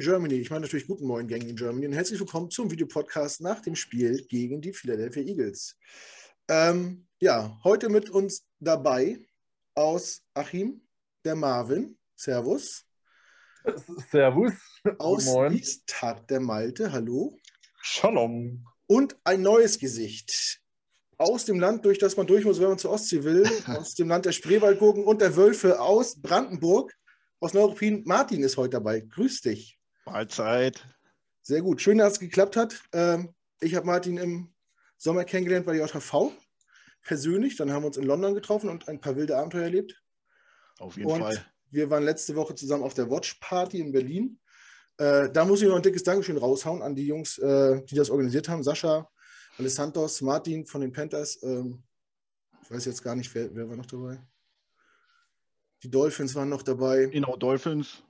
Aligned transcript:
Gangrene 0.00 0.18
Germany. 0.18 0.34
Ich 0.40 0.50
meine 0.50 0.62
natürlich 0.62 0.86
guten 0.86 1.06
Moin, 1.06 1.28
Gangrene 1.28 1.54
Germany 1.54 1.86
und 1.86 1.92
herzlich 1.92 2.18
willkommen 2.18 2.50
zum 2.50 2.70
Videopodcast 2.70 3.42
nach 3.42 3.60
dem 3.60 3.76
Spiel 3.76 4.24
gegen 4.28 4.62
die 4.62 4.72
Philadelphia 4.72 5.22
Eagles. 5.22 5.76
Ähm, 6.48 7.06
ja, 7.20 7.58
heute 7.64 7.90
mit 7.90 8.08
uns 8.08 8.46
dabei 8.58 9.18
aus 9.74 10.22
Achim, 10.32 10.80
der 11.24 11.36
Marvin. 11.36 11.98
Servus. 12.16 12.86
Servus. 14.10 14.54
Aus. 14.98 15.26
Wiestad, 15.26 16.30
der 16.30 16.40
Malte. 16.40 16.92
Hallo. 16.92 17.36
Shalom. 17.82 18.64
Und 18.86 19.18
ein 19.24 19.42
neues 19.42 19.78
Gesicht. 19.78 20.62
Aus 21.18 21.44
dem 21.44 21.60
Land, 21.60 21.84
durch 21.84 21.98
das 21.98 22.16
man 22.16 22.26
durch 22.26 22.46
muss, 22.46 22.58
wenn 22.58 22.68
man 22.68 22.78
zur 22.78 22.92
Ostsee 22.92 23.22
will. 23.22 23.46
aus 23.66 23.94
dem 23.96 24.08
Land 24.08 24.24
der 24.24 24.32
Spreewaldgurken 24.32 25.04
und 25.04 25.20
der 25.20 25.36
Wölfe 25.36 25.78
aus 25.78 26.20
Brandenburg 26.22 26.96
aus 27.38 27.52
Neuruppin. 27.52 28.02
Martin 28.06 28.42
ist 28.42 28.56
heute 28.56 28.70
dabei. 28.70 29.00
Grüß 29.00 29.42
dich. 29.42 29.79
Mahlzeit. 30.10 30.84
Sehr 31.42 31.62
gut. 31.62 31.80
Schön, 31.80 31.98
dass 31.98 32.14
es 32.14 32.20
geklappt 32.20 32.56
hat. 32.56 32.80
Ähm, 32.92 33.34
ich 33.60 33.74
habe 33.74 33.86
Martin 33.86 34.16
im 34.16 34.52
Sommer 34.96 35.24
kennengelernt 35.24 35.66
bei 35.66 35.76
der 35.76 35.86
JHV 35.86 36.32
persönlich. 37.02 37.56
Dann 37.56 37.72
haben 37.72 37.82
wir 37.82 37.88
uns 37.88 37.96
in 37.96 38.04
London 38.04 38.34
getroffen 38.34 38.68
und 38.68 38.88
ein 38.88 39.00
paar 39.00 39.16
wilde 39.16 39.36
Abenteuer 39.36 39.64
erlebt. 39.64 40.02
Auf 40.78 40.96
jeden 40.96 41.10
und 41.10 41.20
Fall. 41.20 41.44
Wir 41.70 41.88
waren 41.90 42.04
letzte 42.04 42.34
Woche 42.34 42.54
zusammen 42.54 42.82
auf 42.82 42.94
der 42.94 43.10
Watch 43.10 43.34
Party 43.34 43.80
in 43.80 43.92
Berlin. 43.92 44.38
Äh, 44.98 45.30
da 45.30 45.44
muss 45.44 45.62
ich 45.62 45.68
noch 45.68 45.76
ein 45.76 45.82
dickes 45.82 46.02
Dankeschön 46.02 46.36
raushauen 46.36 46.82
an 46.82 46.94
die 46.94 47.06
Jungs, 47.06 47.38
äh, 47.38 47.82
die 47.84 47.94
das 47.94 48.10
organisiert 48.10 48.48
haben. 48.48 48.62
Sascha, 48.62 49.08
Alessandros, 49.58 50.20
Martin 50.20 50.66
von 50.66 50.80
den 50.80 50.92
Panthers. 50.92 51.42
Ähm, 51.42 51.82
ich 52.62 52.70
weiß 52.70 52.84
jetzt 52.84 53.02
gar 53.02 53.14
nicht, 53.14 53.32
wer, 53.34 53.54
wer 53.54 53.68
war 53.68 53.76
noch 53.76 53.86
dabei. 53.86 54.20
Die 55.82 55.90
Dolphins 55.90 56.34
waren 56.34 56.48
noch 56.48 56.62
dabei. 56.62 57.06
Genau, 57.06 57.36
Dolphins. 57.36 58.02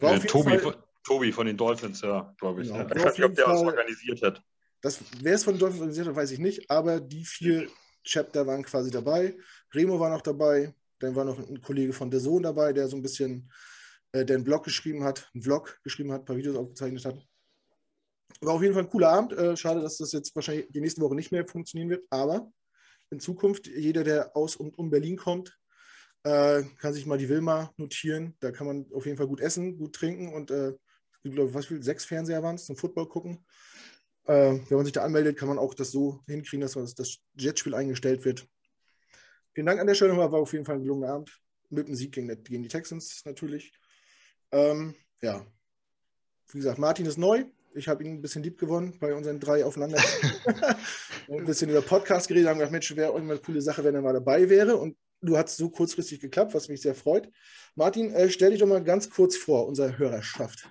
War 0.00 0.14
äh, 0.14 0.20
Tobi, 0.20 0.58
von, 0.58 0.74
Tobi 1.08 1.32
von 1.32 1.46
den 1.46 1.56
Dolphins, 1.56 2.02
ja, 2.02 2.34
glaube 2.38 2.62
ich. 2.62 2.68
Genau. 2.68 2.80
Ja. 2.80 2.96
Ich 2.96 3.04
weiß 3.04 3.16
nicht, 3.16 3.24
ob 3.24 3.34
der 3.34 3.44
Fall, 3.46 3.54
das 3.54 3.62
organisiert 3.62 4.22
hat. 4.22 4.42
Das, 4.82 5.00
wer 5.22 5.34
es 5.34 5.44
von 5.44 5.54
den 5.54 5.60
Dolphins 5.60 5.80
organisiert 5.80 6.08
hat, 6.08 6.16
weiß 6.16 6.30
ich 6.32 6.38
nicht, 6.38 6.70
aber 6.70 7.00
die 7.00 7.24
vier 7.24 7.66
Chapter 8.04 8.46
waren 8.46 8.62
quasi 8.62 8.90
dabei. 8.90 9.36
Remo 9.74 9.98
war 9.98 10.10
noch 10.10 10.20
dabei. 10.20 10.74
Dann 10.98 11.14
war 11.14 11.24
noch 11.24 11.38
ein 11.38 11.62
Kollege 11.62 11.92
von 11.94 12.10
der 12.10 12.20
Sohn 12.20 12.42
dabei, 12.42 12.72
der 12.72 12.88
so 12.88 12.96
ein 12.96 13.02
bisschen, 13.02 13.50
äh, 14.12 14.20
einen 14.20 14.44
Blog 14.44 14.64
geschrieben 14.64 15.02
hat, 15.02 15.30
einen 15.32 15.42
Vlog 15.42 15.78
geschrieben 15.82 16.12
hat, 16.12 16.22
ein 16.22 16.24
paar 16.26 16.36
Videos 16.36 16.56
aufgezeichnet 16.56 17.04
hat. 17.06 17.26
War 18.42 18.54
auf 18.54 18.62
jeden 18.62 18.74
Fall 18.74 18.82
ein 18.82 18.90
cooler 18.90 19.08
Abend. 19.08 19.32
Äh, 19.32 19.56
schade, 19.56 19.80
dass 19.80 19.96
das 19.96 20.12
jetzt 20.12 20.34
wahrscheinlich 20.36 20.66
die 20.68 20.80
nächste 20.80 21.00
Woche 21.00 21.14
nicht 21.14 21.32
mehr 21.32 21.46
funktionieren 21.46 21.88
wird, 21.88 22.04
aber 22.10 22.52
in 23.10 23.20
Zukunft, 23.20 23.66
jeder, 23.66 24.04
der 24.04 24.36
aus 24.36 24.56
und 24.56 24.76
um 24.76 24.90
Berlin 24.90 25.16
kommt, 25.16 25.58
äh, 26.24 26.62
kann 26.78 26.92
sich 26.92 27.06
mal 27.06 27.16
die 27.16 27.30
Wilma 27.30 27.72
notieren. 27.78 28.36
Da 28.40 28.50
kann 28.50 28.66
man 28.66 28.86
auf 28.92 29.06
jeden 29.06 29.16
Fall 29.16 29.28
gut 29.28 29.40
essen, 29.40 29.78
gut 29.78 29.94
trinken 29.94 30.34
und 30.34 30.50
äh, 30.50 30.74
glaube, 31.32 31.54
was 31.54 31.66
viel, 31.66 31.82
sechs 31.82 32.04
Fernseher 32.04 32.42
waren 32.42 32.56
es 32.56 32.66
zum 32.66 32.76
Football 32.76 33.08
gucken. 33.08 33.44
Äh, 34.24 34.60
wenn 34.68 34.76
man 34.76 34.84
sich 34.84 34.92
da 34.92 35.02
anmeldet, 35.02 35.38
kann 35.38 35.48
man 35.48 35.58
auch 35.58 35.74
das 35.74 35.90
so 35.90 36.20
hinkriegen, 36.26 36.60
dass 36.60 36.72
das, 36.72 36.94
das 36.94 37.18
Jetspiel 37.34 37.74
eingestellt 37.74 38.24
wird. 38.24 38.46
Vielen 39.54 39.66
Dank 39.66 39.80
an 39.80 39.86
der 39.86 39.94
Stelle 39.94 40.16
war 40.16 40.32
auf 40.32 40.52
jeden 40.52 40.64
Fall 40.64 40.76
ein 40.76 40.82
gelungener 40.82 41.12
Abend. 41.12 41.40
Mit 41.70 41.88
dem 41.88 41.94
Sieg 41.94 42.12
gegen, 42.12 42.28
gegen 42.44 42.62
die 42.62 42.68
Texans 42.68 43.22
natürlich. 43.24 43.72
Ähm, 44.52 44.94
ja, 45.20 45.44
wie 46.52 46.58
gesagt, 46.58 46.78
Martin 46.78 47.06
ist 47.06 47.18
neu. 47.18 47.44
Ich 47.74 47.88
habe 47.88 48.02
ihn 48.02 48.14
ein 48.14 48.22
bisschen 48.22 48.42
lieb 48.42 48.58
gewonnen 48.58 48.96
bei 48.98 49.14
unseren 49.14 49.38
drei 49.40 49.64
aufeinander. 49.64 49.98
ein 51.28 51.44
bisschen 51.44 51.70
über 51.70 51.82
Podcast 51.82 52.28
geredet, 52.28 52.48
haben 52.48 52.58
gesagt, 52.58 52.72
Mensch, 52.72 52.96
wäre 52.96 53.12
irgendwann 53.12 53.36
eine 53.36 53.44
coole 53.44 53.60
Sache, 53.60 53.84
wenn 53.84 53.94
er 53.94 54.02
mal 54.02 54.14
dabei 54.14 54.48
wäre. 54.48 54.76
Und 54.76 54.96
du 55.20 55.36
hast 55.36 55.56
so 55.56 55.68
kurzfristig 55.70 56.20
geklappt, 56.20 56.54
was 56.54 56.68
mich 56.68 56.80
sehr 56.80 56.94
freut. 56.94 57.30
Martin, 57.74 58.12
äh, 58.14 58.30
stell 58.30 58.50
dich 58.50 58.60
doch 58.60 58.66
mal 58.66 58.82
ganz 58.82 59.10
kurz 59.10 59.36
vor, 59.36 59.66
unsere 59.66 59.98
Hörerschaft. 59.98 60.68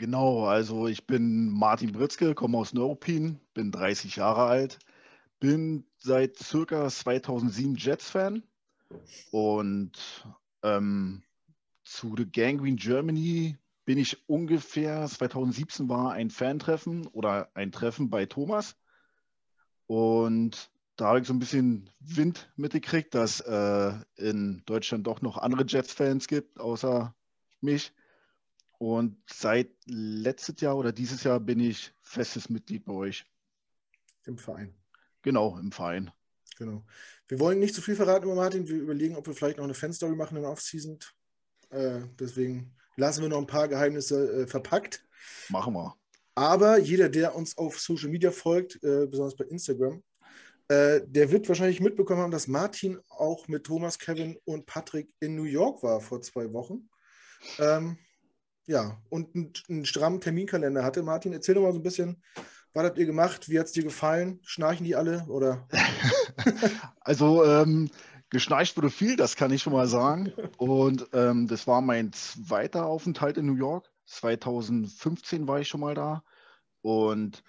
Genau, 0.00 0.46
also 0.46 0.88
ich 0.88 1.06
bin 1.06 1.50
Martin 1.50 1.92
Britzke, 1.92 2.34
komme 2.34 2.56
aus 2.56 2.72
Neuruppin, 2.72 3.38
bin 3.52 3.70
30 3.70 4.16
Jahre 4.16 4.44
alt, 4.44 4.78
bin 5.40 5.84
seit 5.98 6.38
circa 6.38 6.88
2007 6.88 7.74
Jets-Fan 7.74 8.42
und 9.30 9.92
ähm, 10.62 11.22
zu 11.84 12.14
The 12.16 12.24
Gangrene 12.24 12.76
Germany 12.76 13.58
bin 13.84 13.98
ich 13.98 14.26
ungefähr, 14.26 15.06
2017 15.06 15.90
war 15.90 16.12
ein 16.12 16.30
Fantreffen 16.30 17.06
oder 17.08 17.50
ein 17.52 17.70
Treffen 17.70 18.08
bei 18.08 18.24
Thomas 18.24 18.76
und 19.86 20.70
da 20.96 21.08
habe 21.08 21.20
ich 21.20 21.26
so 21.26 21.34
ein 21.34 21.40
bisschen 21.40 21.90
Wind 21.98 22.50
mitgekriegt, 22.56 23.14
dass 23.14 23.40
äh, 23.40 23.92
in 24.16 24.62
Deutschland 24.64 25.06
doch 25.06 25.20
noch 25.20 25.36
andere 25.36 25.66
Jets-Fans 25.66 26.26
gibt, 26.26 26.58
außer 26.58 27.14
mich. 27.60 27.92
Und 28.80 29.18
seit 29.30 29.68
letztes 29.84 30.58
Jahr 30.62 30.74
oder 30.74 30.90
dieses 30.90 31.22
Jahr 31.22 31.38
bin 31.38 31.60
ich 31.60 31.92
festes 32.00 32.48
Mitglied 32.48 32.86
bei 32.86 32.94
euch. 32.94 33.26
Im 34.24 34.38
Verein. 34.38 34.74
Genau, 35.20 35.58
im 35.58 35.70
Verein. 35.70 36.10
Genau. 36.56 36.82
Wir 37.28 37.38
wollen 37.40 37.58
nicht 37.58 37.74
zu 37.74 37.82
viel 37.82 37.94
verraten 37.94 38.24
über 38.24 38.34
Martin. 38.34 38.66
Wir 38.66 38.76
überlegen, 38.76 39.16
ob 39.16 39.26
wir 39.26 39.34
vielleicht 39.34 39.58
noch 39.58 39.64
eine 39.64 39.74
Fanstory 39.74 40.16
machen 40.16 40.38
in 40.38 40.44
der 40.44 40.50
Offseason. 40.50 40.98
Äh, 41.68 42.00
deswegen 42.18 42.74
lassen 42.96 43.20
wir 43.20 43.28
noch 43.28 43.36
ein 43.36 43.46
paar 43.46 43.68
Geheimnisse 43.68 44.44
äh, 44.44 44.46
verpackt. 44.46 45.04
Machen 45.50 45.74
wir. 45.74 45.94
Aber 46.34 46.78
jeder, 46.78 47.10
der 47.10 47.34
uns 47.36 47.58
auf 47.58 47.78
Social 47.78 48.08
Media 48.08 48.30
folgt, 48.30 48.82
äh, 48.82 49.06
besonders 49.06 49.36
bei 49.36 49.44
Instagram, 49.44 50.02
äh, 50.68 51.02
der 51.04 51.30
wird 51.30 51.46
wahrscheinlich 51.50 51.80
mitbekommen 51.80 52.22
haben, 52.22 52.30
dass 52.30 52.48
Martin 52.48 52.98
auch 53.10 53.46
mit 53.46 53.64
Thomas, 53.64 53.98
Kevin 53.98 54.38
und 54.46 54.64
Patrick 54.64 55.12
in 55.20 55.36
New 55.36 55.44
York 55.44 55.82
war 55.82 56.00
vor 56.00 56.22
zwei 56.22 56.50
Wochen. 56.54 56.88
Ähm, 57.58 57.98
ja, 58.70 58.96
und 59.08 59.34
einen, 59.34 59.52
einen, 59.68 59.84
strammen 59.84 60.20
Terminkalender 60.20 60.84
hatte. 60.84 61.02
Martin, 61.02 61.32
erzähl 61.32 61.56
doch 61.56 61.62
mal 61.62 61.72
so 61.72 61.80
ein 61.80 61.82
bisschen, 61.82 62.22
was 62.72 62.84
habt 62.84 62.98
ihr 62.98 63.06
gemacht? 63.06 63.48
Wie 63.48 63.58
hat 63.58 63.66
es 63.66 63.72
dir 63.72 63.82
gefallen? 63.82 64.38
Schnarchen 64.44 64.84
die 64.84 64.94
alle? 64.94 65.24
Oder? 65.26 65.66
also, 67.00 67.44
ähm, 67.44 67.90
geschnarcht 68.30 68.76
wurde 68.76 68.90
viel, 68.90 69.16
das 69.16 69.34
kann 69.34 69.50
ich 69.50 69.62
schon 69.62 69.72
mal 69.72 69.88
sagen. 69.88 70.32
Und 70.56 71.08
ähm, 71.12 71.48
das 71.48 71.66
war 71.66 71.80
mein 71.80 72.12
zweiter 72.12 72.86
Aufenthalt 72.86 73.38
in 73.38 73.46
New 73.46 73.56
York. 73.56 73.90
2015 74.06 75.48
war 75.48 75.58
ich 75.58 75.66
schon 75.66 75.80
mal 75.80 75.96
da. 75.96 76.22
Und 76.80 77.42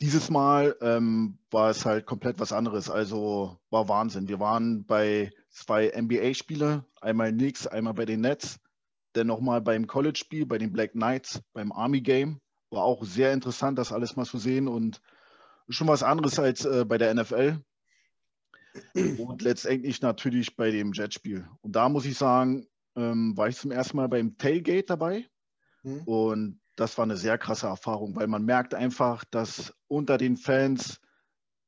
dieses 0.00 0.30
Mal 0.30 0.76
ähm, 0.80 1.38
war 1.50 1.68
es 1.68 1.84
halt 1.84 2.06
komplett 2.06 2.40
was 2.40 2.54
anderes. 2.54 2.88
Also 2.88 3.58
war 3.68 3.90
Wahnsinn. 3.90 4.28
Wir 4.28 4.40
waren 4.40 4.86
bei 4.86 5.30
zwei 5.50 5.92
NBA-Spielen, 5.94 6.86
einmal 7.02 7.32
Knicks, 7.32 7.66
einmal 7.66 7.92
bei 7.92 8.06
den 8.06 8.22
Nets, 8.22 8.60
dann 9.12 9.26
nochmal 9.26 9.60
beim 9.60 9.86
College-Spiel, 9.86 10.46
bei 10.46 10.58
den 10.58 10.72
Black 10.72 10.92
Knights, 10.92 11.42
beim 11.52 11.72
Army-Game. 11.72 12.40
War 12.70 12.82
auch 12.82 13.04
sehr 13.04 13.32
interessant, 13.32 13.78
das 13.78 13.92
alles 13.92 14.16
mal 14.16 14.26
zu 14.26 14.38
sehen 14.38 14.68
und 14.68 15.00
schon 15.68 15.88
was 15.88 16.02
anderes 16.02 16.38
als 16.38 16.64
äh, 16.64 16.84
bei 16.84 16.98
der 16.98 17.14
NFL. 17.14 17.60
Und 18.94 19.42
letztendlich 19.42 20.02
natürlich 20.02 20.56
bei 20.56 20.70
dem 20.70 20.92
Jetspiel. 20.92 21.48
Und 21.62 21.74
da 21.74 21.88
muss 21.88 22.04
ich 22.04 22.16
sagen, 22.16 22.66
ähm, 22.96 23.36
war 23.36 23.48
ich 23.48 23.56
zum 23.56 23.70
ersten 23.70 23.96
Mal 23.96 24.08
beim 24.08 24.36
Tailgate 24.36 24.86
dabei. 24.86 25.26
Mhm. 25.82 26.02
Und 26.02 26.60
das 26.76 26.96
war 26.96 27.04
eine 27.04 27.16
sehr 27.16 27.38
krasse 27.38 27.66
Erfahrung, 27.66 28.14
weil 28.14 28.28
man 28.28 28.44
merkt 28.44 28.74
einfach, 28.74 29.24
dass 29.24 29.74
unter 29.88 30.16
den 30.16 30.36
Fans 30.36 31.00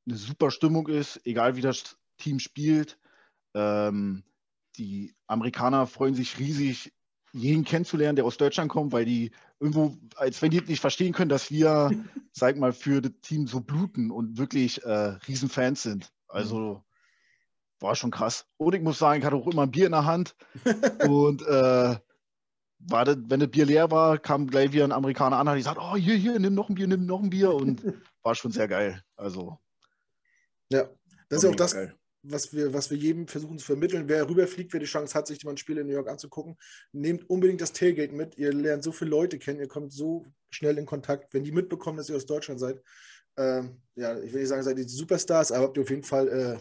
eine 0.07 0.17
super 0.17 0.51
Stimmung 0.51 0.89
ist, 0.89 1.21
egal 1.25 1.57
wie 1.57 1.63
das 1.63 1.97
Team 2.17 2.39
spielt. 2.39 2.99
Ähm, 3.55 4.25
die 4.77 5.15
Amerikaner 5.27 5.87
freuen 5.87 6.15
sich 6.15 6.39
riesig, 6.39 6.93
jeden 7.33 7.65
kennenzulernen, 7.65 8.17
der 8.17 8.25
aus 8.25 8.37
Deutschland 8.37 8.71
kommt, 8.71 8.93
weil 8.93 9.05
die 9.05 9.31
irgendwo, 9.59 9.97
als 10.17 10.41
wenn 10.43 10.51
die 10.51 10.61
nicht 10.61 10.81
verstehen 10.81 11.13
können, 11.13 11.29
dass 11.29 11.51
wir, 11.51 11.91
sag 12.33 12.57
mal, 12.57 12.73
für 12.73 13.01
das 13.01 13.13
Team 13.23 13.47
so 13.47 13.61
bluten 13.61 14.11
und 14.11 14.39
wirklich 14.39 14.83
äh, 14.85 15.17
Riesenfans 15.29 15.83
sind. 15.83 16.13
Also 16.29 16.83
war 17.81 17.97
schon 17.97 18.11
krass. 18.11 18.47
Und 18.57 18.75
ich 18.75 18.83
muss 18.83 18.99
sagen, 18.99 19.21
ich 19.21 19.27
hatte 19.27 19.37
auch 19.37 19.47
immer 19.47 19.63
ein 19.63 19.71
Bier 19.71 19.87
in 19.87 19.93
der 19.93 20.05
Hand 20.05 20.37
und 21.09 21.43
äh, 21.43 21.97
war 22.81 23.05
das, 23.05 23.17
wenn 23.27 23.41
das 23.41 23.51
Bier 23.51 23.67
leer 23.67 23.91
war, 23.91 24.19
kam 24.19 24.47
gleich 24.47 24.73
wieder 24.73 24.85
ein 24.85 24.93
Amerikaner 24.93 25.39
an, 25.39 25.57
die 25.57 25.63
sagt, 25.63 25.79
oh, 25.81 25.97
hier, 25.97 26.15
hier, 26.15 26.39
nimm 26.39 26.55
noch 26.55 26.69
ein 26.69 26.75
Bier, 26.75 26.87
nimm 26.87 27.07
noch 27.07 27.23
ein 27.23 27.31
Bier 27.31 27.53
und 27.53 27.83
war 28.23 28.35
schon 28.35 28.53
sehr 28.53 28.69
geil. 28.69 29.03
Also. 29.17 29.59
Ja, 30.71 30.89
das 31.29 31.39
ist 31.39 31.45
ja 31.45 31.51
auch 31.51 31.57
das, 31.57 31.77
was 32.23 32.53
wir, 32.55 32.73
was 32.75 32.91
wir 32.91 32.99
jedem 32.99 33.27
versuchen 33.27 33.59
zu 33.59 33.67
vermitteln. 33.67 34.09
Wer 34.09 34.29
rüberfliegt, 34.29 34.73
wer 34.73 34.81
die 34.81 34.87
Chance 34.87 35.15
hat, 35.15 35.27
sich 35.27 35.45
mal 35.45 35.53
ein 35.53 35.57
Spiel 35.57 35.79
in 35.79 35.87
New 35.87 35.93
York 35.93 36.09
anzugucken, 36.09 36.57
nehmt 36.93 37.29
unbedingt 37.29 37.61
das 37.61 37.73
Tailgate 37.73 38.15
mit. 38.15 38.37
Ihr 38.37 38.53
lernt 38.53 38.83
so 38.83 38.93
viele 38.93 39.11
Leute 39.11 39.39
kennen, 39.39 39.61
ihr 39.61 39.69
kommt 39.69 39.93
so 39.93 40.27
schnell 40.51 40.79
in 40.79 40.87
Kontakt. 40.87 41.33
Wenn 41.33 41.45
die 41.45 41.53
mitbekommen, 41.53 41.97
dass 41.97 42.09
ihr 42.09 42.17
aus 42.17 42.27
Deutschland 42.27 42.61
seid, 42.61 42.83
ähm, 43.37 43.81
ja, 43.95 44.19
ich 44.21 44.33
will 44.33 44.41
nicht 44.41 44.49
sagen, 44.49 44.63
seid 44.63 44.79
ihr 44.79 44.89
Superstars, 44.89 45.53
aber 45.53 45.67
habt 45.67 45.77
ihr 45.77 45.83
auf 45.83 45.91
jeden 45.91 46.03
Fall 46.03 46.29
äh, 46.29 46.59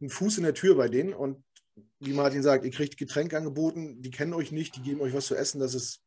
einen 0.00 0.10
Fuß 0.10 0.38
in 0.38 0.44
der 0.44 0.54
Tür 0.54 0.76
bei 0.76 0.88
denen 0.88 1.14
und 1.14 1.42
wie 2.00 2.12
Martin 2.12 2.42
sagt, 2.42 2.64
ihr 2.64 2.70
kriegt 2.70 2.96
Getränke 2.96 3.36
angeboten, 3.36 4.02
die 4.02 4.10
kennen 4.10 4.34
euch 4.34 4.52
nicht, 4.52 4.76
die 4.76 4.82
geben 4.82 5.00
euch 5.00 5.14
was 5.14 5.26
zu 5.26 5.36
essen. 5.36 5.60
Das 5.60 5.74
ist 5.74 6.00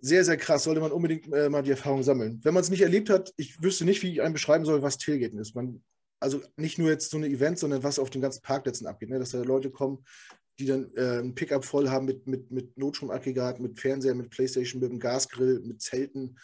sehr, 0.00 0.24
sehr 0.24 0.36
krass. 0.36 0.64
Sollte 0.64 0.80
man 0.80 0.92
unbedingt 0.92 1.32
äh, 1.32 1.48
mal 1.48 1.62
die 1.62 1.70
Erfahrung 1.70 2.02
sammeln. 2.02 2.40
Wenn 2.42 2.54
man 2.54 2.62
es 2.62 2.70
nicht 2.70 2.82
erlebt 2.82 3.08
hat, 3.08 3.32
ich 3.36 3.62
wüsste 3.62 3.84
nicht, 3.84 4.02
wie 4.02 4.12
ich 4.12 4.22
einem 4.22 4.32
beschreiben 4.32 4.64
soll, 4.64 4.82
was 4.82 4.98
Tailgaten 4.98 5.38
ist. 5.38 5.54
Man, 5.54 5.82
also 6.22 6.40
nicht 6.56 6.78
nur 6.78 6.88
jetzt 6.88 7.10
so 7.10 7.16
eine 7.16 7.26
Event, 7.26 7.58
sondern 7.58 7.82
was 7.82 7.98
auf 7.98 8.10
den 8.10 8.22
ganzen 8.22 8.42
Parkplätzen 8.42 8.86
abgeht. 8.86 9.10
Ne? 9.10 9.18
Dass 9.18 9.32
da 9.32 9.42
Leute 9.42 9.70
kommen, 9.70 10.04
die 10.58 10.66
dann 10.66 10.90
äh, 10.94 11.18
ein 11.18 11.34
Pickup 11.34 11.64
voll 11.64 11.90
haben 11.90 12.06
mit, 12.06 12.26
mit, 12.26 12.50
mit 12.50 12.78
Notstromaggregat, 12.78 13.60
mit 13.60 13.80
Fernseher, 13.80 14.14
mit 14.14 14.30
Playstation, 14.30 14.80
mit 14.80 14.90
einem 14.90 15.00
Gasgrill, 15.00 15.60
mit 15.60 15.82
Zelten. 15.82 16.38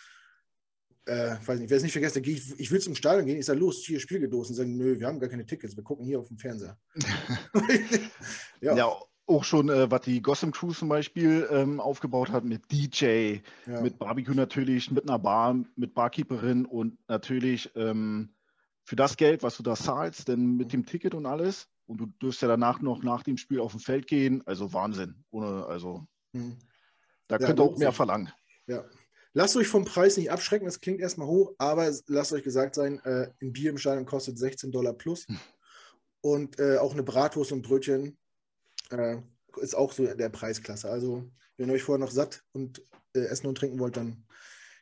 Äh, 1.07 1.37
weiß 1.45 1.61
nicht, 1.61 1.71
wer 1.71 1.77
es 1.77 1.83
nicht 1.83 1.93
vergessen, 1.93 2.23
ich, 2.25 2.59
ich 2.59 2.71
will 2.71 2.81
zum 2.81 2.95
Stadion 2.95 3.25
gehen, 3.25 3.39
ich 3.39 3.47
sage, 3.47 3.61
los, 3.61 3.85
hier 3.85 4.01
Spielgedosen. 4.01 4.55
Sagen, 4.55 4.77
nö, 4.77 4.99
wir 4.99 5.07
haben 5.07 5.21
gar 5.21 5.31
keine 5.31 5.47
Tickets, 5.47 5.77
wir 5.77 5.85
gucken 5.85 6.05
hier 6.05 6.19
auf 6.19 6.29
dem 6.29 6.39
Fernseher. 6.39 6.77
ja. 8.61 8.77
ja. 8.77 8.93
auch 9.27 9.45
schon, 9.45 9.69
äh, 9.69 9.91
was 9.91 10.03
die 10.03 10.21
Gotham 10.21 10.51
Crew 10.51 10.73
zum 10.73 10.89
Beispiel 10.89 11.47
ähm, 11.51 11.81
aufgebaut 11.81 12.31
hat 12.31 12.45
mit 12.45 12.71
DJ, 12.73 13.39
ja. 13.67 13.81
mit 13.81 13.99
Barbecue 13.99 14.35
natürlich, 14.35 14.91
mit 14.91 15.09
einer 15.09 15.19
Bar, 15.19 15.65
mit 15.77 15.95
Barkeeperin 15.95 16.67
und 16.67 16.99
natürlich 17.09 17.71
ähm, 17.77 18.35
für 18.89 18.97
das 18.97 19.19
Geld, 19.19 19.43
was 19.43 19.59
du 19.59 19.63
da 19.63 19.77
zahlst, 19.77 20.29
denn 20.29 20.57
mit 20.57 20.73
dem 20.73 20.87
Ticket 20.87 21.13
und 21.13 21.27
alles, 21.27 21.69
und 21.85 21.99
du 21.99 22.07
dürfst 22.07 22.41
ja 22.41 22.49
danach 22.49 22.81
noch 22.81 23.03
nach 23.03 23.23
dem 23.23 23.37
Spiel 23.37 23.61
auf 23.61 23.73
dem 23.73 23.81
Feld 23.81 24.07
gehen. 24.07 24.43
Also 24.47 24.73
Wahnsinn. 24.73 25.23
Ohne, 25.31 25.67
also 25.67 26.07
hm. 26.33 26.57
da 27.27 27.37
ja, 27.37 27.47
könnt 27.47 27.61
ihr 27.61 27.65
auch 27.65 27.77
mehr 27.77 27.93
verlangen. 27.93 28.33
Ja. 28.67 28.83
Lasst 29.35 29.57
euch 29.59 29.69
vom 29.69 29.85
Preis 29.85 30.17
nicht 30.17 30.31
abschrecken, 30.31 30.65
das 30.65 30.81
klingt 30.81 31.01
erstmal 31.01 31.27
hoch, 31.27 31.53
aber 31.59 31.93
lasst 32.07 32.33
euch 32.33 32.43
gesagt 32.43 32.75
sein, 32.75 32.99
äh, 33.05 33.31
ein 33.43 33.53
Bier 33.53 33.69
im 33.69 33.77
Stadion 33.77 34.07
kostet 34.07 34.39
16 34.39 34.73
Dollar 34.73 34.95
plus. 34.95 35.27
Hm. 35.29 35.39
Und 36.23 36.59
äh, 36.59 36.79
auch 36.79 36.95
eine 36.95 37.03
Bratwurst 37.03 37.53
und 37.53 37.61
Brötchen 37.61 38.17
äh, 38.89 39.19
ist 39.61 39.77
auch 39.77 39.93
so 39.93 40.07
der 40.07 40.31
Preisklasse. 40.31 40.89
Also, 40.89 41.31
wenn 41.59 41.69
ihr 41.69 41.75
euch 41.75 41.83
vorher 41.83 42.03
noch 42.03 42.11
satt 42.11 42.43
und 42.53 42.83
äh, 43.15 43.21
essen 43.21 43.49
und 43.49 43.59
trinken 43.59 43.81
wollt, 43.81 43.99
dann 43.99 44.25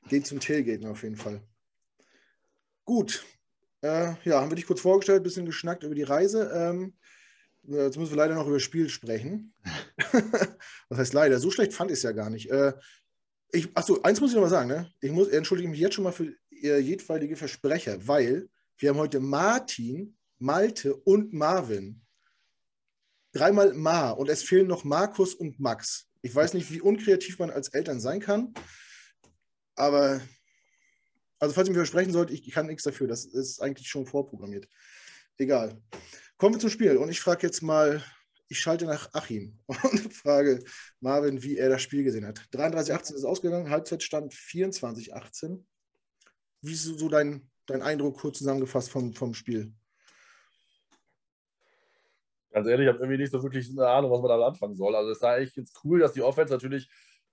geht 0.09 0.29
zum 0.29 0.39
Tailgaten 0.39 0.87
auf 0.87 1.03
jeden 1.03 1.17
Fall. 1.17 1.43
Gut, 2.85 3.25
äh, 3.83 4.15
ja, 4.25 4.41
haben 4.41 4.51
wir 4.51 4.57
dich 4.57 4.67
kurz 4.67 4.81
vorgestellt, 4.81 5.21
ein 5.21 5.25
bisschen 5.25 5.47
geschnackt 5.47 5.83
über 5.83 5.95
die 5.95 6.03
Reise. 6.03 6.51
Ähm, 6.55 6.95
jetzt 7.63 7.99
müssen 7.99 8.13
wir 8.13 8.17
leider 8.17 8.35
noch 8.35 8.47
über 8.47 8.57
das 8.57 8.63
Spiel 8.63 8.89
sprechen. 8.89 9.55
Was 10.89 10.99
heißt 10.99 11.15
leider? 11.15 11.39
So 11.39 11.51
schlecht 11.51 11.73
fand 11.73 11.91
ich 11.91 11.99
es 11.99 12.03
ja 12.03 12.13
gar 12.13 12.31
nicht. 12.31 12.51
Äh, 12.51 12.73
ich, 13.53 13.69
achso, 13.75 14.01
eins 14.03 14.21
muss 14.21 14.31
ich 14.31 14.37
noch 14.37 14.43
mal 14.43 14.49
sagen. 14.49 14.69
Ne? 14.69 14.91
Ich 15.01 15.11
muss, 15.11 15.29
entschuldige 15.29 15.69
mich 15.69 15.81
jetzt 15.81 15.95
schon 15.95 16.05
mal 16.05 16.13
für 16.13 16.35
jedweilige 16.51 17.37
Versprecher, 17.37 18.07
weil 18.07 18.49
wir 18.79 18.91
haben 18.91 18.99
heute 18.99 19.21
Martin, 19.21 20.17
Malte 20.39 20.95
und 20.95 21.33
Marvin. 21.33 22.03
Dreimal 23.33 23.75
Ma 23.75 24.11
und 24.11 24.29
es 24.29 24.43
fehlen 24.43 24.67
noch 24.67 24.85
Markus 24.85 25.35
und 25.35 25.61
Max. 25.61 26.09
Ich 26.23 26.35
weiß 26.35 26.55
nicht, 26.55 26.73
wie 26.73 26.81
unkreativ 26.81 27.39
man 27.39 27.51
als 27.51 27.69
Eltern 27.69 28.01
sein 28.01 28.21
kann, 28.21 28.55
aber 29.75 30.21
also 31.39 31.55
falls 31.55 31.69
ich 31.69 31.73
mir 31.73 31.81
versprechen 31.81 32.13
sollte, 32.13 32.33
ich 32.33 32.51
kann 32.51 32.67
nichts 32.67 32.85
dafür. 32.85 33.09
Das 33.09 33.25
ist 33.25 33.61
eigentlich 33.61 33.89
schon 33.89 34.07
vorprogrammiert. 34.07 34.69
Egal. 35.39 35.81
Kommen 36.39 36.55
wir 36.55 36.61
zum 36.61 36.71
Spiel. 36.71 36.97
Und 36.97 37.11
ich 37.11 37.21
frage 37.21 37.47
jetzt 37.47 37.63
mal, 37.63 38.03
ich 38.49 38.59
schalte 38.59 38.87
nach 38.87 39.13
Achim 39.13 39.59
und 39.67 40.13
frage 40.15 40.63
Marvin, 41.01 41.43
wie 41.43 41.57
er 41.57 41.69
das 41.69 41.83
Spiel 41.83 42.05
gesehen 42.05 42.27
hat. 42.27 42.39
33-18 42.53 43.15
ist 43.15 43.25
ausgegangen, 43.25 43.71
Halbzeitstand 43.71 44.33
24-18. 44.33 45.65
Wie 46.63 46.73
ist 46.73 46.85
so 46.85 47.09
dein, 47.09 47.51
dein 47.67 47.83
Eindruck 47.83 48.19
kurz 48.19 48.39
zusammengefasst 48.39 48.91
vom, 48.91 49.13
vom 49.13 49.35
Spiel? 49.35 49.73
Ganz 52.51 52.67
ehrlich, 52.69 52.87
ich 52.87 52.93
habe 52.93 53.01
irgendwie 53.01 53.19
nicht 53.19 53.33
so 53.33 53.43
wirklich 53.43 53.69
eine 53.69 53.87
Ahnung, 53.87 54.11
was 54.11 54.21
man 54.23 54.31
da 54.31 54.47
anfangen 54.47 54.77
soll. 54.77 54.97
Also 54.97 55.11
es 55.11 55.21
war 55.21 55.39
echt 55.39 55.57
jetzt 55.57 55.79
cool, 55.85 55.99
dass 56.01 56.15
die 56.15 56.23
Offense 56.23 56.55
natürlich 56.55 56.89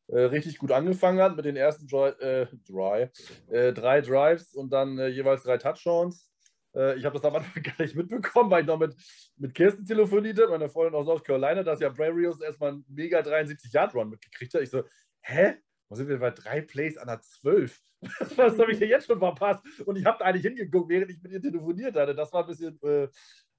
richtig 0.10 0.58
gut 0.58 0.72
angefangen 0.72 1.20
hat 1.20 1.36
mit 1.36 1.46
den 1.46 1.56
ersten 1.56 1.88
Dry, 1.88 2.10
äh, 2.20 2.48
dry 2.68 3.10
äh, 3.50 3.74
drei 3.74 4.02
Drives 4.02 4.54
und 4.54 4.72
dann 4.72 4.98
äh, 4.98 5.08
jeweils 5.08 5.44
drei 5.44 5.58
Touchdowns. 5.58 6.30
Äh, 6.76 6.98
ich 6.98 7.06
habe 7.06 7.16
das 7.16 7.26
am 7.26 7.36
Anfang 7.36 7.64
gar 7.64 7.80
nicht 7.80 7.96
mitbekommen, 7.96 8.50
weil 8.52 8.62
ich 8.62 8.68
noch 8.68 8.80
mit, 8.80 8.96
mit 9.38 9.54
Kirsten 9.54 9.86
telefonierte, 9.86 10.48
meine 10.48 10.70
Freundin 10.70 10.96
aus 10.96 11.06
North 11.06 11.24
Carolina, 11.24 11.64
dass 11.64 11.80
ja 11.80 11.90
Bravarius 11.90 12.42
erstmal 12.42 12.72
einen 12.72 12.86
mega 12.88 13.20
73-Yard-Run 13.20 14.10
mitgekriegt 14.10 14.54
hat. 14.54 14.62
Ich 14.62 14.70
so, 14.70 14.84
hä? 15.22 15.56
Wo 15.90 15.96
sind 15.96 16.08
wir 16.08 16.18
bei 16.18 16.32
drei 16.32 16.62
Plays 16.62 16.98
an 16.98 17.08
der 17.08 17.22
12? 17.22 17.80
Was 18.36 18.58
habe 18.58 18.72
ich 18.72 18.80
hier 18.80 18.88
jetzt 18.88 19.06
schon 19.06 19.20
verpasst? 19.20 19.62
Und 19.86 19.96
ich 19.96 20.06
habe 20.06 20.18
da 20.18 20.26
eigentlich 20.26 20.44
hingeguckt, 20.44 20.90
während 20.90 21.12
ich 21.12 21.22
mit 21.22 21.32
ihr 21.32 21.42
telefoniert 21.42 21.96
hatte. 21.96 22.16
Das 22.16 22.34
war 22.34 22.42
ein 22.42 22.48
bisschen 22.48 22.82
äh, 22.82 23.08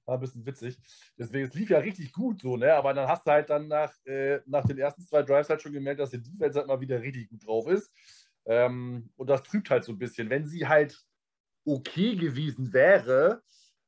war 0.05 0.15
ein 0.17 0.21
bisschen 0.21 0.45
witzig. 0.45 0.77
Deswegen, 1.17 1.45
es 1.47 1.53
lief 1.53 1.69
ja 1.69 1.79
richtig 1.79 2.13
gut 2.13 2.41
so, 2.41 2.57
ne? 2.57 2.73
Aber 2.73 2.93
dann 2.93 3.07
hast 3.07 3.25
du 3.25 3.31
halt 3.31 3.49
dann 3.49 3.67
nach, 3.67 3.93
äh, 4.05 4.39
nach 4.45 4.65
den 4.65 4.77
ersten 4.77 5.03
zwei 5.03 5.23
Drives 5.23 5.49
halt 5.49 5.61
schon 5.61 5.73
gemerkt, 5.73 5.99
dass 5.99 6.11
die 6.11 6.21
Defense 6.21 6.59
halt 6.59 6.67
mal 6.67 6.79
wieder 6.79 7.01
richtig 7.01 7.29
gut 7.29 7.45
drauf 7.45 7.67
ist. 7.67 7.91
Ähm, 8.45 9.09
und 9.15 9.29
das 9.29 9.43
trübt 9.43 9.69
halt 9.69 9.83
so 9.83 9.91
ein 9.91 9.97
bisschen. 9.97 10.29
Wenn 10.29 10.45
sie 10.45 10.67
halt 10.67 10.97
okay 11.65 12.15
gewesen 12.15 12.73
wäre, 12.73 13.41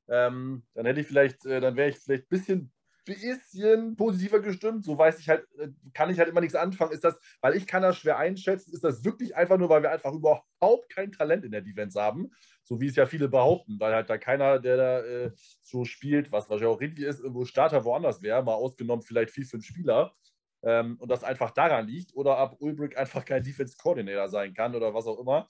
ähm, 0.09 0.63
dann 0.73 0.85
hätte 0.85 1.01
ich 1.01 1.07
vielleicht, 1.07 1.45
äh, 1.45 1.59
dann 1.59 1.75
wäre 1.75 1.89
ich 1.89 1.97
vielleicht 1.97 2.23
ein 2.23 2.29
bisschen 2.29 2.71
bisschen 3.07 3.95
positiver 3.95 4.39
gestimmt. 4.41 4.83
So 4.85 4.97
weiß 4.97 5.19
ich 5.19 5.29
halt, 5.29 5.47
äh, 5.57 5.69
kann 5.93 6.09
ich 6.09 6.19
halt 6.19 6.29
immer 6.29 6.41
nichts 6.41 6.55
anfangen. 6.55 6.91
Ist 6.91 7.03
das, 7.03 7.19
weil 7.41 7.55
ich 7.55 7.65
kann 7.65 7.81
das 7.81 7.97
schwer 7.97 8.17
einschätzen, 8.17 8.73
ist 8.73 8.83
das 8.83 9.03
wirklich 9.03 9.35
einfach 9.35 9.57
nur, 9.57 9.69
weil 9.69 9.81
wir 9.81 9.91
einfach 9.91 10.13
überhaupt 10.13 10.89
kein 10.89 11.11
Talent 11.11 11.45
in 11.45 11.51
der 11.51 11.61
Defense 11.61 11.99
haben, 11.99 12.29
so 12.63 12.79
wie 12.81 12.87
es 12.87 12.95
ja 12.95 13.05
viele 13.05 13.29
behaupten, 13.29 13.79
weil 13.79 13.93
halt 13.93 14.09
da 14.09 14.17
keiner, 14.17 14.59
der 14.59 14.77
da 14.77 14.99
äh, 15.01 15.31
so 15.61 15.85
spielt, 15.85 16.31
was 16.31 16.49
wahrscheinlich 16.49 16.75
auch 16.75 16.81
richtig 16.81 17.05
ist, 17.05 17.19
irgendwo 17.21 17.45
Starter 17.45 17.85
woanders 17.85 18.21
wäre, 18.21 18.43
mal 18.43 18.53
ausgenommen 18.53 19.01
vielleicht 19.01 19.31
vier, 19.31 19.45
fünf 19.45 19.65
Spieler. 19.65 20.13
Ähm, 20.63 20.97
und 20.99 21.09
das 21.09 21.23
einfach 21.23 21.51
daran 21.51 21.87
liegt 21.87 22.15
oder 22.15 22.37
ab 22.37 22.57
Ulbrich 22.59 22.97
einfach 22.97 23.23
kein 23.23 23.43
Defense 23.43 23.77
Coordinator 23.81 24.27
sein 24.27 24.53
kann 24.53 24.75
oder 24.75 24.93
was 24.93 25.07
auch 25.07 25.19
immer. 25.19 25.47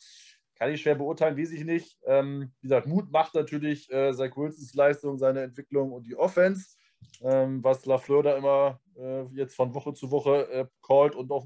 Kann 0.56 0.72
ich 0.72 0.82
schwer 0.82 0.96
beurteilen, 0.96 1.38
weiß 1.38 1.52
ich 1.52 1.64
nicht. 1.64 1.98
Ähm, 2.06 2.52
wie 2.62 2.68
gesagt, 2.68 2.88
Mut 2.88 3.12
macht 3.12 3.36
natürlich 3.36 3.92
äh, 3.92 4.14
Zach 4.14 4.36
Leistung, 4.74 5.18
seine 5.18 5.42
Entwicklung 5.42 5.92
und 5.92 6.04
die 6.08 6.16
Offense 6.16 6.77
ähm, 7.22 7.64
was 7.64 7.86
Lafleur 7.86 8.24
da 8.24 8.38
immer 8.38 8.80
äh, 8.96 9.24
jetzt 9.34 9.56
von 9.56 9.74
Woche 9.74 9.94
zu 9.94 10.12
Woche 10.12 10.50
äh, 10.52 10.66
callt 10.82 11.16
und 11.16 11.32
auf, 11.32 11.46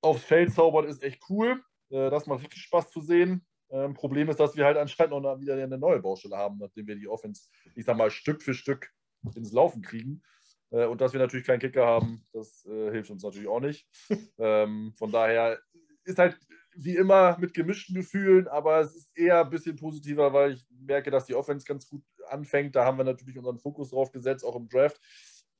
aufs 0.00 0.24
Feld 0.24 0.52
zaubert, 0.52 0.86
ist 0.86 1.02
echt 1.02 1.22
cool. 1.28 1.62
Äh, 1.90 2.10
das 2.10 2.26
macht 2.26 2.42
richtig 2.42 2.62
Spaß 2.62 2.90
zu 2.90 3.00
sehen. 3.00 3.46
Ähm, 3.70 3.94
Problem 3.94 4.28
ist, 4.28 4.40
dass 4.40 4.56
wir 4.56 4.64
halt 4.64 4.76
anscheinend 4.76 5.22
noch 5.22 5.40
wieder 5.40 5.54
eine 5.54 5.78
neue 5.78 6.00
Baustelle 6.00 6.36
haben, 6.36 6.58
nachdem 6.58 6.86
wir 6.86 6.96
die 6.96 7.08
Offense, 7.08 7.48
ich 7.74 7.84
sag 7.84 7.96
mal, 7.96 8.10
Stück 8.10 8.42
für 8.42 8.54
Stück 8.54 8.90
ins 9.34 9.52
Laufen 9.52 9.82
kriegen. 9.82 10.22
Äh, 10.70 10.86
und 10.86 11.00
dass 11.00 11.12
wir 11.12 11.20
natürlich 11.20 11.46
keinen 11.46 11.60
Kicker 11.60 11.86
haben, 11.86 12.26
das 12.32 12.64
äh, 12.66 12.90
hilft 12.90 13.10
uns 13.10 13.22
natürlich 13.22 13.48
auch 13.48 13.60
nicht. 13.60 13.86
ähm, 14.38 14.92
von 14.96 15.10
daher 15.10 15.58
ist 16.04 16.18
halt 16.18 16.38
wie 16.74 16.96
immer 16.96 17.36
mit 17.38 17.54
gemischten 17.54 17.94
Gefühlen, 17.96 18.46
aber 18.48 18.80
es 18.80 18.94
ist 18.94 19.16
eher 19.16 19.44
ein 19.44 19.50
bisschen 19.50 19.76
positiver, 19.76 20.32
weil 20.32 20.52
ich 20.52 20.66
merke, 20.70 21.10
dass 21.10 21.26
die 21.26 21.34
Offense 21.34 21.66
ganz 21.66 21.88
gut 21.88 22.02
anfängt. 22.30 22.76
Da 22.76 22.84
haben 22.84 22.98
wir 22.98 23.04
natürlich 23.04 23.38
unseren 23.38 23.58
Fokus 23.58 23.90
drauf 23.90 24.10
gesetzt, 24.12 24.44
auch 24.44 24.56
im 24.56 24.68
Draft. 24.68 25.00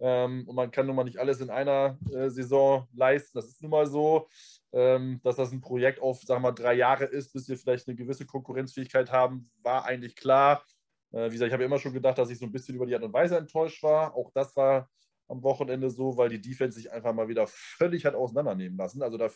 Ähm, 0.01 0.45
und 0.47 0.55
man 0.55 0.71
kann 0.71 0.87
nun 0.87 0.95
mal 0.95 1.05
nicht 1.05 1.19
alles 1.19 1.41
in 1.41 1.51
einer 1.51 1.99
äh, 2.13 2.31
Saison 2.31 2.87
leisten. 2.95 3.37
Das 3.39 3.49
ist 3.49 3.63
nun 3.63 3.73
mal 3.73 3.87
so, 3.87 4.29
ähm, 4.73 5.21
dass 5.25 5.37
das 5.37 5.51
ein 5.51 5.61
Projekt 5.61 6.01
auf, 6.01 6.21
sagen 6.23 6.43
wir 6.43 6.51
mal, 6.51 6.55
drei 6.55 6.75
Jahre 6.75 7.05
ist, 7.05 7.33
bis 7.33 7.49
wir 7.49 7.59
vielleicht 7.59 7.89
eine 7.89 7.97
gewisse 7.97 8.27
Konkurrenzfähigkeit 8.27 9.11
haben, 9.11 9.51
war 9.63 9.85
eigentlich 9.85 10.15
klar. 10.15 10.63
Äh, 11.11 11.27
wie 11.27 11.33
gesagt, 11.33 11.49
ich 11.49 11.53
habe 11.53 11.65
immer 11.65 11.79
schon 11.79 11.93
gedacht, 11.93 12.19
dass 12.19 12.31
ich 12.31 12.39
so 12.39 12.47
ein 12.47 12.53
bisschen 12.53 12.77
über 12.77 12.87
die 12.87 12.95
Art 12.95 13.03
und 13.03 13.13
Weise 13.13 13.37
enttäuscht 13.37 13.83
war. 13.83 14.15
Auch 14.15 14.31
das 14.33 14.55
war 14.57 14.89
am 15.27 15.43
Wochenende 15.43 15.91
so, 15.91 16.17
weil 16.17 16.29
die 16.29 16.41
Defense 16.41 16.79
sich 16.79 16.93
einfach 16.93 17.13
mal 17.13 17.29
wieder 17.29 17.47
völlig 17.47 18.05
hat 18.05 18.15
auseinandernehmen 18.15 18.79
lassen. 18.79 19.03
Also 19.03 19.19
da, 19.19 19.31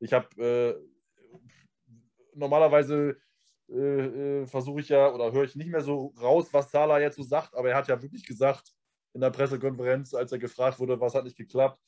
ich 0.00 0.12
habe 0.12 0.28
äh, 0.36 0.74
normalerweise 2.34 3.16
äh, 3.74 4.42
äh, 4.42 4.46
versuche 4.46 4.80
ich 4.80 4.88
ja 4.88 5.12
oder 5.12 5.32
höre 5.32 5.44
ich 5.44 5.56
nicht 5.56 5.70
mehr 5.70 5.80
so 5.80 6.14
raus, 6.20 6.48
was 6.52 6.70
Salah 6.70 7.00
jetzt 7.00 7.16
so 7.16 7.24
sagt, 7.24 7.54
aber 7.56 7.70
er 7.70 7.76
hat 7.76 7.88
ja 7.88 8.00
wirklich 8.00 8.24
gesagt 8.24 8.72
in 9.14 9.20
der 9.20 9.30
Pressekonferenz, 9.30 10.14
als 10.14 10.30
er 10.32 10.38
gefragt 10.38 10.78
wurde, 10.78 11.00
was 11.00 11.14
hat 11.14 11.24
nicht 11.24 11.36
geklappt, 11.36 11.80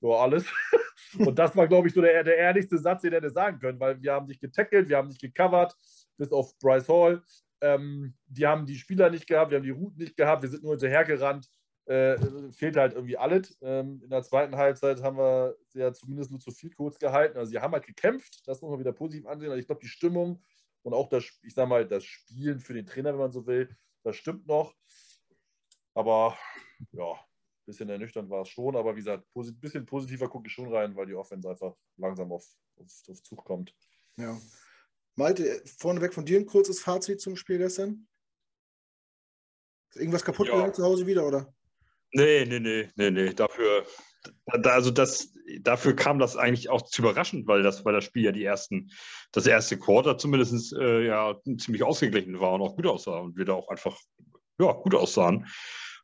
so 0.00 0.14
alles. 0.14 0.44
Und 1.18 1.38
das 1.38 1.54
war, 1.56 1.68
glaube 1.68 1.88
ich, 1.88 1.94
so 1.94 2.00
der, 2.00 2.24
der 2.24 2.36
ehrlichste 2.38 2.78
Satz, 2.78 3.02
den 3.02 3.12
er 3.12 3.18
hätte 3.18 3.30
sagen 3.30 3.58
können, 3.58 3.78
weil 3.78 4.02
wir 4.02 4.12
haben 4.12 4.26
nicht 4.26 4.40
getackelt, 4.40 4.88
wir 4.88 4.96
haben 4.96 5.08
nicht 5.08 5.20
gecovert, 5.20 5.76
bis 6.16 6.32
auf 6.32 6.58
Bryce 6.58 6.88
Hall. 6.88 7.22
Ähm, 7.60 8.14
die 8.26 8.46
haben 8.46 8.66
die 8.66 8.76
Spieler 8.76 9.10
nicht 9.10 9.26
gehabt, 9.26 9.50
wir 9.50 9.58
haben 9.58 9.64
die 9.64 9.70
Routen 9.70 9.98
nicht 9.98 10.16
gehabt, 10.16 10.42
wir 10.42 10.48
sind 10.48 10.64
nur 10.64 10.72
hinterhergerannt. 10.72 11.48
Äh, 11.84 12.16
fehlt 12.52 12.76
halt 12.76 12.94
irgendwie 12.94 13.18
alles. 13.18 13.58
Ähm, 13.60 14.00
in 14.02 14.10
der 14.10 14.22
zweiten 14.22 14.56
Halbzeit 14.56 15.02
haben 15.02 15.18
wir 15.18 15.56
ja 15.74 15.92
zumindest 15.92 16.30
nur 16.30 16.40
zu 16.40 16.52
viel 16.52 16.70
kurz 16.70 16.98
gehalten. 16.98 17.36
Also 17.36 17.50
sie 17.50 17.58
haben 17.58 17.72
halt 17.72 17.86
gekämpft, 17.86 18.42
das 18.46 18.62
muss 18.62 18.70
man 18.70 18.80
wieder 18.80 18.92
positiv 18.92 19.26
ansehen. 19.26 19.50
Also 19.50 19.60
ich 19.60 19.66
glaube, 19.66 19.80
die 19.82 19.88
Stimmung 19.88 20.40
und 20.82 20.94
auch 20.94 21.08
das, 21.08 21.24
ich 21.42 21.54
sag 21.54 21.68
mal, 21.68 21.86
das 21.86 22.04
Spielen 22.04 22.60
für 22.60 22.74
den 22.74 22.86
Trainer, 22.86 23.12
wenn 23.12 23.20
man 23.20 23.32
so 23.32 23.46
will, 23.46 23.76
das 24.02 24.16
stimmt 24.16 24.46
noch. 24.46 24.74
Aber 25.94 26.36
ja, 26.92 27.12
ein 27.12 27.66
bisschen 27.66 27.88
ernüchternd 27.88 28.30
war 28.30 28.42
es 28.42 28.48
schon. 28.48 28.76
Aber 28.76 28.94
wie 28.94 29.00
gesagt, 29.00 29.24
ein 29.34 29.60
bisschen 29.60 29.86
positiver 29.86 30.28
gucke 30.28 30.48
ich 30.48 30.52
schon 30.52 30.72
rein, 30.72 30.96
weil 30.96 31.06
die 31.06 31.14
Offense 31.14 31.48
einfach 31.48 31.74
langsam 31.96 32.32
auf, 32.32 32.46
auf, 32.76 33.02
auf 33.08 33.22
Zug 33.22 33.44
kommt. 33.44 33.74
Ja. 34.16 34.40
Malte, 35.14 35.62
vorneweg 35.78 36.14
von 36.14 36.24
dir 36.24 36.38
ein 36.38 36.46
kurzes 36.46 36.80
Fazit 36.80 37.20
zum 37.20 37.36
Spiel 37.36 37.58
gestern. 37.58 38.08
Ist 39.90 39.96
irgendwas 39.96 40.24
kaputt 40.24 40.48
ja. 40.48 40.54
gegangen 40.54 40.74
zu 40.74 40.82
Hause 40.82 41.06
wieder, 41.06 41.26
oder? 41.26 41.54
Nee, 42.12 42.44
nee, 42.46 42.60
nee, 42.60 42.90
nee, 42.96 43.10
nee. 43.10 43.32
Dafür, 43.32 43.86
also 44.46 44.90
das, 44.90 45.32
dafür 45.60 45.94
kam 45.96 46.18
das 46.18 46.36
eigentlich 46.36 46.70
auch 46.70 46.82
zu 46.82 47.02
überraschend, 47.02 47.46
weil 47.46 47.62
das, 47.62 47.84
weil 47.84 47.94
das 47.94 48.04
Spiel 48.04 48.24
ja 48.24 48.32
die 48.32 48.44
ersten, 48.44 48.90
das 49.32 49.46
erste 49.46 49.78
Quarter 49.78 50.18
zumindest 50.18 50.72
äh, 50.74 51.06
ja 51.06 51.36
ziemlich 51.58 51.82
ausgeglichen 51.82 52.40
war 52.40 52.52
und 52.52 52.62
auch 52.62 52.76
gut 52.76 52.86
aussah 52.86 53.18
und 53.18 53.36
wir 53.36 53.44
da 53.44 53.54
auch 53.54 53.68
einfach 53.68 53.98
ja, 54.58 54.72
gut 54.72 54.94
aussahen 54.94 55.46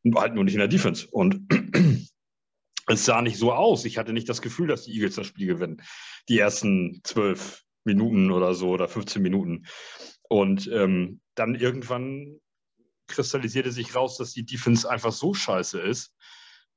und 0.02 0.16
halt 0.16 0.34
nur 0.34 0.44
nicht 0.44 0.54
in 0.54 0.60
der 0.60 0.68
Defense. 0.68 1.06
Und 1.10 1.46
es 2.87 3.04
sah 3.04 3.22
nicht 3.22 3.38
so 3.38 3.52
aus. 3.52 3.84
Ich 3.84 3.98
hatte 3.98 4.12
nicht 4.12 4.28
das 4.28 4.42
Gefühl, 4.42 4.68
dass 4.68 4.84
die 4.84 4.94
Eagles 4.94 5.16
das 5.16 5.26
Spiel 5.26 5.46
gewinnen. 5.46 5.82
Die 6.28 6.38
ersten 6.38 7.00
zwölf 7.04 7.62
Minuten 7.84 8.30
oder 8.30 8.54
so 8.54 8.70
oder 8.70 8.88
15 8.88 9.22
Minuten. 9.22 9.66
Und 10.28 10.68
ähm, 10.72 11.20
dann 11.34 11.54
irgendwann 11.54 12.38
kristallisierte 13.06 13.72
sich 13.72 13.94
raus, 13.94 14.18
dass 14.18 14.32
die 14.32 14.44
Defense 14.44 14.88
einfach 14.88 15.12
so 15.12 15.32
scheiße 15.32 15.80
ist, 15.80 16.14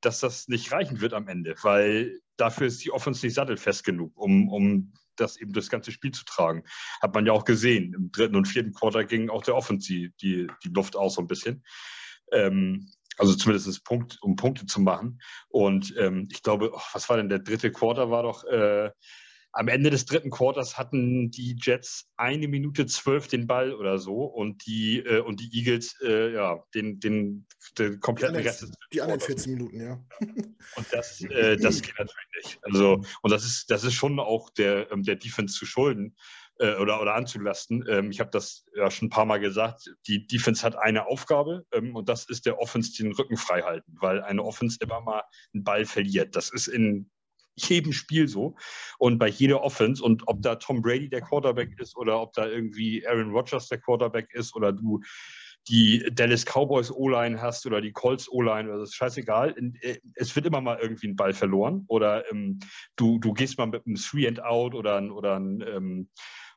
dass 0.02 0.20
das 0.20 0.48
nicht 0.48 0.72
reichen 0.72 1.02
wird 1.02 1.14
am 1.14 1.28
Ende, 1.28 1.56
weil 1.62 2.20
dafür 2.38 2.68
ist 2.68 2.84
die 2.84 2.92
Offense 2.92 3.26
nicht 3.26 3.36
sattelfest 3.36 3.84
genug, 3.84 4.12
um, 4.16 4.50
um 4.50 4.94
das 5.16 5.38
eben 5.38 5.54
das 5.54 5.70
ganze 5.70 5.92
Spiel 5.92 6.12
zu 6.12 6.26
tragen. 6.26 6.64
Hat 7.02 7.14
man 7.14 7.26
ja 7.26 7.34
auch 7.34 7.46
gesehen. 7.46 7.94
Im 7.94 8.12
dritten 8.12 8.36
und 8.36 8.48
vierten 8.48 8.74
Quarter 8.74 9.04
ging 9.06 9.30
auch 9.30 9.44
der 9.44 9.56
Offense 9.56 9.88
die, 9.88 10.12
die, 10.22 10.48
Luft 10.70 10.96
aus 10.96 11.16
so 11.16 11.22
ein 11.22 11.28
bisschen. 11.28 11.64
Ähm, 12.32 12.90
also 13.18 13.36
zumindest 13.36 13.84
Punkt, 13.86 14.18
um 14.22 14.36
Punkte 14.36 14.66
zu 14.66 14.82
machen. 14.82 15.22
Und 15.50 15.94
ähm, 15.98 16.28
ich 16.32 16.42
glaube, 16.42 16.72
oh, 16.74 16.82
was 16.94 17.10
war 17.10 17.18
denn 17.18 17.30
der 17.30 17.40
dritte 17.40 17.72
Quarter? 17.72 18.10
War 18.10 18.24
doch 18.24 18.44
äh, 18.46 18.90
am 19.54 19.68
Ende 19.68 19.90
des 19.90 20.06
dritten 20.06 20.30
Quarters 20.30 20.78
hatten 20.78 21.30
die 21.32 21.56
Jets 21.60 22.10
eine 22.16 22.48
Minute 22.48 22.86
zwölf 22.86 23.28
den 23.28 23.48
Ball 23.48 23.74
oder 23.74 23.98
so 23.98 24.24
und 24.24 24.66
die, 24.66 25.00
äh, 25.00 25.20
und 25.20 25.40
die 25.40 25.50
Eagles 25.58 25.96
äh, 26.02 26.34
ja, 26.34 26.64
den, 26.74 27.00
den, 27.00 27.46
den 27.78 28.00
kompletten 28.00 28.38
die 28.38 28.44
Rest 28.44 28.62
des 28.62 28.72
Die 28.94 29.02
anderen 29.02 29.20
14 29.20 29.54
Minuten, 29.54 29.82
ja. 29.82 30.04
Und 30.76 30.88
das, 30.92 31.22
äh, 31.22 31.58
das 31.58 31.82
geht 31.82 31.98
natürlich 31.98 32.16
nicht. 32.44 32.60
Also, 32.62 33.04
und 33.22 33.32
das 33.32 33.44
ist, 33.44 33.70
das 33.70 33.84
ist 33.84 33.94
schon 33.94 34.20
auch 34.20 34.50
der, 34.52 34.92
ähm, 34.92 35.04
der 35.04 35.16
Defense 35.16 35.58
zu 35.58 35.66
schulden 35.66 36.16
äh, 36.60 36.76
oder, 36.76 37.02
oder 37.02 37.16
anzulasten. 37.16 37.86
Ähm, 37.90 38.12
ich 38.12 38.20
habe 38.20 38.30
das 38.30 38.66
ja 38.76 38.90
schon 38.90 39.08
ein 39.08 39.10
paar 39.10 39.26
Mal 39.26 39.40
gesagt. 39.40 39.94
Die 40.08 40.28
Defense 40.28 40.64
hat 40.64 40.78
eine 40.78 41.08
Aufgabe 41.08 41.66
ähm, 41.74 41.96
und 41.96 42.08
das 42.08 42.26
ist 42.26 42.46
der 42.46 42.60
Offense 42.60 42.92
den 42.96 43.12
Rücken 43.12 43.38
frei 43.38 43.64
halten, 43.64 43.98
weil 44.00 44.22
eine 44.22 44.44
Offense 44.44 44.78
immer 44.82 45.02
mal 45.02 45.24
einen 45.54 45.64
Ball 45.64 45.86
verliert. 45.86 46.36
Das 46.36 46.52
ist 46.52 46.68
in 46.68 47.10
jedem 47.56 47.94
Spiel 47.94 48.28
so 48.28 48.56
und 48.98 49.18
bei 49.18 49.28
jeder 49.28 49.64
Offense 49.64 50.04
und 50.04 50.28
ob 50.28 50.42
da 50.42 50.56
Tom 50.56 50.82
Brady 50.82 51.10
der 51.10 51.22
Quarterback 51.22 51.80
ist 51.80 51.96
oder 51.98 52.22
ob 52.22 52.34
da 52.34 52.48
irgendwie 52.48 53.06
Aaron 53.08 53.32
Rodgers 53.32 53.68
der 53.68 53.80
Quarterback 53.80 54.34
ist 54.34 54.56
oder 54.56 54.72
du 54.72 55.02
die 55.68 56.10
Dallas 56.12 56.46
Cowboys 56.46 56.92
O-Line 56.92 57.40
hast 57.40 57.66
oder 57.66 57.82
die 57.82 57.92
Colts 57.92 58.32
O-Line, 58.32 58.70
das 58.70 58.90
ist 58.90 58.96
scheißegal. 58.96 59.56
Äh, 59.82 59.98
es 60.16 60.36
wird 60.36 60.48
immer 60.48 60.62
mal 60.62 60.80
irgendwie 60.82 61.08
ein 61.08 61.16
Ball 61.16 61.34
verloren 61.34 61.86
oder 61.88 62.30
ähm, 62.32 62.60
du, 62.96 63.20
du 63.20 63.34
gehst 63.34 63.58
mal 63.58 63.68
mit 63.68 63.86
einem 63.86 63.96
Three 63.96 64.28
and 64.28 64.44
Out 64.44 64.74
oder, 64.74 65.02
oder 65.14 65.40
ein 65.40 65.64
ähm, 65.68 66.10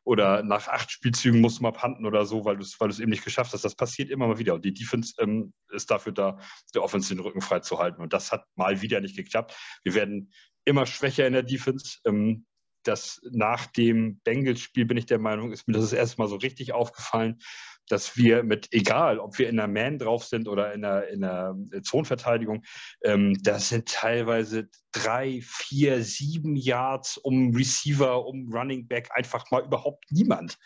oder 0.04 0.42
nach 0.42 0.68
acht 0.68 0.90
Spielzügen 0.90 1.40
musst 1.40 1.58
du 1.58 1.62
mal 1.62 1.72
panten 1.72 2.04
oder 2.04 2.26
so, 2.26 2.44
weil 2.44 2.56
du 2.56 2.62
es 2.62 2.78
weil 2.78 2.90
eben 3.00 3.10
nicht 3.10 3.24
geschafft 3.24 3.54
hast. 3.54 3.64
Das 3.64 3.74
passiert 3.74 4.10
immer 4.10 4.28
mal 4.28 4.38
wieder. 4.38 4.54
Und 4.54 4.64
die 4.64 4.74
Defense 4.74 5.14
ähm, 5.18 5.54
ist 5.70 5.90
dafür 5.90 6.12
da, 6.12 6.38
der 6.74 6.82
Offense 6.82 7.14
den 7.14 7.20
Rücken 7.20 7.40
frei 7.40 7.60
zu 7.60 7.78
halten. 7.78 8.02
Und 8.02 8.12
das 8.12 8.30
hat 8.30 8.44
mal 8.54 8.82
wieder 8.82 9.00
nicht 9.00 9.16
geklappt. 9.16 9.56
Wir 9.82 9.94
werden 9.94 10.30
immer 10.64 10.86
schwächer 10.86 11.26
in 11.26 11.32
der 11.32 11.42
Defense. 11.42 11.98
Ähm, 12.04 12.46
das 12.84 13.20
nach 13.30 13.66
dem 13.66 14.20
Bengals-Spiel 14.20 14.84
bin 14.84 14.96
ich 14.96 15.06
der 15.06 15.18
Meinung, 15.18 15.52
ist 15.52 15.66
mir 15.66 15.74
das, 15.74 15.84
das 15.84 15.92
erste 15.92 16.20
Mal 16.20 16.28
so 16.28 16.36
richtig 16.36 16.72
aufgefallen, 16.72 17.40
dass 17.88 18.16
wir 18.16 18.42
mit, 18.42 18.72
egal 18.72 19.18
ob 19.18 19.38
wir 19.38 19.48
in 19.48 19.56
der 19.56 19.68
Man 19.68 19.98
drauf 19.98 20.24
sind 20.24 20.48
oder 20.48 20.72
in 20.72 20.82
der, 20.82 21.08
in 21.08 21.20
der 21.20 21.54
Zonenverteidigung, 21.82 22.62
ähm, 23.02 23.36
das 23.42 23.68
sind 23.68 23.88
teilweise 23.88 24.68
drei, 24.92 25.40
vier, 25.42 26.02
sieben 26.02 26.56
Yards 26.56 27.18
um 27.18 27.54
Receiver, 27.54 28.24
um 28.24 28.50
Running 28.52 28.86
Back, 28.86 29.10
einfach 29.14 29.50
mal 29.50 29.64
überhaupt 29.64 30.04
niemand. 30.10 30.58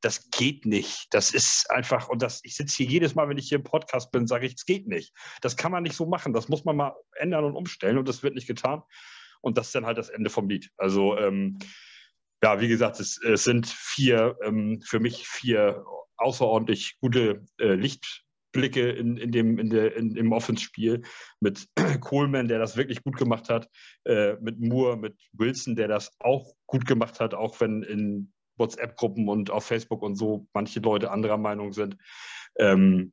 Das 0.00 0.30
geht 0.30 0.64
nicht. 0.64 1.08
Das 1.10 1.32
ist 1.32 1.70
einfach, 1.70 2.08
und 2.08 2.22
das, 2.22 2.40
ich 2.44 2.56
sitze 2.56 2.78
hier 2.78 2.86
jedes 2.86 3.14
Mal, 3.14 3.28
wenn 3.28 3.38
ich 3.38 3.48
hier 3.48 3.58
im 3.58 3.64
Podcast 3.64 4.10
bin, 4.10 4.26
sage 4.26 4.46
ich, 4.46 4.54
es 4.54 4.64
geht 4.64 4.86
nicht. 4.86 5.12
Das 5.42 5.56
kann 5.56 5.72
man 5.72 5.82
nicht 5.82 5.96
so 5.96 6.06
machen. 6.06 6.32
Das 6.32 6.48
muss 6.48 6.64
man 6.64 6.76
mal 6.76 6.94
ändern 7.16 7.44
und 7.44 7.56
umstellen 7.56 7.98
und 7.98 8.08
das 8.08 8.22
wird 8.22 8.34
nicht 8.34 8.46
getan. 8.46 8.82
Und 9.42 9.58
das 9.58 9.66
ist 9.66 9.74
dann 9.74 9.86
halt 9.86 9.98
das 9.98 10.08
Ende 10.08 10.30
vom 10.30 10.48
Lied. 10.48 10.70
Also, 10.78 11.18
ähm, 11.18 11.58
ja, 12.42 12.60
wie 12.60 12.68
gesagt, 12.68 12.98
es, 12.98 13.20
es 13.22 13.44
sind 13.44 13.66
vier, 13.66 14.36
ähm, 14.42 14.80
für 14.82 14.98
mich 14.98 15.28
vier 15.28 15.84
außerordentlich 16.16 16.96
gute 17.00 17.44
äh, 17.60 17.74
Lichtblicke 17.74 18.90
in, 18.90 19.16
in 19.16 19.30
dem, 19.30 19.58
in 19.58 19.70
der, 19.70 19.96
in, 19.96 20.16
im 20.16 20.32
Offense-Spiel 20.32 21.02
mit 21.40 21.68
Coleman, 22.00 22.48
der 22.48 22.58
das 22.58 22.76
wirklich 22.76 23.02
gut 23.02 23.16
gemacht 23.16 23.48
hat, 23.48 23.68
äh, 24.04 24.34
mit 24.40 24.58
Moore, 24.60 24.96
mit 24.96 25.16
Wilson, 25.32 25.76
der 25.76 25.88
das 25.88 26.10
auch 26.20 26.54
gut 26.66 26.86
gemacht 26.86 27.20
hat, 27.20 27.34
auch 27.34 27.60
wenn 27.60 27.82
in 27.82 28.32
WhatsApp-Gruppen 28.56 29.28
und 29.28 29.50
auf 29.50 29.64
Facebook 29.64 30.02
und 30.02 30.16
so 30.16 30.46
manche 30.52 30.80
Leute 30.80 31.10
anderer 31.10 31.38
Meinung 31.38 31.72
sind. 31.72 31.96
Ähm, 32.58 33.12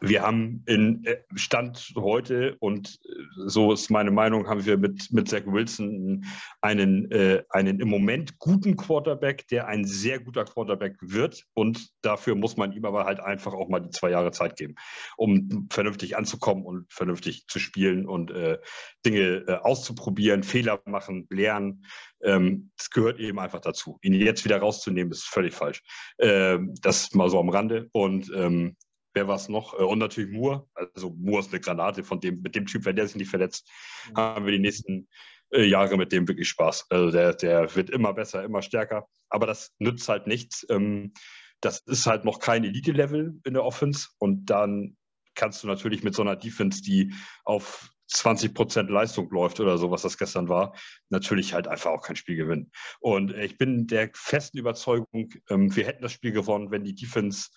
wir 0.00 0.22
haben 0.22 0.62
in 0.66 1.04
äh, 1.04 1.16
Stand 1.34 1.92
heute, 1.96 2.56
und 2.60 2.98
äh, 3.04 3.12
so 3.46 3.72
ist 3.72 3.90
meine 3.90 4.10
Meinung, 4.10 4.48
haben 4.48 4.64
wir 4.64 4.76
mit, 4.76 5.12
mit 5.12 5.28
Zach 5.28 5.42
Wilson 5.46 6.24
einen, 6.60 7.10
äh, 7.10 7.42
einen 7.50 7.80
im 7.80 7.88
Moment 7.88 8.38
guten 8.38 8.76
Quarterback, 8.76 9.46
der 9.48 9.66
ein 9.68 9.84
sehr 9.84 10.20
guter 10.20 10.44
Quarterback 10.44 10.96
wird. 11.00 11.44
Und 11.54 11.90
dafür 12.02 12.34
muss 12.34 12.56
man 12.56 12.72
ihm 12.72 12.84
aber 12.84 13.04
halt 13.04 13.20
einfach 13.20 13.54
auch 13.54 13.68
mal 13.68 13.80
die 13.80 13.90
zwei 13.90 14.10
Jahre 14.10 14.32
Zeit 14.32 14.56
geben, 14.56 14.74
um 15.16 15.68
vernünftig 15.70 16.16
anzukommen 16.16 16.64
und 16.64 16.92
vernünftig 16.92 17.46
zu 17.46 17.58
spielen 17.58 18.06
und 18.06 18.30
äh, 18.30 18.58
Dinge 19.06 19.44
äh, 19.46 19.52
auszuprobieren, 19.54 20.42
Fehler 20.42 20.80
machen, 20.86 21.26
lernen. 21.30 21.84
Ähm, 22.22 22.70
das 22.76 22.90
gehört 22.90 23.20
eben 23.20 23.38
einfach 23.38 23.60
dazu. 23.60 23.98
Ihn 24.02 24.14
jetzt 24.14 24.44
wieder 24.44 24.58
rauszunehmen, 24.58 25.12
ist 25.12 25.24
völlig 25.24 25.54
falsch. 25.54 25.82
Ähm, 26.18 26.74
das 26.80 27.12
mal 27.14 27.30
so 27.30 27.38
am 27.38 27.48
Rande. 27.48 27.88
Und 27.92 28.30
ähm, 28.34 28.76
wer 29.14 29.28
war 29.28 29.36
es 29.36 29.48
noch? 29.48 29.74
Äh, 29.74 29.82
und 29.82 29.98
natürlich 29.98 30.30
Moore. 30.30 30.68
Also 30.74 31.10
Moore 31.10 31.40
ist 31.40 31.52
eine 31.52 31.60
Granate 31.60 32.02
von 32.04 32.20
dem, 32.20 32.42
mit 32.42 32.54
dem 32.54 32.66
Typ, 32.66 32.84
wenn 32.84 32.96
der 32.96 33.06
sich 33.06 33.16
nicht 33.16 33.30
verletzt, 33.30 33.70
mhm. 34.10 34.16
haben 34.16 34.44
wir 34.44 34.52
die 34.52 34.58
nächsten 34.58 35.08
äh, 35.50 35.64
Jahre 35.64 35.96
mit 35.96 36.12
dem 36.12 36.28
wirklich 36.28 36.48
Spaß. 36.48 36.90
Also 36.90 37.10
der, 37.10 37.34
der 37.34 37.74
wird 37.74 37.90
immer 37.90 38.12
besser, 38.12 38.44
immer 38.44 38.62
stärker. 38.62 39.08
Aber 39.28 39.46
das 39.46 39.72
nützt 39.78 40.08
halt 40.08 40.26
nichts. 40.26 40.66
Ähm, 40.68 41.14
das 41.60 41.80
ist 41.86 42.06
halt 42.06 42.24
noch 42.24 42.40
kein 42.40 42.64
Elite-Level 42.64 43.40
in 43.44 43.54
der 43.54 43.64
Offense. 43.64 44.08
Und 44.18 44.46
dann 44.46 44.96
kannst 45.34 45.62
du 45.62 45.66
natürlich 45.66 46.02
mit 46.02 46.14
so 46.14 46.22
einer 46.22 46.36
Defense, 46.36 46.82
die 46.82 47.12
auf 47.44 47.90
20 48.08 48.54
Prozent 48.54 48.90
Leistung 48.90 49.30
läuft 49.30 49.60
oder 49.60 49.78
so, 49.78 49.90
was 49.90 50.02
das 50.02 50.18
gestern 50.18 50.48
war, 50.48 50.74
natürlich 51.08 51.54
halt 51.54 51.68
einfach 51.68 51.90
auch 51.90 52.02
kein 52.02 52.16
Spiel 52.16 52.36
gewinnen. 52.36 52.70
Und 53.00 53.32
ich 53.34 53.56
bin 53.56 53.86
der 53.86 54.10
festen 54.14 54.58
Überzeugung, 54.58 55.30
ähm, 55.48 55.74
wir 55.74 55.86
hätten 55.86 56.02
das 56.02 56.12
Spiel 56.12 56.32
gewonnen, 56.32 56.70
wenn 56.70 56.84
die 56.84 56.94
Defense 56.94 57.48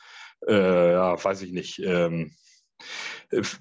äh, 0.48 0.92
ja, 0.92 1.24
weiß 1.24 1.42
ich 1.44 1.52
nicht, 1.52 1.80
ähm, 1.80 2.32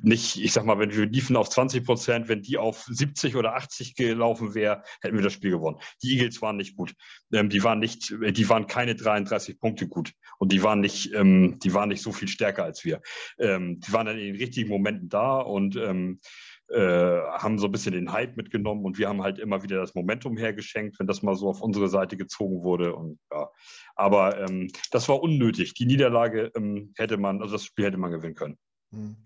nicht, 0.00 0.36
ich 0.36 0.52
sag 0.52 0.64
mal, 0.64 0.78
wenn 0.78 0.94
wir 0.94 1.06
liefen 1.06 1.36
auf 1.36 1.48
20 1.48 1.84
Prozent, 1.84 2.28
wenn 2.28 2.42
die 2.42 2.56
auf 2.56 2.84
70 2.88 3.34
oder 3.34 3.56
80 3.56 3.96
gelaufen 3.96 4.54
wäre, 4.54 4.82
hätten 5.00 5.16
wir 5.16 5.24
das 5.24 5.32
Spiel 5.32 5.50
gewonnen. 5.50 5.78
Die 6.02 6.16
Eagles 6.16 6.40
waren 6.40 6.56
nicht 6.56 6.76
gut. 6.76 6.94
Ähm, 7.32 7.48
die 7.48 7.64
waren 7.64 7.80
nicht, 7.80 8.10
die 8.10 8.48
waren 8.48 8.66
keine 8.66 8.94
33 8.94 9.58
Punkte 9.58 9.88
gut. 9.88 10.12
Und 10.38 10.52
die 10.52 10.62
waren 10.62 10.80
nicht, 10.80 11.12
ähm, 11.14 11.58
die 11.58 11.74
waren 11.74 11.88
nicht 11.88 12.02
so 12.02 12.12
viel 12.12 12.28
stärker 12.28 12.64
als 12.64 12.84
wir. 12.84 13.00
Ähm, 13.38 13.80
die 13.80 13.92
waren 13.92 14.06
dann 14.06 14.18
in 14.18 14.26
den 14.26 14.36
richtigen 14.36 14.68
Momenten 14.68 15.08
da 15.08 15.40
und 15.40 15.76
ähm, 15.76 16.20
äh, 16.68 17.20
haben 17.38 17.58
so 17.58 17.66
ein 17.66 17.72
bisschen 17.72 17.92
den 17.92 18.12
Hype 18.12 18.36
mitgenommen 18.36 18.84
und 18.84 18.98
wir 18.98 19.08
haben 19.08 19.22
halt 19.22 19.38
immer 19.38 19.62
wieder 19.62 19.78
das 19.78 19.94
Momentum 19.94 20.36
hergeschenkt, 20.36 20.98
wenn 20.98 21.06
das 21.06 21.22
mal 21.22 21.36
so 21.36 21.48
auf 21.48 21.62
unsere 21.62 21.88
Seite 21.88 22.16
gezogen 22.16 22.64
wurde. 22.64 22.94
Und 22.94 23.18
ja, 23.32 23.48
aber 23.94 24.40
ähm, 24.40 24.70
das 24.90 25.08
war 25.08 25.22
unnötig. 25.22 25.74
Die 25.74 25.86
Niederlage 25.86 26.50
ähm, 26.56 26.92
hätte 26.96 27.18
man, 27.18 27.40
also 27.40 27.54
das 27.54 27.64
Spiel 27.64 27.86
hätte 27.86 27.98
man 27.98 28.10
gewinnen 28.10 28.34
können. 28.34 28.58
Hm. 28.92 29.16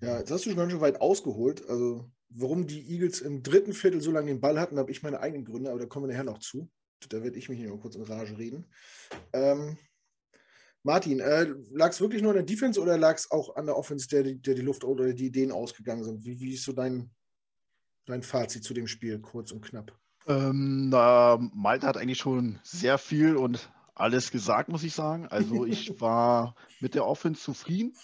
Ja, 0.00 0.18
jetzt 0.18 0.30
hast 0.30 0.46
du 0.46 0.50
schon 0.50 0.58
ganz 0.58 0.70
schön 0.70 0.80
weit 0.80 1.00
ausgeholt. 1.00 1.68
Also, 1.68 2.08
warum 2.28 2.66
die 2.66 2.88
Eagles 2.92 3.20
im 3.20 3.42
dritten 3.42 3.72
Viertel 3.72 4.00
so 4.00 4.12
lange 4.12 4.28
den 4.28 4.40
Ball 4.40 4.60
hatten, 4.60 4.78
habe 4.78 4.90
ich 4.92 5.02
meine 5.02 5.20
eigenen 5.20 5.44
Gründe, 5.44 5.70
aber 5.70 5.80
da 5.80 5.86
kommen 5.86 6.06
wir 6.06 6.12
nachher 6.12 6.24
noch 6.24 6.38
zu. 6.38 6.70
Da 7.08 7.22
werde 7.22 7.38
ich 7.38 7.48
mich 7.48 7.60
mal 7.60 7.78
kurz 7.78 7.96
in 7.96 8.02
Rage 8.02 8.38
reden. 8.38 8.66
Ähm, 9.32 9.76
Martin, 10.82 11.20
äh, 11.20 11.46
lag 11.70 11.90
es 11.90 12.00
wirklich 12.00 12.22
nur 12.22 12.30
an 12.30 12.36
der 12.36 12.46
Defense 12.46 12.80
oder 12.80 12.96
lag 12.96 13.16
es 13.16 13.30
auch 13.30 13.56
an 13.56 13.66
der 13.66 13.76
Offense, 13.76 14.08
der, 14.08 14.22
der 14.22 14.54
die 14.54 14.62
Luft 14.62 14.84
oder 14.84 15.12
die 15.12 15.26
Ideen 15.26 15.52
ausgegangen 15.52 16.04
sind? 16.04 16.24
Wie, 16.24 16.40
wie 16.40 16.54
ist 16.54 16.64
so 16.64 16.72
dein, 16.72 17.10
dein 18.06 18.22
Fazit 18.22 18.64
zu 18.64 18.74
dem 18.74 18.86
Spiel, 18.86 19.18
kurz 19.18 19.52
und 19.52 19.62
knapp? 19.62 19.98
Ähm, 20.26 20.90
na, 20.90 21.38
Malte 21.54 21.86
hat 21.86 21.96
eigentlich 21.96 22.18
schon 22.18 22.58
sehr 22.62 22.98
viel 22.98 23.36
und 23.36 23.70
alles 23.94 24.30
gesagt, 24.30 24.68
muss 24.68 24.84
ich 24.84 24.94
sagen. 24.94 25.26
Also 25.28 25.64
ich 25.66 26.00
war 26.00 26.54
mit 26.80 26.94
der 26.94 27.06
Offense 27.06 27.42
zufrieden. 27.42 27.94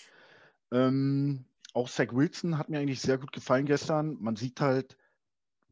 Ähm, 0.73 1.45
auch 1.73 1.88
Zach 1.88 2.12
Wilson 2.12 2.59
hat 2.59 2.69
mir 2.69 2.78
eigentlich 2.78 3.00
sehr 3.00 3.19
gut 3.19 3.33
gefallen 3.33 3.66
gestern. 3.66 4.16
Man 4.21 4.37
sieht 4.37 4.61
halt, 4.61 4.97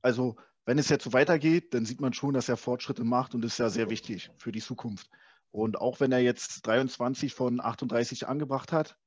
also 0.03 0.37
wenn 0.65 0.79
es 0.79 0.89
jetzt 0.89 1.05
so 1.05 1.13
weitergeht, 1.13 1.75
dann 1.75 1.85
sieht 1.85 2.01
man 2.01 2.13
schon, 2.13 2.35
dass 2.35 2.49
er 2.49 2.57
Fortschritte 2.57 3.05
macht 3.05 3.35
und 3.35 3.43
das 3.43 3.53
ist 3.53 3.59
ja 3.59 3.69
sehr 3.69 3.91
wichtig 3.91 4.31
für 4.37 4.53
die 4.53 4.61
Zukunft. 4.61 5.11
Und 5.53 5.81
auch 5.81 6.01
wenn 6.01 6.13
er 6.13 6.21
jetzt 6.21 6.67
23 6.67 7.35
von 7.35 7.61
38 7.61 8.27
angebracht 8.27 8.73
hat, 8.73 8.99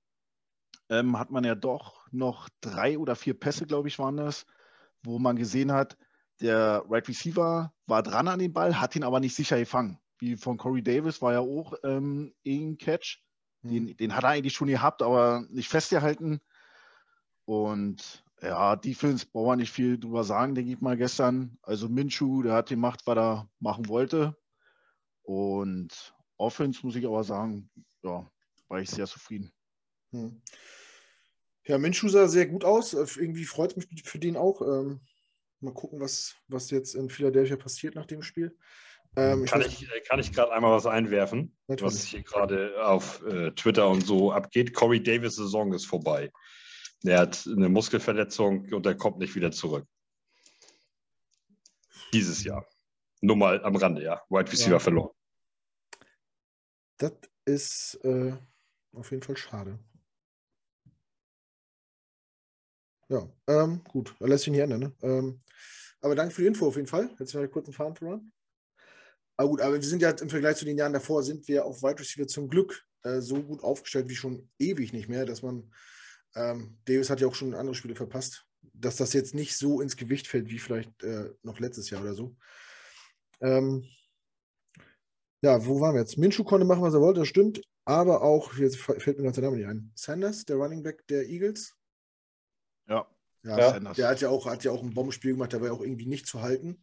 ähm, 0.89 1.17
hat 1.17 1.31
man 1.31 1.43
ja 1.43 1.55
doch 1.55 2.07
noch 2.11 2.47
drei 2.61 2.97
oder 2.97 3.15
vier 3.15 3.33
Pässe, 3.33 3.65
glaube 3.65 3.87
ich, 3.87 3.99
waren 3.99 4.17
das, 4.17 4.45
wo 5.03 5.19
man 5.19 5.35
gesehen 5.35 5.71
hat, 5.71 5.97
der 6.41 6.83
Right 6.87 7.07
Receiver 7.07 7.73
war 7.87 8.03
dran 8.03 8.27
an 8.27 8.39
den 8.39 8.53
Ball, 8.53 8.79
hat 8.79 8.95
ihn 8.95 9.03
aber 9.03 9.19
nicht 9.19 9.35
sicher 9.35 9.57
gefangen. 9.57 9.99
Wie 10.19 10.35
von 10.37 10.57
Corey 10.57 10.83
Davis 10.83 11.21
war 11.21 11.33
ja 11.33 11.39
auch 11.39 11.73
ähm, 11.83 12.33
ein 12.45 12.77
Catch. 12.77 13.23
Den, 13.63 13.85
mhm. 13.85 13.97
den 13.97 14.15
hat 14.15 14.23
er 14.23 14.29
eigentlich 14.29 14.53
schon 14.53 14.67
gehabt, 14.67 15.01
aber 15.01 15.45
nicht 15.49 15.69
festgehalten. 15.69 16.41
Und 17.45 18.23
Ja, 18.41 18.75
Defense 18.75 19.25
brauchen 19.25 19.51
wir 19.51 19.55
nicht 19.55 19.71
viel 19.71 19.97
drüber 19.97 20.23
sagen, 20.23 20.55
denke 20.55 20.71
ich 20.71 20.81
mal 20.81 20.97
gestern. 20.97 21.57
Also 21.61 21.89
Minshu, 21.89 22.43
der 22.43 22.53
hat 22.53 22.69
gemacht, 22.69 23.01
was 23.05 23.17
er 23.17 23.49
machen 23.59 23.87
wollte. 23.87 24.35
Und 25.23 26.13
Offense 26.37 26.85
muss 26.85 26.95
ich 26.95 27.05
aber 27.05 27.23
sagen, 27.23 27.69
ja, 28.03 28.29
war 28.67 28.79
ich 28.79 28.89
sehr 28.89 29.07
zufrieden. 29.07 29.51
Hm. 30.11 30.41
Ja, 31.67 31.77
Minshu 31.77 32.09
sah 32.09 32.27
sehr 32.27 32.45
gut 32.45 32.63
aus. 32.63 32.93
Äh, 32.93 33.05
irgendwie 33.19 33.45
freut 33.45 33.75
es 33.75 33.89
mich 33.89 34.03
für 34.03 34.19
den 34.19 34.37
auch. 34.37 34.61
Ähm, 34.61 35.01
mal 35.61 35.73
gucken, 35.73 35.99
was, 35.99 36.35
was 36.47 36.69
jetzt 36.71 36.95
in 36.95 37.09
Philadelphia 37.09 37.55
passiert 37.55 37.95
nach 37.95 38.05
dem 38.05 38.21
Spiel. 38.21 38.55
Ähm, 39.17 39.45
kann, 39.45 39.61
ich, 39.61 39.81
ich 39.81 40.09
kann 40.09 40.19
ich 40.19 40.33
gerade 40.33 40.51
einmal 40.51 40.71
was 40.71 40.85
einwerfen, 40.85 41.55
Natürlich. 41.67 41.93
was 41.93 42.03
hier 42.03 42.23
gerade 42.23 42.85
auf 42.85 43.23
äh, 43.25 43.51
Twitter 43.51 43.87
und 43.89 44.05
so 44.05 44.31
abgeht? 44.31 44.73
Corey 44.73 45.01
Davis' 45.01 45.37
Saison 45.37 45.73
ist 45.73 45.85
vorbei. 45.85 46.31
Er 47.03 47.19
hat 47.19 47.47
eine 47.47 47.69
Muskelverletzung 47.69 48.73
und 48.73 48.85
er 48.85 48.95
kommt 48.95 49.19
nicht 49.19 49.35
wieder 49.35 49.51
zurück. 49.51 49.85
Dieses 52.13 52.43
Jahr. 52.43 52.67
Nur 53.21 53.37
mal 53.37 53.63
am 53.63 53.75
Rande, 53.75 54.03
ja. 54.03 54.21
Wide 54.29 54.51
Receiver 54.51 54.73
ja. 54.73 54.79
verloren. 54.79 55.11
Das 56.97 57.13
ist 57.45 57.95
äh, 58.03 58.33
auf 58.93 59.11
jeden 59.11 59.23
Fall 59.23 59.37
schade. 59.37 59.79
Ja, 63.09 63.29
ähm, 63.47 63.83
gut, 63.83 64.15
lässt 64.19 64.45
sich 64.45 64.51
nicht 64.51 64.61
ändern. 64.61 64.79
Ne? 64.79 64.95
Ähm, 65.01 65.41
aber 66.01 66.15
danke 66.15 66.33
für 66.33 66.41
die 66.41 66.47
Info 66.47 66.67
auf 66.67 66.75
jeden 66.75 66.87
Fall. 66.87 67.09
Jetzt 67.19 67.33
mal 67.33 67.47
kurz 67.47 67.67
einen 67.67 67.73
Fahren 67.73 67.95
voran. 67.95 68.31
Aber 69.37 69.49
gut, 69.49 69.61
aber 69.61 69.75
wir 69.75 69.81
sind 69.81 70.01
ja 70.01 70.11
im 70.11 70.29
Vergleich 70.29 70.57
zu 70.57 70.65
den 70.65 70.77
Jahren 70.77 70.93
davor, 70.93 71.21
sind 71.21 71.47
wir 71.47 71.65
auf 71.65 71.83
Wide 71.83 71.99
Receiver 71.99 72.27
zum 72.27 72.47
Glück 72.47 72.83
äh, 73.03 73.19
so 73.21 73.41
gut 73.41 73.63
aufgestellt 73.63 74.09
wie 74.09 74.15
schon 74.15 74.49
ewig 74.59 74.93
nicht 74.93 75.09
mehr, 75.09 75.25
dass 75.25 75.41
man, 75.41 75.71
ähm, 76.35 76.77
Davis 76.85 77.09
hat 77.09 77.21
ja 77.21 77.27
auch 77.27 77.35
schon 77.35 77.53
andere 77.53 77.75
Spiele 77.75 77.95
verpasst, 77.95 78.45
dass 78.73 78.95
das 78.95 79.13
jetzt 79.13 79.35
nicht 79.35 79.57
so 79.57 79.81
ins 79.81 79.97
Gewicht 79.97 80.27
fällt 80.27 80.49
wie 80.49 80.59
vielleicht 80.59 81.03
äh, 81.03 81.31
noch 81.43 81.59
letztes 81.59 81.89
Jahr 81.89 82.01
oder 82.01 82.13
so. 82.13 82.35
Ähm, 83.41 83.85
ja, 85.45 85.63
wo 85.63 85.79
waren 85.79 85.93
wir 85.93 86.01
jetzt? 86.01 86.17
Minshu 86.17 86.43
konnte 86.43 86.65
machen, 86.65 86.81
was 86.81 86.95
er 86.95 87.01
wollte, 87.01 87.19
das 87.19 87.27
stimmt. 87.27 87.61
Aber 87.85 88.23
auch, 88.23 88.55
jetzt 88.55 88.77
fällt 88.77 89.19
mir 89.19 89.25
noch 89.25 89.31
der 89.31 89.43
Name 89.43 89.57
nicht 89.57 89.67
ein. 89.67 89.91
Sanders, 89.93 90.43
der 90.43 90.55
Running 90.55 90.81
Back 90.81 91.05
der 91.07 91.29
Eagles. 91.29 91.75
Ja. 92.87 93.07
Ja, 93.43 93.59
ja. 93.59 93.93
der 93.93 94.07
hat 94.07 94.21
ja, 94.21 94.29
auch, 94.29 94.47
hat 94.47 94.63
ja 94.63 94.71
auch 94.71 94.81
ein 94.81 94.95
Bombenspiel 94.95 95.33
gemacht, 95.33 95.53
der 95.53 95.61
war 95.61 95.67
ja 95.67 95.73
auch 95.73 95.81
irgendwie 95.81 96.07
nicht 96.07 96.25
zu 96.25 96.41
halten. 96.41 96.81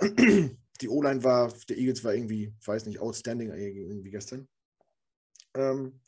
Die 0.80 0.88
O-Line 0.88 1.22
war, 1.22 1.52
der 1.68 1.78
Eagles 1.78 2.02
war 2.02 2.14
irgendwie, 2.14 2.52
weiß 2.64 2.86
nicht, 2.86 2.98
outstanding 2.98 3.52
irgendwie 3.52 4.10
gestern. 4.10 4.48
Ähm, 5.54 6.00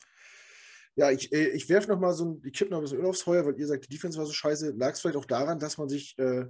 ja, 0.95 1.09
ich, 1.09 1.31
äh, 1.31 1.49
ich 1.49 1.69
werfe 1.69 1.87
noch 1.87 1.99
mal 1.99 2.11
so 2.11 2.25
ein, 2.25 2.41
ich 2.43 2.53
kippe 2.53 2.71
noch 2.71 2.79
ein 2.79 2.83
bisschen 2.83 2.99
Öl 2.99 3.05
aufs 3.05 3.21
Feuer, 3.21 3.45
weil 3.45 3.57
ihr 3.57 3.67
sagt, 3.67 3.85
die 3.85 3.93
Defense 3.93 4.17
war 4.17 4.25
so 4.25 4.33
scheiße. 4.33 4.71
Lag 4.71 4.93
es 4.93 4.99
vielleicht 4.99 5.15
auch 5.15 5.25
daran, 5.25 5.59
dass 5.59 5.77
man 5.77 5.87
sich 5.87 6.17
äh, 6.17 6.47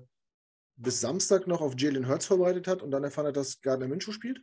bis 0.78 1.02
Samstag 1.02 1.46
noch 1.46 1.62
auf 1.62 1.76
Jalen 1.78 2.08
Hurts 2.08 2.26
vorbereitet 2.26 2.68
hat 2.68 2.82
und 2.82 2.90
dann 2.90 3.04
erfahren 3.04 3.28
hat, 3.28 3.38
dass 3.38 3.62
Gardner 3.62 3.88
Minshew 3.88 4.14
spielt? 4.14 4.42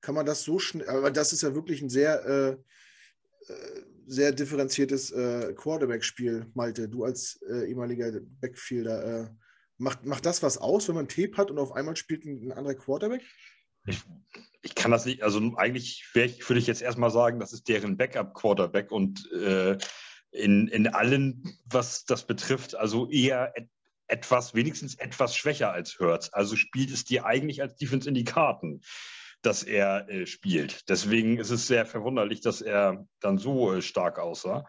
Kann 0.00 0.14
man 0.14 0.26
das 0.26 0.42
so 0.42 0.58
schnell, 0.58 0.88
aber 0.88 1.10
das 1.10 1.32
ist 1.32 1.42
ja 1.42 1.54
wirklich 1.54 1.82
ein 1.82 1.90
sehr, 1.90 2.24
äh, 2.26 2.50
äh 3.52 3.84
sehr 4.06 4.32
differenziertes 4.32 5.12
äh, 5.12 5.54
Quarterback-Spiel, 5.54 6.50
Malte. 6.54 6.88
Du 6.88 7.04
als 7.04 7.40
äh, 7.48 7.68
ehemaliger 7.68 8.10
Backfielder, 8.40 9.04
äh, 9.22 9.28
macht, 9.78 10.04
macht 10.04 10.26
das 10.26 10.42
was 10.42 10.58
aus, 10.58 10.88
wenn 10.88 10.96
man 10.96 11.08
Tape 11.08 11.36
hat 11.36 11.50
und 11.50 11.58
auf 11.58 11.72
einmal 11.72 11.94
spielt 11.94 12.24
ein, 12.24 12.48
ein 12.48 12.52
anderer 12.52 12.74
Quarterback? 12.74 13.22
Ich, 13.86 14.02
ich, 14.62 14.74
kann 14.74 14.90
das 14.90 15.06
nicht, 15.06 15.22
also 15.22 15.38
eigentlich 15.56 16.04
ich, 16.14 16.48
würde 16.48 16.58
ich 16.58 16.66
jetzt 16.66 16.82
erstmal 16.82 17.10
sagen, 17.10 17.38
das 17.38 17.52
ist 17.52 17.68
deren 17.68 17.96
Backup-Quarterback 17.96 18.90
und 18.90 19.30
äh, 19.32 19.78
in, 20.32 20.68
in 20.68 20.88
allen, 20.88 21.58
was 21.64 22.04
das 22.04 22.26
betrifft, 22.26 22.74
also 22.74 23.08
eher 23.08 23.52
et, 23.54 23.68
etwas, 24.06 24.54
wenigstens 24.54 24.96
etwas 24.96 25.36
schwächer 25.36 25.72
als 25.72 25.98
Hurts. 25.98 26.32
Also 26.32 26.56
spielt 26.56 26.90
es 26.90 27.04
dir 27.04 27.24
eigentlich 27.26 27.62
als 27.62 27.76
Defense 27.76 28.08
in 28.08 28.14
die 28.14 28.24
Karten 28.24 28.80
dass 29.42 29.62
er 29.62 30.08
äh, 30.08 30.26
spielt. 30.26 30.88
Deswegen 30.88 31.38
ist 31.38 31.50
es 31.50 31.66
sehr 31.66 31.86
verwunderlich, 31.86 32.40
dass 32.40 32.60
er 32.60 33.06
dann 33.20 33.38
so 33.38 33.74
äh, 33.74 33.82
stark 33.82 34.18
aussah. 34.18 34.66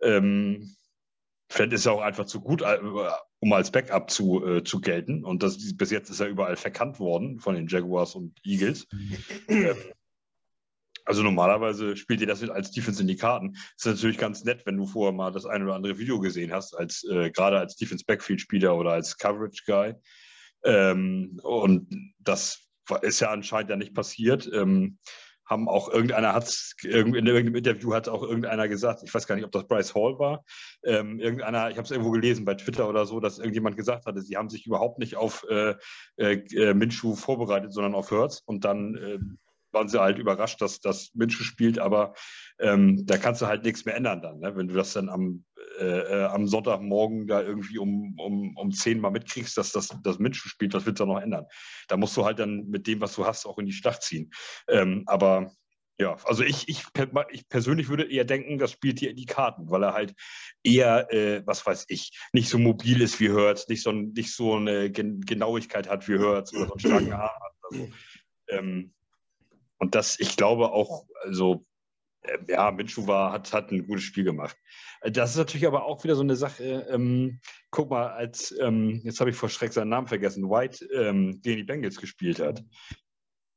Ähm, 0.00 0.74
vielleicht 1.50 1.72
ist 1.72 1.86
er 1.86 1.92
auch 1.92 2.02
einfach 2.02 2.26
zu 2.26 2.40
gut, 2.40 2.62
äh, 2.62 2.78
um 3.40 3.52
als 3.52 3.70
Backup 3.70 4.10
zu, 4.10 4.44
äh, 4.46 4.64
zu 4.64 4.80
gelten. 4.80 5.24
Und 5.24 5.42
das, 5.42 5.76
bis 5.76 5.90
jetzt 5.90 6.10
ist 6.10 6.20
er 6.20 6.28
überall 6.28 6.56
verkannt 6.56 6.98
worden 6.98 7.40
von 7.40 7.54
den 7.54 7.68
Jaguars 7.68 8.14
und 8.14 8.38
Eagles. 8.44 8.86
ähm, 9.48 9.76
also 11.08 11.22
normalerweise 11.22 11.96
spielt 11.96 12.20
ihr 12.20 12.26
das 12.26 12.46
als 12.50 12.70
Defense 12.70 13.00
in 13.00 13.08
die 13.08 13.16
Karten. 13.16 13.56
Ist 13.76 13.86
natürlich 13.86 14.18
ganz 14.18 14.44
nett, 14.44 14.66
wenn 14.66 14.76
du 14.76 14.86
vorher 14.86 15.14
mal 15.14 15.32
das 15.32 15.46
ein 15.46 15.62
oder 15.62 15.74
andere 15.74 15.98
Video 15.98 16.20
gesehen 16.20 16.52
hast, 16.52 16.76
als 16.76 17.02
äh, 17.04 17.30
gerade 17.30 17.58
als 17.58 17.76
Defense 17.76 18.04
Backfield 18.06 18.42
Spieler 18.42 18.76
oder 18.76 18.92
als 18.92 19.16
Coverage 19.16 19.62
Guy. 19.64 19.94
Ähm, 20.64 21.40
und 21.42 22.12
das 22.18 22.67
ist 23.02 23.20
ja 23.20 23.30
anscheinend 23.30 23.70
ja 23.70 23.76
nicht 23.76 23.94
passiert. 23.94 24.50
Ähm, 24.52 24.98
haben 25.48 25.68
auch 25.68 25.88
irgendeiner 25.88 26.34
hat 26.34 26.74
in 26.82 27.14
irgendeinem 27.14 27.54
Interview 27.54 27.94
hat 27.94 28.08
auch 28.08 28.22
irgendeiner 28.22 28.68
gesagt, 28.68 29.02
ich 29.02 29.12
weiß 29.12 29.26
gar 29.26 29.34
nicht, 29.34 29.44
ob 29.44 29.52
das 29.52 29.66
Bryce 29.66 29.94
Hall 29.94 30.18
war, 30.18 30.44
ähm, 30.84 31.18
irgendeiner, 31.18 31.70
ich 31.70 31.76
habe 31.76 31.84
es 31.84 31.90
irgendwo 31.90 32.10
gelesen 32.10 32.44
bei 32.44 32.54
Twitter 32.54 32.88
oder 32.88 33.06
so, 33.06 33.18
dass 33.18 33.38
irgendjemand 33.38 33.76
gesagt 33.76 34.06
hatte, 34.06 34.20
sie 34.20 34.36
haben 34.36 34.50
sich 34.50 34.66
überhaupt 34.66 34.98
nicht 34.98 35.16
auf 35.16 35.46
äh, 35.48 35.74
äh, 36.18 36.74
Minshu 36.74 37.14
vorbereitet, 37.14 37.72
sondern 37.72 37.94
auf 37.94 38.10
Hertz 38.10 38.42
und 38.44 38.64
dann 38.64 38.94
äh, 38.96 39.18
waren 39.72 39.88
sie 39.88 40.00
halt 40.00 40.18
überrascht, 40.18 40.60
dass 40.60 40.80
das 40.80 41.10
Minshu 41.14 41.42
spielt, 41.42 41.78
aber 41.78 42.14
ähm, 42.58 43.06
da 43.06 43.16
kannst 43.16 43.40
du 43.40 43.46
halt 43.46 43.64
nichts 43.64 43.84
mehr 43.84 43.96
ändern 43.96 44.20
dann, 44.20 44.40
ne? 44.40 44.54
wenn 44.56 44.68
du 44.68 44.74
das 44.74 44.92
dann 44.92 45.08
am 45.08 45.44
äh, 45.78 45.84
äh, 45.84 46.24
am 46.24 46.46
Sonntagmorgen 46.46 47.26
da 47.26 47.42
irgendwie 47.42 47.78
um, 47.78 48.18
um, 48.18 48.56
um 48.56 48.72
10 48.72 49.00
mal 49.00 49.10
mitkriegst, 49.10 49.56
dass 49.56 49.72
das, 49.72 49.96
das 50.02 50.18
Menschen 50.18 50.48
spielt, 50.48 50.74
was 50.74 50.86
willst 50.86 51.00
du 51.00 51.06
noch 51.06 51.20
ändern? 51.20 51.46
Da 51.88 51.96
musst 51.96 52.16
du 52.16 52.24
halt 52.24 52.38
dann 52.38 52.68
mit 52.68 52.86
dem, 52.86 53.00
was 53.00 53.14
du 53.14 53.26
hast, 53.26 53.46
auch 53.46 53.58
in 53.58 53.66
die 53.66 53.72
Schlacht 53.72 54.02
ziehen. 54.02 54.30
Ähm, 54.68 55.04
aber 55.06 55.52
ja, 56.00 56.16
also 56.24 56.44
ich, 56.44 56.68
ich, 56.68 56.84
ich 57.30 57.48
persönlich 57.48 57.88
würde 57.88 58.10
eher 58.10 58.24
denken, 58.24 58.58
das 58.58 58.70
spielt 58.70 59.00
hier 59.00 59.10
in 59.10 59.16
die 59.16 59.26
Karten, 59.26 59.68
weil 59.68 59.82
er 59.82 59.94
halt 59.94 60.14
eher, 60.62 61.12
äh, 61.12 61.42
was 61.44 61.66
weiß 61.66 61.86
ich, 61.88 62.16
nicht 62.32 62.48
so 62.48 62.58
mobil 62.58 63.00
ist 63.00 63.18
wie 63.18 63.30
Hertz, 63.30 63.66
nicht 63.68 63.82
so, 63.82 63.90
nicht 63.90 64.32
so 64.32 64.54
eine 64.54 64.90
Gen 64.90 65.20
Genauigkeit 65.22 65.88
hat 65.88 66.06
wie 66.08 66.18
Hertz 66.18 66.52
oder 66.54 66.66
so 66.66 66.72
einen 66.72 66.80
starken 66.80 67.12
Arm 67.12 67.40
hat. 67.40 67.52
Also, 67.62 67.88
ähm, 68.48 68.94
und 69.78 69.94
das, 69.96 70.20
ich 70.20 70.36
glaube 70.36 70.70
auch, 70.70 71.06
also 71.22 71.64
ja, 72.48 72.70
Minshu 72.70 73.06
war, 73.06 73.32
hat, 73.32 73.52
hat 73.52 73.70
ein 73.70 73.86
gutes 73.86 74.04
Spiel 74.04 74.24
gemacht. 74.24 74.56
Äh, 75.00 75.10
das 75.10 75.30
ist 75.30 75.36
natürlich 75.36 75.66
aber 75.66 75.84
auch 75.84 76.04
wieder 76.04 76.14
so 76.14 76.22
eine 76.22 76.36
Sache. 76.36 76.86
Ähm, 76.90 77.40
guck 77.70 77.90
mal, 77.90 78.08
als, 78.08 78.54
ähm, 78.60 79.00
jetzt 79.04 79.20
habe 79.20 79.30
ich 79.30 79.36
vor 79.36 79.48
Schreck 79.48 79.72
seinen 79.72 79.88
Namen 79.88 80.08
vergessen, 80.08 80.50
White 80.50 80.84
ähm, 80.94 81.40
gegen 81.42 81.58
die 81.58 81.64
Bengals 81.64 81.96
gespielt 81.96 82.40
hat. 82.40 82.64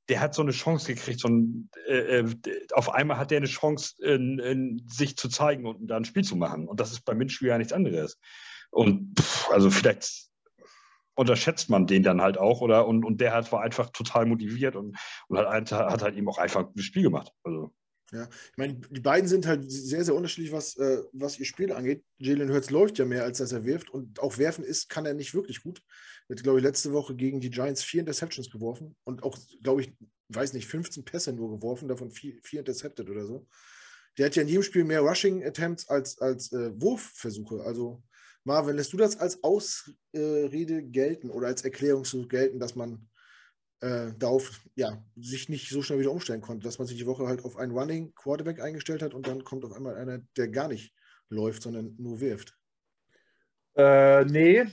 Der 0.09 0.19
hat 0.19 0.33
so 0.33 0.41
eine 0.41 0.51
Chance 0.51 0.93
gekriegt, 0.93 1.19
so 1.19 1.29
ein, 1.29 1.69
äh, 1.87 2.19
äh 2.19 2.35
auf 2.73 2.89
einmal 2.93 3.17
hat 3.17 3.31
der 3.31 3.37
eine 3.37 3.47
Chance, 3.47 3.95
in, 4.03 4.39
in 4.39 4.81
sich 4.87 5.15
zu 5.15 5.29
zeigen 5.29 5.65
und 5.65 5.87
da 5.87 5.97
ein 5.97 6.05
Spiel 6.05 6.23
zu 6.23 6.35
machen. 6.35 6.67
Und 6.67 6.79
das 6.79 6.91
ist 6.91 7.05
bei 7.05 7.13
Minshu 7.13 7.45
ja 7.45 7.57
nichts 7.57 7.73
anderes. 7.73 8.19
Und 8.71 9.19
pff, 9.19 9.49
also 9.51 9.69
vielleicht 9.69 10.29
unterschätzt 11.15 11.69
man 11.69 11.87
den 11.87 12.03
dann 12.03 12.21
halt 12.21 12.37
auch 12.37 12.61
oder 12.61 12.87
und, 12.87 13.05
und 13.05 13.21
der 13.21 13.33
hat, 13.33 13.51
war 13.51 13.61
einfach 13.61 13.89
total 13.91 14.25
motiviert 14.25 14.75
und, 14.75 14.97
und 15.27 15.37
hat, 15.37 15.71
hat 15.71 16.01
halt 16.01 16.15
eben 16.15 16.27
auch 16.29 16.37
einfach 16.37 16.65
ein 16.75 16.81
Spiel 16.81 17.03
gemacht. 17.03 17.31
Also 17.43 17.73
ja, 18.11 18.27
ich 18.27 18.57
meine, 18.57 18.73
die 18.73 18.99
beiden 18.99 19.29
sind 19.29 19.47
halt 19.47 19.71
sehr, 19.71 20.03
sehr 20.03 20.15
unterschiedlich, 20.15 20.51
was, 20.51 20.75
äh, 20.75 21.01
was 21.13 21.39
ihr 21.39 21.45
Spiel 21.45 21.71
angeht. 21.71 22.03
Jalen 22.17 22.51
Hurts 22.51 22.69
läuft 22.69 22.99
ja 22.99 23.05
mehr, 23.05 23.23
als 23.23 23.37
dass 23.37 23.53
er 23.53 23.63
wirft. 23.63 23.89
Und 23.89 24.19
auch 24.19 24.37
werfen 24.37 24.65
ist, 24.65 24.89
kann 24.89 25.05
er 25.05 25.13
nicht 25.13 25.33
wirklich 25.33 25.63
gut. 25.63 25.81
Er 26.27 26.35
hat, 26.35 26.43
glaube 26.43 26.59
ich, 26.59 26.63
letzte 26.63 26.91
Woche 26.91 27.15
gegen 27.15 27.39
die 27.39 27.49
Giants 27.49 27.83
vier 27.83 28.01
Interceptions 28.01 28.49
geworfen 28.49 28.97
und 29.05 29.23
auch, 29.23 29.37
glaube 29.63 29.81
ich, 29.81 29.93
weiß 30.27 30.51
nicht, 30.53 30.67
15 30.67 31.05
Pässe 31.05 31.31
nur 31.31 31.57
geworfen, 31.57 31.87
davon 31.87 32.11
vier, 32.11 32.37
vier 32.43 32.59
intercepted 32.59 33.09
oder 33.09 33.25
so. 33.25 33.47
Der 34.17 34.25
hat 34.25 34.35
ja 34.35 34.41
in 34.41 34.49
jedem 34.49 34.63
Spiel 34.63 34.83
mehr 34.83 35.01
Rushing 35.01 35.45
Attempts 35.45 35.87
als, 35.87 36.19
als 36.19 36.51
äh, 36.51 36.71
Wurfversuche. 36.81 37.63
Also, 37.63 38.03
Marvin, 38.43 38.75
lässt 38.75 38.91
du 38.91 38.97
das 38.97 39.17
als 39.17 39.41
Ausrede 39.41 40.83
gelten 40.83 41.29
oder 41.29 41.47
als 41.47 41.63
Erklärung 41.63 42.03
zu 42.03 42.27
gelten, 42.27 42.59
dass 42.59 42.75
man 42.75 43.07
äh, 43.81 44.13
darauf 44.17 44.61
ja, 44.75 45.03
sich 45.15 45.49
nicht 45.49 45.69
so 45.69 45.81
schnell 45.81 45.99
wieder 45.99 46.11
umstellen 46.11 46.41
konnte, 46.41 46.63
dass 46.63 46.79
man 46.79 46.87
sich 46.87 46.97
die 46.97 47.05
Woche 47.05 47.27
halt 47.27 47.43
auf 47.43 47.57
einen 47.57 47.71
Running 47.71 48.13
Quarterback 48.15 48.61
eingestellt 48.61 49.01
hat 49.01 49.13
und 49.13 49.27
dann 49.27 49.43
kommt 49.43 49.65
auf 49.65 49.73
einmal 49.73 49.95
einer, 49.95 50.19
der 50.37 50.49
gar 50.49 50.67
nicht 50.67 50.93
läuft, 51.29 51.63
sondern 51.63 51.95
nur 51.97 52.19
wirft. 52.19 52.57
Äh, 53.75 54.25
nee, 54.25 54.65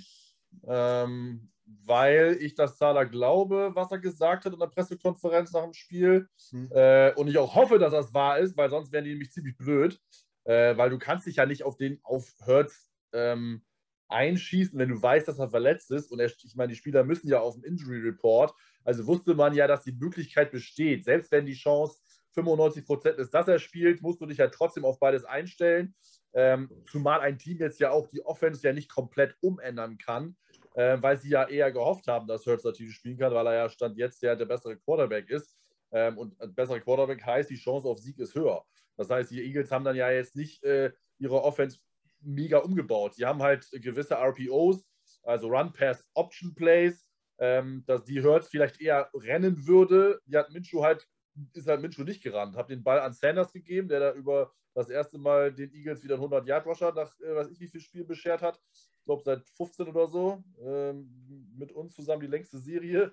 ähm, 0.66 1.50
weil 1.84 2.36
ich 2.40 2.54
das 2.54 2.76
Zahler 2.76 3.06
glaube, 3.06 3.70
was 3.74 3.90
er 3.90 3.98
gesagt 3.98 4.44
hat 4.44 4.52
in 4.52 4.58
der 4.58 4.66
Pressekonferenz 4.66 5.52
nach 5.52 5.64
dem 5.64 5.74
Spiel. 5.74 6.28
Hm. 6.50 6.68
Äh, 6.72 7.12
und 7.14 7.28
ich 7.28 7.38
auch 7.38 7.54
hoffe, 7.54 7.78
dass 7.78 7.92
das 7.92 8.14
wahr 8.14 8.38
ist, 8.38 8.56
weil 8.56 8.70
sonst 8.70 8.92
wären 8.92 9.04
die 9.04 9.10
nämlich 9.10 9.32
ziemlich 9.32 9.56
blöd. 9.56 10.00
Äh, 10.44 10.76
weil 10.76 10.90
du 10.90 10.98
kannst 10.98 11.26
dich 11.26 11.36
ja 11.36 11.46
nicht 11.46 11.62
auf 11.62 11.76
den 11.76 12.00
auf 12.02 12.32
Hertz 12.44 12.90
ähm, 13.12 13.62
einschießen, 14.08 14.78
wenn 14.78 14.88
du 14.88 15.00
weißt, 15.00 15.28
dass 15.28 15.38
er 15.38 15.50
verletzt 15.50 15.90
ist. 15.90 16.10
Und 16.10 16.20
er, 16.20 16.26
ich 16.26 16.56
meine, 16.56 16.72
die 16.72 16.78
Spieler 16.78 17.04
müssen 17.04 17.28
ja 17.28 17.40
auf 17.40 17.54
dem 17.54 17.64
Injury 17.64 18.00
Report. 18.00 18.54
Also 18.84 19.06
wusste 19.06 19.34
man 19.34 19.54
ja, 19.54 19.66
dass 19.66 19.84
die 19.84 19.92
Möglichkeit 19.92 20.50
besteht, 20.50 21.04
selbst 21.04 21.30
wenn 21.30 21.46
die 21.46 21.54
Chance 21.54 22.00
95 22.34 22.84
Prozent 22.84 23.18
ist, 23.18 23.34
dass 23.34 23.48
er 23.48 23.58
spielt, 23.58 24.02
musst 24.02 24.20
du 24.20 24.26
dich 24.26 24.40
halt 24.40 24.54
trotzdem 24.54 24.84
auf 24.84 24.98
beides 24.98 25.24
einstellen. 25.24 25.94
Ähm, 26.34 26.70
zumal 26.90 27.20
ein 27.20 27.38
Team 27.38 27.58
jetzt 27.58 27.80
ja 27.80 27.90
auch 27.90 28.06
die 28.08 28.24
Offense 28.24 28.66
ja 28.66 28.72
nicht 28.72 28.90
komplett 28.90 29.34
umändern 29.40 29.98
kann, 29.98 30.36
äh, 30.74 30.98
weil 31.00 31.18
sie 31.18 31.30
ja 31.30 31.48
eher 31.48 31.72
gehofft 31.72 32.06
haben, 32.06 32.26
dass 32.26 32.46
Hurts 32.46 32.64
natürlich 32.64 32.94
spielen 32.94 33.18
kann, 33.18 33.32
weil 33.32 33.46
er 33.46 33.54
ja 33.54 33.68
Stand 33.68 33.96
jetzt 33.96 34.22
ja 34.22 34.34
der 34.34 34.46
bessere 34.46 34.76
Quarterback 34.76 35.28
ist. 35.30 35.56
Ähm, 35.90 36.18
und 36.18 36.40
ein 36.40 36.54
besserer 36.54 36.80
Quarterback 36.80 37.24
heißt, 37.24 37.50
die 37.50 37.56
Chance 37.56 37.88
auf 37.88 37.98
Sieg 37.98 38.18
ist 38.18 38.34
höher. 38.34 38.64
Das 38.96 39.10
heißt, 39.10 39.30
die 39.30 39.42
Eagles 39.42 39.70
haben 39.70 39.84
dann 39.84 39.96
ja 39.96 40.10
jetzt 40.10 40.36
nicht 40.36 40.62
äh, 40.64 40.92
ihre 41.18 41.42
Offense 41.42 41.78
mega 42.20 42.58
umgebaut. 42.58 43.14
Sie 43.14 43.24
haben 43.24 43.42
halt 43.42 43.68
gewisse 43.72 44.14
RPOs, 44.14 44.84
also 45.22 45.48
Run-Pass-Option-Plays, 45.48 47.08
ähm, 47.38 47.84
dass 47.86 48.04
die 48.04 48.22
Hurts 48.22 48.48
vielleicht 48.48 48.80
eher 48.80 49.10
rennen 49.14 49.66
würde. 49.66 50.20
Die 50.26 50.36
hat 50.36 50.50
Minshew 50.50 50.82
halt, 50.82 51.06
ist 51.54 51.68
halt 51.68 51.80
Minshew 51.80 52.04
nicht 52.04 52.22
gerannt. 52.22 52.56
Habe 52.56 52.74
den 52.74 52.82
Ball 52.82 53.00
an 53.00 53.12
Sanders 53.12 53.52
gegeben, 53.52 53.88
der 53.88 54.00
da 54.00 54.12
über 54.12 54.52
das 54.74 54.90
erste 54.90 55.18
Mal 55.18 55.52
den 55.52 55.72
Eagles 55.72 56.02
wieder 56.02 56.16
100 56.16 56.46
Yard 56.46 56.66
Rusher 56.66 56.92
nach, 56.92 57.18
äh, 57.20 57.34
weiß 57.34 57.50
ich 57.50 57.60
wie 57.60 57.68
viel 57.68 57.80
Spiel 57.80 58.04
beschert 58.04 58.42
hat. 58.42 58.60
Ich 58.72 59.04
glaube 59.04 59.22
seit 59.22 59.48
15 59.48 59.88
oder 59.88 60.06
so. 60.08 60.42
Ähm, 60.60 61.54
mit 61.56 61.72
uns 61.72 61.94
zusammen 61.94 62.20
die 62.20 62.28
längste 62.28 62.58
Serie. 62.58 63.12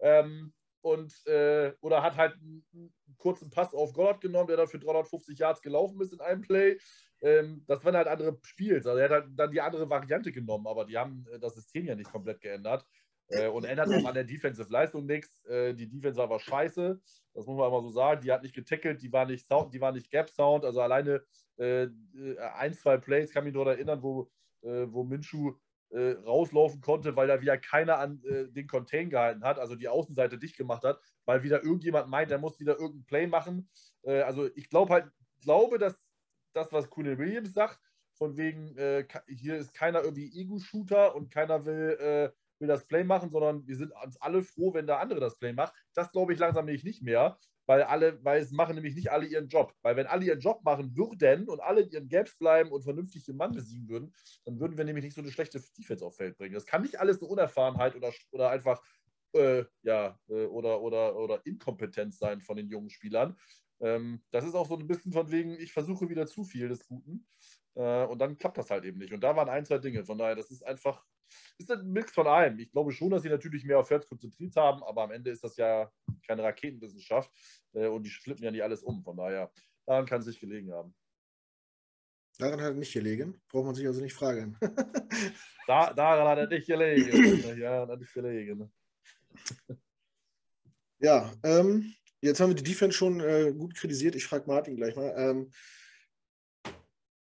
Ähm, 0.00 0.52
und 0.80 1.26
äh, 1.26 1.74
oder 1.80 2.02
hat 2.02 2.16
halt 2.16 2.34
einen, 2.34 2.92
kurzen 3.16 3.50
Pass 3.50 3.74
auf 3.74 3.92
Goddard 3.92 4.20
genommen, 4.20 4.46
der 4.46 4.58
dann 4.58 4.68
für 4.68 4.78
350 4.78 5.38
Yards 5.38 5.60
gelaufen 5.60 6.00
ist 6.00 6.12
in 6.12 6.20
einem 6.20 6.42
Play. 6.42 6.78
Ähm, 7.20 7.64
das 7.66 7.84
waren 7.84 7.96
halt 7.96 8.08
andere 8.08 8.38
Spiels. 8.42 8.86
Also 8.86 8.98
er 8.98 9.04
hat 9.06 9.10
halt 9.10 9.26
dann 9.36 9.50
die 9.50 9.60
andere 9.60 9.88
Variante 9.90 10.32
genommen, 10.32 10.66
aber 10.66 10.84
die 10.84 10.96
haben 10.96 11.26
äh, 11.32 11.38
das 11.38 11.54
System 11.54 11.86
ja 11.86 11.94
nicht 11.94 12.10
komplett 12.10 12.40
geändert. 12.40 12.86
Äh, 13.30 13.48
und 13.48 13.64
ändert 13.64 13.88
auch 13.88 14.08
an 14.08 14.14
der 14.14 14.24
Defensive-Leistung 14.24 15.04
nichts. 15.04 15.44
Äh, 15.44 15.74
die 15.74 15.88
Defense 15.88 16.18
war 16.18 16.40
scheiße. 16.40 17.00
Das 17.34 17.46
muss 17.46 17.58
man 17.58 17.68
immer 17.68 17.82
so 17.82 17.90
sagen. 17.90 18.22
Die 18.22 18.32
hat 18.32 18.42
nicht 18.42 18.54
getackelt, 18.54 19.02
die 19.02 19.12
war 19.12 19.26
nicht 19.26 19.46
Sound, 19.46 19.74
die 19.74 19.80
war 19.80 19.92
nicht 19.92 20.10
Gap-Sound. 20.10 20.64
Also 20.64 20.80
alleine 20.80 21.22
äh, 21.58 21.84
äh, 21.84 22.38
ein, 22.54 22.72
zwei 22.72 22.96
Plays, 22.96 23.32
kann 23.32 23.44
mich 23.44 23.52
nur 23.52 23.66
erinnern, 23.66 24.02
wo, 24.02 24.30
äh, 24.62 24.86
wo 24.88 25.04
Minshu 25.04 25.54
rauslaufen 25.90 26.82
konnte, 26.82 27.16
weil 27.16 27.28
da 27.28 27.40
wieder 27.40 27.56
keiner 27.56 27.98
an 27.98 28.20
den 28.22 28.66
Contain 28.66 29.08
gehalten 29.08 29.42
hat, 29.42 29.58
also 29.58 29.74
die 29.74 29.88
Außenseite 29.88 30.36
dicht 30.36 30.58
gemacht 30.58 30.84
hat, 30.84 31.00
weil 31.24 31.42
wieder 31.42 31.64
irgendjemand 31.64 32.10
meint, 32.10 32.30
er 32.30 32.36
muss 32.36 32.60
wieder 32.60 32.78
irgendein 32.78 33.06
Play 33.06 33.26
machen. 33.26 33.70
also 34.04 34.50
ich 34.54 34.68
glaube 34.68 34.92
halt, 34.92 35.10
glaube, 35.40 35.78
dass 35.78 36.07
das, 36.52 36.72
was 36.72 36.88
Cooley 36.90 37.18
Williams 37.18 37.52
sagt, 37.52 37.80
von 38.14 38.36
wegen, 38.36 38.74
hier 39.28 39.56
ist 39.56 39.74
keiner 39.74 40.02
irgendwie 40.02 40.32
Ego-Shooter 40.40 41.14
und 41.14 41.30
keiner 41.30 41.64
will 41.64 42.32
will 42.58 42.68
das 42.68 42.86
Play 42.86 43.04
machen, 43.04 43.30
sondern 43.30 43.66
wir 43.66 43.76
sind 43.76 43.92
uns 44.04 44.20
alle 44.20 44.42
froh, 44.42 44.74
wenn 44.74 44.86
der 44.86 45.00
andere 45.00 45.20
das 45.20 45.38
Play 45.38 45.52
macht. 45.52 45.74
Das 45.94 46.10
glaube 46.10 46.32
ich 46.32 46.38
langsam 46.38 46.66
nämlich 46.66 46.84
nicht 46.84 47.02
mehr, 47.02 47.38
weil 47.66 47.82
alle, 47.82 48.22
weil 48.24 48.40
es 48.40 48.50
machen 48.50 48.74
nämlich 48.74 48.94
nicht 48.94 49.10
alle 49.10 49.26
ihren 49.26 49.48
Job. 49.48 49.74
Weil 49.82 49.96
wenn 49.96 50.06
alle 50.06 50.24
ihren 50.24 50.40
Job 50.40 50.62
machen 50.64 50.96
würden 50.96 51.48
und 51.48 51.60
alle 51.60 51.82
ihren 51.82 52.08
Gaps 52.08 52.36
bleiben 52.36 52.70
und 52.70 52.82
vernünftig 52.82 53.24
den 53.24 53.36
Mann 53.36 53.52
besiegen 53.52 53.88
würden, 53.88 54.12
dann 54.44 54.58
würden 54.58 54.76
wir 54.76 54.84
nämlich 54.84 55.04
nicht 55.04 55.14
so 55.14 55.20
eine 55.20 55.30
schlechte 55.30 55.62
Defense 55.76 56.04
auf 56.04 56.16
Feld 56.16 56.36
bringen. 56.36 56.54
Das 56.54 56.66
kann 56.66 56.82
nicht 56.82 56.98
alles 56.98 57.20
eine 57.20 57.28
Unerfahrenheit 57.28 57.94
oder, 57.94 58.12
oder 58.32 58.50
einfach 58.50 58.82
äh, 59.34 59.64
ja, 59.82 60.18
äh, 60.28 60.46
oder, 60.46 60.80
oder, 60.80 61.16
oder 61.16 61.44
Inkompetenz 61.44 62.18
sein 62.18 62.40
von 62.40 62.56
den 62.56 62.68
jungen 62.68 62.90
Spielern. 62.90 63.36
Ähm, 63.80 64.22
das 64.30 64.44
ist 64.44 64.54
auch 64.54 64.66
so 64.66 64.76
ein 64.76 64.86
bisschen 64.86 65.12
von 65.12 65.30
wegen, 65.30 65.58
ich 65.58 65.72
versuche 65.72 66.08
wieder 66.08 66.26
zu 66.26 66.44
viel 66.44 66.68
des 66.68 66.86
Guten. 66.86 67.26
Äh, 67.74 68.04
und 68.06 68.18
dann 68.18 68.38
klappt 68.38 68.58
das 68.58 68.70
halt 68.70 68.84
eben 68.84 68.98
nicht. 68.98 69.12
Und 69.12 69.20
da 69.20 69.36
waren 69.36 69.48
ein, 69.48 69.64
zwei 69.64 69.78
Dinge. 69.78 70.04
Von 70.04 70.18
daher, 70.18 70.34
das 70.34 70.50
ist 70.50 70.66
einfach 70.66 71.04
ist 71.58 71.70
ein 71.70 71.90
Mix 71.90 72.12
von 72.12 72.26
allem. 72.26 72.58
Ich 72.58 72.70
glaube 72.70 72.92
schon, 72.92 73.10
dass 73.10 73.22
sie 73.22 73.28
natürlich 73.28 73.64
mehr 73.64 73.78
auf 73.78 73.90
Hertz 73.90 74.06
konzentriert 74.06 74.54
haben, 74.56 74.82
aber 74.84 75.02
am 75.02 75.10
Ende 75.10 75.30
ist 75.30 75.44
das 75.44 75.56
ja 75.56 75.90
keine 76.26 76.42
Raketenwissenschaft 76.42 77.30
äh, 77.74 77.86
und 77.86 78.04
die 78.04 78.10
flippen 78.10 78.44
ja 78.44 78.50
nicht 78.50 78.62
alles 78.62 78.82
um. 78.82 79.02
Von 79.02 79.16
daher, 79.16 79.50
daran 79.86 80.06
kann 80.06 80.20
es 80.20 80.26
nicht 80.26 80.40
gelegen 80.40 80.72
haben. 80.72 80.94
Daran 82.38 82.60
hat 82.60 82.68
er 82.68 82.74
nicht 82.74 82.92
gelegen. 82.92 83.40
Braucht 83.48 83.66
man 83.66 83.74
sich 83.74 83.86
also 83.86 84.00
nicht 84.00 84.14
fragen. 84.14 84.56
da, 85.66 85.92
daran 85.92 86.28
hat 86.28 86.38
er 86.38 86.46
nicht 86.46 86.66
gelegen. 86.66 87.58
ja, 87.58 87.86
hat 87.86 87.98
nicht 87.98 88.14
gelegen. 88.14 88.72
Ja, 91.00 91.32
ähm, 91.42 91.94
jetzt 92.20 92.40
haben 92.40 92.50
wir 92.50 92.56
die 92.56 92.62
Defense 92.62 92.96
schon 92.96 93.20
äh, 93.20 93.52
gut 93.56 93.74
kritisiert. 93.74 94.14
Ich 94.14 94.26
frage 94.26 94.44
Martin 94.46 94.76
gleich 94.76 94.96
mal. 94.96 95.14
Ähm, 95.16 95.50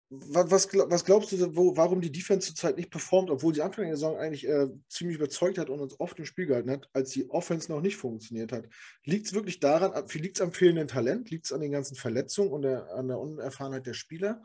was, 0.10 0.70
was, 0.74 1.04
glaubst 1.04 1.34
du, 1.34 1.56
wo, 1.56 1.76
warum 1.76 2.00
die 2.00 2.12
Defense 2.12 2.48
zurzeit 2.48 2.78
nicht 2.78 2.90
performt, 2.90 3.30
obwohl 3.30 3.54
sie 3.54 3.62
Anfang 3.62 3.86
der 3.86 3.98
Saison 3.98 4.18
eigentlich 4.18 4.48
äh, 4.48 4.70
ziemlich 4.88 5.18
überzeugt 5.18 5.58
hat 5.58 5.70
und 5.70 5.82
uns 5.82 6.00
oft 6.00 6.18
im 6.18 6.26
Spiel 6.26 6.46
gehalten 6.46 6.72
hat, 6.72 6.90
als 6.94 7.10
die 7.10 7.30
Offense 7.30 7.70
noch 7.70 7.82
nicht 7.82 7.98
funktioniert 7.98 8.54
hat? 8.54 8.70
Liegt 9.04 9.28
es 9.28 9.34
wirklich 9.34 9.60
daran, 9.60 9.92
liegt 10.14 10.38
es 10.38 10.42
am 10.42 10.54
fehlenden 10.54 10.88
Talent? 10.88 11.30
Liegt 11.30 11.46
es 11.46 11.52
an 11.52 11.60
den 11.60 11.72
ganzen 11.72 11.96
Verletzungen 11.96 12.52
und 12.52 12.62
der, 12.62 12.94
an 12.94 13.10
der 13.10 13.20
Unerfahrenheit 13.20 13.86
der 13.86 13.94
Spieler? 13.94 14.42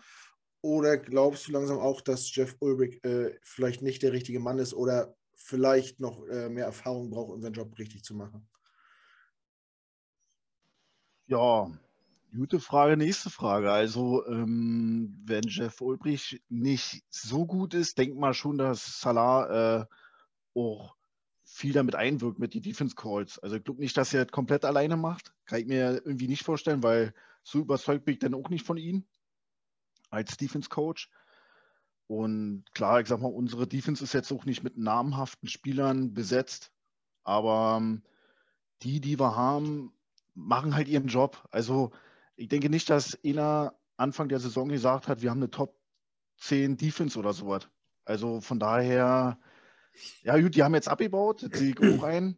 Oder 0.62 0.96
glaubst 0.96 1.46
du 1.46 1.52
langsam 1.52 1.78
auch, 1.78 2.00
dass 2.00 2.34
Jeff 2.34 2.56
Ulrich 2.58 3.02
äh, 3.04 3.36
vielleicht 3.42 3.82
nicht 3.82 4.02
der 4.02 4.12
richtige 4.12 4.40
Mann 4.40 4.58
ist 4.58 4.74
oder 4.74 5.14
vielleicht 5.34 6.00
noch 6.00 6.26
äh, 6.26 6.48
mehr 6.48 6.66
Erfahrung 6.66 7.10
braucht, 7.10 7.32
um 7.32 7.40
seinen 7.40 7.54
Job 7.54 7.78
richtig 7.78 8.02
zu 8.02 8.14
machen? 8.14 8.48
Ja, 11.32 11.70
Gute 12.36 12.60
Frage, 12.60 12.98
nächste 12.98 13.30
Frage. 13.30 13.72
Also, 13.72 14.26
ähm, 14.26 15.18
wenn 15.24 15.44
Jeff 15.44 15.80
Ulbrich 15.80 16.42
nicht 16.50 17.02
so 17.08 17.46
gut 17.46 17.72
ist, 17.72 17.96
denkt 17.96 18.18
man 18.18 18.34
schon, 18.34 18.58
dass 18.58 19.00
Salah 19.00 19.80
äh, 19.80 19.86
auch 20.54 20.94
viel 21.42 21.72
damit 21.72 21.94
einwirkt 21.94 22.38
mit 22.38 22.52
die 22.52 22.60
Defense 22.60 22.94
Calls. 22.94 23.38
Also 23.38 23.56
ich 23.56 23.64
glaube 23.64 23.80
nicht, 23.80 23.96
dass 23.96 24.12
er 24.12 24.26
das 24.26 24.32
komplett 24.32 24.66
alleine 24.66 24.98
macht. 24.98 25.32
Kann 25.46 25.60
ich 25.60 25.66
mir 25.66 26.02
irgendwie 26.04 26.28
nicht 26.28 26.42
vorstellen, 26.42 26.82
weil 26.82 27.14
so 27.42 27.60
überzeugt 27.60 28.04
bin 28.04 28.12
ich 28.12 28.20
dann 28.20 28.34
auch 28.34 28.50
nicht 28.50 28.66
von 28.66 28.76
ihm 28.76 29.06
als 30.10 30.36
Defense 30.36 30.68
Coach. 30.68 31.10
Und 32.08 32.66
klar, 32.74 33.00
ich 33.00 33.08
sag 33.08 33.22
mal, 33.22 33.32
unsere 33.32 33.66
Defense 33.66 34.04
ist 34.04 34.12
jetzt 34.12 34.32
auch 34.32 34.44
nicht 34.44 34.62
mit 34.62 34.76
namhaften 34.76 35.48
Spielern 35.48 36.12
besetzt, 36.12 36.72
aber 37.24 37.78
ähm, 37.80 38.02
die, 38.82 39.00
die 39.00 39.18
wir 39.18 39.34
haben, 39.34 39.94
machen 40.34 40.74
halt 40.74 40.88
ihren 40.88 41.08
Job. 41.08 41.46
Also 41.50 41.90
ich 42.36 42.48
denke 42.48 42.70
nicht, 42.70 42.90
dass 42.90 43.18
einer 43.24 43.74
Anfang 43.96 44.28
der 44.28 44.40
Saison 44.40 44.68
gesagt 44.68 45.08
hat, 45.08 45.22
wir 45.22 45.30
haben 45.30 45.38
eine 45.38 45.50
Top 45.50 45.76
10 46.38 46.76
Defense 46.76 47.18
oder 47.18 47.32
sowas. 47.32 47.68
Also 48.04 48.40
von 48.40 48.58
daher, 48.58 49.38
ja 50.22 50.40
gut, 50.40 50.54
die 50.54 50.62
haben 50.62 50.74
jetzt 50.74 50.88
abgebaut, 50.88 51.48
die 51.58 51.74
auch 51.78 52.02
ein. 52.02 52.36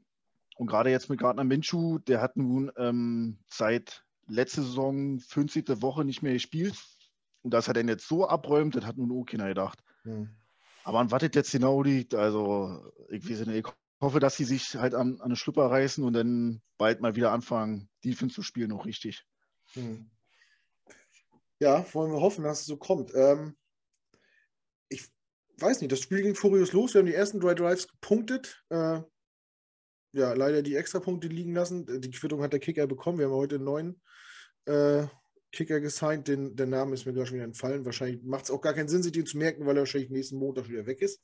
Und 0.57 0.67
gerade 0.67 0.91
jetzt 0.91 1.09
mit 1.11 1.19
Gardner 1.19 1.45
Minshew, 1.45 1.99
der 1.99 2.21
hat 2.21 2.37
nun 2.37 2.71
ähm, 2.77 3.39
seit 3.49 4.05
letzter 4.27 4.63
Saison 4.63 5.19
50. 5.19 5.83
Woche 5.83 6.05
nicht 6.05 6.23
mehr 6.23 6.35
gespielt. 6.35 6.77
Und 7.43 7.53
das 7.53 7.69
hat 7.69 7.77
er 7.77 7.85
jetzt 7.85 8.09
so 8.09 8.27
abräumt, 8.27 8.75
das 8.75 8.87
hat 8.87 8.97
nun 8.97 9.13
auch 9.13 9.25
keiner 9.25 9.49
gedacht. 9.49 9.83
Hm. 10.03 10.31
Aber 10.85 11.01
an 11.01 11.11
was 11.11 11.23
das 11.23 11.31
jetzt 11.35 11.53
genau 11.53 11.83
liegt, 11.83 12.15
also 12.15 12.93
ich 13.09 13.29
weiß 13.29 13.47
nicht, 13.47 13.67
ich 13.67 13.73
hoffe, 14.01 14.21
dass 14.21 14.37
sie 14.37 14.45
sich 14.45 14.75
halt 14.77 14.95
an, 14.95 15.15
an 15.15 15.23
eine 15.23 15.37
Schlüpper 15.37 15.71
reißen 15.71 16.05
und 16.05 16.13
dann 16.13 16.63
bald 16.79 17.01
mal 17.01 17.17
wieder 17.17 17.33
anfangen, 17.33 17.89
Defense 18.05 18.35
zu 18.35 18.43
spielen, 18.43 18.73
auch 18.73 18.87
richtig. 18.87 19.25
Hm. 19.73 20.11
Ja, 21.61 21.87
wollen 21.95 22.13
wir 22.13 22.21
hoffen, 22.21 22.45
dass 22.45 22.61
es 22.61 22.67
so 22.67 22.77
kommt. 22.77 23.13
Ähm, 23.15 23.57
ich 24.89 25.09
weiß 25.59 25.81
nicht, 25.81 25.93
das 25.93 26.01
Spiel 26.01 26.23
ging 26.23 26.35
furios 26.35 26.73
los. 26.73 26.95
Wir 26.95 27.01
haben 27.01 27.07
die 27.07 27.15
ersten 27.15 27.41
drei 27.41 27.55
Drives 27.55 27.89
gepunktet. 27.89 28.63
Äh, 28.71 29.01
ja, 30.13 30.33
leider 30.33 30.63
die 30.63 30.77
Extrapunkte 30.77 31.29
liegen 31.29 31.55
lassen. 31.55 32.01
Die 32.01 32.11
Quittung 32.11 32.43
hat 32.43 32.53
der 32.53 32.61
Kicker 32.61 32.87
bekommen. 32.87 33.19
Wir 33.19 33.27
haben 33.27 33.33
heute 33.33 33.57
einen 33.57 33.65
neuen 33.65 34.01
äh, 34.67 35.07
Kicker 35.53 35.81
gesigned. 35.81 36.29
Den, 36.29 36.55
der 36.55 36.67
Name 36.67 36.95
ist 36.95 37.07
mir 37.07 37.13
gerade 37.13 37.27
schon 37.27 37.37
wieder 37.37 37.45
entfallen. 37.45 37.85
Wahrscheinlich 37.85 38.23
macht 38.23 38.45
es 38.45 38.51
auch 38.51 38.61
gar 38.61 38.75
keinen 38.75 38.89
Sinn, 38.89 39.03
sich 39.03 39.13
den 39.13 39.27
zu 39.27 39.39
merken, 39.39 39.67
weil 39.67 39.77
er 39.77 39.81
wahrscheinlich 39.81 40.11
nächsten 40.11 40.37
Montag 40.37 40.69
wieder 40.69 40.87
weg 40.87 41.03
ist. 41.03 41.21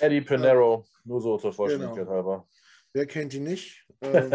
Eddie 0.00 0.20
Pinero, 0.20 0.84
äh, 0.86 1.08
nur 1.08 1.20
so 1.20 1.38
zur 1.38 1.52
Vollständigkeit 1.52 2.04
genau. 2.04 2.10
halber. 2.10 2.48
Wer 2.94 3.06
kennt 3.06 3.34
ihn 3.34 3.44
nicht? 3.44 3.78
Ähm, 4.04 4.32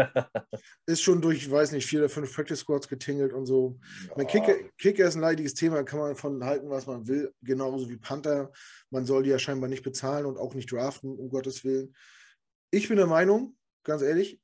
ist 0.86 1.02
schon 1.02 1.20
durch, 1.20 1.50
weiß 1.50 1.72
nicht, 1.72 1.84
vier 1.84 1.98
oder 2.00 2.08
fünf 2.08 2.34
Practice 2.34 2.60
Squads 2.60 2.88
getingelt 2.88 3.34
und 3.34 3.44
so. 3.44 3.78
Ja. 4.06 4.14
Mein 4.16 4.26
Kicker, 4.26 4.54
Kicker 4.78 5.06
ist 5.06 5.14
ein 5.14 5.20
leidiges 5.20 5.52
Thema, 5.52 5.82
kann 5.82 5.98
man 5.98 6.16
von 6.16 6.42
halten, 6.42 6.70
was 6.70 6.86
man 6.86 7.06
will, 7.06 7.34
genauso 7.42 7.90
wie 7.90 7.98
Panther. 7.98 8.50
Man 8.88 9.04
soll 9.04 9.24
die 9.24 9.28
ja 9.28 9.38
scheinbar 9.38 9.68
nicht 9.68 9.82
bezahlen 9.82 10.24
und 10.24 10.38
auch 10.38 10.54
nicht 10.54 10.72
draften, 10.72 11.18
um 11.18 11.28
Gottes 11.28 11.64
Willen. 11.64 11.94
Ich 12.70 12.88
bin 12.88 12.96
der 12.96 13.06
Meinung, 13.06 13.58
ganz 13.84 14.00
ehrlich, 14.00 14.40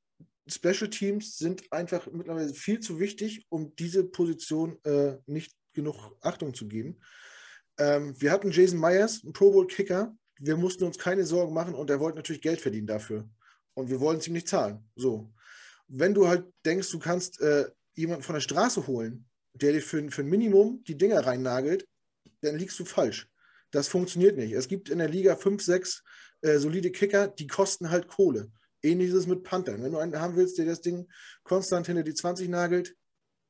Special 0.47 0.91
Teams 0.91 1.37
sind 1.37 1.63
einfach 1.71 2.05
mittlerweile 2.11 2.53
viel 2.53 2.79
zu 2.79 2.99
wichtig, 2.99 3.47
um 3.49 3.75
diese 3.75 4.03
Position 4.03 4.77
äh, 4.83 5.17
nicht 5.25 5.55
genug 5.73 6.15
Achtung 6.21 6.53
zu 6.53 6.67
geben. 6.67 6.99
Ähm, 7.79 8.19
wir 8.19 8.31
hatten 8.31 8.51
Jason 8.51 8.79
Myers, 8.79 9.23
einen 9.23 9.33
Pro 9.33 9.51
Bowl 9.51 9.67
Kicker. 9.67 10.15
Wir 10.39 10.57
mussten 10.57 10.83
uns 10.83 10.97
keine 10.97 11.25
Sorgen 11.25 11.53
machen 11.53 11.75
und 11.75 11.89
er 11.89 11.99
wollte 11.99 12.17
natürlich 12.17 12.41
Geld 12.41 12.61
verdienen 12.61 12.87
dafür 12.87 13.27
und 13.73 13.89
wir 13.89 13.99
wollen 13.99 14.17
es 14.17 14.27
ihm 14.27 14.33
nicht 14.33 14.47
zahlen. 14.47 14.79
So. 14.95 15.31
Wenn 15.87 16.13
du 16.13 16.27
halt 16.27 16.45
denkst, 16.65 16.89
du 16.91 16.99
kannst 16.99 17.39
äh, 17.41 17.69
jemanden 17.93 18.23
von 18.23 18.33
der 18.33 18.41
Straße 18.41 18.87
holen, 18.87 19.25
der 19.53 19.73
dir 19.73 19.81
für, 19.81 20.09
für 20.11 20.21
ein 20.21 20.29
Minimum 20.29 20.83
die 20.83 20.97
Dinger 20.97 21.25
reinnagelt, 21.25 21.87
dann 22.41 22.57
liegst 22.57 22.79
du 22.79 22.85
falsch. 22.85 23.29
Das 23.71 23.87
funktioniert 23.87 24.37
nicht. 24.37 24.53
Es 24.53 24.67
gibt 24.67 24.89
in 24.89 24.99
der 24.99 25.09
Liga 25.09 25.35
fünf, 25.35 25.61
sechs 25.61 26.03
äh, 26.41 26.57
solide 26.57 26.91
Kicker, 26.91 27.27
die 27.27 27.47
kosten 27.47 27.89
halt 27.89 28.07
Kohle. 28.07 28.51
Ähnliches 28.83 29.25
mit 29.27 29.43
Panthern. 29.43 29.83
Wenn 29.83 29.91
du 29.91 29.97
einen 29.97 30.19
haben 30.19 30.35
willst, 30.35 30.57
der 30.57 30.65
das 30.65 30.81
Ding 30.81 31.07
konstant 31.43 31.87
hinter 31.87 32.03
die 32.03 32.13
20 32.13 32.49
nagelt, 32.49 32.95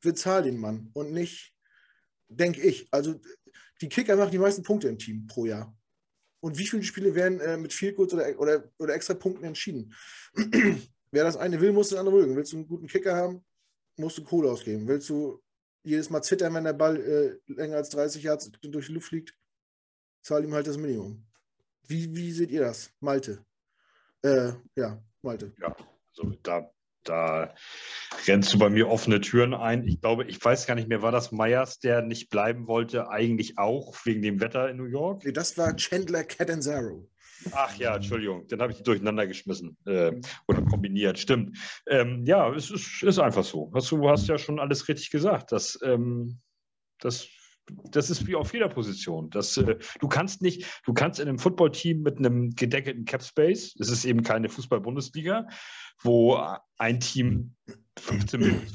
bezahl 0.02 0.43
den 0.43 0.58
Mann 0.58 0.89
und 0.93 1.12
nicht, 1.12 1.54
denke 2.28 2.62
ich. 2.62 2.88
Also 2.91 3.19
die 3.82 3.89
Kicker 3.89 4.15
machen 4.15 4.32
die 4.32 4.38
meisten 4.38 4.63
Punkte 4.63 4.88
im 4.88 4.98
Team 4.98 5.28
pro 5.28 5.45
Jahr. 5.45 5.76
Und 6.46 6.60
wie 6.60 6.68
viele 6.68 6.84
Spiele 6.84 7.16
werden 7.16 7.40
äh, 7.40 7.58
mit 7.58 7.74
viel 7.74 7.92
kurz 7.94 8.14
oder, 8.14 8.40
oder, 8.40 8.72
oder 8.78 8.94
extra 8.94 9.16
Punkten 9.16 9.46
entschieden? 9.46 9.96
Wer 11.12 11.24
das 11.24 11.38
eine 11.38 11.60
will, 11.60 11.74
muss 11.74 11.90
das 11.90 11.98
andere 11.98 12.18
mögen. 12.18 12.36
Willst 12.36 12.54
du 12.54 12.58
einen 12.58 12.68
guten 12.68 12.86
Kicker 12.86 13.16
haben, 13.16 13.44
musst 13.98 14.20
du 14.20 14.24
Kohle 14.24 14.52
ausgeben. 14.52 14.88
Willst 14.88 15.10
du 15.10 15.42
jedes 15.82 16.12
Mal 16.12 16.22
zittern, 16.22 16.54
wenn 16.54 16.66
der 16.66 16.74
Ball 16.74 16.98
äh, 16.98 17.52
länger 17.52 17.78
als 17.78 17.90
30 17.90 18.22
Yards 18.22 18.52
durch 18.62 18.86
die 18.86 18.94
Luft 18.94 19.08
fliegt, 19.08 19.36
zahl 20.22 20.44
ihm 20.44 20.54
halt 20.54 20.68
das 20.68 20.78
Minimum. 20.78 21.26
Wie, 21.88 22.16
wie 22.16 22.32
seht 22.32 22.52
ihr 22.52 22.62
das, 22.62 22.92
Malte? 23.00 23.44
Äh, 24.22 24.52
ja, 24.76 25.04
Malte. 25.24 25.52
Ja, 25.60 25.76
also 26.16 26.30
da 26.44 26.72
da 27.10 27.54
rennst 28.28 28.54
du 28.54 28.60
bei 28.60 28.70
mir 28.70 28.89
offene 28.89 29.22
Türen 29.22 29.54
ein. 29.54 29.88
Ich 29.88 30.02
glaube, 30.02 30.26
ich 30.26 30.44
weiß 30.44 30.68
gar 30.68 30.76
nicht 30.76 30.88
mehr, 30.88 31.02
war 31.02 31.12
das 31.12 31.32
Meyers, 31.32 31.80
der 31.80 32.02
nicht 32.02 32.30
bleiben 32.30 32.68
wollte, 32.68 33.10
eigentlich 33.10 33.58
auch 33.58 33.96
wegen 34.04 34.22
dem 34.22 34.39
Wetter 34.39 34.70
in 34.70 34.78
New 34.78 34.86
York? 34.86 35.24
Nee, 35.26 35.32
das 35.32 35.58
war 35.58 35.76
Chandler 35.76 36.24
Catanzaro. 36.24 37.10
Ach 37.52 37.76
ja, 37.76 37.96
Entschuldigung, 37.96 38.48
dann 38.48 38.62
habe 38.62 38.72
ich 38.72 38.80
die 38.80 38.84
durcheinander 38.84 39.28
geschmissen 39.28 39.78
äh, 39.86 40.13
oder 40.48 40.62
kombiniert. 40.63 41.20
Stimmt. 41.20 41.58
Ähm, 41.88 42.24
ja, 42.26 42.52
es 42.54 42.72
ist, 42.72 43.04
ist, 43.04 43.20
einfach 43.20 43.44
so. 43.44 43.72
Hast 43.74 43.91
du 43.91 44.10
hast 44.10 44.28
ja 44.28 44.38
schon 44.38 44.60
alles 44.60 44.88
richtig 44.88 45.12
gesagt. 45.12 45.52
Das, 45.52 45.78
ähm, 45.84 46.39
das 47.00 47.28
das 47.91 48.10
ist 48.10 48.28
wie 48.28 48.36
auf 48.36 48.54
jeder 48.54 48.69
Position. 48.69 49.30
Das, 49.30 49.58
äh, 49.58 49.78
du 49.99 50.08
kannst 50.08 50.41
nicht, 50.41 50.65
du 50.86 50.93
kannst 50.93 51.19
in 51.19 51.28
einem 51.28 51.39
Footballteam 51.39 52.01
mit 52.01 52.17
einem 52.17 52.56
gedeckelten 52.56 53.06
Cap 53.06 53.23
Space, 53.23 53.75
es 53.80 53.89
ist 53.89 54.06
eben 54.06 54.23
keine 54.23 54.49
Fußball-Bundesliga, 54.49 55.47
wo 56.01 56.39
ein 56.78 56.99
Team 56.99 57.56
15 57.99 58.39
Millionen 58.39 58.67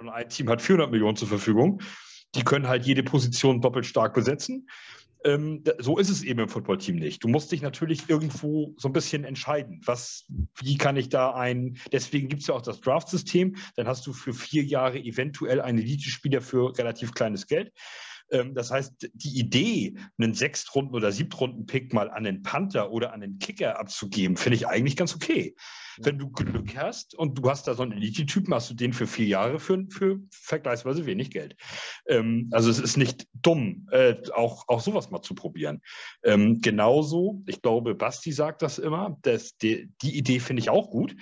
und 0.00 0.08
ein 0.08 0.28
Team 0.28 0.48
hat 0.48 0.62
400 0.62 0.90
Millionen 0.90 1.16
zur 1.16 1.28
Verfügung. 1.28 1.80
Die 2.34 2.42
können 2.42 2.66
halt 2.66 2.84
jede 2.84 3.02
Position 3.02 3.60
doppelt 3.60 3.86
stark 3.86 4.14
besetzen. 4.14 4.68
Ähm, 5.24 5.64
so 5.78 5.96
ist 5.96 6.10
es 6.10 6.22
eben 6.22 6.40
im 6.40 6.48
Footballteam 6.48 6.96
nicht. 6.96 7.24
Du 7.24 7.28
musst 7.28 7.50
dich 7.50 7.62
natürlich 7.62 8.10
irgendwo 8.10 8.74
so 8.76 8.88
ein 8.88 8.92
bisschen 8.92 9.24
entscheiden. 9.24 9.80
Was, 9.84 10.26
wie 10.60 10.76
kann 10.76 10.96
ich 10.96 11.08
da 11.08 11.32
ein, 11.34 11.78
deswegen 11.92 12.28
gibt 12.28 12.42
es 12.42 12.48
ja 12.48 12.54
auch 12.54 12.62
das 12.62 12.80
Draft-System. 12.80 13.56
Dann 13.76 13.86
hast 13.86 14.06
du 14.06 14.12
für 14.12 14.34
vier 14.34 14.64
Jahre 14.64 14.98
eventuell 14.98 15.62
einen 15.62 15.78
Elite-Spieler 15.78 16.42
für 16.42 16.76
relativ 16.76 17.14
kleines 17.14 17.46
Geld. 17.46 17.72
Ähm, 18.30 18.54
das 18.54 18.70
heißt, 18.70 19.10
die 19.12 19.38
Idee, 19.38 19.94
einen 20.18 20.34
Sechstrunden- 20.34 20.94
oder 20.94 21.12
Siebtrunden-Pick 21.12 21.92
mal 21.92 22.10
an 22.10 22.24
den 22.24 22.42
Panther 22.42 22.90
oder 22.90 23.12
an 23.12 23.20
den 23.20 23.38
Kicker 23.38 23.78
abzugeben, 23.78 24.36
finde 24.36 24.56
ich 24.56 24.66
eigentlich 24.66 24.96
ganz 24.96 25.14
okay. 25.14 25.54
Wenn 25.98 26.18
du 26.18 26.30
Glück 26.30 26.76
hast 26.76 27.14
und 27.14 27.38
du 27.38 27.48
hast 27.48 27.68
da 27.68 27.74
so 27.74 27.82
einen 27.82 27.92
Elite-Typen, 27.92 28.52
hast 28.52 28.70
du 28.70 28.74
den 28.74 28.92
für 28.92 29.06
vier 29.06 29.26
Jahre 29.26 29.60
für, 29.60 29.84
für 29.90 30.20
vergleichsweise 30.30 31.06
wenig 31.06 31.30
Geld. 31.30 31.56
Ähm, 32.06 32.48
also 32.52 32.70
es 32.70 32.78
ist 32.78 32.96
nicht 32.96 33.26
dumm, 33.32 33.88
äh, 33.92 34.16
auch, 34.32 34.64
auch 34.68 34.80
sowas 34.80 35.10
mal 35.10 35.22
zu 35.22 35.34
probieren. 35.34 35.80
Ähm, 36.24 36.60
genauso, 36.60 37.42
ich 37.46 37.62
glaube, 37.62 37.94
Basti 37.94 38.32
sagt 38.32 38.62
das 38.62 38.78
immer, 38.78 39.18
dass 39.22 39.56
die, 39.56 39.90
die 40.02 40.16
Idee 40.16 40.40
finde 40.40 40.60
ich 40.60 40.70
auch 40.70 40.90
gut. 40.90 41.14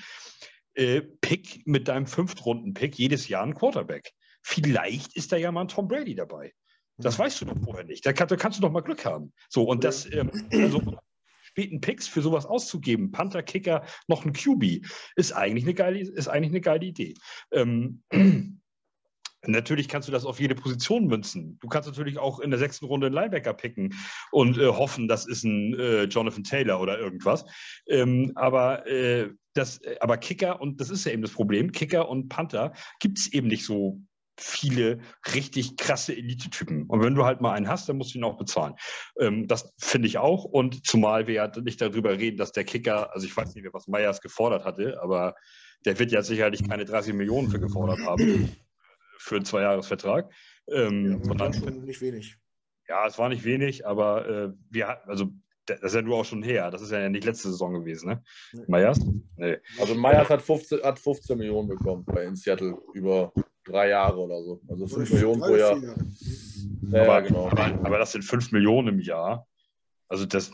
Äh, 0.74 1.02
Pick 1.02 1.66
mit 1.66 1.88
deinem 1.88 2.06
Fünftrunden-Pick 2.06 2.98
jedes 2.98 3.28
Jahr 3.28 3.42
ein 3.44 3.54
Quarterback. 3.54 4.12
Vielleicht 4.42 5.14
ist 5.16 5.32
da 5.32 5.36
ja 5.36 5.52
mal 5.52 5.62
ein 5.62 5.68
Tom 5.68 5.86
Brady 5.86 6.14
dabei. 6.14 6.52
Das 7.02 7.18
weißt 7.18 7.40
du 7.40 7.44
doch 7.46 7.56
vorher 7.64 7.84
nicht. 7.84 8.04
Da, 8.06 8.12
kann, 8.12 8.28
da 8.28 8.36
kannst 8.36 8.58
du 8.58 8.62
doch 8.62 8.72
mal 8.72 8.80
Glück 8.80 9.04
haben. 9.04 9.32
So, 9.48 9.64
und 9.64 9.84
das, 9.84 10.10
ähm, 10.12 10.30
also 10.52 10.82
späten 11.42 11.80
Picks 11.80 12.08
für 12.08 12.22
sowas 12.22 12.46
auszugeben, 12.46 13.12
Panther, 13.12 13.42
Kicker, 13.42 13.84
noch 14.08 14.24
ein 14.24 14.32
QB, 14.32 14.86
ist 15.16 15.32
eigentlich 15.32 15.64
eine 15.64 15.74
geile, 15.74 16.00
ist 16.00 16.28
eigentlich 16.28 16.52
eine 16.52 16.60
geile 16.60 16.86
Idee. 16.86 17.14
Ähm, 17.52 18.02
Natürlich 19.44 19.88
kannst 19.88 20.06
du 20.06 20.12
das 20.12 20.24
auf 20.24 20.38
jede 20.38 20.54
Position 20.54 21.08
münzen. 21.08 21.58
Du 21.60 21.66
kannst 21.66 21.88
natürlich 21.88 22.16
auch 22.16 22.38
in 22.38 22.50
der 22.50 22.60
sechsten 22.60 22.86
Runde 22.86 23.08
einen 23.08 23.14
Linebacker 23.16 23.52
picken 23.54 23.94
und 24.30 24.56
äh, 24.56 24.68
hoffen, 24.68 25.08
das 25.08 25.26
ist 25.26 25.42
ein 25.42 25.74
äh, 25.74 26.04
Jonathan 26.04 26.44
Taylor 26.44 26.80
oder 26.80 26.98
irgendwas. 26.98 27.44
Ähm, 27.88 28.30
aber, 28.36 28.86
äh, 28.86 29.30
das, 29.54 29.80
aber 30.00 30.16
Kicker, 30.18 30.60
und 30.60 30.80
das 30.80 30.90
ist 30.90 31.04
ja 31.04 31.12
eben 31.12 31.22
das 31.22 31.32
Problem, 31.32 31.72
Kicker 31.72 32.08
und 32.08 32.28
Panther 32.28 32.72
gibt 33.00 33.18
es 33.18 33.32
eben 33.32 33.48
nicht 33.48 33.64
so 33.64 34.00
viele 34.36 35.00
richtig 35.34 35.76
krasse 35.76 36.16
Elite-Typen. 36.16 36.86
Und 36.86 37.02
wenn 37.02 37.14
du 37.14 37.24
halt 37.24 37.40
mal 37.40 37.52
einen 37.52 37.68
hast, 37.68 37.88
dann 37.88 37.98
musst 37.98 38.14
du 38.14 38.18
ihn 38.18 38.24
auch 38.24 38.38
bezahlen. 38.38 38.74
Ähm, 39.18 39.46
das 39.46 39.72
finde 39.78 40.08
ich 40.08 40.18
auch. 40.18 40.44
Und 40.44 40.86
zumal 40.86 41.26
wir 41.26 41.34
ja 41.34 41.52
nicht 41.60 41.80
darüber 41.80 42.18
reden, 42.18 42.36
dass 42.36 42.52
der 42.52 42.64
Kicker, 42.64 43.12
also 43.14 43.26
ich 43.26 43.36
weiß 43.36 43.54
nicht 43.54 43.62
mehr, 43.62 43.74
was 43.74 43.88
Meyers 43.88 44.20
gefordert 44.20 44.64
hatte, 44.64 45.00
aber 45.02 45.34
der 45.84 45.98
wird 45.98 46.12
ja 46.12 46.22
sicherlich 46.22 46.66
keine 46.68 46.84
30 46.84 47.14
Millionen 47.14 47.50
für 47.50 47.60
gefordert 47.60 48.00
haben 48.00 48.56
für 49.18 49.36
einen 49.36 49.44
Zweijahresvertrag. 49.44 50.30
Ähm, 50.70 51.18
ja, 51.18 51.24
sondern 51.24 51.54
schon 51.54 51.84
nicht 51.84 52.00
wenig. 52.00 52.36
Ja, 52.88 53.06
es 53.06 53.18
war 53.18 53.28
nicht 53.28 53.44
wenig, 53.44 53.86
aber 53.86 54.28
äh, 54.28 54.52
wir 54.70 55.08
also 55.08 55.32
das 55.66 55.80
ist 55.80 55.94
ja 55.94 56.02
nur 56.02 56.18
auch 56.18 56.24
schon 56.24 56.42
her. 56.42 56.70
Das 56.70 56.82
ist 56.82 56.90
ja 56.90 57.08
nicht 57.08 57.24
letzte 57.24 57.50
Saison 57.50 57.72
gewesen, 57.72 58.08
ne? 58.08 58.22
Nee. 58.52 58.64
Meyers? 58.66 59.00
Nee. 59.36 59.58
Also 59.78 59.94
Meyers 59.94 60.28
hat 60.28 60.42
15, 60.42 60.82
hat 60.82 60.98
15 60.98 61.38
Millionen 61.38 61.68
bekommen 61.68 62.04
bei 62.04 62.24
in 62.24 62.34
Seattle 62.34 62.76
über 62.94 63.32
drei 63.64 63.88
Jahre 63.88 64.18
oder 64.18 64.42
so. 64.42 64.60
Also 64.68 64.86
5 64.86 65.12
Millionen 65.12 65.40
pro 65.40 65.56
Jahr. 65.56 65.78
Ja, 66.90 67.02
aber, 67.02 67.22
genau. 67.22 67.48
Aber, 67.48 67.64
aber, 67.64 67.98
das 67.98 68.12
sind 68.12 68.22
5 68.22 68.52
Millionen 68.52 68.88
im 68.88 69.00
Jahr. 69.00 69.46
Also 70.08 70.26
das, 70.26 70.52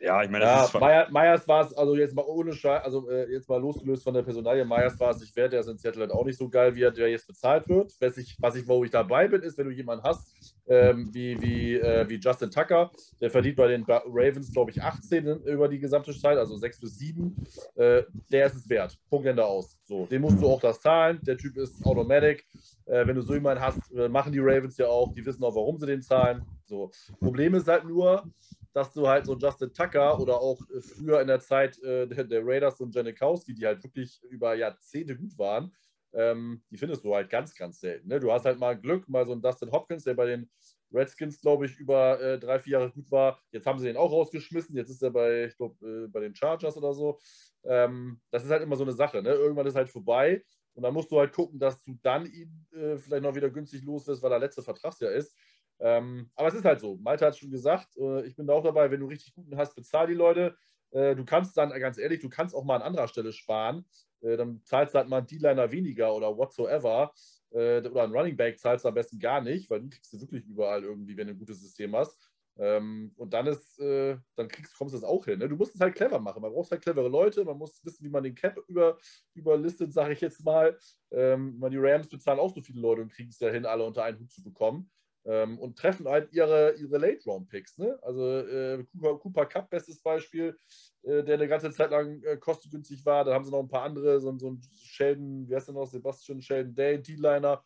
ja, 0.00 0.22
ich 0.22 0.30
meine, 0.30 0.44
das 0.44 0.72
ja, 0.72 0.80
Meier, 0.80 1.10
Meyers 1.10 1.48
war 1.48 1.66
es, 1.66 1.74
also 1.74 1.96
jetzt 1.96 2.14
mal 2.14 2.24
ohne 2.26 2.52
Scheiß, 2.52 2.84
also 2.84 3.10
äh, 3.10 3.30
jetzt 3.30 3.48
mal 3.48 3.60
losgelöst 3.60 4.04
von 4.04 4.14
der 4.14 4.22
Personalie, 4.22 4.64
Meyers 4.64 4.98
war 5.00 5.10
es, 5.10 5.22
ich 5.22 5.34
werde, 5.34 5.50
der 5.50 5.60
ist 5.60 5.68
in 5.68 5.78
Seattle 5.78 6.02
halt 6.02 6.12
auch 6.12 6.24
nicht 6.24 6.38
so 6.38 6.48
geil, 6.48 6.74
wie 6.74 6.82
er 6.82 6.90
der 6.90 7.08
jetzt 7.08 7.26
bezahlt 7.26 7.68
wird. 7.68 7.92
Was 8.00 8.16
ich, 8.16 8.36
was 8.40 8.54
ich, 8.56 8.66
wo 8.66 8.84
ich 8.84 8.90
dabei 8.90 9.28
bin, 9.28 9.42
ist, 9.42 9.58
wenn 9.58 9.68
du 9.68 9.72
jemanden 9.72 10.04
hast, 10.04 10.55
ähm, 10.68 11.08
wie, 11.12 11.40
wie, 11.40 11.74
äh, 11.76 12.08
wie 12.08 12.16
Justin 12.16 12.50
Tucker, 12.50 12.90
der 13.20 13.30
verdient 13.30 13.56
bei 13.56 13.68
den 13.68 13.84
Ravens, 13.84 14.52
glaube 14.52 14.70
ich, 14.70 14.82
18 14.82 15.26
über 15.44 15.68
die 15.68 15.78
gesamte 15.78 16.12
Zeit, 16.12 16.38
also 16.38 16.56
6 16.56 16.80
bis 16.80 16.98
7. 16.98 17.36
Äh, 17.74 18.02
der 18.30 18.46
ist 18.46 18.54
es 18.54 18.68
wert. 18.68 18.98
Punkt 19.08 19.26
Ende 19.26 19.44
aus. 19.44 19.78
So, 19.84 20.06
den 20.06 20.22
musst 20.22 20.40
du 20.40 20.46
auch 20.46 20.60
das 20.60 20.80
zahlen. 20.80 21.20
Der 21.22 21.36
Typ 21.36 21.56
ist 21.56 21.84
Automatic. 21.84 22.46
Äh, 22.86 23.06
wenn 23.06 23.16
du 23.16 23.22
so 23.22 23.34
jemanden 23.34 23.62
hast, 23.62 23.80
äh, 23.92 24.08
machen 24.08 24.32
die 24.32 24.40
Ravens 24.40 24.76
ja 24.78 24.88
auch, 24.88 25.12
die 25.12 25.24
wissen 25.24 25.44
auch, 25.44 25.54
warum 25.54 25.78
sie 25.78 25.86
den 25.86 26.02
zahlen. 26.02 26.42
So. 26.66 26.90
Problem 27.20 27.54
ist 27.54 27.68
halt 27.68 27.84
nur, 27.84 28.24
dass 28.72 28.92
du 28.92 29.08
halt 29.08 29.24
so 29.24 29.34
Justin 29.36 29.72
Tucker 29.72 30.20
oder 30.20 30.38
auch 30.38 30.60
früher 30.80 31.20
in 31.22 31.28
der 31.28 31.40
Zeit 31.40 31.82
äh, 31.82 32.06
der, 32.06 32.24
der, 32.24 32.42
Raiders 32.44 32.78
und 32.78 32.94
Janikowski, 32.94 33.54
die 33.54 33.64
halt 33.64 33.82
wirklich 33.82 34.20
über 34.28 34.54
Jahrzehnte 34.54 35.16
gut 35.16 35.38
waren, 35.38 35.72
ähm, 36.12 36.62
die 36.70 36.76
findest 36.76 37.04
du 37.04 37.14
halt 37.14 37.30
ganz, 37.30 37.54
ganz 37.54 37.80
selten. 37.80 38.08
Ne? 38.08 38.20
Du 38.20 38.32
hast 38.32 38.44
halt 38.44 38.58
mal 38.58 38.78
Glück, 38.78 39.08
mal 39.08 39.26
so 39.26 39.32
einen 39.32 39.42
Dustin 39.42 39.72
Hopkins, 39.72 40.04
der 40.04 40.14
bei 40.14 40.26
den 40.26 40.50
Redskins, 40.92 41.40
glaube 41.40 41.66
ich, 41.66 41.76
über 41.78 42.20
äh, 42.20 42.38
drei, 42.38 42.58
vier 42.58 42.78
Jahre 42.78 42.90
gut 42.90 43.10
war. 43.10 43.40
Jetzt 43.50 43.66
haben 43.66 43.78
sie 43.78 43.86
den 43.86 43.96
auch 43.96 44.12
rausgeschmissen. 44.12 44.76
Jetzt 44.76 44.90
ist 44.90 45.02
er 45.02 45.10
bei, 45.10 45.46
ich 45.46 45.56
glaube, 45.56 46.04
äh, 46.04 46.08
bei 46.08 46.20
den 46.20 46.34
Chargers 46.34 46.76
oder 46.76 46.94
so. 46.94 47.18
Ähm, 47.64 48.20
das 48.30 48.44
ist 48.44 48.50
halt 48.50 48.62
immer 48.62 48.76
so 48.76 48.84
eine 48.84 48.92
Sache. 48.92 49.22
Ne? 49.22 49.30
Irgendwann 49.30 49.66
ist 49.66 49.74
halt 49.76 49.90
vorbei. 49.90 50.44
Und 50.74 50.82
dann 50.82 50.94
musst 50.94 51.10
du 51.10 51.18
halt 51.18 51.32
gucken, 51.32 51.58
dass 51.58 51.82
du 51.82 51.98
dann 52.02 52.26
ihn 52.26 52.66
äh, 52.72 52.98
vielleicht 52.98 53.22
noch 53.22 53.34
wieder 53.34 53.50
günstig 53.50 53.82
los 53.82 54.06
wirst, 54.06 54.22
weil 54.22 54.32
er 54.32 54.38
letzte 54.38 54.62
Vertragsjahr 54.62 55.12
ist. 55.12 55.34
Ähm, 55.78 56.30
aber 56.34 56.48
es 56.48 56.54
ist 56.54 56.64
halt 56.64 56.80
so. 56.80 56.96
Malte 56.96 57.26
hat 57.26 57.34
es 57.34 57.38
schon 57.38 57.50
gesagt, 57.50 57.96
äh, 57.96 58.26
ich 58.26 58.36
bin 58.36 58.46
da 58.46 58.54
auch 58.54 58.62
dabei, 58.62 58.90
wenn 58.90 59.00
du 59.00 59.06
richtig 59.06 59.34
guten 59.34 59.56
hast, 59.56 59.74
bezahl 59.74 60.06
die 60.06 60.14
Leute. 60.14 60.56
Äh, 60.90 61.14
du 61.16 61.24
kannst 61.24 61.56
dann, 61.56 61.70
ganz 61.80 61.98
ehrlich, 61.98 62.20
du 62.20 62.28
kannst 62.28 62.54
auch 62.54 62.64
mal 62.64 62.76
an 62.76 62.82
anderer 62.82 63.08
Stelle 63.08 63.32
sparen. 63.32 63.84
Äh, 64.20 64.36
dann 64.36 64.60
zahlst 64.64 64.94
du 64.94 64.98
halt 64.98 65.08
mal 65.08 65.18
einen 65.18 65.26
D-Liner 65.26 65.70
weniger 65.70 66.14
oder 66.14 66.36
whatsoever. 66.36 67.12
Äh, 67.50 67.80
oder 67.80 68.04
einen 68.04 68.14
Running 68.14 68.36
Back 68.36 68.58
zahlst 68.58 68.84
du 68.84 68.88
am 68.88 68.94
besten 68.94 69.18
gar 69.18 69.40
nicht, 69.40 69.70
weil 69.70 69.80
du 69.80 69.88
kriegst 69.88 70.12
du 70.12 70.20
wirklich 70.20 70.44
überall 70.46 70.82
irgendwie, 70.84 71.16
wenn 71.16 71.28
du 71.28 71.34
ein 71.34 71.38
gutes 71.38 71.60
System 71.60 71.94
hast. 71.96 72.18
Ähm, 72.58 73.12
und 73.16 73.34
dann 73.34 73.46
ist, 73.46 73.78
äh, 73.78 74.16
dann 74.34 74.48
kriegst, 74.48 74.76
kommst 74.78 74.94
du 74.94 74.98
das 74.98 75.08
auch 75.08 75.26
hin. 75.26 75.38
Ne? 75.38 75.48
Du 75.48 75.56
musst 75.56 75.74
es 75.74 75.80
halt 75.80 75.94
clever 75.94 76.18
machen. 76.18 76.40
Man 76.40 76.52
braucht 76.52 76.70
halt 76.70 76.82
clevere 76.82 77.08
Leute, 77.08 77.44
man 77.44 77.58
muss 77.58 77.84
wissen, 77.84 78.04
wie 78.04 78.08
man 78.08 78.24
den 78.24 78.34
Cap 78.34 78.58
über, 78.66 78.98
überlistet, 79.34 79.92
sage 79.92 80.14
ich 80.14 80.22
jetzt 80.22 80.42
mal. 80.42 80.78
Ähm, 81.10 81.62
die 81.70 81.76
Rams 81.76 82.08
bezahlen 82.08 82.40
auch 82.40 82.54
so 82.54 82.62
viele 82.62 82.80
Leute 82.80 83.02
und 83.02 83.12
kriegen 83.12 83.28
es 83.28 83.40
ja 83.40 83.50
hin, 83.50 83.66
alle 83.66 83.84
unter 83.84 84.04
einen 84.04 84.18
Hut 84.18 84.30
zu 84.30 84.42
bekommen 84.42 84.90
ähm, 85.26 85.58
und 85.58 85.76
treffen 85.76 86.08
halt 86.08 86.32
ihre, 86.32 86.74
ihre 86.74 86.98
Late-Round-Picks. 86.98 87.78
Ne? 87.78 87.98
Also 88.02 88.38
äh, 88.38 88.84
Cooper, 88.92 89.18
Cooper, 89.18 89.46
Cup, 89.46 89.70
bestes 89.70 90.00
Beispiel, 90.00 90.56
äh, 91.02 91.22
der 91.24 91.34
eine 91.34 91.48
ganze 91.48 91.70
Zeit 91.70 91.90
lang 91.90 92.22
äh, 92.22 92.36
kostengünstig 92.36 93.04
war. 93.04 93.24
Da 93.24 93.34
haben 93.34 93.44
sie 93.44 93.50
noch 93.50 93.60
ein 93.60 93.68
paar 93.68 93.82
andere, 93.82 94.20
so, 94.20 94.36
so 94.38 94.50
ein 94.50 94.62
Sheldon, 94.74 95.48
wie 95.48 95.54
heißt 95.54 95.68
der 95.68 95.74
noch, 95.74 95.86
Sebastian 95.86 96.40
Sheldon 96.40 96.74
Day, 96.74 97.02
D-Liner, 97.02 97.64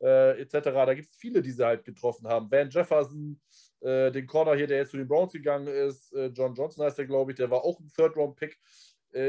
äh, 0.00 0.40
etc. 0.40 0.52
Da 0.62 0.94
gibt 0.94 1.08
es 1.08 1.16
viele, 1.16 1.42
die 1.42 1.50
sie 1.50 1.64
halt 1.64 1.84
getroffen 1.84 2.26
haben. 2.26 2.50
Van 2.50 2.70
Jefferson, 2.70 3.38
äh, 3.80 4.10
den 4.10 4.26
Corner 4.26 4.54
hier, 4.54 4.66
der 4.66 4.78
jetzt 4.78 4.92
zu 4.92 4.96
den 4.96 5.08
Browns 5.08 5.32
gegangen 5.32 5.68
ist, 5.68 6.12
äh, 6.14 6.26
John 6.28 6.54
Johnson 6.54 6.84
heißt 6.84 6.98
der, 6.98 7.06
glaube 7.06 7.32
ich, 7.32 7.36
der 7.36 7.50
war 7.50 7.62
auch 7.62 7.78
ein 7.78 7.88
Third-Round-Pick. 7.94 8.58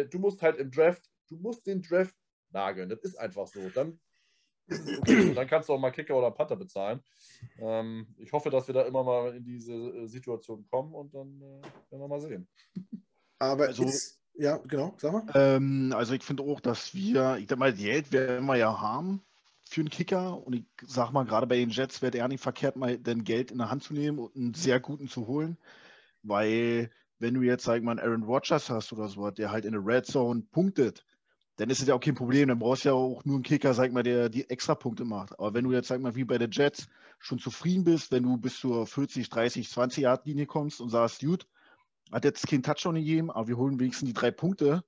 du 0.10 0.18
musst 0.18 0.42
halt 0.42 0.58
im 0.60 0.72
Draft, 0.72 1.04
du 1.28 1.36
musst 1.36 1.68
den 1.68 1.82
Draft 1.82 2.16
nageln. 2.52 2.88
Das 2.88 3.00
ist 3.00 3.18
einfach 3.18 3.48
so. 3.48 3.60
Dann 3.76 4.00
Dann 4.68 5.48
kannst 5.48 5.70
du 5.70 5.74
auch 5.74 5.80
mal 5.80 5.92
Kicker 5.92 6.16
oder 6.16 6.32
Panther 6.32 6.56
bezahlen. 6.56 7.02
Ähm, 7.60 8.08
ich 8.18 8.32
hoffe, 8.32 8.50
dass 8.50 8.68
wir 8.68 8.74
da 8.74 8.84
immer 8.84 9.04
mal 9.04 9.36
in 9.36 9.44
diese 9.44 9.74
äh, 9.74 10.08
Situation 10.08 10.66
kommen 10.70 10.94
und 10.94 11.14
dann 11.14 11.42
äh, 11.42 11.62
werden 11.92 12.02
wir 12.02 12.08
mal 12.08 12.22
sehen. 12.22 12.48
Aber 13.40 13.68
also, 13.68 13.84
ist, 13.84 14.22
ja, 14.36 14.58
genau, 14.58 14.94
sag 14.98 15.12
mal. 15.12 15.26
Ähm, 15.36 15.94
also 15.96 16.14
ich 16.14 16.24
finde 16.24 16.44
auch, 16.44 16.62
dass 16.62 16.96
wir, 16.96 17.38
ich 17.38 17.48
sag 17.50 17.60
mal, 17.60 17.74
Geld 17.74 18.12
werden 18.12 18.46
wir 18.46 18.56
ja 18.56 18.80
haben. 18.80 19.22
für 19.66 19.82
einen 19.82 19.90
Kicker. 19.90 20.46
Und 20.46 20.54
ich 20.54 20.66
sag 20.86 21.12
mal, 21.12 21.26
gerade 21.26 21.48
bei 21.48 21.58
den 21.58 21.70
Jets 21.70 22.02
wäre 22.02 22.18
er 22.18 22.28
nicht 22.28 22.42
verkehrt, 22.42 22.76
mal 22.76 22.98
dann 22.98 23.24
Geld 23.24 23.52
in 23.52 23.58
der 23.58 23.70
Hand 23.70 23.84
zu 23.84 23.94
nehmen 23.94 24.20
und 24.20 24.36
einen 24.36 24.54
sehr 24.54 24.80
guten 24.80 25.08
zu 25.08 25.28
holen. 25.28 25.58
Weil, 26.22 26.92
wenn 27.20 27.34
du 27.34 27.42
jetzt, 27.42 27.66
sag 27.66 27.78
ich 27.78 27.84
mal, 27.84 28.00
Aaron 28.00 28.24
Rodgers 28.24 28.70
hast 28.70 28.94
oder 28.94 29.08
so, 29.08 29.30
der 29.32 29.52
halt 29.52 29.66
in 29.66 29.74
der 29.74 29.86
Red 29.86 30.06
Zone 30.06 30.44
punktet, 30.52 31.06
dann 31.58 31.70
ist 31.70 31.82
es 31.82 31.88
ja 31.88 31.94
auch 31.94 32.00
kein 32.00 32.16
Problem. 32.16 32.50
Dann 32.50 32.60
brauchst 32.60 32.86
du 32.86 32.90
ja 32.90 32.96
auch 32.96 33.24
nur 33.26 33.36
einen 33.36 33.44
Kicker, 33.44 33.74
sag 33.74 33.92
mal, 33.92 34.04
der 34.04 34.30
die 34.30 34.50
extra 34.50 34.76
Punkte 34.76 35.06
macht. 35.06 35.38
Aber 35.40 35.54
wenn 35.54 35.64
du 35.64 35.72
jetzt, 35.72 35.88
sag 35.88 36.02
mal, 36.02 36.16
wie 36.16 36.24
bei 36.24 36.38
den 36.38 36.52
Jets 36.52 36.88
schon 37.20 37.40
zufrieden 37.40 37.84
bist, 37.84 38.12
wenn 38.12 38.24
du 38.24 38.38
bis 38.38 38.60
zur 38.60 38.88
40, 38.88 39.30
30, 39.30 39.70
20 39.70 40.04
Yard 40.04 40.26
Linie 40.26 40.46
kommst 40.46 40.82
und 40.82 40.90
sagst, 40.90 41.22
gut, 41.22 41.48
hat 42.12 42.26
jetzt 42.26 42.48
keinen 42.48 42.64
Touchdown 42.64 42.96
gegeben, 42.96 43.32
aber 43.32 43.48
wir 43.48 43.58
holen 43.58 43.80
wenigstens 43.80 44.08
die 44.08 44.14
drei 44.14 44.32
Punkte, 44.32 44.84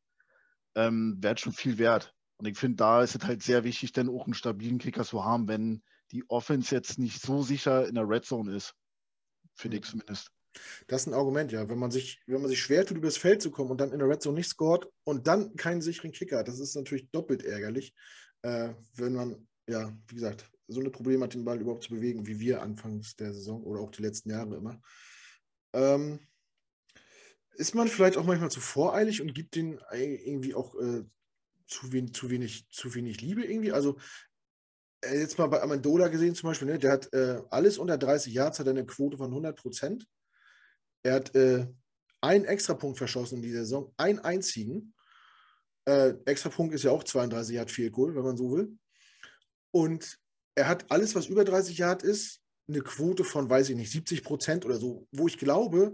ähm, 0.75 1.17
wäre 1.21 1.37
schon 1.37 1.53
viel 1.53 1.77
wert. 1.77 2.13
Und 2.37 2.47
ich 2.47 2.57
finde, 2.57 2.77
da 2.77 3.01
ist 3.01 3.15
es 3.15 3.23
halt 3.23 3.41
sehr 3.41 3.63
wichtig, 3.63 3.93
dann 3.93 4.09
auch 4.09 4.25
einen 4.25 4.33
stabilen 4.33 4.77
Kicker 4.77 5.05
zu 5.05 5.23
haben, 5.23 5.47
wenn 5.47 5.81
die 6.11 6.29
Offense 6.29 6.75
jetzt 6.75 6.99
nicht 6.99 7.21
so 7.21 7.41
sicher 7.41 7.87
in 7.87 7.95
der 7.95 8.07
Red 8.07 8.25
Zone 8.25 8.53
ist. 8.53 8.75
Finde 9.55 9.77
ich 9.77 9.83
mhm. 9.83 9.87
zumindest. 9.87 10.31
Das 10.87 11.01
ist 11.01 11.07
ein 11.07 11.13
Argument, 11.13 11.51
ja. 11.51 11.67
Wenn 11.69 11.79
man 11.79 11.91
sich, 11.91 12.21
wenn 12.27 12.41
man 12.41 12.49
sich 12.49 12.61
schwer 12.61 12.85
tut, 12.85 12.97
übers 12.97 13.17
Feld 13.17 13.41
zu 13.41 13.51
kommen 13.51 13.71
und 13.71 13.81
dann 13.81 13.91
in 13.91 13.99
der 13.99 14.09
Red 14.09 14.21
Zone 14.21 14.37
nicht 14.37 14.49
scored 14.49 14.87
und 15.03 15.27
dann 15.27 15.55
keinen 15.55 15.81
sicheren 15.81 16.11
Kicker 16.11 16.39
hat, 16.39 16.47
das 16.47 16.59
ist 16.59 16.75
natürlich 16.75 17.09
doppelt 17.11 17.43
ärgerlich, 17.43 17.93
äh, 18.41 18.73
wenn 18.95 19.13
man, 19.13 19.47
ja, 19.67 19.95
wie 20.07 20.15
gesagt, 20.15 20.49
so 20.67 20.79
eine 20.79 20.89
Probleme 20.89 21.23
hat, 21.23 21.33
den 21.33 21.45
Ball 21.45 21.61
überhaupt 21.61 21.83
zu 21.83 21.93
bewegen, 21.93 22.25
wie 22.25 22.39
wir 22.39 22.61
anfangs 22.61 23.15
der 23.15 23.33
Saison 23.33 23.63
oder 23.63 23.81
auch 23.81 23.91
die 23.91 24.01
letzten 24.01 24.31
Jahre 24.31 24.55
immer. 24.55 24.81
Ähm, 25.73 26.19
ist 27.57 27.75
man 27.75 27.87
vielleicht 27.87 28.17
auch 28.17 28.25
manchmal 28.25 28.51
zu 28.51 28.59
voreilig 28.59 29.21
und 29.21 29.33
gibt 29.33 29.55
den 29.55 29.79
irgendwie 29.91 30.55
auch 30.55 30.75
äh, 30.75 31.03
zu, 31.67 31.91
wenig, 31.91 32.13
zu, 32.13 32.29
wenig, 32.29 32.67
zu 32.69 32.93
wenig 32.95 33.21
Liebe 33.21 33.43
irgendwie? 33.43 33.71
Also 33.71 33.97
äh, 35.01 35.19
jetzt 35.19 35.37
mal 35.37 35.47
bei 35.47 35.61
Amendola 35.61 36.07
gesehen 36.07 36.35
zum 36.35 36.49
Beispiel, 36.49 36.67
ne, 36.67 36.79
der 36.79 36.91
hat 36.91 37.13
äh, 37.13 37.41
alles 37.49 37.77
unter 37.77 37.97
30 37.97 38.33
Yards, 38.33 38.59
hat 38.59 38.67
eine 38.67 38.85
Quote 38.85 39.17
von 39.17 39.27
100 39.27 39.57
Prozent. 39.57 40.07
Er 41.05 41.13
hat 41.13 41.35
äh, 41.35 41.67
einen 42.21 42.45
Extrapunkt 42.45 42.97
verschossen 42.97 43.35
in 43.35 43.43
dieser 43.43 43.59
Saison, 43.59 43.93
einen 43.95 44.17
einzigen. 44.19 44.95
Äh, 45.85 46.15
Extrapunkt 46.25 46.73
ist 46.73 46.83
ja 46.83 46.89
auch 46.89 47.03
32 47.03 47.55
Yard 47.55 47.69
viel 47.69 47.91
Goal, 47.91 48.15
wenn 48.15 48.23
man 48.23 48.37
so 48.37 48.51
will. 48.51 48.75
Und 49.69 50.17
er 50.55 50.67
hat 50.67 50.89
alles, 50.89 51.13
was 51.13 51.27
über 51.27 51.45
30 51.45 51.77
Yard 51.77 52.01
ist, 52.01 52.41
eine 52.67 52.81
Quote 52.81 53.23
von, 53.23 53.47
weiß 53.47 53.69
ich 53.69 53.75
nicht, 53.75 53.91
70 53.91 54.23
Prozent 54.23 54.65
oder 54.65 54.77
so, 54.77 55.07
wo 55.11 55.27
ich 55.27 55.37
glaube, 55.37 55.93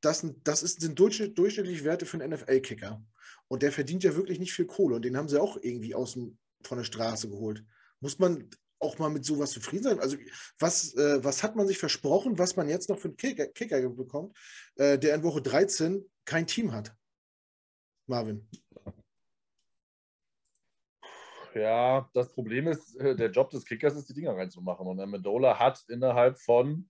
das, 0.00 0.24
das 0.44 0.62
ist, 0.62 0.80
sind 0.80 0.96
durchschnitt, 0.96 1.36
durchschnittliche 1.36 1.82
Werte 1.82 2.06
für 2.06 2.22
einen 2.22 2.32
NFL-Kicker. 2.32 3.04
Und 3.48 3.64
der 3.64 3.72
verdient 3.72 4.04
ja 4.04 4.14
wirklich 4.14 4.38
nicht 4.38 4.52
viel 4.52 4.66
Kohle. 4.66 4.94
Und 4.94 5.04
den 5.04 5.16
haben 5.16 5.28
sie 5.28 5.40
auch 5.40 5.56
irgendwie 5.60 5.96
aus 5.96 6.12
dem, 6.12 6.38
von 6.62 6.78
der 6.78 6.84
Straße 6.84 7.28
geholt. 7.28 7.64
Muss 7.98 8.20
man 8.20 8.48
auch 8.82 8.98
mal 8.98 9.10
mit 9.10 9.24
sowas 9.24 9.50
zufrieden 9.50 9.84
sein? 9.84 10.00
Also, 10.00 10.16
was, 10.58 10.94
äh, 10.94 11.22
was 11.24 11.42
hat 11.42 11.56
man 11.56 11.66
sich 11.66 11.78
versprochen, 11.78 12.38
was 12.38 12.56
man 12.56 12.68
jetzt 12.68 12.88
noch 12.88 12.98
für 12.98 13.08
einen 13.08 13.16
Kicker, 13.16 13.46
Kicker 13.46 13.88
bekommt, 13.90 14.36
äh, 14.76 14.98
der 14.98 15.14
in 15.14 15.22
Woche 15.22 15.42
13 15.42 16.04
kein 16.24 16.46
Team 16.46 16.72
hat? 16.72 16.94
Marvin. 18.06 18.48
Ja, 21.54 22.08
das 22.14 22.32
Problem 22.32 22.68
ist, 22.68 22.96
äh, 22.96 23.14
der 23.14 23.30
Job 23.30 23.50
des 23.50 23.64
Kickers 23.64 23.94
ist, 23.94 24.08
die 24.08 24.14
Dinger 24.14 24.36
reinzumachen. 24.36 24.86
Und 24.86 25.00
Amendola 25.00 25.58
hat 25.58 25.84
innerhalb 25.88 26.40
von 26.40 26.88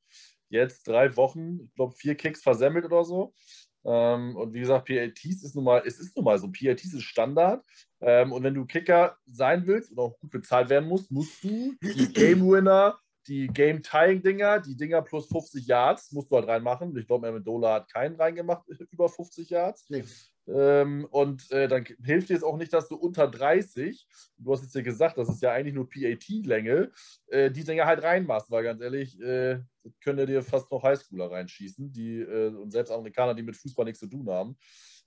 jetzt 0.49 0.87
drei 0.87 1.17
Wochen, 1.17 1.65
ich 1.65 1.75
glaube, 1.75 1.95
vier 1.95 2.15
Kicks 2.15 2.43
versemmelt 2.43 2.85
oder 2.85 3.05
so. 3.05 3.35
Ähm, 3.85 4.37
und 4.37 4.55
wie 4.55 4.61
gesagt, 4.61 4.87
PLTs 4.87 5.43
ist 5.43 5.55
nun 5.55 5.65
mal, 5.65 5.83
es 5.85 5.99
ist 5.99 6.17
nun 6.17 6.25
mal 6.25 6.39
so, 6.39 6.49
PLTs 6.51 6.95
ist 6.95 7.03
Standard. 7.03 7.65
Ähm, 8.01 8.33
und 8.33 8.43
wenn 8.43 8.55
du 8.55 8.65
Kicker 8.65 9.17
sein 9.27 9.67
willst 9.67 9.93
und 9.93 9.99
auch 9.99 10.19
gut 10.19 10.31
bezahlt 10.31 10.69
werden 10.69 10.89
musst, 10.89 11.11
musst 11.11 11.43
du 11.43 11.75
die 11.83 12.13
Game 12.13 12.49
Winner, 12.49 12.99
die 13.27 13.47
Game 13.49 13.83
Tying 13.83 14.23
Dinger, 14.23 14.61
die 14.61 14.77
Dinger 14.77 15.03
plus 15.03 15.27
50 15.29 15.67
Yards, 15.67 16.13
musst 16.13 16.31
du 16.31 16.37
halt 16.37 16.49
reinmachen. 16.49 16.97
Ich 16.97 17.07
glaube, 17.07 17.29
Amendola 17.29 17.75
hat 17.75 17.93
keinen 17.93 18.17
reingemacht 18.17 18.65
über 18.91 19.09
50 19.09 19.51
Yards. 19.51 19.87
Nee. 19.89 20.05
Ähm, 20.49 21.07
und 21.11 21.51
äh, 21.53 21.69
dann 21.69 21.85
hilft 22.05 22.29
dir 22.29 22.37
es 22.37 22.43
auch 22.43 22.57
nicht, 22.57 22.73
dass 22.73 22.89
du 22.89 22.97
unter 22.97 23.29
30, 23.29 24.07
du 24.39 24.53
hast 24.53 24.63
jetzt 24.63 24.75
ja 24.75 24.83
gesagt, 24.83 25.19
das 25.19 25.29
ist 25.29 25.43
ja 25.43 25.53
eigentlich 25.53 25.75
nur 25.75 25.89
PAT-Länge, 25.89 26.91
äh, 27.29 27.51
die 27.51 27.65
Dinger 27.65 27.87
halt 27.87 28.03
reinmachst, 28.03 28.51
weil 28.51 28.65
ganz 28.65 28.81
ehrlich, 28.81 29.21
äh, 29.21 29.61
können 30.01 30.27
dir 30.27 30.43
fast 30.43 30.71
noch 30.71 30.83
Highschooler 30.83 31.31
reinschießen, 31.31 31.93
die, 31.93 32.21
äh, 32.21 32.49
und 32.49 32.71
selbst 32.71 32.91
Amerikaner, 32.91 33.35
die 33.35 33.43
mit 33.43 33.57
Fußball 33.57 33.85
nichts 33.85 34.01
zu 34.01 34.09
tun 34.09 34.29
haben. 34.29 34.57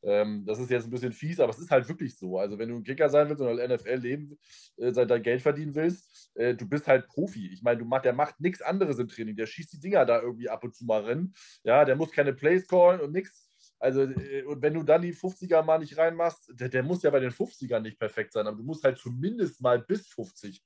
Ähm, 0.04 0.46
das 0.46 0.60
ist 0.60 0.70
jetzt 0.70 0.86
ein 0.86 0.92
bisschen 0.92 1.14
fies, 1.14 1.40
aber 1.40 1.52
es 1.52 1.60
ist 1.60 1.72
halt 1.72 1.88
wirklich 1.90 2.16
so. 2.18 2.38
Also, 2.38 2.60
wenn 2.60 2.70
du 2.70 2.76
ein 2.76 2.84
Kicker 2.84 3.10
sein 3.10 3.28
willst 3.28 3.42
und 3.42 3.50
in 3.50 3.58
der 3.58 3.70
NFL 3.78 3.96
leben, 3.96 4.38
äh, 4.78 4.92
dein 4.92 5.24
Geld 5.24 5.42
verdienen 5.42 5.74
willst, 5.74 6.32
äh, 6.36 6.54
du 6.56 6.68
bist 6.68 6.88
halt 6.88 7.08
Profi. 7.08 7.48
Ich 7.52 7.64
meine, 7.64 7.84
du 7.84 8.00
der 8.00 8.14
macht 8.14 8.40
nichts 8.40 8.62
anderes 8.62 9.00
im 9.00 9.08
Training. 9.08 9.36
Der 9.36 9.48
schießt 9.48 9.74
die 9.74 9.80
Dinger 9.80 10.06
da 10.06 10.22
irgendwie 10.22 10.50
ab 10.50 10.64
und 10.64 10.76
zu 10.76 10.86
mal 10.86 11.04
rein. 11.04 11.34
Ja, 11.64 11.86
der 11.86 11.96
muss 11.96 12.12
keine 12.12 12.34
Plays 12.34 12.68
callen 12.68 13.02
und 13.02 13.14
nichts 13.14 13.45
also, 13.86 14.02
äh, 14.02 14.44
und 14.44 14.62
wenn 14.64 14.74
du 14.74 14.84
dann 14.84 15.04
die 15.04 15.14
50er 15.14 15.62
mal 15.62 15.78
nicht 15.78 15.96
reinmachst, 15.98 16.52
der, 16.60 16.70
der 16.70 16.82
muss 16.82 17.04
ja 17.04 17.12
bei 17.12 17.20
den 17.20 17.32
50ern 17.32 17.82
nicht 17.82 18.00
perfekt 18.00 18.34
sein, 18.34 18.48
aber 18.48 18.58
du 18.58 18.64
musst 18.64 18.84
halt 18.84 18.98
zumindest 18.98 19.62
mal 19.62 19.80
bis 19.80 20.08
50 20.08 20.64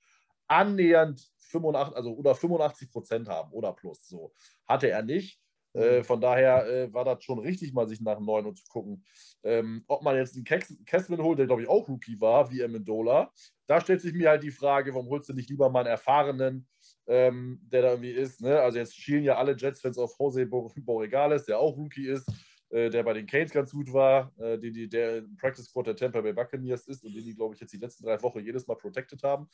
annähernd 0.47 1.21
85, 1.37 1.95
also 1.95 2.13
oder 2.13 2.33
85 2.33 2.89
Prozent 2.89 3.27
haben 3.27 3.51
oder 3.51 3.73
plus. 3.73 4.07
So 4.07 4.33
hatte 4.65 4.89
er 4.89 5.03
nicht. 5.03 5.41
Äh, 5.75 5.99
mhm. 5.99 6.03
von 6.03 6.19
daher 6.19 6.65
äh, 6.65 6.93
war 6.93 7.05
das 7.05 7.23
schon 7.23 7.37
richtig, 7.37 7.73
mal 7.73 7.87
sich 7.87 8.01
nach 8.01 8.17
einem 8.17 8.25
neuen 8.25 8.55
zu 8.55 8.65
gucken. 8.69 9.03
Ähm, 9.43 9.83
ob 9.87 10.01
man 10.01 10.15
jetzt 10.15 10.35
einen 10.35 10.45
Kessman 10.85 11.21
holt, 11.21 11.37
der 11.37 11.45
glaube 11.45 11.61
ich 11.61 11.69
auch 11.69 11.87
Rookie 11.87 12.19
war, 12.19 12.49
wie 12.49 12.63
Amendola, 12.63 13.31
da 13.67 13.79
stellt 13.79 14.01
sich 14.01 14.13
mir 14.13 14.29
halt 14.29 14.41
die 14.41 14.49
Frage, 14.49 14.95
warum 14.95 15.09
holst 15.09 15.29
du 15.29 15.33
nicht 15.33 15.49
lieber 15.49 15.69
mal 15.69 15.81
einen 15.81 15.89
erfahrenen, 15.89 16.67
ähm, 17.05 17.59
der 17.71 17.83
da 17.83 17.89
irgendwie 17.89 18.11
ist. 18.11 18.41
Ne? 18.41 18.59
Also 18.59 18.79
jetzt 18.79 18.95
schielen 18.95 19.23
ja 19.23 19.37
alle 19.37 19.55
Jets-Fans 19.55 19.99
auf 19.99 20.15
Jose 20.17 20.47
Borregales, 20.47 21.45
der 21.45 21.59
auch 21.59 21.77
Rookie 21.77 22.07
ist. 22.07 22.27
Äh, 22.69 22.89
der 22.89 23.03
bei 23.03 23.13
den 23.13 23.25
Canes 23.25 23.51
ganz 23.51 23.71
gut 23.71 23.91
war, 23.91 24.31
äh, 24.37 24.59
die, 24.59 24.71
die, 24.71 24.87
der 24.87 25.17
im 25.17 25.35
Practice 25.37 25.65
Squad 25.65 25.87
der 25.87 25.95
Tampa 25.95 26.21
Bay 26.21 26.33
Buccaneers 26.33 26.87
ist 26.87 27.03
und 27.03 27.13
den 27.13 27.23
die, 27.23 27.35
glaube 27.35 27.55
ich, 27.55 27.61
jetzt 27.61 27.73
die 27.73 27.77
letzten 27.77 28.05
drei 28.05 28.21
Wochen 28.21 28.39
jedes 28.39 28.67
Mal 28.67 28.75
protected 28.75 29.23
haben. 29.23 29.49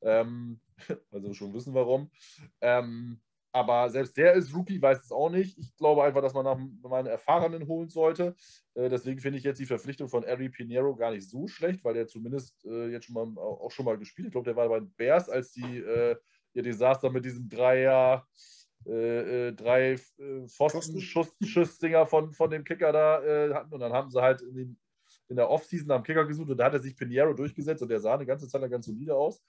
Ähm, 0.00 0.60
also 1.12 1.32
schon 1.34 1.54
wissen 1.54 1.74
warum. 1.74 2.10
Ähm, 2.60 3.20
aber 3.52 3.88
selbst 3.90 4.16
der 4.16 4.34
ist 4.34 4.54
Rookie, 4.54 4.80
weiß 4.80 5.04
es 5.04 5.12
auch 5.12 5.30
nicht. 5.30 5.56
Ich 5.58 5.74
glaube 5.76 6.04
einfach, 6.04 6.20
dass 6.20 6.34
man 6.34 6.44
nach 6.44 6.58
meinen 6.90 7.06
Erfahrenen 7.06 7.66
holen 7.66 7.88
sollte. 7.88 8.36
Äh, 8.74 8.88
deswegen 8.88 9.20
finde 9.20 9.38
ich 9.38 9.44
jetzt 9.44 9.58
die 9.58 9.66
Verpflichtung 9.66 10.08
von 10.08 10.24
Ari 10.24 10.48
Pinheiro 10.48 10.94
gar 10.96 11.12
nicht 11.12 11.28
so 11.28 11.48
schlecht, 11.48 11.82
weil 11.84 11.94
der 11.94 12.06
zumindest 12.08 12.64
äh, 12.66 12.88
jetzt 12.88 13.06
schon 13.06 13.14
mal 13.14 13.40
auch 13.40 13.70
schon 13.70 13.84
mal 13.84 13.98
gespielt. 13.98 14.28
Ich 14.28 14.32
glaube, 14.32 14.44
der 14.44 14.56
war 14.56 14.68
bei 14.68 14.80
den 14.80 14.92
Bears, 14.94 15.28
als 15.28 15.52
die 15.52 15.78
äh, 15.78 16.16
ihr 16.54 16.62
Desaster 16.62 17.10
mit 17.10 17.24
diesem 17.24 17.48
Dreier 17.48 18.26
äh, 18.88 19.48
äh, 19.48 19.52
drei 19.52 19.92
äh, 19.92 20.46
Pfosten-Schussdinger 20.46 22.06
von, 22.06 22.32
von 22.32 22.50
dem 22.50 22.64
Kicker 22.64 22.92
da 22.92 23.22
äh, 23.22 23.54
hatten. 23.54 23.72
Und 23.72 23.80
dann 23.80 23.92
haben 23.92 24.10
sie 24.10 24.20
halt 24.20 24.40
in, 24.42 24.54
den, 24.54 24.78
in 25.28 25.36
der 25.36 25.50
Offseason 25.50 25.90
am 25.90 26.02
Kicker 26.02 26.24
gesucht 26.24 26.50
und 26.50 26.56
da 26.56 26.66
hat 26.66 26.74
er 26.74 26.80
sich 26.80 26.96
Pinheiro 26.96 27.34
durchgesetzt 27.34 27.82
und 27.82 27.88
der 27.88 28.00
sah 28.00 28.14
eine 28.14 28.26
ganze 28.26 28.48
Zeit 28.48 28.60
lang 28.60 28.70
ganz 28.70 28.86
solide 28.86 29.14
aus. 29.14 29.42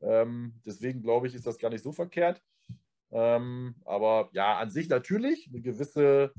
Ähm, 0.00 0.54
deswegen 0.64 1.02
glaube 1.02 1.26
ich, 1.26 1.34
ist 1.34 1.46
das 1.46 1.58
gar 1.58 1.70
nicht 1.70 1.82
so 1.82 1.92
verkehrt. 1.92 2.42
Ähm, 3.10 3.74
aber 3.84 4.30
ja, 4.32 4.58
an 4.58 4.70
sich 4.70 4.88
natürlich 4.88 5.48
eine 5.48 5.60
gewisse, 5.60 6.32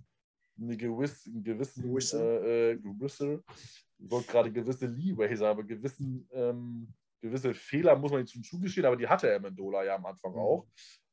eine 0.59 0.77
gewisse, 0.77 1.29
einen 1.29 1.43
gewissen, 1.43 1.83
gewisse, 1.83 2.21
äh, 2.21 2.71
äh, 2.71 2.77
gewisse 2.77 3.43
ich 3.99 4.09
wollte 4.09 4.31
gerade 4.31 4.51
gewisse 4.51 4.87
Leeway 4.87 5.35
sagen, 5.35 5.59
aber 5.59 5.63
gewissen, 5.63 6.27
ähm, 6.31 6.93
gewisse 7.21 7.53
Fehler 7.53 7.97
muss 7.97 8.11
man 8.11 8.21
ihm 8.21 8.43
zugestehen, 8.43 8.85
aber 8.85 8.95
die 8.95 9.07
hatte 9.07 9.29
er 9.29 9.39
Mendola 9.39 9.83
ja 9.83 9.95
am 9.95 10.05
Anfang 10.05 10.31
mhm. 10.31 10.39
auch. 10.39 10.67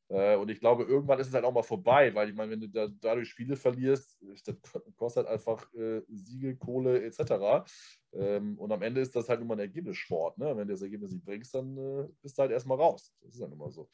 Äh, 0.09 0.37
und 0.37 0.49
ich 0.49 0.59
glaube, 0.59 0.83
irgendwann 0.83 1.19
ist 1.19 1.27
es 1.27 1.33
halt 1.33 1.43
auch 1.43 1.53
mal 1.53 1.63
vorbei, 1.63 2.13
weil 2.15 2.29
ich 2.29 2.35
meine, 2.35 2.51
wenn 2.51 2.61
du 2.61 2.69
da, 2.69 2.87
dadurch 3.01 3.29
Spiele 3.29 3.57
verlierst, 3.57 4.17
das 4.45 4.55
kostet 4.95 5.25
halt 5.25 5.33
einfach 5.33 5.71
äh, 5.73 6.01
Siege, 6.07 6.55
Kohle 6.55 7.03
etc. 7.03 7.65
Ähm, 8.13 8.57
und 8.57 8.71
am 8.71 8.81
Ende 8.81 9.01
ist 9.01 9.15
das 9.15 9.27
halt 9.27 9.39
nur 9.39 9.49
mal 9.49 9.55
ein 9.55 9.59
Ergebnissport. 9.59 10.37
Ne? 10.37 10.55
Wenn 10.55 10.67
du 10.67 10.73
das 10.73 10.81
Ergebnis 10.81 11.11
nicht 11.11 11.25
bringst, 11.25 11.53
dann 11.53 11.77
äh, 11.77 12.07
bist 12.21 12.37
du 12.37 12.41
halt 12.41 12.51
erstmal 12.51 12.77
raus. 12.77 13.13
Das 13.21 13.33
ist 13.33 13.41
dann 13.41 13.51
immer 13.51 13.69
so. 13.69 13.89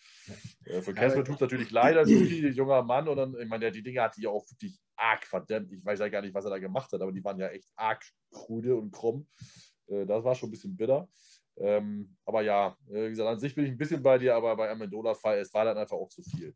Äh, 0.66 0.82
für 0.82 0.94
Casper 0.94 1.24
tut 1.24 1.36
es 1.36 1.42
natürlich 1.42 1.72
leider, 1.72 2.02
als 2.02 2.10
junger 2.56 2.84
Mann. 2.84 3.08
Und 3.08 3.18
dann, 3.18 3.36
ich 3.40 3.48
meine, 3.48 3.72
die 3.72 3.82
Dinge 3.82 4.02
hat 4.02 4.16
die 4.16 4.24
ja 4.24 4.30
auch 4.30 4.46
wirklich 4.52 4.80
arg 4.96 5.26
verdammt. 5.26 5.72
Ich 5.72 5.84
weiß 5.84 6.00
ja 6.00 6.10
gar 6.10 6.22
nicht, 6.22 6.36
was 6.36 6.46
er 6.46 6.52
da 6.52 6.60
gemacht 6.60 6.92
hat, 6.92 7.02
aber 7.02 7.12
die 7.12 7.24
waren 7.24 7.40
ja 7.40 7.48
echt 7.48 7.68
arg 7.76 8.04
krude 8.32 8.76
und 8.76 8.92
krumm. 8.92 9.28
Äh, 9.88 10.06
das 10.06 10.24
war 10.24 10.36
schon 10.36 10.50
ein 10.50 10.52
bisschen 10.52 10.76
bitter. 10.76 11.10
Ähm, 11.58 12.16
aber 12.26 12.42
ja, 12.42 12.78
äh, 12.90 13.06
wie 13.06 13.10
gesagt, 13.10 13.30
an 13.30 13.40
sich 13.40 13.56
bin 13.56 13.66
ich 13.66 13.72
ein 13.72 13.78
bisschen 13.78 14.02
bei 14.02 14.18
dir, 14.18 14.36
aber 14.36 14.56
bei 14.56 14.70
Amendola-Fall, 14.70 15.40
es 15.40 15.54
war 15.54 15.66
dann 15.66 15.78
einfach 15.78 15.98
auch 15.98 16.10
zu 16.10 16.24
viel. 16.24 16.56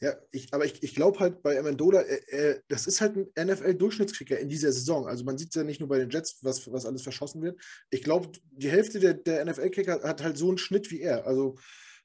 Ja, 0.00 0.14
ich, 0.30 0.52
aber 0.52 0.64
ich, 0.64 0.82
ich 0.82 0.94
glaube 0.94 1.18
halt 1.20 1.42
bei 1.42 1.58
Amendola, 1.58 2.02
äh, 2.02 2.20
äh, 2.30 2.60
das 2.68 2.86
ist 2.86 3.00
halt 3.00 3.16
ein 3.16 3.48
NFL-Durchschnittskicker 3.48 4.38
in 4.38 4.48
dieser 4.48 4.72
Saison. 4.72 5.06
Also 5.06 5.24
man 5.24 5.38
sieht 5.38 5.48
es 5.50 5.54
ja 5.54 5.64
nicht 5.64 5.80
nur 5.80 5.88
bei 5.88 5.98
den 5.98 6.10
Jets, 6.10 6.38
was, 6.42 6.70
was 6.72 6.86
alles 6.86 7.02
verschossen 7.02 7.42
wird. 7.42 7.60
Ich 7.90 8.02
glaube, 8.02 8.30
die 8.50 8.70
Hälfte 8.70 9.00
der, 9.00 9.14
der 9.14 9.44
NFL-Kicker 9.44 10.02
hat 10.02 10.22
halt 10.22 10.36
so 10.36 10.48
einen 10.48 10.58
Schnitt 10.58 10.90
wie 10.90 11.00
er. 11.00 11.26
Also 11.26 11.56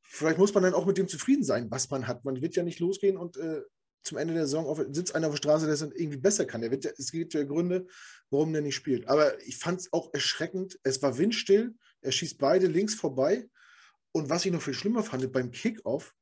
vielleicht 0.04 0.38
muss 0.38 0.54
man 0.54 0.64
dann 0.64 0.74
auch 0.74 0.86
mit 0.86 0.98
dem 0.98 1.08
zufrieden 1.08 1.44
sein, 1.44 1.70
was 1.70 1.90
man 1.90 2.08
hat. 2.08 2.26
Man 2.26 2.42
wird 2.42 2.56
ja 2.56 2.64
nicht 2.64 2.80
losgehen 2.80 3.18
und 3.18 3.38
äh, 3.38 3.62
zum 4.04 4.18
Ende 4.18 4.34
der 4.34 4.46
Saison 4.46 4.66
auf, 4.66 4.82
sitzt 4.92 5.16
einer 5.16 5.28
auf 5.28 5.34
der 5.34 5.38
Straße, 5.38 5.66
der 5.66 5.74
es 5.74 5.82
irgendwie 5.82 6.18
besser 6.18 6.46
kann. 6.46 6.62
Der 6.62 6.72
wird, 6.72 6.86
es 6.86 7.12
gibt 7.12 7.34
ja 7.34 7.44
Gründe, 7.44 7.88
warum 8.30 8.54
der 8.54 8.62
nicht 8.62 8.76
spielt. 8.76 9.08
Aber 9.10 9.40
ich 9.46 9.58
fand 9.58 9.82
es 9.82 9.92
auch 9.92 10.14
erschreckend. 10.14 10.80
Es 10.84 11.02
war 11.02 11.18
windstill. 11.18 11.74
Er 12.02 12.12
schießt 12.12 12.38
beide 12.38 12.68
links 12.68 12.96
vorbei. 12.96 13.50
Und 14.12 14.30
was 14.30 14.46
ich 14.46 14.52
noch 14.52 14.62
viel 14.62 14.74
schlimmer 14.74 15.04
fand, 15.04 15.32
beim 15.32 15.52
Kickoff, 15.52 16.14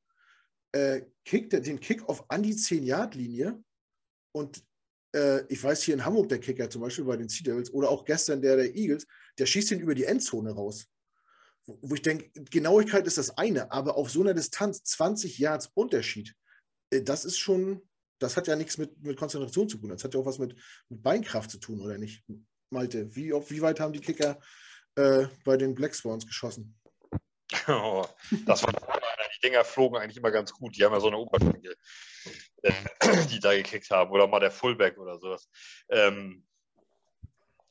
äh, 0.72 1.04
kickt 1.24 1.54
er 1.54 1.62
den 1.62 1.80
Kickoff 1.80 2.26
an 2.28 2.44
die 2.44 2.54
10-Yard-Linie 2.54 3.64
und 4.34 4.64
äh, 5.16 5.46
ich 5.48 5.64
weiß 5.64 5.84
hier 5.84 5.94
in 5.94 6.04
Hamburg 6.04 6.28
der 6.28 6.40
Kicker 6.40 6.70
zum 6.70 6.82
Beispiel 6.82 7.06
bei 7.06 7.16
den 7.16 7.30
Sea 7.30 7.44
Devils 7.44 7.72
oder 7.72 7.90
auch 7.90 8.04
gestern 8.04 8.42
der 8.42 8.58
der 8.58 8.76
Eagles, 8.76 9.08
der 9.38 9.46
schießt 9.46 9.72
ihn 9.72 9.80
über 9.80 9.96
die 9.96 10.04
Endzone 10.04 10.52
raus. 10.52 10.88
Wo, 11.66 11.80
wo 11.82 11.96
ich 11.96 12.02
denke, 12.02 12.30
Genauigkeit 12.52 13.08
ist 13.08 13.18
das 13.18 13.38
eine, 13.38 13.72
aber 13.72 13.96
auf 13.96 14.12
so 14.12 14.22
einer 14.22 14.34
Distanz 14.34 14.84
20 14.84 15.40
Yards 15.40 15.72
Unterschied, 15.74 16.36
äh, 16.90 17.02
das 17.02 17.24
ist 17.24 17.38
schon, 17.38 17.82
das 18.20 18.36
hat 18.36 18.48
ja 18.48 18.58
nichts 18.58 18.78
mit, 18.78 19.02
mit 19.02 19.18
Konzentration 19.18 19.70
zu 19.70 19.78
tun. 19.78 19.90
Das 19.90 20.04
hat 20.04 20.14
ja 20.14 20.20
auch 20.20 20.26
was 20.26 20.40
mit, 20.40 20.58
mit 20.90 21.02
Beinkraft 21.02 21.50
zu 21.50 21.58
tun, 21.58 21.80
oder 21.80 21.98
nicht? 21.98 22.26
Malte, 22.70 23.16
wie, 23.16 23.32
wie 23.32 23.62
weit 23.62 23.80
haben 23.80 23.94
die 23.94 24.02
Kicker 24.02 24.42
äh, 24.96 25.28
bei 25.44 25.58
den 25.58 25.76
Black 25.76 25.96
Swans 25.96 26.26
geschossen? 26.26 26.78
Oh, 27.68 28.06
das 28.46 28.64
war 28.64 28.74
die 29.36 29.48
Dinger 29.48 29.64
flogen 29.64 29.98
eigentlich 29.98 30.18
immer 30.18 30.32
ganz 30.32 30.52
gut. 30.52 30.76
Die 30.76 30.84
haben 30.84 30.94
ja 30.94 31.00
so 31.00 31.08
eine 31.08 31.18
Oberschenkel, 31.18 31.76
äh, 32.64 32.74
die 33.32 33.40
da 33.40 33.56
gekickt 33.56 33.90
haben. 33.92 34.12
Oder 34.12 34.28
mal 34.28 34.40
der 34.40 34.52
Fullback 34.52 34.98
oder 34.98 35.20
sowas. 35.20 35.48
Ähm, 35.90 36.46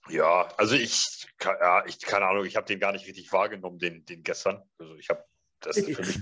ja, 0.08 0.48
also 0.56 0.74
ich, 0.74 1.26
ja, 1.42 1.84
ich, 1.86 1.98
keine 2.00 2.26
Ahnung, 2.26 2.44
ich 2.44 2.56
habe 2.56 2.66
den 2.66 2.78
gar 2.78 2.92
nicht 2.92 3.06
richtig 3.06 3.32
wahrgenommen, 3.32 3.78
den, 3.78 4.04
den 4.04 4.22
gestern. 4.22 4.62
Also 4.78 4.94
ich 4.96 5.08
habe 5.08 5.24
das 5.60 5.78
für 5.78 6.02
mich 6.02 6.20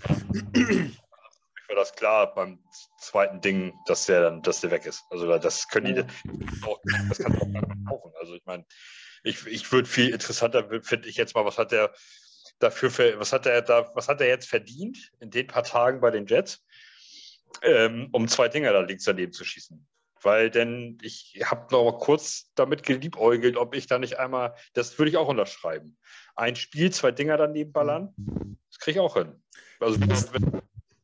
war 1.72 1.80
das 1.82 1.94
klar 1.94 2.34
beim 2.34 2.58
zweiten 2.98 3.40
Ding, 3.40 3.72
dass 3.86 4.04
der 4.06 4.22
dann, 4.22 4.42
dass 4.42 4.60
der 4.60 4.70
weg 4.70 4.84
ist. 4.84 5.04
Also 5.10 5.26
das 5.38 5.68
können 5.68 5.94
die, 5.94 6.02
auch, 6.66 6.78
das 7.08 7.18
kann 7.18 7.34
auch 7.36 7.50
gar 7.50 7.66
nicht 7.66 7.88
kaufen. 7.88 8.12
Also 8.20 8.34
ich 8.34 8.44
meine, 8.44 8.66
ich, 9.24 9.46
ich 9.46 9.72
würde 9.72 9.88
viel 9.88 10.10
interessanter, 10.10 10.68
finde 10.82 11.08
ich 11.08 11.16
jetzt 11.16 11.34
mal, 11.34 11.46
was 11.46 11.56
hat 11.56 11.72
der 11.72 11.92
dafür, 12.58 12.90
für, 12.90 13.18
was 13.18 13.32
hat 13.32 13.46
er 13.46 13.62
da, 13.62 13.90
was 13.94 14.08
hat 14.08 14.20
er 14.20 14.28
jetzt 14.28 14.48
verdient 14.48 15.12
in 15.20 15.30
den 15.30 15.46
paar 15.46 15.64
Tagen 15.64 16.00
bei 16.00 16.10
den 16.10 16.26
Jets, 16.26 16.62
ähm, 17.62 18.10
um 18.12 18.28
zwei 18.28 18.48
Dinger 18.48 18.72
da 18.72 18.80
links 18.80 19.04
daneben 19.04 19.32
zu 19.32 19.44
schießen? 19.44 19.86
Weil 20.20 20.50
denn 20.50 20.98
ich 21.02 21.40
habe 21.44 21.72
noch 21.72 21.84
mal 21.84 21.98
kurz 21.98 22.52
damit 22.54 22.82
geliebäugelt, 22.82 23.56
ob 23.56 23.74
ich 23.74 23.86
da 23.86 23.98
nicht 23.98 24.18
einmal, 24.18 24.54
das 24.74 24.98
würde 24.98 25.10
ich 25.10 25.16
auch 25.16 25.28
unterschreiben. 25.28 25.96
Ein 26.36 26.54
Spiel, 26.54 26.92
zwei 26.92 27.12
Dinger 27.12 27.38
daneben 27.38 27.72
ballern, 27.72 28.14
das 28.68 28.78
kriege 28.78 28.98
ich 28.98 29.00
auch 29.00 29.16
hin. 29.16 29.42
Also 29.80 29.98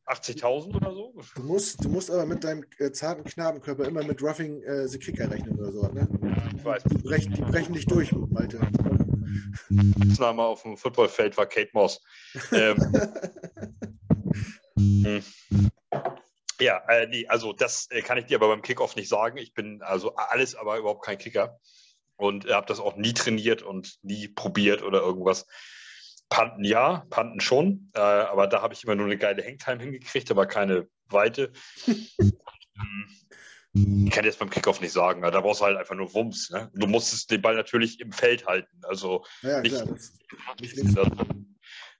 80.000 0.09 0.75
oder 0.75 0.93
so? 0.93 1.13
Du 1.35 1.43
musst, 1.43 1.83
du 1.83 1.89
musst 1.89 2.09
aber 2.09 2.25
mit 2.25 2.43
deinem 2.43 2.65
äh, 2.79 2.91
zarten 2.91 3.23
Knabenkörper 3.23 3.85
immer 3.85 4.03
mit 4.03 4.21
Roughing 4.21 4.63
äh, 4.63 4.87
the 4.87 4.97
Kicker 4.97 5.29
rechnen 5.29 5.59
oder 5.59 5.71
so. 5.71 5.81
Ne? 5.87 6.07
Ich 6.55 6.65
weiß. 6.65 6.83
Die 6.83 6.97
brechen, 6.97 7.33
die 7.33 7.41
brechen 7.41 7.73
dich 7.73 7.85
durch, 7.85 8.11
Malte. 8.11 8.59
Name 10.19 10.43
auf 10.43 10.63
dem 10.63 10.77
Footballfeld 10.77 11.37
war 11.37 11.45
Kate 11.45 11.71
Moss. 11.73 12.01
Ähm, 12.51 12.77
hm. 14.77 15.23
ja, 16.59 16.77
äh, 16.89 17.07
nee, 17.07 17.27
also 17.27 17.53
das 17.53 17.87
äh, 17.89 18.01
kann 18.01 18.17
ich 18.17 18.25
dir 18.25 18.37
aber 18.37 18.49
beim 18.49 18.61
Kickoff 18.61 18.95
nicht 18.95 19.09
sagen. 19.09 19.37
Ich 19.37 19.53
bin 19.53 19.81
also 19.81 20.15
alles 20.15 20.55
aber 20.55 20.77
überhaupt 20.77 21.05
kein 21.05 21.17
Kicker 21.17 21.59
und 22.17 22.49
habe 22.49 22.67
das 22.67 22.79
auch 22.79 22.95
nie 22.95 23.13
trainiert 23.13 23.61
und 23.61 23.97
nie 24.03 24.27
probiert 24.27 24.83
oder 24.83 24.99
irgendwas. 25.01 25.47
Panten 26.29 26.63
ja, 26.63 27.05
Panten 27.09 27.41
schon, 27.41 27.91
äh, 27.95 27.99
aber 27.99 28.47
da 28.47 28.61
habe 28.61 28.73
ich 28.73 28.83
immer 28.83 28.95
nur 28.95 29.07
eine 29.07 29.17
geile 29.17 29.43
Hangtime 29.43 29.81
hingekriegt, 29.81 30.29
aber 30.31 30.45
keine 30.45 30.87
Weite. 31.07 31.51
Ich 33.75 34.09
kann 34.11 34.25
jetzt 34.25 34.39
beim 34.39 34.49
Kickoff 34.49 34.81
nicht 34.81 34.93
sagen, 34.93 35.21
da 35.21 35.41
brauchst 35.41 35.61
du 35.61 35.65
halt 35.65 35.77
einfach 35.77 35.93
nur 35.93 36.11
Wumms. 36.15 36.49
Ne? 36.49 36.71
Du 36.73 36.87
musstest 36.87 37.29
den 37.29 37.41
Ball 37.41 37.55
natürlich 37.55 37.99
im 37.99 38.11
Feld 38.11 38.47
halten. 38.47 38.81
Also 38.81 39.23
ja, 39.43 39.61
nicht, 39.61 39.75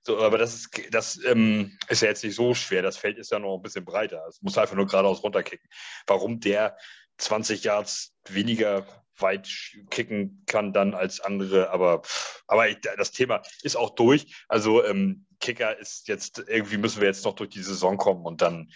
so, 0.04 0.18
aber 0.18 0.40
das 0.40 0.56
ist, 0.56 0.70
das 0.92 1.24
ähm, 1.26 1.78
ist 1.88 2.02
ja 2.02 2.08
jetzt 2.08 2.24
nicht 2.24 2.36
so 2.36 2.56
schwer. 2.56 2.82
Das 2.82 2.98
Feld 2.98 3.20
ist 3.20 3.32
ja 3.32 3.38
noch 3.38 3.56
ein 3.56 3.62
bisschen 3.62 3.86
breiter. 3.86 4.26
Es 4.28 4.42
muss 4.42 4.58
einfach 4.58 4.76
nur 4.76 4.88
geradeaus 4.88 5.22
runterkicken. 5.22 5.70
Warum 6.08 6.40
der 6.40 6.76
20 7.18 7.64
Yards 7.64 8.16
weniger 8.28 8.88
weit 9.22 9.50
kicken 9.90 10.44
kann 10.46 10.74
dann 10.74 10.94
als 10.94 11.20
andere, 11.20 11.72
aber, 11.72 12.02
aber 12.48 12.68
das 12.98 13.12
Thema 13.12 13.42
ist 13.64 13.76
auch 13.76 13.92
durch. 13.92 14.34
Also 14.48 14.84
ähm, 14.84 15.26
Kicker 15.40 15.78
ist 15.78 16.08
jetzt, 16.08 16.44
irgendwie 16.48 16.78
müssen 16.78 17.02
wir 17.02 17.08
jetzt 17.08 17.26
noch 17.26 17.36
durch 17.36 17.50
die 17.50 17.64
Saison 17.64 17.98
kommen 17.98 18.26
und 18.26 18.42
dann 18.42 18.72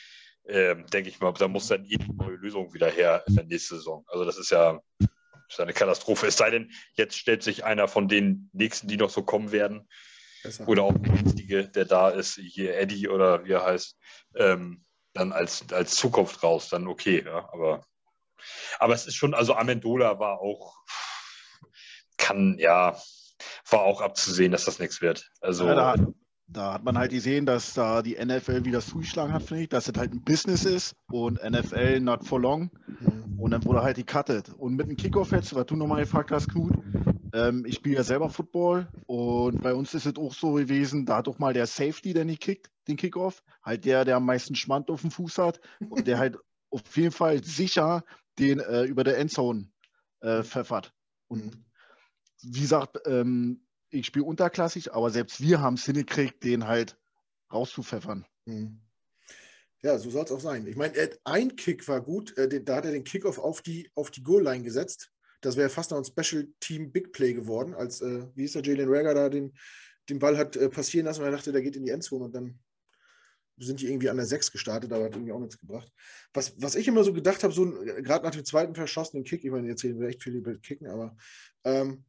ähm, 0.46 0.86
denke 0.88 1.10
ich 1.10 1.20
mal, 1.20 1.34
da 1.34 1.48
muss 1.48 1.68
dann 1.68 1.86
jede 1.86 2.14
neue 2.16 2.36
Lösung 2.36 2.74
wieder 2.74 2.90
her 2.90 3.24
in 3.28 3.36
der 3.36 3.46
nächsten 3.46 3.76
Saison. 3.76 4.06
Also 4.08 4.26
das 4.26 4.38
ist 4.38 4.52
ja, 4.52 4.80
ist 5.48 5.60
eine 5.60 5.74
Katastrophe. 5.74 6.28
Es 6.28 6.38
sei 6.38 6.50
denn, 6.50 6.72
jetzt 6.94 7.18
stellt 7.18 7.44
sich 7.44 7.64
einer 7.64 7.88
von 7.88 8.08
den 8.08 8.50
nächsten, 8.54 8.88
die 8.88 8.98
noch 8.98 9.10
so 9.10 9.24
kommen 9.24 9.52
werden, 9.52 9.88
Besser. 10.44 10.68
oder 10.68 10.84
auch 10.84 10.98
der 10.98 11.16
jetzige, 11.16 11.70
der 11.70 11.86
da 11.86 12.10
ist, 12.10 12.36
hier 12.36 12.78
Eddie 12.78 13.08
oder 13.08 13.46
wie 13.46 13.52
er 13.52 13.66
heißt, 13.66 13.98
ähm, 14.36 14.84
dann 15.14 15.32
als, 15.32 15.72
als 15.72 15.96
Zukunft 15.96 16.44
raus, 16.44 16.70
dann 16.70 16.88
okay, 16.88 17.24
ja, 17.26 17.50
aber, 17.54 17.86
aber 18.80 18.94
es 18.94 19.06
ist 19.06 19.16
schon, 19.16 19.34
also 19.34 19.54
Amendola 19.56 20.20
war 20.20 20.40
auch, 20.40 20.78
kann, 22.18 22.58
ja, 22.60 22.98
war 23.70 23.82
auch 23.82 24.02
abzusehen, 24.02 24.52
dass 24.52 24.66
das 24.66 24.80
nichts 24.80 25.02
wird. 25.02 25.30
Also, 25.42 25.66
ja, 25.66 25.76
da, 25.76 25.96
da 26.48 26.74
hat 26.74 26.84
man 26.84 26.98
halt 26.98 27.12
gesehen, 27.12 27.46
dass 27.46 27.74
da 27.74 28.02
die 28.02 28.18
NFL 28.24 28.66
wieder 28.66 28.82
zugeschlagen 28.82 29.34
hat, 29.34 29.44
finde 29.44 29.64
ich, 29.64 29.70
dass 29.70 29.88
es 29.88 29.98
halt 29.98 30.14
ein 30.14 30.24
Business 30.24 30.66
ist 30.66 30.96
und 31.12 31.42
NFL 31.44 32.00
not 32.00 32.26
for 32.26 32.40
long. 32.40 32.70
Und 33.38 33.52
dann 33.52 33.66
wurde 33.66 33.82
halt 33.82 33.98
die 33.98 34.06
cuttet. 34.06 34.50
Und 34.50 34.76
mit 34.76 34.88
dem 34.88 34.96
Kickoff 34.96 35.32
jetzt, 35.32 35.54
was 35.54 35.66
du 35.66 35.76
nochmal 35.76 36.02
gefragt 36.02 36.32
hast, 36.32 36.50
Knut, 36.50 36.74
ähm, 37.34 37.66
ich 37.66 37.76
spiele 37.76 37.96
ja 37.96 38.04
selber 38.04 38.30
Football 38.30 38.88
und 39.08 39.62
bei 39.62 39.74
uns 39.74 39.94
ist 39.94 40.06
es 40.06 40.16
auch 40.18 40.34
so 40.34 40.54
gewesen, 40.54 41.06
da 41.06 41.18
hat 41.18 41.28
auch 41.28 41.40
mal 41.40 41.54
der 41.54 41.66
Safety, 41.66 42.14
der 42.14 42.26
nicht 42.26 42.42
kickt, 42.42 42.70
den 42.88 42.96
Kickoff, 42.96 43.44
halt 43.64 43.86
der, 43.86 44.06
der 44.06 44.18
am 44.18 44.26
meisten 44.26 44.56
Schmand 44.56 44.90
auf 44.92 45.02
dem 45.02 45.12
Fuß 45.12 45.40
hat 45.40 45.60
und 45.90 46.08
der 46.08 46.20
halt 46.20 46.38
auf 46.70 46.96
jeden 46.96 47.12
Fall 47.12 47.44
sicher 47.44 48.04
den 48.40 48.60
äh, 48.60 48.84
über 48.84 49.04
der 49.04 49.18
Endzone 49.18 49.70
äh, 50.22 50.44
pfeffert. 50.44 50.94
Und 51.28 51.64
wie 52.42 52.62
gesagt, 52.62 53.00
ähm, 53.06 53.66
ich 53.90 54.08
spiele 54.08 54.26
unterklassig, 54.26 54.94
aber 54.94 55.10
selbst 55.10 55.42
wir 55.42 55.62
haben 55.62 55.76
es 55.76 55.86
hingekriegt, 55.86 56.44
den 56.44 56.68
halt 56.68 56.98
rauszupfeffern. 57.52 58.26
Hm. 58.46 58.80
Ja, 59.82 59.98
so 59.98 60.10
soll 60.10 60.24
es 60.24 60.32
auch 60.32 60.40
sein. 60.40 60.66
Ich 60.66 60.78
meine, 60.78 60.94
ein 61.26 61.56
Kick 61.56 61.88
war 61.88 62.02
gut, 62.02 62.38
äh, 62.38 62.64
da 62.64 62.78
hat 62.78 62.86
er 62.86 62.92
den 62.92 63.04
Kickoff 63.04 63.38
auf 63.38 63.62
die, 63.62 63.92
auf 63.96 64.12
die 64.12 64.24
Goal-Line 64.24 64.64
gesetzt. 64.64 65.12
Das 65.42 65.58
wäre 65.58 65.70
fast 65.70 65.92
noch 65.92 65.98
ein 65.98 66.06
Special 66.06 66.48
Team 66.62 66.92
Big 66.92 67.12
Play 67.12 67.34
geworden, 67.34 67.74
als, 67.74 68.02
äh, 68.02 68.26
wie 68.34 68.46
ist 68.46 68.56
der, 68.56 68.64
Jalen 68.64 68.90
Rager 68.90 69.14
da 69.14 69.30
den, 69.30 69.54
den 70.10 70.20
Ball 70.20 70.38
hat 70.38 70.56
äh, 70.56 70.70
passieren 70.70 71.06
lassen 71.06 71.20
und 71.20 71.26
er 71.26 71.32
dachte, 71.32 71.52
der 71.52 71.62
geht 71.62 71.76
in 71.76 71.84
die 71.84 71.92
Endzone 71.92 72.26
und 72.26 72.34
dann 72.34 72.60
sind 73.58 73.82
die 73.82 73.88
irgendwie 73.88 74.10
an 74.10 74.18
der 74.18 74.26
6 74.26 74.52
gestartet, 74.52 74.92
aber 74.92 75.06
hat 75.06 75.14
irgendwie 75.14 75.32
auch 75.32 75.40
nichts 75.40 75.60
gebracht. 75.60 75.92
Was, 76.34 76.54
was 76.58 76.76
ich 76.76 76.88
immer 76.88 77.04
so 77.04 77.14
gedacht 77.14 77.44
habe, 77.44 77.54
so 77.54 77.70
gerade 77.72 78.26
nach 78.26 78.32
dem 78.32 78.46
zweiten 78.46 78.76
verschossenen 78.76 79.24
Kick, 79.24 79.44
ich 79.44 79.52
meine, 79.52 79.68
jetzt 79.68 79.84
reden 79.84 80.00
wir 80.00 80.08
echt 80.08 80.24
viel 80.24 80.36
über 80.36 80.56
Kicken, 80.56 80.88
aber 80.88 81.16
ähm, 81.64 82.04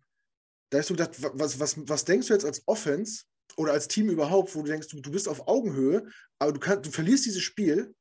da 0.71 0.79
hast 0.79 0.91
du 0.91 0.95
gedacht, 0.95 1.17
was, 1.19 1.61
was, 1.61 1.89
was 1.89 2.05
denkst 2.05 2.29
du 2.29 2.33
jetzt 2.33 2.45
als 2.45 2.63
Offense 2.67 3.25
oder 3.57 3.73
als 3.73 3.89
Team 3.89 4.09
überhaupt, 4.09 4.55
wo 4.55 4.63
du 4.63 4.69
denkst, 4.69 4.89
du, 4.89 5.01
du 5.01 5.11
bist 5.11 5.29
auf 5.29 5.47
Augenhöhe, 5.47 6.07
aber 6.39 6.53
du, 6.53 6.61
kann, 6.61 6.83
du 6.83 6.91
verlierst 6.91 7.27
dieses 7.27 7.43
Spiel, 7.43 7.95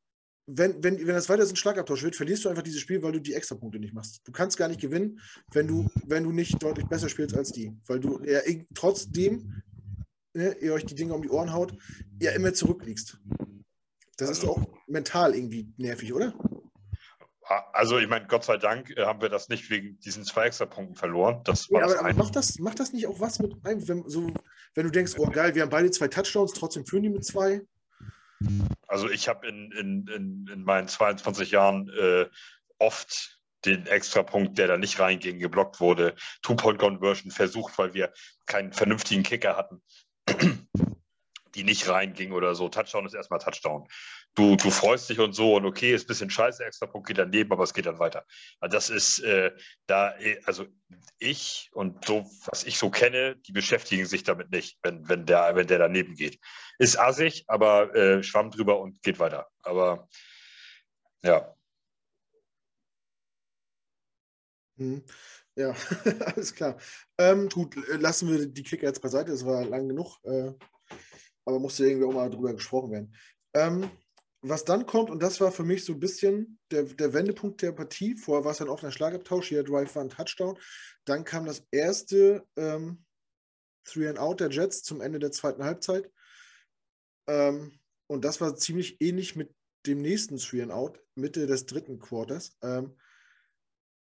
wenn, 0.45 0.83
wenn, 0.83 0.97
wenn 0.99 1.15
das 1.15 1.29
weiter 1.29 1.45
so 1.45 1.53
ein 1.53 1.57
Schlagabtausch 1.57 2.03
wird, 2.03 2.15
verlierst 2.15 2.43
du 2.43 2.49
einfach 2.49 2.63
dieses 2.63 2.81
Spiel, 2.81 3.01
weil 3.01 3.13
du 3.13 3.19
die 3.19 3.33
Extrapunkte 3.33 3.79
nicht 3.79 3.93
machst. 3.93 4.21
Du 4.25 4.31
kannst 4.31 4.57
gar 4.57 4.67
nicht 4.67 4.81
gewinnen, 4.81 5.19
wenn 5.51 5.67
du, 5.67 5.87
wenn 6.05 6.23
du 6.23 6.31
nicht 6.31 6.61
deutlich 6.61 6.87
besser 6.87 7.07
spielst 7.07 7.35
als 7.35 7.51
die. 7.51 7.71
Weil 7.87 7.99
du 7.99 8.21
ja, 8.23 8.41
trotzdem, 8.73 9.61
ne, 10.33 10.55
ihr 10.59 10.73
euch 10.73 10.85
die 10.85 10.95
Dinge 10.95 11.13
um 11.13 11.21
die 11.21 11.29
Ohren 11.29 11.53
haut, 11.53 11.75
ja 12.19 12.31
immer 12.31 12.53
zurückliegst. 12.53 13.17
Das 14.17 14.29
ist 14.29 14.45
auch 14.45 14.67
mental 14.87 15.35
irgendwie 15.35 15.73
nervig, 15.77 16.13
oder? 16.13 16.33
Also 17.73 17.97
ich 17.97 18.07
meine, 18.07 18.25
Gott 18.27 18.45
sei 18.45 18.57
Dank 18.57 18.89
äh, 18.91 19.05
haben 19.05 19.21
wir 19.21 19.29
das 19.29 19.49
nicht 19.49 19.69
wegen 19.69 19.99
diesen 19.99 20.23
zwei 20.23 20.45
Extrapunkten 20.45 20.95
verloren. 20.95 21.41
Das 21.43 21.67
ja, 21.69 21.83
aber, 21.83 21.99
aber 21.99 22.13
macht, 22.13 22.35
das, 22.35 22.57
macht 22.59 22.79
das 22.79 22.93
nicht 22.93 23.05
auch 23.05 23.19
was 23.19 23.39
mit 23.39 23.53
einem, 23.65 23.87
wenn, 23.87 24.07
so, 24.07 24.33
wenn 24.75 24.85
du 24.85 24.91
denkst, 24.91 25.13
oh 25.17 25.29
geil, 25.29 25.53
wir 25.53 25.63
haben 25.63 25.69
beide 25.69 25.91
zwei 25.91 26.07
Touchdowns, 26.07 26.53
trotzdem 26.53 26.85
führen 26.85 27.03
die 27.03 27.09
mit 27.09 27.25
zwei? 27.25 27.61
Also 28.87 29.09
ich 29.09 29.27
habe 29.27 29.47
in, 29.47 29.71
in, 29.71 30.07
in, 30.07 30.49
in, 30.51 30.63
meinen 30.63 30.87
22 30.87 31.51
Jahren 31.51 31.89
äh, 31.89 32.27
oft 32.79 33.39
den 33.65 33.87
Extrapunkt, 33.87 34.57
der 34.57 34.67
da 34.67 34.77
nicht 34.77 34.99
reinging, 34.99 35.39
geblockt 35.39 35.79
wurde, 35.79 36.15
Two-Point-Conversion 36.41 37.31
versucht, 37.31 37.77
weil 37.77 37.93
wir 37.93 38.11
keinen 38.45 38.73
vernünftigen 38.73 39.23
Kicker 39.23 39.55
hatten 39.55 39.81
die 41.55 41.63
nicht 41.63 41.87
reinging 41.87 42.31
oder 42.31 42.55
so. 42.55 42.69
Touchdown 42.69 43.05
ist 43.05 43.13
erstmal 43.13 43.39
Touchdown. 43.39 43.87
Du, 44.35 44.55
du 44.55 44.71
freust 44.71 45.09
dich 45.09 45.19
und 45.19 45.33
so 45.33 45.55
und 45.55 45.65
okay, 45.65 45.93
ist 45.93 46.05
ein 46.05 46.07
bisschen 46.07 46.29
scheiße, 46.29 46.65
extra 46.65 46.87
Punkt 46.87 47.07
geht 47.07 47.19
daneben, 47.19 47.51
aber 47.51 47.63
es 47.63 47.73
geht 47.73 47.85
dann 47.85 47.99
weiter. 47.99 48.25
Das 48.61 48.89
ist 48.89 49.19
äh, 49.19 49.51
da, 49.85 50.15
also 50.45 50.65
ich 51.19 51.69
und 51.73 52.03
so, 52.05 52.25
was 52.47 52.63
ich 52.63 52.79
so 52.79 52.89
kenne, 52.89 53.35
die 53.35 53.51
beschäftigen 53.51 54.05
sich 54.05 54.23
damit 54.23 54.49
nicht, 54.51 54.79
wenn, 54.81 55.07
wenn, 55.07 55.25
der, 55.25 55.55
wenn 55.55 55.67
der 55.67 55.77
daneben 55.77 56.15
geht. 56.15 56.39
Ist 56.79 56.97
assig, 56.97 57.43
aber 57.47 57.93
äh, 57.95 58.23
schwamm 58.23 58.49
drüber 58.49 58.79
und 58.79 59.03
geht 59.03 59.19
weiter. 59.19 59.47
Aber 59.61 60.07
ja. 61.23 61.55
Hm. 64.77 65.03
Ja, 65.55 65.75
alles 66.35 66.55
klar. 66.55 66.77
Ähm, 67.17 67.49
gut, 67.49 67.75
lassen 67.99 68.29
wir 68.29 68.45
die 68.47 68.63
Kicker 68.63 68.87
jetzt 68.87 69.01
beiseite. 69.01 69.31
Es 69.31 69.45
war 69.45 69.63
lang 69.65 69.87
genug. 69.87 70.17
Äh, 70.23 70.51
aber 71.45 71.59
musste 71.59 71.85
irgendwie 71.85 72.05
auch 72.07 72.13
mal 72.13 72.29
drüber 72.29 72.53
gesprochen 72.53 72.91
werden. 72.91 73.15
Ähm, 73.53 73.89
was 74.41 74.65
dann 74.65 74.85
kommt, 74.85 75.09
und 75.09 75.23
das 75.23 75.39
war 75.39 75.51
für 75.51 75.63
mich 75.63 75.85
so 75.85 75.93
ein 75.93 75.99
bisschen 75.99 76.59
der, 76.71 76.83
der 76.83 77.13
Wendepunkt 77.13 77.61
der 77.61 77.71
Partie, 77.71 78.15
vorher 78.17 78.43
war 78.43 78.51
es 78.51 78.61
ein 78.61 78.91
Schlagabtausch, 78.91 79.47
hier 79.47 79.63
Drive 79.63 79.95
war 79.95 80.03
ein 80.03 80.09
Touchdown. 80.09 80.57
Dann 81.05 81.23
kam 81.23 81.45
das 81.45 81.65
erste 81.71 82.45
ähm, 82.57 83.05
Three 83.85 84.09
and 84.09 84.19
Out 84.19 84.41
der 84.41 84.49
Jets 84.49 84.83
zum 84.83 85.01
Ende 85.01 85.19
der 85.19 85.31
zweiten 85.31 85.63
Halbzeit. 85.63 86.11
Ähm, 87.27 87.79
und 88.07 88.25
das 88.25 88.41
war 88.41 88.55
ziemlich 88.55 88.99
ähnlich 89.01 89.35
mit 89.35 89.53
dem 89.85 90.01
nächsten 90.01 90.37
Three 90.37 90.61
and 90.61 90.71
Out, 90.71 90.99
Mitte 91.15 91.47
des 91.47 91.65
dritten 91.65 91.99
Quarters. 91.99 92.57
Ähm, 92.61 92.97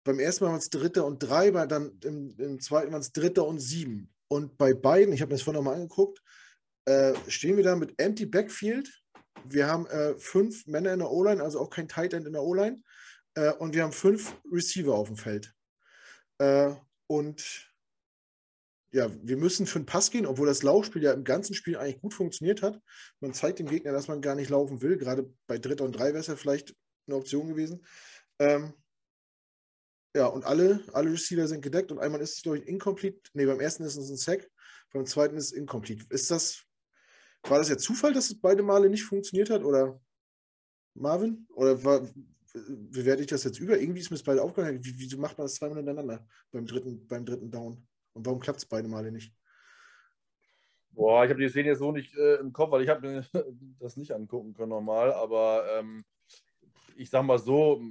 beim 0.10 0.20
ersten 0.20 0.44
Mal 0.44 0.52
waren 0.52 0.60
es 0.60 0.72
Dritter 0.72 1.06
und 1.06 1.20
drei, 1.20 1.52
bei 1.52 1.68
dann 1.68 2.00
im, 2.04 2.34
im 2.40 2.60
zweiten 2.60 2.92
waren 2.92 3.02
es 3.02 3.12
Dritter 3.12 3.46
und 3.46 3.60
sieben. 3.60 4.12
Und 4.28 4.58
bei 4.58 4.74
beiden, 4.74 5.14
ich 5.14 5.22
habe 5.22 5.30
mir 5.30 5.36
das 5.36 5.44
vorhin 5.44 5.64
nochmal 5.64 5.76
angeguckt, 5.76 6.20
äh, 6.86 7.14
stehen 7.28 7.58
wir 7.58 7.64
da 7.64 7.76
mit 7.76 7.94
Empty 8.02 8.26
Backfield. 8.26 8.90
Wir 9.46 9.68
haben 9.68 9.86
äh, 9.86 10.18
fünf 10.18 10.66
Männer 10.66 10.94
in 10.94 11.00
der 11.00 11.12
O-Line, 11.12 11.44
also 11.44 11.60
auch 11.60 11.70
kein 11.70 11.88
Tight 11.88 12.14
End 12.14 12.26
in 12.26 12.34
der 12.34 12.42
O-Line. 12.42 12.82
Äh, 13.36 13.54
und 13.54 13.76
wir 13.76 13.84
haben 13.84 13.92
fünf 13.92 14.36
Receiver 14.52 14.96
auf 14.96 15.10
dem 15.10 15.18
Feld. 15.18 15.54
Äh, 16.40 16.74
und 17.06 17.72
ja, 18.92 19.12
wir 19.22 19.38
müssen 19.38 19.68
für 19.68 19.80
den 19.80 19.86
Pass 19.86 20.10
gehen, 20.10 20.26
obwohl 20.26 20.48
das 20.48 20.64
Laufspiel 20.64 21.04
ja 21.04 21.14
im 21.14 21.24
ganzen 21.24 21.54
Spiel 21.54 21.78
eigentlich 21.78 22.02
gut 22.02 22.16
funktioniert 22.16 22.64
hat. 22.64 22.82
Man 23.20 23.36
zeigt 23.36 23.60
dem 23.60 23.68
Gegner, 23.68 23.92
dass 23.92 24.08
man 24.08 24.22
gar 24.22 24.34
nicht 24.34 24.50
laufen 24.50 24.82
will. 24.82 24.98
Gerade 24.98 25.32
bei 25.46 25.60
Dritter 25.60 25.86
und 25.86 25.92
Drei 25.92 26.08
wäre 26.08 26.18
es 26.18 26.28
ja 26.28 26.36
vielleicht 26.36 26.76
eine 27.06 27.16
Option 27.16 27.48
gewesen. 27.48 27.86
Ähm, 28.40 28.74
ja, 30.16 30.26
und 30.26 30.44
alle, 30.44 30.84
alle 30.94 31.12
Receiver 31.12 31.48
sind 31.48 31.62
gedeckt 31.62 31.92
und 31.92 32.00
einmal 32.00 32.22
ist 32.22 32.38
es, 32.38 32.42
glaube 32.42 32.60
ich, 32.60 32.68
incomplete. 32.68 33.20
Ne, 33.34 33.46
beim 33.46 33.60
ersten 33.60 33.84
ist 33.84 33.96
es 33.96 34.10
ein 34.10 34.18
Sack, 34.18 34.50
beim 34.92 35.06
zweiten 35.06 35.38
ist 35.38 35.46
es 35.46 35.52
incomplete. 35.52 36.06
Ist 36.10 36.32
das, 36.32 36.64
war 37.44 37.60
das 37.60 37.70
ja 37.70 37.78
Zufall, 37.78 38.14
dass 38.14 38.30
es 38.30 38.40
beide 38.40 38.64
Male 38.64 38.90
nicht 38.90 39.04
funktioniert 39.04 39.50
hat? 39.50 39.64
Oder 39.64 40.02
Marvin? 40.96 41.46
Oder 41.54 41.84
war, 41.84 42.10
wie 42.54 43.06
werde 43.06 43.22
ich 43.22 43.28
das 43.28 43.44
jetzt 43.44 43.60
über? 43.60 43.80
Irgendwie 43.80 44.00
ist 44.00 44.10
mir 44.10 44.18
das 44.18 44.24
beide 44.24 44.42
aufgefallen. 44.42 44.84
Wie, 44.84 44.98
wieso 44.98 45.18
macht 45.20 45.38
man 45.38 45.46
das 45.46 45.56
zweimal 45.56 45.78
hintereinander 45.78 46.26
beim 46.52 46.66
dritten, 46.66 47.06
beim 47.08 47.26
dritten 47.26 47.52
Down? 47.52 47.88
Und 48.14 48.26
warum 48.26 48.40
klappt 48.40 48.60
es 48.60 48.66
beide 48.66 48.88
Male 48.88 49.12
nicht? 49.12 49.34
Boah, 50.92 51.24
ich 51.24 51.30
habe 51.30 51.40
die 51.40 51.50
Szene 51.50 51.70
jetzt 51.70 51.80
so 51.80 51.92
nicht 51.92 52.16
äh, 52.18 52.38
im 52.38 52.52
Kopf, 52.52 52.72
weil 52.72 52.82
ich 52.82 52.90
habe 52.90 53.24
das 53.80 53.96
nicht 53.96 54.12
angucken 54.12 54.54
können 54.54 54.70
normal, 54.70 55.14
aber 55.14 55.66
ähm, 55.78 56.04
ich 57.00 57.10
sag 57.10 57.24
mal 57.24 57.40
so, 57.40 57.82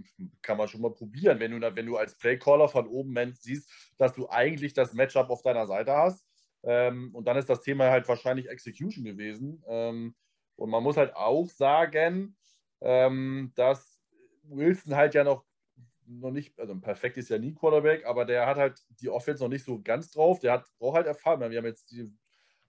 kann 0.43 0.59
man 0.59 0.69
schon 0.69 0.83
mal 0.83 0.93
probieren, 0.93 1.41
wenn 1.41 1.59
du, 1.59 1.77
wenn 1.77 1.87
du 1.87 1.97
als 1.97 2.17
Playcaller 2.17 2.69
von 2.69 2.87
oben 2.87 3.33
siehst, 3.33 3.71
dass 3.97 4.13
du 4.13 4.29
eigentlich 4.29 4.75
das 4.75 4.93
Matchup 4.93 5.31
auf 5.31 5.43
deiner 5.43 5.67
Seite 5.67 5.93
hast. 5.93 6.27
Ähm, 6.63 7.15
und 7.15 7.27
dann 7.27 7.37
ist 7.37 7.49
das 7.49 7.63
Thema 7.63 7.91
halt 7.91 8.07
wahrscheinlich 8.09 8.49
Execution 8.49 9.05
gewesen. 9.05 9.65
Ähm, 9.67 10.15
und 10.57 10.71
man 10.71 10.83
muss 10.83 10.97
halt 10.97 11.17
auch 11.17 11.49
sagen, 11.49 12.37
ähm, 12.81 13.53
dass 13.55 14.01
Wilson 14.43 14.95
halt 14.95 15.15
ja 15.15 15.25
noch 15.25 15.45
noch 16.11 16.31
nicht, 16.31 16.59
also 16.59 16.75
perfekt 16.81 17.19
ist 17.19 17.29
ja 17.29 17.39
nie 17.39 17.55
Quarterback, 17.55 18.07
aber 18.07 18.25
der 18.25 18.47
hat 18.47 18.57
halt 18.57 18.83
die 19.01 19.11
Offense 19.11 19.43
noch 19.43 19.51
nicht 19.51 19.65
so 19.65 19.81
ganz 19.83 20.11
drauf. 20.11 20.41
Der 20.41 20.53
hat, 20.53 20.67
braucht 20.79 20.97
halt 20.97 21.07
Erfahrung. 21.07 21.51
Wir 21.51 21.59
haben 21.59 21.67
jetzt 21.67 21.91
die, 21.91 22.11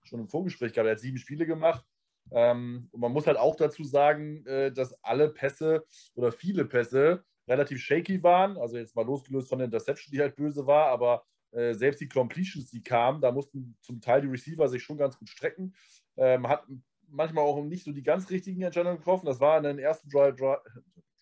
schon 0.03 0.19
im 0.19 0.27
Vorgespräch 0.27 0.73
gehabt, 0.73 0.87
er 0.87 0.91
hat 0.91 0.99
sieben 0.99 1.17
Spiele 1.17 1.45
gemacht. 1.45 1.85
Ähm, 2.31 2.89
und 2.91 2.99
man 2.99 3.11
muss 3.11 3.27
halt 3.27 3.37
auch 3.37 3.55
dazu 3.55 3.83
sagen, 3.83 4.45
äh, 4.45 4.71
dass 4.71 5.03
alle 5.03 5.29
Pässe 5.29 5.85
oder 6.15 6.31
viele 6.31 6.65
Pässe 6.65 7.23
relativ 7.47 7.81
shaky 7.81 8.21
waren. 8.23 8.57
Also 8.57 8.77
jetzt 8.77 8.95
mal 8.95 9.05
losgelöst 9.05 9.49
von 9.49 9.59
der 9.59 9.65
Interception, 9.65 10.11
die 10.11 10.21
halt 10.21 10.35
böse 10.35 10.65
war, 10.67 10.87
aber 10.87 11.23
äh, 11.51 11.73
selbst 11.73 11.99
die 11.99 12.09
Completions, 12.09 12.69
die 12.69 12.83
kamen, 12.83 13.21
da 13.21 13.31
mussten 13.31 13.75
zum 13.81 14.01
Teil 14.01 14.21
die 14.21 14.27
Receiver 14.27 14.67
sich 14.67 14.83
schon 14.83 14.97
ganz 14.97 15.17
gut 15.17 15.29
strecken. 15.29 15.73
Ähm, 16.17 16.47
hat 16.47 16.63
manchmal 17.07 17.43
auch 17.43 17.61
nicht 17.63 17.83
so 17.83 17.91
die 17.91 18.03
ganz 18.03 18.29
richtigen 18.29 18.61
Entscheidungen 18.61 18.97
getroffen. 18.97 19.25
Das 19.25 19.39
war 19.39 19.57
in 19.57 19.63
den 19.63 19.79
ersten 19.79 20.09
Dry, 20.09 20.31
Dry, 20.33 20.57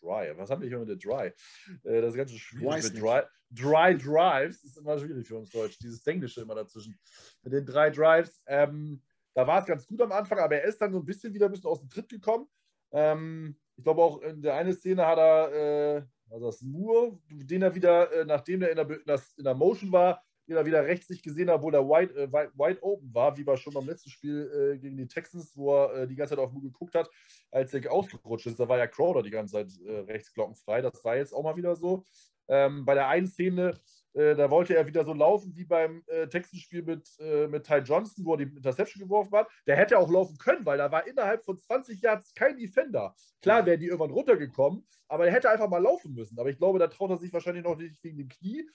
Dry. 0.01 0.37
Was 0.37 0.49
haben 0.49 0.61
wir 0.61 0.67
hier 0.67 0.79
mit 0.79 0.89
der 0.89 0.97
Dry? 0.97 1.31
Äh, 1.83 2.01
das 2.01 2.11
ist 2.11 2.17
ganz 2.17 2.31
schwierig 2.31 2.83
mit 2.83 3.01
Dry. 3.01 3.21
Dry 3.49 3.97
Drives 3.97 4.63
ist 4.63 4.77
immer 4.77 4.99
schwierig 4.99 5.25
für 5.27 5.37
uns 5.37 5.49
Deutsch. 5.49 5.77
Dieses 5.79 6.05
Englische 6.05 6.41
immer 6.41 6.55
dazwischen. 6.55 6.99
Mit 7.43 7.53
den 7.53 7.65
drei 7.65 7.89
Drives. 7.89 8.41
Ähm, 8.45 9.01
da 9.37 9.45
war 9.45 9.59
es 9.59 9.67
ganz 9.67 9.85
gut 9.85 10.01
am 10.01 10.11
Anfang, 10.11 10.39
aber 10.39 10.55
er 10.55 10.63
ist 10.63 10.81
dann 10.81 10.91
so 10.91 10.97
ein 10.97 11.05
bisschen 11.05 11.31
wieder 11.31 11.45
ein 11.45 11.51
bisschen 11.51 11.69
aus 11.69 11.79
dem 11.79 11.89
Tritt 11.89 12.09
gekommen. 12.09 12.47
Ähm, 12.91 13.55
ich 13.75 13.83
glaube 13.83 14.01
auch 14.01 14.19
in 14.23 14.41
der 14.41 14.55
einen 14.55 14.73
Szene 14.73 15.05
hat 15.05 15.19
er, 15.19 15.53
äh, 15.53 16.01
also 16.31 16.47
das 16.47 16.63
Moore, 16.63 17.19
den 17.29 17.61
er 17.61 17.75
wieder, 17.75 18.11
äh, 18.11 18.25
nachdem 18.25 18.63
er 18.63 18.71
in 18.71 18.77
der, 18.77 18.89
in 19.37 19.43
der 19.43 19.53
Motion 19.53 19.91
war, 19.91 20.23
den 20.47 20.55
er 20.55 20.65
wieder 20.65 20.83
rechts 20.83 21.07
nicht 21.11 21.21
gesehen 21.21 21.49
hat, 21.49 21.57
obwohl 21.57 21.75
er 21.75 21.87
wide, 21.87 22.15
äh, 22.15 22.31
wide, 22.31 22.81
open 22.81 23.13
war, 23.13 23.37
wie 23.37 23.45
war 23.45 23.57
schon 23.57 23.75
beim 23.75 23.85
letzten 23.85 24.09
Spiel 24.09 24.49
äh, 24.51 24.79
gegen 24.79 24.97
die 24.97 25.07
Texans, 25.07 25.55
wo 25.55 25.71
er 25.75 25.93
äh, 25.93 26.07
die 26.07 26.15
ganze 26.15 26.33
Zeit 26.33 26.43
auf 26.43 26.51
Moore 26.51 26.65
geguckt 26.65 26.95
hat, 26.95 27.07
als 27.51 27.71
er 27.75 27.91
ausgerutscht 27.91 28.47
ist. 28.47 28.59
Da 28.59 28.67
war 28.67 28.79
ja 28.79 28.87
Crowder 28.87 29.21
die 29.21 29.29
ganze 29.29 29.53
Zeit 29.53 29.71
äh, 29.85 29.99
rechts 29.99 30.33
glockenfrei. 30.33 30.81
Das 30.81 31.05
war 31.05 31.15
jetzt 31.15 31.31
auch 31.31 31.43
mal 31.43 31.55
wieder 31.55 31.75
so. 31.75 32.03
Ähm, 32.47 32.85
bei 32.85 32.95
der 32.95 33.07
einen 33.07 33.27
Szene, 33.27 33.79
äh, 34.17 34.35
da 34.35 34.49
wollte 34.49 34.75
er 34.75 34.87
wieder 34.87 35.05
so 35.05 35.13
laufen 35.13 35.55
wie 35.55 35.65
beim 35.65 36.03
äh, 36.07 36.27
Texans-Spiel 36.27 36.81
mit, 36.81 37.07
äh, 37.19 37.47
mit 37.47 37.65
Ty 37.65 37.77
Johnson, 37.77 38.25
wo 38.25 38.33
er 38.33 38.37
die 38.37 38.55
Interception 38.55 39.03
geworfen 39.03 39.37
hat. 39.37 39.47
Der 39.67 39.75
hätte 39.75 39.99
auch 39.99 40.09
laufen 40.09 40.37
können, 40.37 40.65
weil 40.65 40.79
da 40.79 40.91
war 40.91 41.05
innerhalb 41.05 41.45
von 41.45 41.57
20 41.57 42.01
Yards 42.01 42.33
kein 42.33 42.57
Defender. 42.57 43.13
Klar 43.41 43.65
wäre 43.65 43.77
die 43.77 43.85
irgendwann 43.85 44.11
runtergekommen, 44.11 44.87
aber 45.07 45.27
er 45.27 45.33
hätte 45.33 45.51
einfach 45.51 45.69
mal 45.69 45.81
laufen 45.81 46.13
müssen. 46.13 46.39
Aber 46.39 46.49
ich 46.49 46.57
glaube, 46.57 46.79
da 46.79 46.87
traut 46.87 47.11
er 47.11 47.17
sich 47.17 47.31
wahrscheinlich 47.31 47.63
noch 47.63 47.77
nicht 47.77 48.03
wegen 48.03 48.17
dem 48.17 48.27
Knie. 48.27 48.67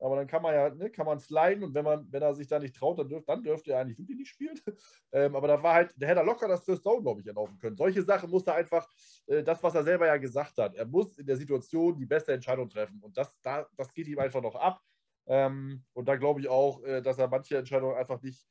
Aber 0.00 0.16
dann 0.16 0.26
kann 0.26 0.42
man 0.42 0.54
ja, 0.54 0.70
ne, 0.70 0.90
kann 0.90 1.04
man 1.04 1.18
sliden 1.18 1.62
und 1.62 1.74
wenn 1.74 1.84
man, 1.84 2.10
wenn 2.10 2.22
er 2.22 2.34
sich 2.34 2.48
da 2.48 2.58
nicht 2.58 2.74
traut, 2.74 2.98
dann, 2.98 3.08
dürf, 3.08 3.24
dann 3.26 3.42
dürfte 3.42 3.72
er 3.72 3.80
eigentlich 3.80 3.98
wirklich 3.98 4.16
nicht 4.16 4.30
spielen. 4.30 4.58
ähm, 5.12 5.36
aber 5.36 5.46
da 5.46 5.62
war 5.62 5.74
halt, 5.74 5.92
der 5.96 6.08
hätte 6.08 6.22
locker 6.22 6.48
das 6.48 6.64
First 6.64 6.84
Down, 6.86 7.02
glaube 7.02 7.20
ich, 7.20 7.26
erlaufen 7.26 7.58
können. 7.58 7.76
Solche 7.76 8.02
Sachen 8.02 8.30
muss 8.30 8.46
er 8.46 8.54
einfach, 8.54 8.88
äh, 9.26 9.42
das, 9.42 9.62
was 9.62 9.74
er 9.74 9.84
selber 9.84 10.06
ja 10.06 10.16
gesagt 10.16 10.56
hat, 10.56 10.74
er 10.74 10.86
muss 10.86 11.18
in 11.18 11.26
der 11.26 11.36
Situation 11.36 11.98
die 11.98 12.06
beste 12.06 12.32
Entscheidung 12.32 12.68
treffen. 12.70 12.98
Und 13.02 13.16
das, 13.16 13.38
da, 13.42 13.66
das 13.76 13.92
geht 13.92 14.08
ihm 14.08 14.18
einfach 14.18 14.40
noch 14.40 14.54
ab. 14.54 14.80
Ähm, 15.26 15.84
und 15.92 16.08
da 16.08 16.16
glaube 16.16 16.40
ich 16.40 16.48
auch, 16.48 16.82
äh, 16.82 17.02
dass 17.02 17.18
er 17.18 17.28
manche 17.28 17.56
Entscheidungen 17.56 17.96
einfach 17.96 18.20
nicht, 18.22 18.46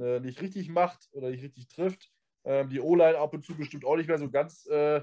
äh, 0.00 0.20
nicht 0.20 0.40
richtig 0.40 0.68
macht 0.68 1.08
oder 1.12 1.30
nicht 1.30 1.42
richtig 1.42 1.68
trifft. 1.68 2.10
Ähm, 2.44 2.70
die 2.70 2.80
O-Line 2.80 3.18
ab 3.18 3.34
und 3.34 3.44
zu 3.44 3.56
bestimmt 3.56 3.84
auch 3.84 3.96
nicht 3.96 4.08
mehr 4.08 4.18
so 4.18 4.30
ganz 4.30 4.66
äh, 4.66 5.02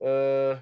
äh, 0.00 0.56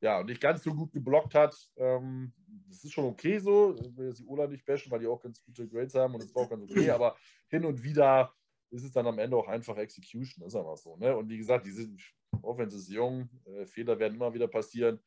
ja, 0.00 0.22
nicht 0.22 0.40
ganz 0.40 0.62
so 0.62 0.74
gut 0.74 0.92
geblockt 0.92 1.34
hat. 1.34 1.56
Ähm, 1.76 2.32
das 2.68 2.84
ist 2.84 2.92
schon 2.92 3.06
okay 3.06 3.38
so. 3.38 3.74
Ich 3.80 3.96
will 3.96 4.08
jetzt 4.08 4.20
die 4.20 4.26
Ola 4.26 4.46
nicht 4.46 4.66
bashen, 4.66 4.90
weil 4.90 5.00
die 5.00 5.06
auch 5.06 5.20
ganz 5.20 5.42
gute 5.42 5.66
Grades 5.66 5.94
haben 5.94 6.14
und 6.14 6.22
das 6.22 6.34
war 6.34 6.42
auch 6.42 6.50
ganz 6.50 6.62
okay. 6.62 6.90
Aber 6.90 7.16
hin 7.48 7.64
und 7.64 7.82
wieder 7.82 8.34
ist 8.70 8.84
es 8.84 8.92
dann 8.92 9.06
am 9.06 9.18
Ende 9.18 9.36
auch 9.36 9.48
einfach 9.48 9.76
Execution, 9.76 10.46
ist 10.46 10.56
einfach 10.56 10.76
so. 10.76 10.96
Ne? 10.96 11.16
Und 11.16 11.28
wie 11.28 11.38
gesagt, 11.38 11.64
diese 11.64 11.88
Offense 12.42 12.76
ist 12.76 12.90
jung, 12.90 13.30
äh, 13.46 13.64
Fehler 13.64 13.98
werden 13.98 14.14
immer 14.14 14.34
wieder 14.34 14.48
passieren. 14.48 15.00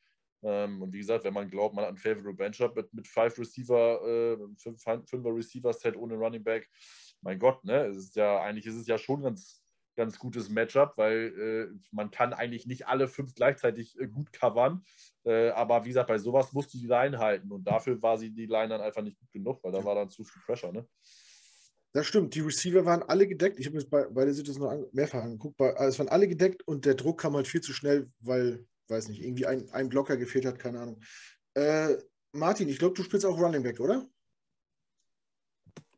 Ähm, 0.44 0.82
und 0.82 0.94
wie 0.94 1.00
gesagt, 1.00 1.24
wenn 1.24 1.34
man 1.34 1.50
glaubt, 1.50 1.76
man 1.76 1.86
hat 1.86 1.92
ein 1.92 1.98
Favorable 1.98 2.34
Bench-Up 2.34 2.76
mit, 2.76 2.94
mit 2.94 3.08
five 3.08 3.38
Receiver, 3.38 4.02
äh, 4.06 4.38
fünf, 4.58 4.84
fünfer 4.84 5.36
Receiver-Set 5.36 5.96
ohne 5.96 6.16
Running 6.16 6.44
Back, 6.44 6.70
mein 7.22 7.40
Gott, 7.40 7.64
ne? 7.64 7.86
Es 7.88 7.98
ist 7.98 8.16
ja, 8.16 8.42
eigentlich 8.42 8.66
ist 8.66 8.76
es 8.76 8.88
ja 8.88 8.98
schon 8.98 9.24
ganz 9.24 9.64
ganz 9.98 10.18
gutes 10.18 10.50
Matchup, 10.50 10.94
weil 10.96 11.34
äh, 11.74 11.78
man 11.92 12.12
kann 12.12 12.32
eigentlich 12.32 12.66
nicht 12.68 12.88
alle 12.88 13.10
fünf 13.10 13.34
gleichzeitig 13.34 14.00
äh, 14.00 14.08
gut 14.08 14.32
covern. 14.32 14.86
Äh, 15.26 15.50
aber 15.50 15.84
wie 15.84 15.90
gesagt, 15.90 16.08
bei 16.08 16.20
sowas 16.20 16.54
musst 16.54 16.74
du 16.74 16.78
die 16.78 16.88
Line 16.88 17.18
halten 17.18 17.52
und 17.52 17.66
dafür 17.66 18.02
war 18.02 18.18
sie 18.18 18.30
die 18.30 18.46
Line 18.46 18.70
dann 18.70 18.82
einfach 18.82 19.02
nicht 19.02 19.20
gut 19.20 19.32
genug, 19.32 19.62
weil 19.64 19.74
da 19.74 19.84
war 19.84 19.96
dann 19.96 20.10
zu 20.10 20.24
viel 20.24 20.42
Pressure. 20.46 20.72
Ne? 20.72 20.88
Das 21.92 22.06
stimmt, 22.06 22.36
die 22.36 22.42
Receiver 22.42 22.86
waren 22.86 23.02
alle 23.04 23.28
gedeckt. 23.28 23.60
Ich 23.60 23.66
habe 23.66 23.78
mir 23.78 23.86
bei, 23.86 24.06
bei 24.06 24.24
der 24.24 24.34
Situation 24.34 24.82
noch 24.82 24.94
mehrfach 24.94 25.24
angeguckt. 25.24 25.58
Bei, 25.58 25.76
also 25.76 25.90
es 25.90 26.00
waren 26.00 26.10
alle 26.10 26.28
gedeckt 26.28 26.66
und 26.68 26.86
der 26.86 26.94
Druck 26.94 27.20
kam 27.20 27.36
halt 27.36 27.48
viel 27.48 27.62
zu 27.62 27.74
schnell, 27.74 28.10
weil, 28.20 28.66
weiß 28.90 29.10
nicht, 29.10 29.22
irgendwie 29.22 29.46
ein, 29.46 29.70
ein 29.72 29.90
Blocker 29.90 30.18
gefehlt 30.18 30.46
hat, 30.46 30.60
keine 30.60 30.80
Ahnung. 30.80 31.02
Äh, 31.54 31.96
Martin, 32.32 32.70
ich 32.70 32.80
glaube, 32.80 32.96
du 32.96 33.04
spielst 33.04 33.26
auch 33.26 33.40
Running 33.40 33.64
Back, 33.64 33.80
oder? 33.80 34.08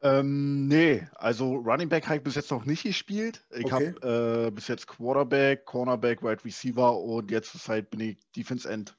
Ähm, 0.01 0.67
nee, 0.67 1.05
also 1.15 1.55
Running 1.55 1.89
Back 1.89 2.05
habe 2.05 2.17
ich 2.17 2.23
bis 2.23 2.35
jetzt 2.35 2.51
noch 2.51 2.65
nicht 2.65 2.83
gespielt. 2.83 3.45
Ich 3.53 3.65
okay. 3.65 3.93
habe 4.01 4.47
äh, 4.47 4.51
bis 4.51 4.69
jetzt 4.69 4.87
Quarterback, 4.87 5.65
Cornerback, 5.65 6.23
Wide 6.23 6.45
Receiver 6.45 6.97
und 6.97 7.31
jetzt 7.31 7.51
zur 7.51 7.59
Zeit 7.59 7.89
bin 7.89 7.99
ich 7.99 8.17
Defense 8.35 8.69
End. 8.69 8.97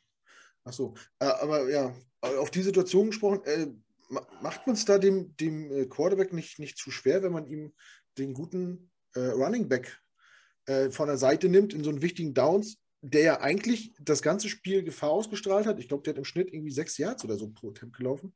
Achso, 0.65 0.95
äh, 1.21 1.25
aber 1.25 1.71
ja, 1.71 1.95
auf 2.21 2.51
die 2.51 2.63
Situation 2.63 3.07
gesprochen, 3.07 3.41
äh, 3.45 3.69
macht 4.43 4.67
man 4.67 4.75
es 4.75 4.85
da 4.85 4.99
dem, 4.99 5.35
dem 5.37 5.71
äh, 5.71 5.87
Quarterback 5.87 6.35
nicht, 6.35 6.59
nicht 6.59 6.77
zu 6.77 6.91
schwer, 6.91 7.23
wenn 7.23 7.33
man 7.33 7.47
ihm 7.47 7.73
den 8.19 8.35
guten 8.35 8.91
äh, 9.15 9.21
Running 9.21 9.69
Back 9.69 10.03
äh, 10.67 10.91
von 10.91 11.07
der 11.07 11.17
Seite 11.17 11.49
nimmt 11.49 11.73
in 11.73 11.83
so 11.83 11.91
einen 11.91 12.03
wichtigen 12.03 12.35
Downs, 12.35 12.77
der 13.03 13.23
ja 13.23 13.41
eigentlich 13.41 13.93
das 14.01 14.23
ganze 14.23 14.49
Spiel 14.49 14.83
Gefahr 14.83 15.11
ausgestrahlt 15.11 15.67
hat? 15.67 15.79
Ich 15.79 15.89
glaube, 15.89 16.03
der 16.03 16.13
hat 16.13 16.19
im 16.19 16.25
Schnitt 16.25 16.53
irgendwie 16.53 16.73
sechs 16.73 16.99
Yards 16.99 17.25
oder 17.25 17.37
so 17.37 17.49
pro 17.49 17.71
Temp 17.71 17.97
gelaufen. 17.97 18.33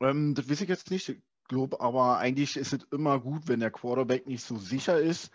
Ähm, 0.00 0.34
das 0.34 0.48
weiß 0.48 0.60
ich 0.60 0.68
jetzt 0.68 0.90
nicht 0.90 1.16
glaube 1.52 1.80
aber 1.80 2.18
eigentlich 2.18 2.56
ist 2.56 2.72
es 2.72 2.86
immer 2.90 3.20
gut, 3.20 3.46
wenn 3.46 3.60
der 3.60 3.70
Quarterback 3.70 4.26
nicht 4.26 4.42
so 4.42 4.56
sicher 4.56 4.98
ist, 4.98 5.30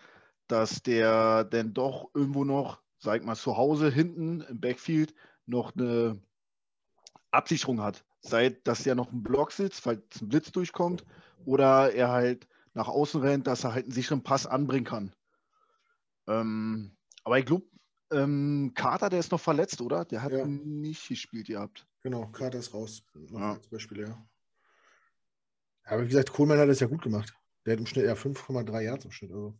dass 0.48 0.82
der 0.82 1.44
dann 1.44 1.74
doch 1.74 2.10
irgendwo 2.12 2.44
noch, 2.44 2.82
sag 2.98 3.20
ich 3.20 3.26
mal, 3.26 3.36
zu 3.36 3.56
Hause 3.56 3.90
hinten 3.90 4.40
im 4.42 4.60
Backfield 4.60 5.14
noch 5.46 5.76
eine 5.76 6.20
Absicherung 7.30 7.80
hat. 7.80 8.04
Sei, 8.20 8.50
dass 8.64 8.84
er 8.84 8.96
noch 8.96 9.12
ein 9.12 9.22
Block 9.22 9.52
sitzt, 9.52 9.80
falls 9.80 10.20
ein 10.20 10.28
Blitz 10.28 10.50
durchkommt, 10.50 11.04
oder 11.44 11.92
er 11.94 12.08
halt 12.08 12.48
nach 12.74 12.88
außen 12.88 13.20
rennt, 13.20 13.46
dass 13.46 13.62
er 13.62 13.74
halt 13.74 13.84
einen 13.84 13.92
sicheren 13.92 14.24
Pass 14.24 14.46
anbringen 14.46 14.84
kann. 14.84 15.12
Ähm, 16.26 16.96
aber 17.22 17.38
ich 17.38 17.46
glaube, 17.46 17.66
ähm, 18.10 18.72
Carter, 18.74 19.08
der 19.10 19.20
ist 19.20 19.32
noch 19.32 19.40
verletzt, 19.40 19.80
oder? 19.80 20.04
Der 20.04 20.22
hat 20.22 20.32
Ja. 20.32 20.46
nicht 20.46 21.08
gespielt 21.08 21.46
gehabt. 21.46 21.86
Genau, 22.02 22.26
Carter 22.28 22.58
ist 22.58 22.72
raus. 22.74 23.02
Ja. 23.30 23.54
als 23.54 23.68
Beispiel, 23.68 24.00
ja. 24.00 24.28
Aber 25.84 26.02
wie 26.02 26.08
gesagt, 26.08 26.32
Kohlmann 26.32 26.58
hat 26.58 26.68
das 26.68 26.80
ja 26.80 26.86
gut 26.86 27.02
gemacht. 27.02 27.34
Der 27.64 27.72
hat 27.72 27.80
im 27.80 27.86
Schnitt 27.86 28.06
ja 28.06 28.14
5,3 28.14 28.82
Yards 28.82 29.04
im 29.04 29.10
Schnitt. 29.10 29.32
Also. 29.32 29.58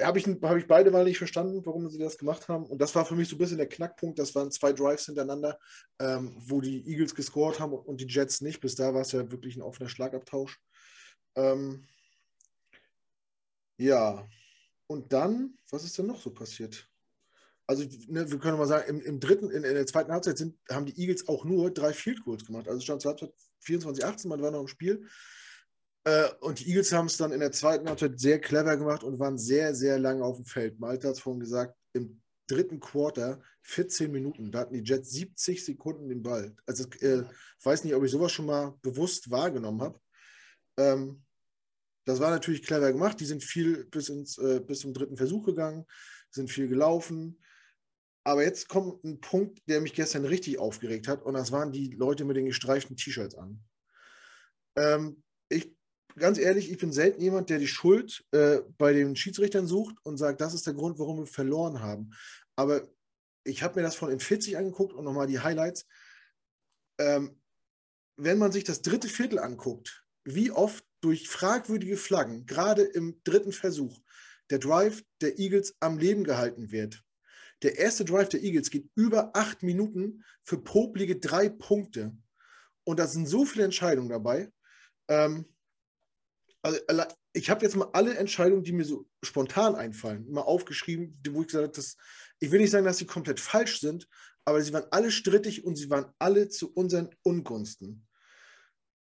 Habe 0.00 0.18
ich, 0.20 0.26
hab 0.26 0.56
ich 0.56 0.68
beide 0.68 0.92
mal 0.92 1.04
nicht 1.04 1.18
verstanden, 1.18 1.66
warum 1.66 1.88
sie 1.90 1.98
das 1.98 2.16
gemacht 2.16 2.46
haben. 2.48 2.64
Und 2.64 2.78
das 2.80 2.94
war 2.94 3.04
für 3.04 3.16
mich 3.16 3.28
so 3.28 3.34
ein 3.34 3.38
bisschen 3.38 3.56
der 3.58 3.68
Knackpunkt. 3.68 4.18
Das 4.20 4.34
waren 4.36 4.52
zwei 4.52 4.72
Drives 4.72 5.06
hintereinander, 5.06 5.58
ähm, 5.98 6.36
wo 6.38 6.60
die 6.60 6.86
Eagles 6.88 7.14
gescored 7.14 7.58
haben 7.58 7.72
und 7.72 8.00
die 8.00 8.06
Jets 8.06 8.40
nicht. 8.40 8.60
Bis 8.60 8.76
da 8.76 8.94
war 8.94 9.00
es 9.00 9.10
ja 9.10 9.28
wirklich 9.32 9.56
ein 9.56 9.62
offener 9.62 9.88
Schlagabtausch. 9.88 10.60
Ähm, 11.34 11.88
ja, 13.78 14.28
und 14.86 15.12
dann, 15.12 15.58
was 15.70 15.84
ist 15.84 15.98
denn 15.98 16.06
noch 16.06 16.20
so 16.20 16.30
passiert? 16.32 16.88
Also, 17.70 17.84
ne, 18.08 18.28
wir 18.28 18.38
können 18.40 18.58
mal 18.58 18.66
sagen, 18.66 18.88
im, 18.88 19.00
im 19.00 19.20
dritten, 19.20 19.48
in, 19.48 19.62
in 19.62 19.74
der 19.74 19.86
zweiten 19.86 20.10
Halbzeit 20.10 20.36
sind, 20.36 20.58
haben 20.68 20.86
die 20.86 21.00
Eagles 21.00 21.28
auch 21.28 21.44
nur 21.44 21.70
drei 21.70 21.92
Field 21.92 22.24
Goals 22.24 22.44
gemacht. 22.44 22.66
Also 22.66 22.80
stand 22.80 23.00
zur 23.00 23.12
Halbzeit 23.12 23.32
24, 23.60 24.04
18, 24.04 24.28
man 24.28 24.42
war 24.42 24.50
noch 24.50 24.62
im 24.62 24.66
Spiel. 24.66 25.06
Äh, 26.02 26.30
und 26.40 26.58
die 26.58 26.68
Eagles 26.68 26.92
haben 26.92 27.06
es 27.06 27.16
dann 27.16 27.30
in 27.30 27.38
der 27.38 27.52
zweiten 27.52 27.88
Halbzeit 27.88 28.18
sehr 28.18 28.40
clever 28.40 28.76
gemacht 28.76 29.04
und 29.04 29.20
waren 29.20 29.38
sehr, 29.38 29.72
sehr 29.76 30.00
lange 30.00 30.24
auf 30.24 30.34
dem 30.34 30.46
Feld. 30.46 30.80
Malte 30.80 31.06
hat 31.06 31.14
es 31.14 31.20
vorhin 31.20 31.38
gesagt, 31.38 31.76
im 31.92 32.20
dritten 32.48 32.80
Quarter 32.80 33.40
14 33.62 34.10
Minuten, 34.10 34.50
da 34.50 34.58
hatten 34.62 34.74
die 34.74 34.82
Jets 34.82 35.12
70 35.12 35.64
Sekunden 35.64 36.08
den 36.08 36.24
Ball. 36.24 36.56
Also 36.66 36.88
äh, 37.02 37.22
weiß 37.62 37.84
nicht, 37.84 37.94
ob 37.94 38.02
ich 38.02 38.10
sowas 38.10 38.32
schon 38.32 38.46
mal 38.46 38.74
bewusst 38.82 39.30
wahrgenommen 39.30 39.80
habe. 39.80 40.00
Ähm, 40.76 41.22
das 42.04 42.18
war 42.18 42.30
natürlich 42.30 42.64
clever 42.64 42.90
gemacht. 42.90 43.20
Die 43.20 43.26
sind 43.26 43.44
viel 43.44 43.84
bis, 43.84 44.08
ins, 44.08 44.38
äh, 44.38 44.58
bis 44.58 44.80
zum 44.80 44.92
dritten 44.92 45.16
Versuch 45.16 45.46
gegangen, 45.46 45.86
sind 46.32 46.50
viel 46.50 46.66
gelaufen. 46.66 47.38
Aber 48.24 48.44
jetzt 48.44 48.68
kommt 48.68 49.02
ein 49.04 49.20
Punkt, 49.20 49.60
der 49.68 49.80
mich 49.80 49.94
gestern 49.94 50.24
richtig 50.24 50.58
aufgeregt 50.58 51.08
hat, 51.08 51.22
und 51.22 51.34
das 51.34 51.52
waren 51.52 51.72
die 51.72 51.92
Leute 51.92 52.24
mit 52.24 52.36
den 52.36 52.46
gestreiften 52.46 52.96
T-Shirts 52.96 53.34
an. 53.34 53.62
Ähm, 54.76 55.22
ich, 55.48 55.74
ganz 56.16 56.38
ehrlich, 56.38 56.70
ich 56.70 56.78
bin 56.78 56.92
selten 56.92 57.20
jemand, 57.22 57.50
der 57.50 57.58
die 57.58 57.66
Schuld 57.66 58.24
äh, 58.32 58.60
bei 58.78 58.92
den 58.92 59.16
Schiedsrichtern 59.16 59.66
sucht 59.66 59.96
und 60.02 60.18
sagt, 60.18 60.40
das 60.40 60.54
ist 60.54 60.66
der 60.66 60.74
Grund, 60.74 60.98
warum 60.98 61.18
wir 61.18 61.26
verloren 61.26 61.80
haben. 61.80 62.10
Aber 62.56 62.86
ich 63.44 63.62
habe 63.62 63.80
mir 63.80 63.82
das 63.82 63.96
von 63.96 64.10
in 64.10 64.20
40 64.20 64.56
angeguckt 64.56 64.92
und 64.92 65.04
nochmal 65.04 65.26
die 65.26 65.40
Highlights. 65.40 65.86
Ähm, 66.98 67.40
wenn 68.16 68.38
man 68.38 68.52
sich 68.52 68.64
das 68.64 68.82
dritte 68.82 69.08
Viertel 69.08 69.38
anguckt, 69.38 70.04
wie 70.24 70.50
oft 70.50 70.84
durch 71.00 71.28
fragwürdige 71.28 71.96
Flaggen, 71.96 72.44
gerade 72.44 72.82
im 72.82 73.22
dritten 73.24 73.52
Versuch, 73.52 73.98
der 74.50 74.58
Drive 74.58 75.02
der 75.22 75.38
Eagles 75.38 75.74
am 75.80 75.96
Leben 75.96 76.24
gehalten 76.24 76.70
wird. 76.70 77.02
Der 77.62 77.78
erste 77.78 78.04
Drive 78.04 78.30
der 78.30 78.42
Eagles 78.42 78.70
geht 78.70 78.88
über 78.94 79.30
acht 79.34 79.62
Minuten 79.62 80.24
für 80.44 80.58
poplige 80.58 81.16
drei 81.16 81.48
Punkte. 81.48 82.16
Und 82.84 82.98
da 82.98 83.06
sind 83.06 83.26
so 83.26 83.44
viele 83.44 83.64
Entscheidungen 83.64 84.08
dabei. 84.08 84.50
Ähm, 85.08 85.44
also, 86.62 86.78
ich 87.32 87.48
habe 87.48 87.64
jetzt 87.64 87.76
mal 87.76 87.90
alle 87.92 88.16
Entscheidungen, 88.16 88.64
die 88.64 88.72
mir 88.72 88.84
so 88.84 89.06
spontan 89.22 89.74
einfallen, 89.74 90.30
mal 90.30 90.42
aufgeschrieben, 90.42 91.20
wo 91.30 91.42
ich 91.42 91.48
gesagt 91.48 91.76
habe, 91.76 91.86
ich 92.40 92.50
will 92.50 92.60
nicht 92.60 92.70
sagen, 92.70 92.84
dass 92.84 92.98
sie 92.98 93.06
komplett 93.06 93.40
falsch 93.40 93.80
sind, 93.80 94.08
aber 94.44 94.60
sie 94.62 94.72
waren 94.72 94.86
alle 94.90 95.10
strittig 95.10 95.64
und 95.64 95.76
sie 95.76 95.90
waren 95.90 96.12
alle 96.18 96.48
zu 96.48 96.72
unseren 96.72 97.10
Ungunsten. 97.22 98.06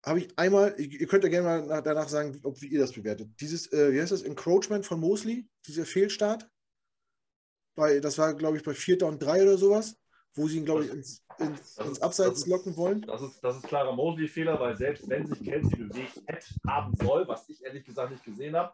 Habe 0.05 0.19
ich 0.19 0.37
einmal, 0.37 0.79
ihr 0.79 1.07
könnt 1.07 1.23
ja 1.23 1.29
gerne 1.29 1.47
mal 1.47 1.65
nach, 1.65 1.81
danach 1.81 2.09
sagen, 2.09 2.39
ob 2.43 2.61
wie 2.61 2.67
ihr 2.67 2.79
das 2.79 2.93
bewertet. 2.93 3.29
Dieses, 3.39 3.71
äh, 3.71 3.93
wie 3.93 4.01
heißt 4.01 4.11
das, 4.11 4.23
Encroachment 4.23 4.85
von 4.85 4.99
Mosley, 4.99 5.47
dieser 5.67 5.85
Fehlstart, 5.85 6.49
bei, 7.75 7.99
das 7.99 8.17
war, 8.17 8.33
glaube 8.33 8.57
ich, 8.57 8.63
bei 8.63 8.73
4 8.73 8.97
Down 8.97 9.19
3 9.19 9.43
oder 9.43 9.57
sowas, 9.57 9.97
wo 10.33 10.47
sie 10.47 10.57
ihn, 10.57 10.65
glaube 10.65 10.85
ich, 10.85 10.91
ins, 10.91 11.25
ins, 11.39 11.77
ins 11.77 12.01
Abseits 12.01 12.39
ist- 12.39 12.47
locken 12.47 12.75
wollen. 12.77 13.01
Das 13.01 13.21
ist, 13.21 13.43
das 13.43 13.57
ist 13.57 13.67
klarer 13.67 13.93
Mosley-Fehler, 13.95 14.59
weil 14.59 14.75
selbst 14.77 15.07
wenn 15.09 15.25
sich 15.27 15.43
Kelsey 15.43 15.77
bewegt 15.77 16.21
hätte 16.27 16.45
haben 16.67 16.93
soll, 16.95 17.27
was 17.27 17.47
ich 17.49 17.63
ehrlich 17.63 17.83
gesagt 17.85 18.11
nicht 18.11 18.23
gesehen 18.23 18.55
habe, 18.55 18.73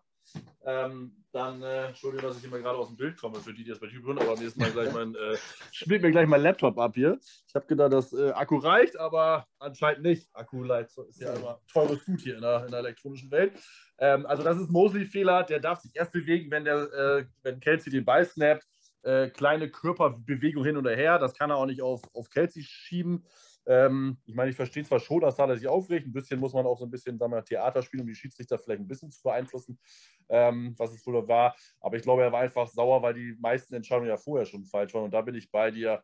ähm, 0.66 1.16
dann, 1.32 1.62
äh, 1.62 1.88
Entschuldigung, 1.88 2.28
dass 2.28 2.38
ich 2.38 2.44
immer 2.44 2.60
gerade 2.60 2.78
aus 2.78 2.90
dem 2.90 2.98
Bild 2.98 3.18
komme, 3.18 3.40
für 3.40 3.54
die, 3.54 3.64
die 3.64 3.70
das 3.70 3.80
bei 3.80 3.88
YouTube 3.88 4.08
hören, 4.08 4.20
aber 4.20 4.38
mir 4.38 4.48
ist 4.48 4.58
mal 4.58 4.70
gleich 4.72 4.92
mein, 4.94 5.16
äh, 5.16 5.38
spielt 5.72 6.02
mir 6.02 6.12
gleich 6.12 6.28
mein 6.28 6.42
Laptop 6.42 6.78
ab 6.78 6.96
hier. 6.96 7.18
Ich 7.48 7.56
habe 7.56 7.66
gedacht, 7.66 7.94
dass 7.94 8.12
äh, 8.12 8.32
Akku 8.32 8.58
reicht, 8.58 8.98
aber 9.00 9.48
anscheinend 9.58 10.04
nicht. 10.04 10.28
Akku 10.34 10.66
reicht, 10.66 10.98
ist 11.08 11.22
ja 11.22 11.34
immer 11.34 11.62
teures 11.72 12.04
Gut 12.04 12.20
hier 12.20 12.36
in 12.36 12.42
der, 12.42 12.66
in 12.66 12.72
der 12.72 12.80
elektronischen 12.82 13.32
Welt. 13.32 13.54
Ähm, 14.00 14.26
also 14.26 14.44
das 14.44 14.58
ist 14.60 14.70
Mosley-Fehler, 14.70 15.44
der 15.44 15.60
darf 15.62 15.80
sich 15.80 15.92
erst 15.96 16.12
bewegen, 16.12 16.52
wenn, 16.52 16.66
der, 16.66 16.92
äh, 16.92 17.26
wenn 17.44 17.62
Kelsey 17.62 17.90
den 17.92 18.04
Ball 18.04 18.26
snappt. 18.26 18.68
Äh, 19.08 19.30
kleine 19.30 19.72
Körperbewegung 19.72 20.66
hin 20.66 20.76
und 20.76 20.86
her, 20.86 21.18
das 21.18 21.34
kann 21.34 21.50
er 21.50 21.56
auch 21.56 21.66
nicht 21.66 21.82
auf, 21.82 22.02
auf 22.14 22.30
Kelsey 22.30 22.62
schieben. 22.62 23.26
Ähm, 23.66 24.18
ich 24.26 24.36
meine, 24.36 24.50
ich 24.50 24.58
verstehe 24.58 24.84
zwar 24.84 25.00
schon, 25.00 25.22
dass 25.22 25.40
er 25.40 25.56
sich 25.56 25.66
aufregt. 25.66 26.08
Ein 26.08 26.12
bisschen 26.12 26.42
muss 26.42 26.54
man 26.54 26.66
auch 26.66 26.78
so 26.78 26.84
ein 26.84 26.92
bisschen 26.92 27.18
sagen 27.18 27.32
wir, 27.32 27.42
Theater 27.42 27.82
spielen, 27.82 28.02
um 28.02 28.08
die 28.08 28.16
Schiedsrichter 28.16 28.58
vielleicht 28.58 28.82
ein 28.82 28.88
bisschen 28.88 29.10
zu 29.10 29.24
beeinflussen, 29.24 29.80
ähm, 30.28 30.76
was 30.78 30.92
es 30.92 31.08
wohl 31.08 31.26
war. 31.26 31.56
Aber 31.80 31.96
ich 31.96 32.04
glaube, 32.04 32.24
er 32.24 32.34
war 32.34 32.42
einfach 32.42 32.68
sauer, 32.68 33.02
weil 33.02 33.14
die 33.14 33.38
meisten 33.40 33.74
Entscheidungen 33.76 34.10
ja 34.10 34.18
vorher 34.18 34.46
schon 34.46 34.66
falsch 34.66 34.94
waren. 34.94 35.06
Und 35.06 35.14
da 35.14 35.22
bin 35.22 35.36
ich 35.36 35.50
bei 35.50 35.72
dir. 35.72 36.04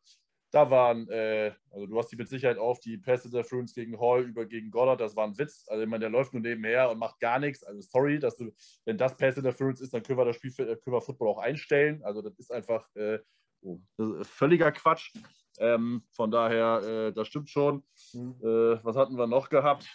Da 0.54 0.70
waren, 0.70 1.10
äh, 1.10 1.52
also 1.72 1.88
du 1.88 1.98
hast 1.98 2.12
die 2.12 2.16
mit 2.16 2.30
Sicherheit 2.30 2.60
auf, 2.60 2.80
die 2.80 3.00
Pässe 3.00 3.32
der 3.32 3.44
Fruins 3.44 3.74
gegen 3.74 4.00
Hall 4.00 4.22
über 4.22 4.46
gegen 4.46 4.70
Goddard, 4.70 5.02
das 5.02 5.16
war 5.16 5.26
ein 5.26 5.36
Witz. 5.40 5.66
Also 5.68 5.82
ich 5.82 5.90
meine, 5.90 6.02
der 6.02 6.12
läuft 6.12 6.32
nur 6.32 6.44
nebenher 6.44 6.92
und 6.92 7.00
macht 7.00 7.20
gar 7.20 7.40
nichts. 7.40 7.64
Also 7.64 7.82
sorry, 7.82 8.20
dass 8.20 8.38
du, 8.38 8.52
wenn 8.86 9.00
das 9.00 9.14
Fruins 9.14 9.82
ist, 9.82 9.96
dann 9.96 10.04
können 10.04 10.20
wir 10.20 10.26
das 10.26 10.36
Spiel 10.36 10.52
für, 10.52 10.70
äh, 10.70 10.76
können 10.76 10.96
wir 10.96 11.02
Football 11.02 11.30
auch 11.30 11.40
einstellen. 11.40 12.04
Also 12.04 12.22
das 12.22 12.38
ist 12.38 12.52
einfach 12.52 12.88
äh, 12.96 13.18
oh, 13.62 13.80
das 13.98 14.10
ist 14.12 14.30
völliger 14.30 14.72
Quatsch. 14.72 15.12
Ähm, 15.58 16.04
von 16.12 16.30
daher, 16.30 16.82
äh, 16.84 17.14
das 17.14 17.30
stimmt 17.30 17.50
schon. 17.50 17.84
Mhm. 18.14 18.36
Äh, 18.44 18.84
was 18.86 18.96
hatten 18.96 19.18
wir 19.18 19.26
noch 19.26 19.50
gehabt? 19.50 19.88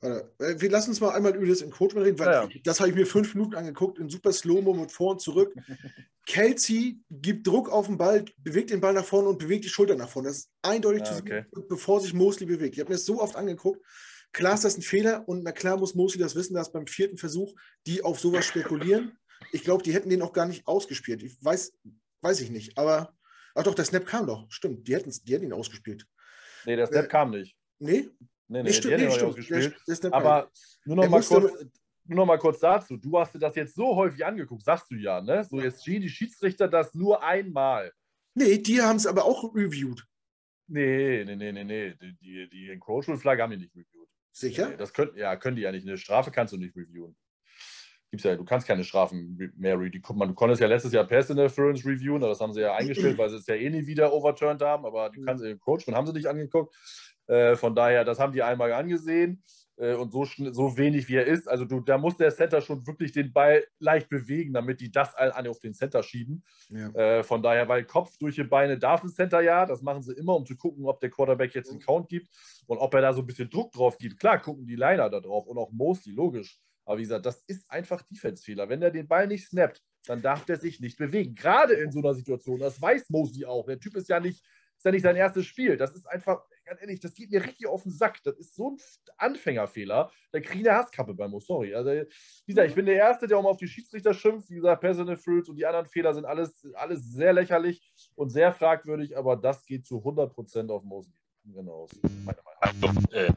Warte, 0.00 0.32
äh, 0.38 0.60
Wir 0.60 0.70
lassen 0.70 0.90
uns 0.90 1.00
mal 1.00 1.10
einmal 1.10 1.34
über 1.34 1.46
das 1.46 1.62
Encroachment 1.62 2.06
reden, 2.06 2.18
weil 2.18 2.26
Ja, 2.32 2.48
das 2.64 2.80
habe 2.80 2.90
ich 2.90 2.94
mir 2.96 3.06
fünf 3.06 3.34
Minuten 3.34 3.54
angeguckt, 3.56 3.98
in 3.98 4.08
super 4.08 4.32
Slow-Mo 4.32 4.74
mit 4.74 4.92
vor 4.92 5.12
und 5.12 5.20
zurück. 5.20 5.54
Kelsey 6.26 7.00
gibt 7.10 7.46
Druck 7.46 7.70
auf 7.70 7.86
den 7.86 7.96
Ball, 7.96 8.24
bewegt 8.38 8.70
den 8.70 8.80
Ball 8.80 8.92
nach 8.92 9.04
vorne 9.04 9.28
und 9.28 9.38
bewegt 9.38 9.64
die 9.64 9.68
Schulter 9.70 9.96
nach 9.96 10.08
vorne. 10.08 10.28
Das 10.28 10.38
ist 10.38 10.50
eindeutig 10.62 11.02
Ah, 11.02 11.04
zu 11.06 11.14
sehen, 11.14 11.22
okay. 11.22 11.44
bevor 11.68 12.00
sich 12.00 12.12
Mosley 12.12 12.46
bewegt. 12.46 12.74
Ich 12.74 12.80
habe 12.80 12.90
mir 12.90 12.96
das 12.96 13.06
so 13.06 13.20
oft 13.20 13.34
angeguckt. 13.36 13.82
Klar 14.32 14.54
ist 14.54 14.64
das 14.64 14.76
ein 14.76 14.82
Fehler 14.82 15.26
und 15.26 15.42
na 15.42 15.52
klar 15.52 15.78
muss 15.78 15.94
Mosley 15.94 16.20
das 16.20 16.34
wissen, 16.36 16.52
dass 16.54 16.70
beim 16.70 16.86
vierten 16.86 17.16
Versuch 17.16 17.54
die 17.86 18.02
auf 18.02 18.20
sowas 18.20 18.44
spekulieren. 18.44 19.16
Ich 19.52 19.62
glaube, 19.64 19.82
die 19.82 19.94
hätten 19.94 20.10
den 20.10 20.20
auch 20.20 20.34
gar 20.34 20.44
nicht 20.46 20.66
ausgespielt. 20.66 21.22
Ich 21.22 21.42
weiß, 21.42 21.72
weiß 22.20 22.40
ich 22.42 22.50
nicht, 22.50 22.76
aber 22.76 23.14
ach 23.54 23.62
doch, 23.62 23.74
der 23.74 23.86
Snap 23.86 24.04
kam 24.04 24.26
doch. 24.26 24.44
Stimmt, 24.50 24.86
die 24.86 24.94
hätten, 24.94 25.10
die 25.24 25.32
hätten 25.32 25.44
ihn 25.46 25.52
ausgespielt. 25.54 26.06
nee, 26.66 26.76
der 26.76 26.86
Snap 26.88 27.06
Äh, 27.06 27.08
kam 27.08 27.30
nicht. 27.30 27.56
Nee, 27.78 28.10
Nee, 28.48 28.62
nee, 28.62 28.70
ihn 28.70 28.82
noch 28.82 28.98
nicht 28.98 29.12
stimmt. 29.12 29.30
ausgespielt. 29.30 29.64
Der, 29.64 29.80
der 29.86 29.94
Snap 29.94 30.12
kam. 30.12 30.22
Aber 30.22 30.50
nur 30.84 30.96
noch, 30.96 31.08
mal 31.08 31.22
kurz, 31.22 31.52
nur 32.04 32.16
noch 32.16 32.26
mal 32.26 32.38
kurz 32.38 32.58
dazu. 32.60 32.96
Du 32.96 33.18
hast 33.18 33.34
dir 33.34 33.38
das 33.38 33.54
jetzt 33.54 33.74
so 33.74 33.94
häufig 33.94 34.24
angeguckt, 34.24 34.64
sagst 34.64 34.90
du 34.90 34.96
ja, 34.96 35.20
ne? 35.20 35.44
So, 35.44 35.60
jetzt 35.60 35.84
schienen 35.84 36.02
die 36.02 36.08
Schiedsrichter 36.08 36.66
das 36.66 36.94
nur 36.94 37.22
einmal. 37.22 37.92
Nee, 38.34 38.58
die 38.58 38.80
haben 38.80 38.96
es 38.96 39.06
aber 39.06 39.24
auch 39.24 39.54
reviewed. 39.54 40.04
Nee, 40.66 41.24
nee, 41.24 41.36
nee, 41.36 41.52
nee, 41.52 41.64
nee. 41.64 41.94
Die, 41.94 42.16
die, 42.20 42.48
die 42.48 42.70
Encroachment-Flagge 42.70 43.42
haben 43.42 43.50
die 43.50 43.58
nicht 43.58 43.74
reviewed. 43.74 44.08
Sicher? 44.32 44.70
Nee, 44.70 44.76
das 44.76 44.92
können, 44.92 45.16
ja, 45.16 45.36
können 45.36 45.56
die 45.56 45.62
ja 45.62 45.72
nicht. 45.72 45.86
Eine 45.86 45.98
Strafe 45.98 46.30
kannst 46.30 46.52
du 46.52 46.56
nicht 46.56 46.76
reviewen. 46.76 47.16
Gibt's 48.10 48.24
ja, 48.24 48.36
du 48.36 48.44
kannst 48.44 48.66
keine 48.66 48.84
Strafen 48.84 49.52
mehr 49.56 49.78
reviewen. 49.78 50.02
Du 50.02 50.34
konntest 50.34 50.62
ja 50.62 50.68
letztes 50.68 50.92
Jahr 50.92 51.06
Pass 51.06 51.28
Interference 51.28 51.84
reviewen, 51.84 52.22
aber 52.22 52.30
das 52.30 52.40
haben 52.40 52.54
sie 52.54 52.62
ja 52.62 52.74
eingestellt, 52.74 53.18
weil 53.18 53.28
sie 53.28 53.36
es 53.36 53.46
ja 53.46 53.54
eh 53.54 53.68
nie 53.68 53.86
wieder 53.86 54.12
overturned 54.12 54.62
haben, 54.62 54.86
aber 54.86 55.10
du 55.10 55.20
kannst 55.22 55.44
Encroachment 55.44 55.96
haben 55.96 56.06
sie 56.06 56.12
nicht 56.12 56.26
angeguckt. 56.26 56.74
Äh, 57.28 57.54
von 57.54 57.74
daher, 57.74 58.04
das 58.04 58.18
haben 58.18 58.32
die 58.32 58.42
einmal 58.42 58.72
angesehen 58.72 59.42
äh, 59.76 59.94
und 59.94 60.10
so, 60.10 60.24
so 60.24 60.76
wenig 60.76 61.08
wie 61.08 61.16
er 61.16 61.26
ist. 61.26 61.48
Also 61.48 61.64
du, 61.64 61.80
da 61.80 61.98
muss 61.98 62.16
der 62.16 62.34
Center 62.34 62.60
schon 62.60 62.86
wirklich 62.86 63.12
den 63.12 63.32
Ball 63.32 63.64
leicht 63.78 64.08
bewegen, 64.08 64.52
damit 64.52 64.80
die 64.80 64.90
das 64.90 65.14
all- 65.14 65.30
alle 65.30 65.50
auf 65.50 65.60
den 65.60 65.74
Center 65.74 66.02
schieben. 66.02 66.42
Ja. 66.70 66.88
Äh, 66.94 67.22
von 67.22 67.42
daher, 67.42 67.68
weil 67.68 67.84
Kopf 67.84 68.16
durch 68.18 68.34
die 68.34 68.44
Beine 68.44 68.78
darf 68.78 69.02
ein 69.04 69.10
Center 69.10 69.40
ja, 69.40 69.66
das 69.66 69.82
machen 69.82 70.02
sie 70.02 70.14
immer, 70.14 70.34
um 70.34 70.44
zu 70.46 70.56
gucken, 70.56 70.86
ob 70.86 71.00
der 71.00 71.10
Quarterback 71.10 71.54
jetzt 71.54 71.70
einen 71.70 71.80
Count 71.80 72.08
gibt 72.08 72.28
und 72.66 72.78
ob 72.78 72.92
er 72.94 73.02
da 73.02 73.12
so 73.12 73.20
ein 73.20 73.26
bisschen 73.26 73.50
Druck 73.50 73.72
drauf 73.72 73.98
gibt. 73.98 74.18
Klar, 74.18 74.40
gucken 74.40 74.66
die 74.66 74.76
Liner 74.76 75.08
da 75.08 75.20
drauf 75.20 75.46
und 75.46 75.58
auch 75.58 75.70
Mosley, 75.70 76.14
logisch. 76.14 76.58
Aber 76.86 76.96
wie 76.96 77.02
gesagt, 77.02 77.26
das 77.26 77.44
ist 77.46 77.70
einfach 77.70 78.00
Defense-Fehler. 78.10 78.70
Wenn 78.70 78.80
er 78.80 78.90
den 78.90 79.06
Ball 79.06 79.26
nicht 79.26 79.46
snappt, 79.46 79.82
dann 80.06 80.22
darf 80.22 80.46
der 80.46 80.56
sich 80.56 80.80
nicht 80.80 80.96
bewegen. 80.96 81.34
Gerade 81.34 81.74
in 81.74 81.92
so 81.92 81.98
einer 81.98 82.14
Situation. 82.14 82.58
Das 82.58 82.80
weiß 82.80 83.10
Mosley 83.10 83.44
auch. 83.44 83.66
Der 83.66 83.78
Typ 83.78 83.94
ist 83.96 84.08
ja 84.08 84.18
nicht, 84.18 84.42
ist 84.78 84.84
ja 84.86 84.90
nicht 84.90 85.02
sein 85.02 85.16
erstes 85.16 85.44
Spiel. 85.44 85.76
Das 85.76 85.94
ist 85.94 86.06
einfach, 86.06 86.40
ganz 86.68 86.80
ehrlich, 86.80 87.00
das 87.00 87.14
geht 87.14 87.30
mir 87.30 87.42
richtig 87.42 87.66
auf 87.66 87.82
den 87.82 87.92
Sack. 87.92 88.22
Das 88.22 88.36
ist 88.36 88.54
so 88.54 88.70
ein 88.70 88.76
Anfängerfehler. 89.16 90.10
Da 90.32 90.40
kriege 90.40 90.60
ich 90.60 90.68
eine 90.68 90.78
Hasskappe 90.78 91.14
bei 91.14 91.26
Mo. 91.26 91.40
Sorry. 91.40 91.74
Also, 91.74 91.90
wie 91.90 92.52
gesagt, 92.52 92.68
ich 92.68 92.74
bin 92.74 92.86
der 92.86 92.96
Erste, 92.96 93.26
der 93.26 93.38
auch 93.38 93.42
mal 93.42 93.50
auf 93.50 93.56
die 93.56 93.68
Schiedsrichter 93.68 94.14
schimpft. 94.14 94.50
Wie 94.50 94.56
gesagt, 94.56 94.80
Personal 94.80 95.16
Fruits 95.16 95.48
und 95.48 95.56
die 95.56 95.66
anderen 95.66 95.86
Fehler 95.86 96.14
sind 96.14 96.24
alles, 96.24 96.64
alles 96.74 97.12
sehr 97.12 97.32
lächerlich 97.32 97.92
und 98.14 98.30
sehr 98.30 98.52
fragwürdig, 98.52 99.16
aber 99.16 99.36
das 99.36 99.64
geht 99.64 99.86
zu 99.86 99.96
100% 99.96 100.70
auf 100.70 100.84
Mosley. 100.84 101.14
Genau. 101.44 101.88
Meine 102.24 102.38
Meinung. 102.44 102.60
Also, 102.60 103.12
äh, 103.12 103.32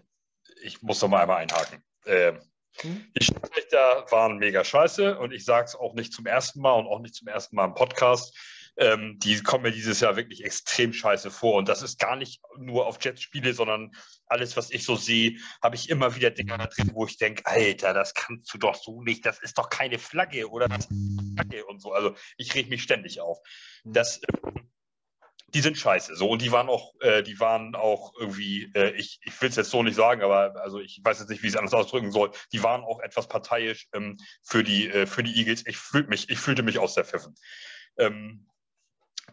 ich 0.64 0.82
muss 0.82 1.02
noch 1.02 1.10
mal 1.10 1.22
einmal 1.22 1.38
einhaken. 1.38 1.84
Äh? 2.06 2.34
Die 2.84 3.24
Schiedsrichter 3.24 4.06
waren 4.12 4.38
mega 4.38 4.64
scheiße 4.64 5.20
und 5.20 5.34
ich 5.34 5.44
sage 5.44 5.66
es 5.66 5.76
auch 5.76 5.94
nicht 5.94 6.14
zum 6.14 6.26
ersten 6.26 6.62
Mal 6.62 6.74
und 6.74 6.88
auch 6.88 7.00
nicht 7.00 7.16
zum 7.16 7.28
ersten 7.28 7.56
Mal 7.56 7.66
im 7.66 7.74
Podcast. 7.74 8.38
Ähm, 8.82 9.20
die 9.20 9.44
kommen 9.44 9.62
mir 9.62 9.72
dieses 9.72 10.00
Jahr 10.00 10.16
wirklich 10.16 10.44
extrem 10.44 10.92
scheiße 10.92 11.30
vor. 11.30 11.54
Und 11.54 11.70
das 11.70 11.84
ist 11.84 12.00
gar 12.00 12.16
nicht 12.16 12.42
nur 12.58 12.88
auf 12.88 12.98
Jets-Spiele, 13.00 13.54
sondern 13.54 13.92
alles, 14.26 14.58
was 14.58 14.72
ich 14.72 14.86
so 14.86 14.96
sehe, 14.96 15.38
habe 15.62 15.76
ich 15.76 15.90
immer 15.90 16.16
wieder 16.16 16.32
Dinge 16.32 16.58
da 16.58 16.66
drin, 16.66 16.90
wo 16.94 17.06
ich 17.06 17.18
denke, 17.18 17.46
Alter, 17.46 17.94
das 17.94 18.16
kannst 18.16 18.52
du 18.52 18.58
doch 18.58 18.74
so 18.74 19.04
nicht, 19.04 19.24
das 19.24 19.40
ist 19.40 19.60
doch 19.60 19.70
keine 19.70 20.00
Flagge 20.00 20.50
oder 20.50 20.68
das 20.68 20.86
ist 20.86 21.34
Flagge 21.36 21.64
und 21.68 21.80
so. 21.80 21.94
Also 21.94 22.16
ich 22.38 22.56
reg 22.56 22.72
mich 22.72 22.82
ständig 22.82 23.22
auf. 23.22 23.38
Das, 23.84 24.18
äh, 24.24 24.52
die 25.54 25.62
sind 25.62 25.78
scheiße. 25.78 26.16
So, 26.16 26.28
und 26.28 26.42
die 26.42 26.52
waren 26.52 26.68
auch, 26.68 26.96
äh, 27.02 27.22
die 27.22 27.40
waren 27.40 27.76
auch 27.76 28.14
irgendwie, 28.20 28.72
äh, 28.74 28.96
ich, 28.96 29.20
ich 29.24 29.40
will 29.44 29.50
es 29.50 29.58
jetzt 29.58 29.70
so 29.70 29.84
nicht 29.84 29.96
sagen, 29.96 30.24
aber 30.24 30.60
also 30.60 30.80
ich 30.80 31.02
weiß 31.04 31.20
jetzt 31.20 31.30
nicht, 31.30 31.44
wie 31.44 31.48
ich 31.48 31.54
es 31.54 31.60
anders 31.60 31.76
ausdrücken 31.76 32.12
soll, 32.12 32.32
die 32.52 32.64
waren 32.64 32.82
auch 32.82 33.00
etwas 33.02 33.28
parteiisch 33.28 33.88
ähm, 33.94 34.18
für, 34.42 34.64
die, 34.64 34.90
äh, 34.90 35.06
für 35.06 35.22
die 35.22 35.38
Eagles. 35.38 35.68
Ich, 35.68 35.78
fühl 35.78 36.08
mich, 36.08 36.32
ich 36.32 36.40
fühlte 36.40 36.64
mich 36.64 36.80
aus 36.80 36.96
der 36.96 37.06
Pfiffen. 37.06 37.36
Ähm, 37.98 38.48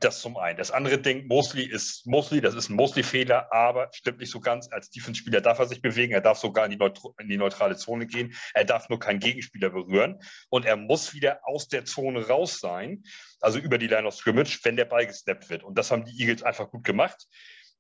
das 0.01 0.20
zum 0.20 0.36
einen. 0.36 0.59
Das 0.59 0.70
andere 0.70 0.99
Ding, 0.99 1.26
Mosley 1.26 1.64
ist 1.64 2.07
Mosley, 2.07 2.41
das 2.41 2.55
ist 2.55 2.68
ein 2.68 2.76
Mosley-Fehler, 2.76 3.53
aber 3.53 3.91
stimmt 3.93 4.18
nicht 4.18 4.30
so 4.30 4.41
ganz. 4.41 4.68
Als 4.70 4.91
Defense-Spieler 4.91 5.41
darf 5.41 5.59
er 5.59 5.66
sich 5.66 5.82
bewegen, 5.82 6.12
er 6.12 6.20
darf 6.20 6.39
sogar 6.39 6.66
in 6.66 6.70
die, 6.70 6.78
in 7.18 7.28
die 7.28 7.36
neutrale 7.36 7.76
Zone 7.76 8.07
gehen, 8.07 8.34
er 8.55 8.64
darf 8.64 8.89
nur 8.89 8.99
keinen 8.99 9.20
Gegenspieler 9.20 9.70
berühren 9.70 10.20
und 10.49 10.66
er 10.66 10.76
muss 10.76 11.14
wieder 11.14 11.41
aus 11.43 11.68
der 11.68 11.84
Zone 11.84 12.26
raus 12.26 12.61
sein, 12.61 13.03
also 13.41 13.59
über 13.59 13.78
die 13.78 13.86
Line 13.86 14.07
of 14.07 14.14
Scrimmage, 14.14 14.59
wenn 14.62 14.76
der 14.76 14.84
Ball 14.84 15.07
gesnappt 15.07 15.51
wird. 15.51 15.64
Und 15.64 15.76
das 15.78 15.91
haben 15.91 16.05
die 16.05 16.20
Eagles 16.20 16.43
einfach 16.43 16.70
gut 16.70 16.84
gemacht. 16.84 17.26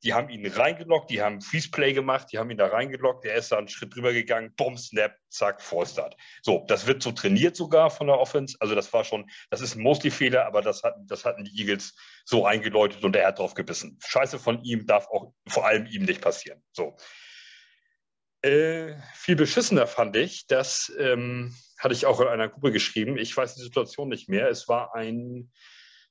Die 0.04 0.14
haben 0.14 0.28
ihn 0.28 0.46
reingelockt, 0.46 1.10
die 1.10 1.20
haben 1.20 1.40
Freeze 1.40 1.70
Play 1.70 1.92
gemacht, 1.92 2.28
die 2.32 2.38
haben 2.38 2.50
ihn 2.50 2.56
da 2.56 2.68
reingelockt, 2.68 3.24
der 3.24 3.34
ist 3.34 3.50
da 3.50 3.58
einen 3.58 3.68
Schritt 3.68 3.94
drüber 3.94 4.12
gegangen, 4.12 4.52
bumm, 4.56 4.76
Snap, 4.76 5.16
zack, 5.28 5.60
Vollstart. 5.60 6.16
So, 6.42 6.64
das 6.68 6.86
wird 6.86 7.02
so 7.02 7.10
trainiert 7.10 7.56
sogar 7.56 7.90
von 7.90 8.06
der 8.06 8.18
Offense. 8.18 8.56
Also 8.60 8.76
das 8.76 8.92
war 8.92 9.04
schon, 9.04 9.28
das 9.50 9.60
ist 9.60 9.74
ein 9.74 9.82
Mostly-Fehler, 9.82 10.46
aber 10.46 10.62
das 10.62 10.84
hatten, 10.84 11.06
das 11.08 11.24
hatten 11.24 11.44
die 11.44 11.60
Eagles 11.60 11.96
so 12.24 12.46
eingeläutet 12.46 13.04
und 13.04 13.16
er 13.16 13.26
hat 13.26 13.40
drauf 13.40 13.54
gebissen. 13.54 13.98
Scheiße 14.06 14.38
von 14.38 14.62
ihm 14.62 14.86
darf 14.86 15.08
auch 15.08 15.32
vor 15.48 15.66
allem 15.66 15.86
ihm 15.86 16.04
nicht 16.04 16.20
passieren. 16.20 16.62
So. 16.72 16.96
Äh, 18.42 18.94
viel 19.14 19.34
beschissener 19.34 19.88
fand 19.88 20.14
ich, 20.16 20.46
das 20.46 20.92
ähm, 20.96 21.56
hatte 21.78 21.94
ich 21.94 22.06
auch 22.06 22.20
in 22.20 22.28
einer 22.28 22.48
Gruppe 22.48 22.70
geschrieben. 22.70 23.18
Ich 23.18 23.36
weiß 23.36 23.56
die 23.56 23.62
Situation 23.62 24.08
nicht 24.08 24.28
mehr. 24.28 24.48
Es 24.48 24.68
war 24.68 24.94
ein 24.94 25.50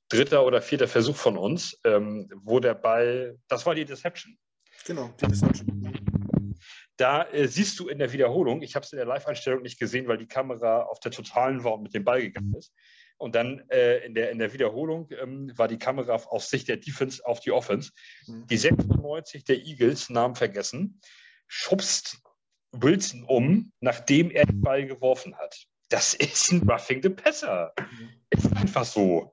dritter 0.08 0.44
oder 0.44 0.62
vierter 0.62 0.88
Versuch 0.88 1.16
von 1.16 1.36
uns, 1.36 1.78
ähm, 1.84 2.28
wo 2.42 2.60
der 2.60 2.74
Ball, 2.74 3.38
das 3.48 3.66
war 3.66 3.74
die 3.74 3.84
Deception. 3.84 4.36
Genau, 4.86 5.12
die 5.20 5.26
Deception. 5.26 5.92
Da 6.96 7.28
äh, 7.30 7.46
siehst 7.46 7.78
du 7.78 7.88
in 7.88 7.98
der 7.98 8.12
Wiederholung, 8.12 8.62
ich 8.62 8.74
habe 8.74 8.84
es 8.84 8.92
in 8.92 8.96
der 8.96 9.06
Live-Einstellung 9.06 9.62
nicht 9.62 9.78
gesehen, 9.78 10.08
weil 10.08 10.18
die 10.18 10.26
Kamera 10.26 10.82
auf 10.82 10.98
der 11.00 11.12
totalen 11.12 11.62
war 11.62 11.74
und 11.74 11.82
mit 11.84 11.94
dem 11.94 12.04
Ball 12.04 12.20
gegangen 12.20 12.54
ist. 12.54 12.72
Und 13.18 13.34
dann 13.34 13.68
äh, 13.70 13.98
in, 14.06 14.14
der, 14.14 14.30
in 14.30 14.38
der 14.38 14.52
Wiederholung 14.52 15.08
ähm, 15.20 15.52
war 15.56 15.68
die 15.68 15.78
Kamera 15.78 16.14
auf 16.14 16.44
Sicht 16.44 16.68
der 16.68 16.76
Defense 16.76 17.24
auf 17.24 17.40
die 17.40 17.50
Offense. 17.50 17.90
Mhm. 18.26 18.46
Die 18.46 18.56
96 18.56 19.44
der 19.44 19.64
Eagles, 19.64 20.08
Namen 20.08 20.36
vergessen, 20.36 21.00
schubst 21.48 22.18
Wilson 22.72 23.24
um, 23.24 23.72
nachdem 23.80 24.30
er 24.30 24.46
den 24.46 24.60
Ball 24.60 24.86
geworfen 24.86 25.36
hat. 25.36 25.56
Das 25.88 26.14
ist 26.14 26.52
ein 26.52 26.68
Roughing 26.68 27.02
the 27.02 27.08
Passer. 27.08 27.72
Mhm. 27.78 28.10
Ist 28.30 28.56
einfach 28.56 28.84
so. 28.84 29.32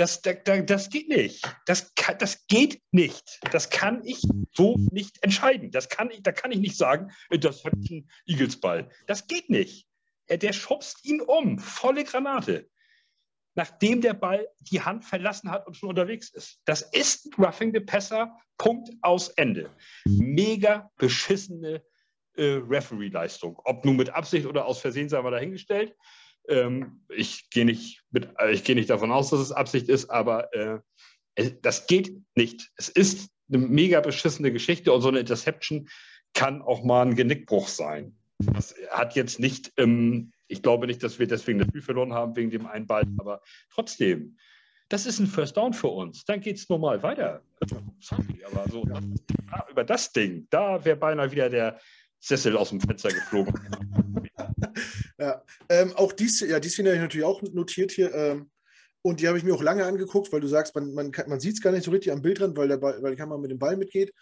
Das, 0.00 0.22
das, 0.22 0.38
das 0.64 0.88
geht 0.88 1.10
nicht. 1.10 1.46
Das, 1.66 1.94
kann, 1.94 2.16
das 2.16 2.46
geht 2.46 2.80
nicht. 2.90 3.38
Das 3.52 3.68
kann 3.68 4.02
ich 4.02 4.22
so 4.54 4.76
nicht 4.90 5.22
entscheiden. 5.22 5.70
Das 5.72 5.90
kann 5.90 6.10
ich, 6.10 6.22
da 6.22 6.32
kann 6.32 6.52
ich 6.52 6.58
nicht 6.58 6.78
sagen, 6.78 7.12
das 7.28 7.62
hat 7.66 7.74
ein 7.74 8.08
Eaglesball. 8.24 8.88
Das 9.06 9.26
geht 9.26 9.50
nicht. 9.50 9.86
Der 10.30 10.54
schubst 10.54 11.04
ihn 11.04 11.20
um, 11.20 11.58
volle 11.58 12.04
Granate, 12.04 12.70
nachdem 13.54 14.00
der 14.00 14.14
Ball 14.14 14.48
die 14.60 14.80
Hand 14.80 15.04
verlassen 15.04 15.50
hat 15.50 15.66
und 15.66 15.76
schon 15.76 15.90
unterwegs 15.90 16.30
ist. 16.30 16.62
Das 16.64 16.80
ist 16.80 17.28
Roughing 17.36 17.74
the 17.74 17.80
Passer, 17.80 18.34
Punkt 18.56 18.88
aus 19.02 19.28
Ende. 19.28 19.68
Mega 20.06 20.90
beschissene 20.96 21.84
äh, 22.36 22.62
Referee-Leistung. 22.66 23.60
Ob 23.64 23.84
nun 23.84 23.96
mit 23.96 24.08
Absicht 24.08 24.46
oder 24.46 24.64
aus 24.64 24.80
Versehen, 24.80 25.10
sei 25.10 25.20
mal 25.20 25.30
dahingestellt. 25.30 25.94
Ähm, 26.50 27.00
ich 27.08 27.48
gehe 27.50 27.64
nicht, 27.64 28.02
äh, 28.12 28.56
geh 28.56 28.74
nicht 28.74 28.90
davon 28.90 29.12
aus, 29.12 29.30
dass 29.30 29.40
es 29.40 29.52
Absicht 29.52 29.88
ist, 29.88 30.10
aber 30.10 30.52
äh, 30.52 30.80
das 31.62 31.86
geht 31.86 32.20
nicht. 32.34 32.70
Es 32.76 32.88
ist 32.88 33.30
eine 33.48 33.58
mega 33.58 34.00
beschissene 34.00 34.52
Geschichte 34.52 34.92
und 34.92 35.00
so 35.00 35.08
eine 35.08 35.20
Interception 35.20 35.88
kann 36.34 36.62
auch 36.62 36.84
mal 36.84 37.06
ein 37.06 37.14
Genickbruch 37.14 37.68
sein. 37.68 38.16
Das 38.38 38.74
hat 38.90 39.14
jetzt 39.16 39.38
nicht, 39.38 39.72
ähm, 39.76 40.32
ich 40.48 40.62
glaube 40.62 40.86
nicht, 40.86 41.02
dass 41.02 41.18
wir 41.18 41.26
deswegen 41.26 41.58
das 41.58 41.68
Spiel 41.68 41.82
verloren 41.82 42.14
haben, 42.14 42.36
wegen 42.36 42.50
dem 42.50 42.66
einen 42.66 42.86
Ball, 42.86 43.04
aber 43.18 43.42
trotzdem, 43.72 44.36
das 44.88 45.06
ist 45.06 45.20
ein 45.20 45.26
First 45.26 45.56
Down 45.56 45.72
für 45.72 45.88
uns. 45.88 46.24
Dann 46.24 46.40
geht 46.40 46.56
es 46.56 46.68
normal 46.68 47.02
weiter. 47.02 47.42
Sorry, 48.00 48.42
aber 48.50 48.68
so 48.68 48.84
das, 48.84 49.04
über 49.70 49.84
das 49.84 50.12
Ding, 50.12 50.48
da 50.50 50.84
wäre 50.84 50.96
beinahe 50.96 51.30
wieder 51.30 51.48
der 51.48 51.80
Sessel 52.18 52.56
aus 52.56 52.70
dem 52.70 52.80
Fenster 52.80 53.10
geflogen. 53.10 53.54
Ja, 55.20 55.44
ähm, 55.68 55.92
auch 55.96 56.12
dies, 56.14 56.40
ja, 56.40 56.58
die 56.60 56.70
Szene 56.70 56.88
habe 56.88 56.96
ich 56.96 57.02
natürlich 57.02 57.26
auch 57.26 57.42
notiert 57.42 57.92
hier. 57.92 58.14
Ähm, 58.14 58.50
und 59.02 59.20
die 59.20 59.28
habe 59.28 59.36
ich 59.36 59.44
mir 59.44 59.54
auch 59.54 59.62
lange 59.62 59.84
angeguckt, 59.84 60.32
weil 60.32 60.40
du 60.40 60.46
sagst, 60.48 60.74
man, 60.74 60.94
man, 60.94 61.12
man 61.26 61.40
sieht 61.40 61.54
es 61.54 61.60
gar 61.60 61.72
nicht 61.72 61.84
so 61.84 61.90
richtig 61.90 62.10
am 62.12 62.22
Bildrand, 62.22 62.56
weil, 62.56 62.68
der 62.68 62.78
Ball, 62.78 63.02
weil 63.02 63.12
die 63.12 63.16
Kamera 63.18 63.38
mit 63.38 63.50
dem 63.50 63.58
Ball 63.58 63.76
mitgeht. 63.76 64.14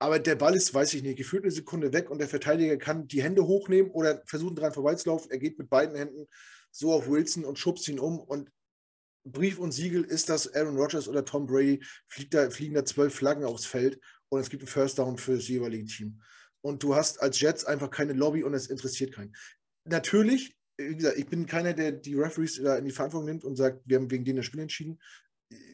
Aber 0.00 0.18
der 0.18 0.34
Ball 0.34 0.56
ist, 0.56 0.74
weiß 0.74 0.94
ich 0.94 1.02
nicht, 1.04 1.16
gefühlt 1.16 1.44
eine 1.44 1.52
Sekunde 1.52 1.92
weg 1.92 2.10
und 2.10 2.18
der 2.18 2.28
Verteidiger 2.28 2.76
kann 2.76 3.06
die 3.06 3.22
Hände 3.22 3.46
hochnehmen 3.46 3.92
oder 3.92 4.20
versuchen 4.26 4.56
dran 4.56 4.72
vorbeizulaufen. 4.72 5.30
Er 5.30 5.38
geht 5.38 5.58
mit 5.58 5.70
beiden 5.70 5.94
Händen 5.94 6.26
so 6.72 6.92
auf 6.92 7.08
Wilson 7.08 7.44
und 7.44 7.58
schubst 7.58 7.86
ihn 7.88 8.00
um. 8.00 8.18
Und 8.18 8.50
Brief 9.24 9.60
und 9.60 9.70
Siegel 9.70 10.02
ist 10.02 10.28
das 10.28 10.52
Aaron 10.54 10.76
Rodgers 10.76 11.06
oder 11.06 11.24
Tom 11.24 11.46
Brady, 11.46 11.84
fliegt 12.08 12.34
da, 12.34 12.50
fliegen 12.50 12.74
da 12.74 12.84
zwölf 12.84 13.14
Flaggen 13.14 13.44
aufs 13.44 13.66
Feld 13.66 14.00
und 14.28 14.40
es 14.40 14.50
gibt 14.50 14.64
einen 14.64 14.68
First 14.68 14.98
Down 14.98 15.18
für 15.18 15.36
das 15.36 15.46
jeweilige 15.46 15.86
Team. 15.86 16.20
Und 16.62 16.82
du 16.82 16.96
hast 16.96 17.22
als 17.22 17.40
Jets 17.40 17.64
einfach 17.64 17.90
keine 17.90 18.12
Lobby 18.12 18.42
und 18.42 18.54
es 18.54 18.68
interessiert 18.68 19.12
keinen 19.12 19.34
natürlich, 19.84 20.56
wie 20.78 20.96
gesagt, 20.96 21.18
ich 21.18 21.26
bin 21.26 21.46
keiner, 21.46 21.72
der 21.72 21.92
die 21.92 22.14
Referees 22.14 22.58
in 22.58 22.84
die 22.84 22.90
Verantwortung 22.90 23.26
nimmt 23.26 23.44
und 23.44 23.56
sagt, 23.56 23.82
wir 23.84 23.98
haben 23.98 24.10
wegen 24.10 24.24
denen 24.24 24.38
das 24.38 24.46
Spiel 24.46 24.60
entschieden. 24.60 24.98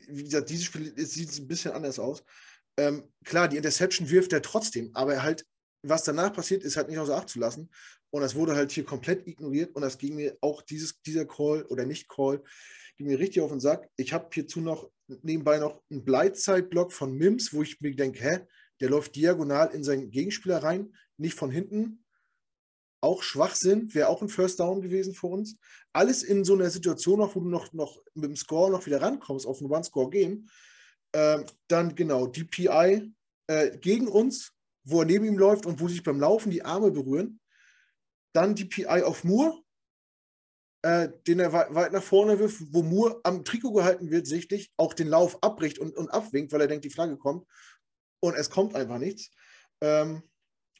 Wie 0.08 0.24
gesagt, 0.24 0.50
dieses 0.50 0.64
Spiel 0.64 0.92
sieht 0.96 1.38
ein 1.38 1.48
bisschen 1.48 1.72
anders 1.72 1.98
aus. 1.98 2.24
Ähm, 2.76 3.04
klar, 3.24 3.48
die 3.48 3.56
Interception 3.56 4.10
wirft 4.10 4.32
er 4.32 4.42
trotzdem, 4.42 4.90
aber 4.94 5.22
halt, 5.22 5.46
was 5.82 6.04
danach 6.04 6.32
passiert, 6.32 6.64
ist 6.64 6.76
halt 6.76 6.88
nicht 6.88 6.98
außer 6.98 7.16
Acht 7.16 7.28
zu 7.28 7.38
lassen. 7.38 7.70
Und 8.10 8.22
das 8.22 8.34
wurde 8.34 8.56
halt 8.56 8.72
hier 8.72 8.84
komplett 8.84 9.26
ignoriert 9.26 9.74
und 9.74 9.82
das 9.82 9.98
ging 9.98 10.14
mir 10.14 10.36
auch 10.40 10.62
dieses, 10.62 11.00
dieser 11.02 11.26
Call 11.26 11.64
oder 11.66 11.84
Nicht-Call, 11.84 12.42
ging 12.96 13.06
mir 13.06 13.18
richtig 13.18 13.42
auf 13.42 13.50
den 13.50 13.60
Sack. 13.60 13.88
Ich 13.96 14.12
habe 14.12 14.28
hierzu 14.32 14.60
noch 14.60 14.90
nebenbei 15.22 15.58
noch 15.58 15.82
einen 15.90 16.04
Blindside-Block 16.04 16.92
von 16.92 17.14
Mims, 17.14 17.52
wo 17.52 17.62
ich 17.62 17.80
mir 17.80 17.94
denke, 17.94 18.20
hä, 18.20 18.38
der 18.80 18.90
läuft 18.90 19.14
diagonal 19.16 19.74
in 19.74 19.84
seinen 19.84 20.10
Gegenspieler 20.10 20.62
rein, 20.62 20.94
nicht 21.16 21.34
von 21.34 21.50
hinten, 21.50 22.04
auch 23.00 23.22
schwach 23.22 23.54
sind, 23.54 23.94
wäre 23.94 24.08
auch 24.08 24.22
ein 24.22 24.28
First 24.28 24.60
Down 24.60 24.80
gewesen 24.80 25.14
für 25.14 25.28
uns. 25.28 25.56
Alles 25.92 26.22
in 26.22 26.44
so 26.44 26.54
einer 26.54 26.70
Situation 26.70 27.18
noch, 27.18 27.34
wo 27.34 27.40
du 27.40 27.48
noch, 27.48 27.72
noch 27.72 28.02
mit 28.14 28.24
dem 28.24 28.36
Score 28.36 28.70
noch 28.70 28.86
wieder 28.86 29.00
rankommst 29.00 29.46
auf 29.46 29.60
ein 29.60 29.70
One-Score-Game. 29.70 30.48
Ähm, 31.14 31.44
dann 31.68 31.94
genau, 31.94 32.26
die 32.26 32.44
PI 32.44 33.12
äh, 33.46 33.78
gegen 33.78 34.08
uns, 34.08 34.52
wo 34.84 35.00
er 35.00 35.06
neben 35.06 35.24
ihm 35.24 35.38
läuft 35.38 35.66
und 35.66 35.80
wo 35.80 35.88
sich 35.88 36.02
beim 36.02 36.20
Laufen 36.20 36.50
die 36.50 36.64
Arme 36.64 36.90
berühren. 36.90 37.40
Dann 38.34 38.54
die 38.54 38.64
PI 38.64 39.02
auf 39.02 39.24
Moore, 39.24 39.62
äh, 40.82 41.08
den 41.26 41.40
er 41.40 41.52
weit, 41.52 41.74
weit 41.74 41.92
nach 41.92 42.02
vorne 42.02 42.38
wirft, 42.38 42.62
wo 42.72 42.82
Moore 42.82 43.20
am 43.24 43.44
Trikot 43.44 43.72
gehalten 43.72 44.10
wird, 44.10 44.26
sichtlich, 44.26 44.72
auch 44.76 44.94
den 44.94 45.08
Lauf 45.08 45.42
abbricht 45.42 45.78
und, 45.78 45.96
und 45.96 46.08
abwinkt, 46.08 46.52
weil 46.52 46.60
er 46.60 46.68
denkt, 46.68 46.84
die 46.84 46.90
Flagge 46.90 47.16
kommt. 47.16 47.46
Und 48.20 48.34
es 48.34 48.50
kommt 48.50 48.74
einfach 48.74 48.98
nichts. 48.98 49.30
Ähm, 49.80 50.22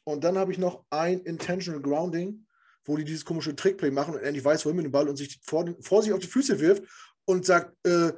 und 0.09 0.23
dann 0.23 0.37
habe 0.37 0.51
ich 0.51 0.57
noch 0.57 0.83
ein 0.89 1.21
Intentional 1.21 1.81
Grounding, 1.81 2.45
wo 2.85 2.97
die 2.97 3.03
dieses 3.03 3.25
komische 3.25 3.55
Trickplay 3.55 3.91
machen 3.91 4.15
und 4.15 4.31
nicht 4.31 4.43
weiß, 4.43 4.65
wohin 4.65 4.77
mit 4.77 4.85
dem 4.85 4.91
Ball 4.91 5.07
und 5.07 5.15
sich 5.15 5.39
vor, 5.43 5.65
vor 5.81 6.01
sich 6.01 6.13
auf 6.13 6.19
die 6.19 6.27
Füße 6.27 6.59
wirft 6.59 6.83
und 7.25 7.45
sagt, 7.45 7.75
äh, 7.85 8.11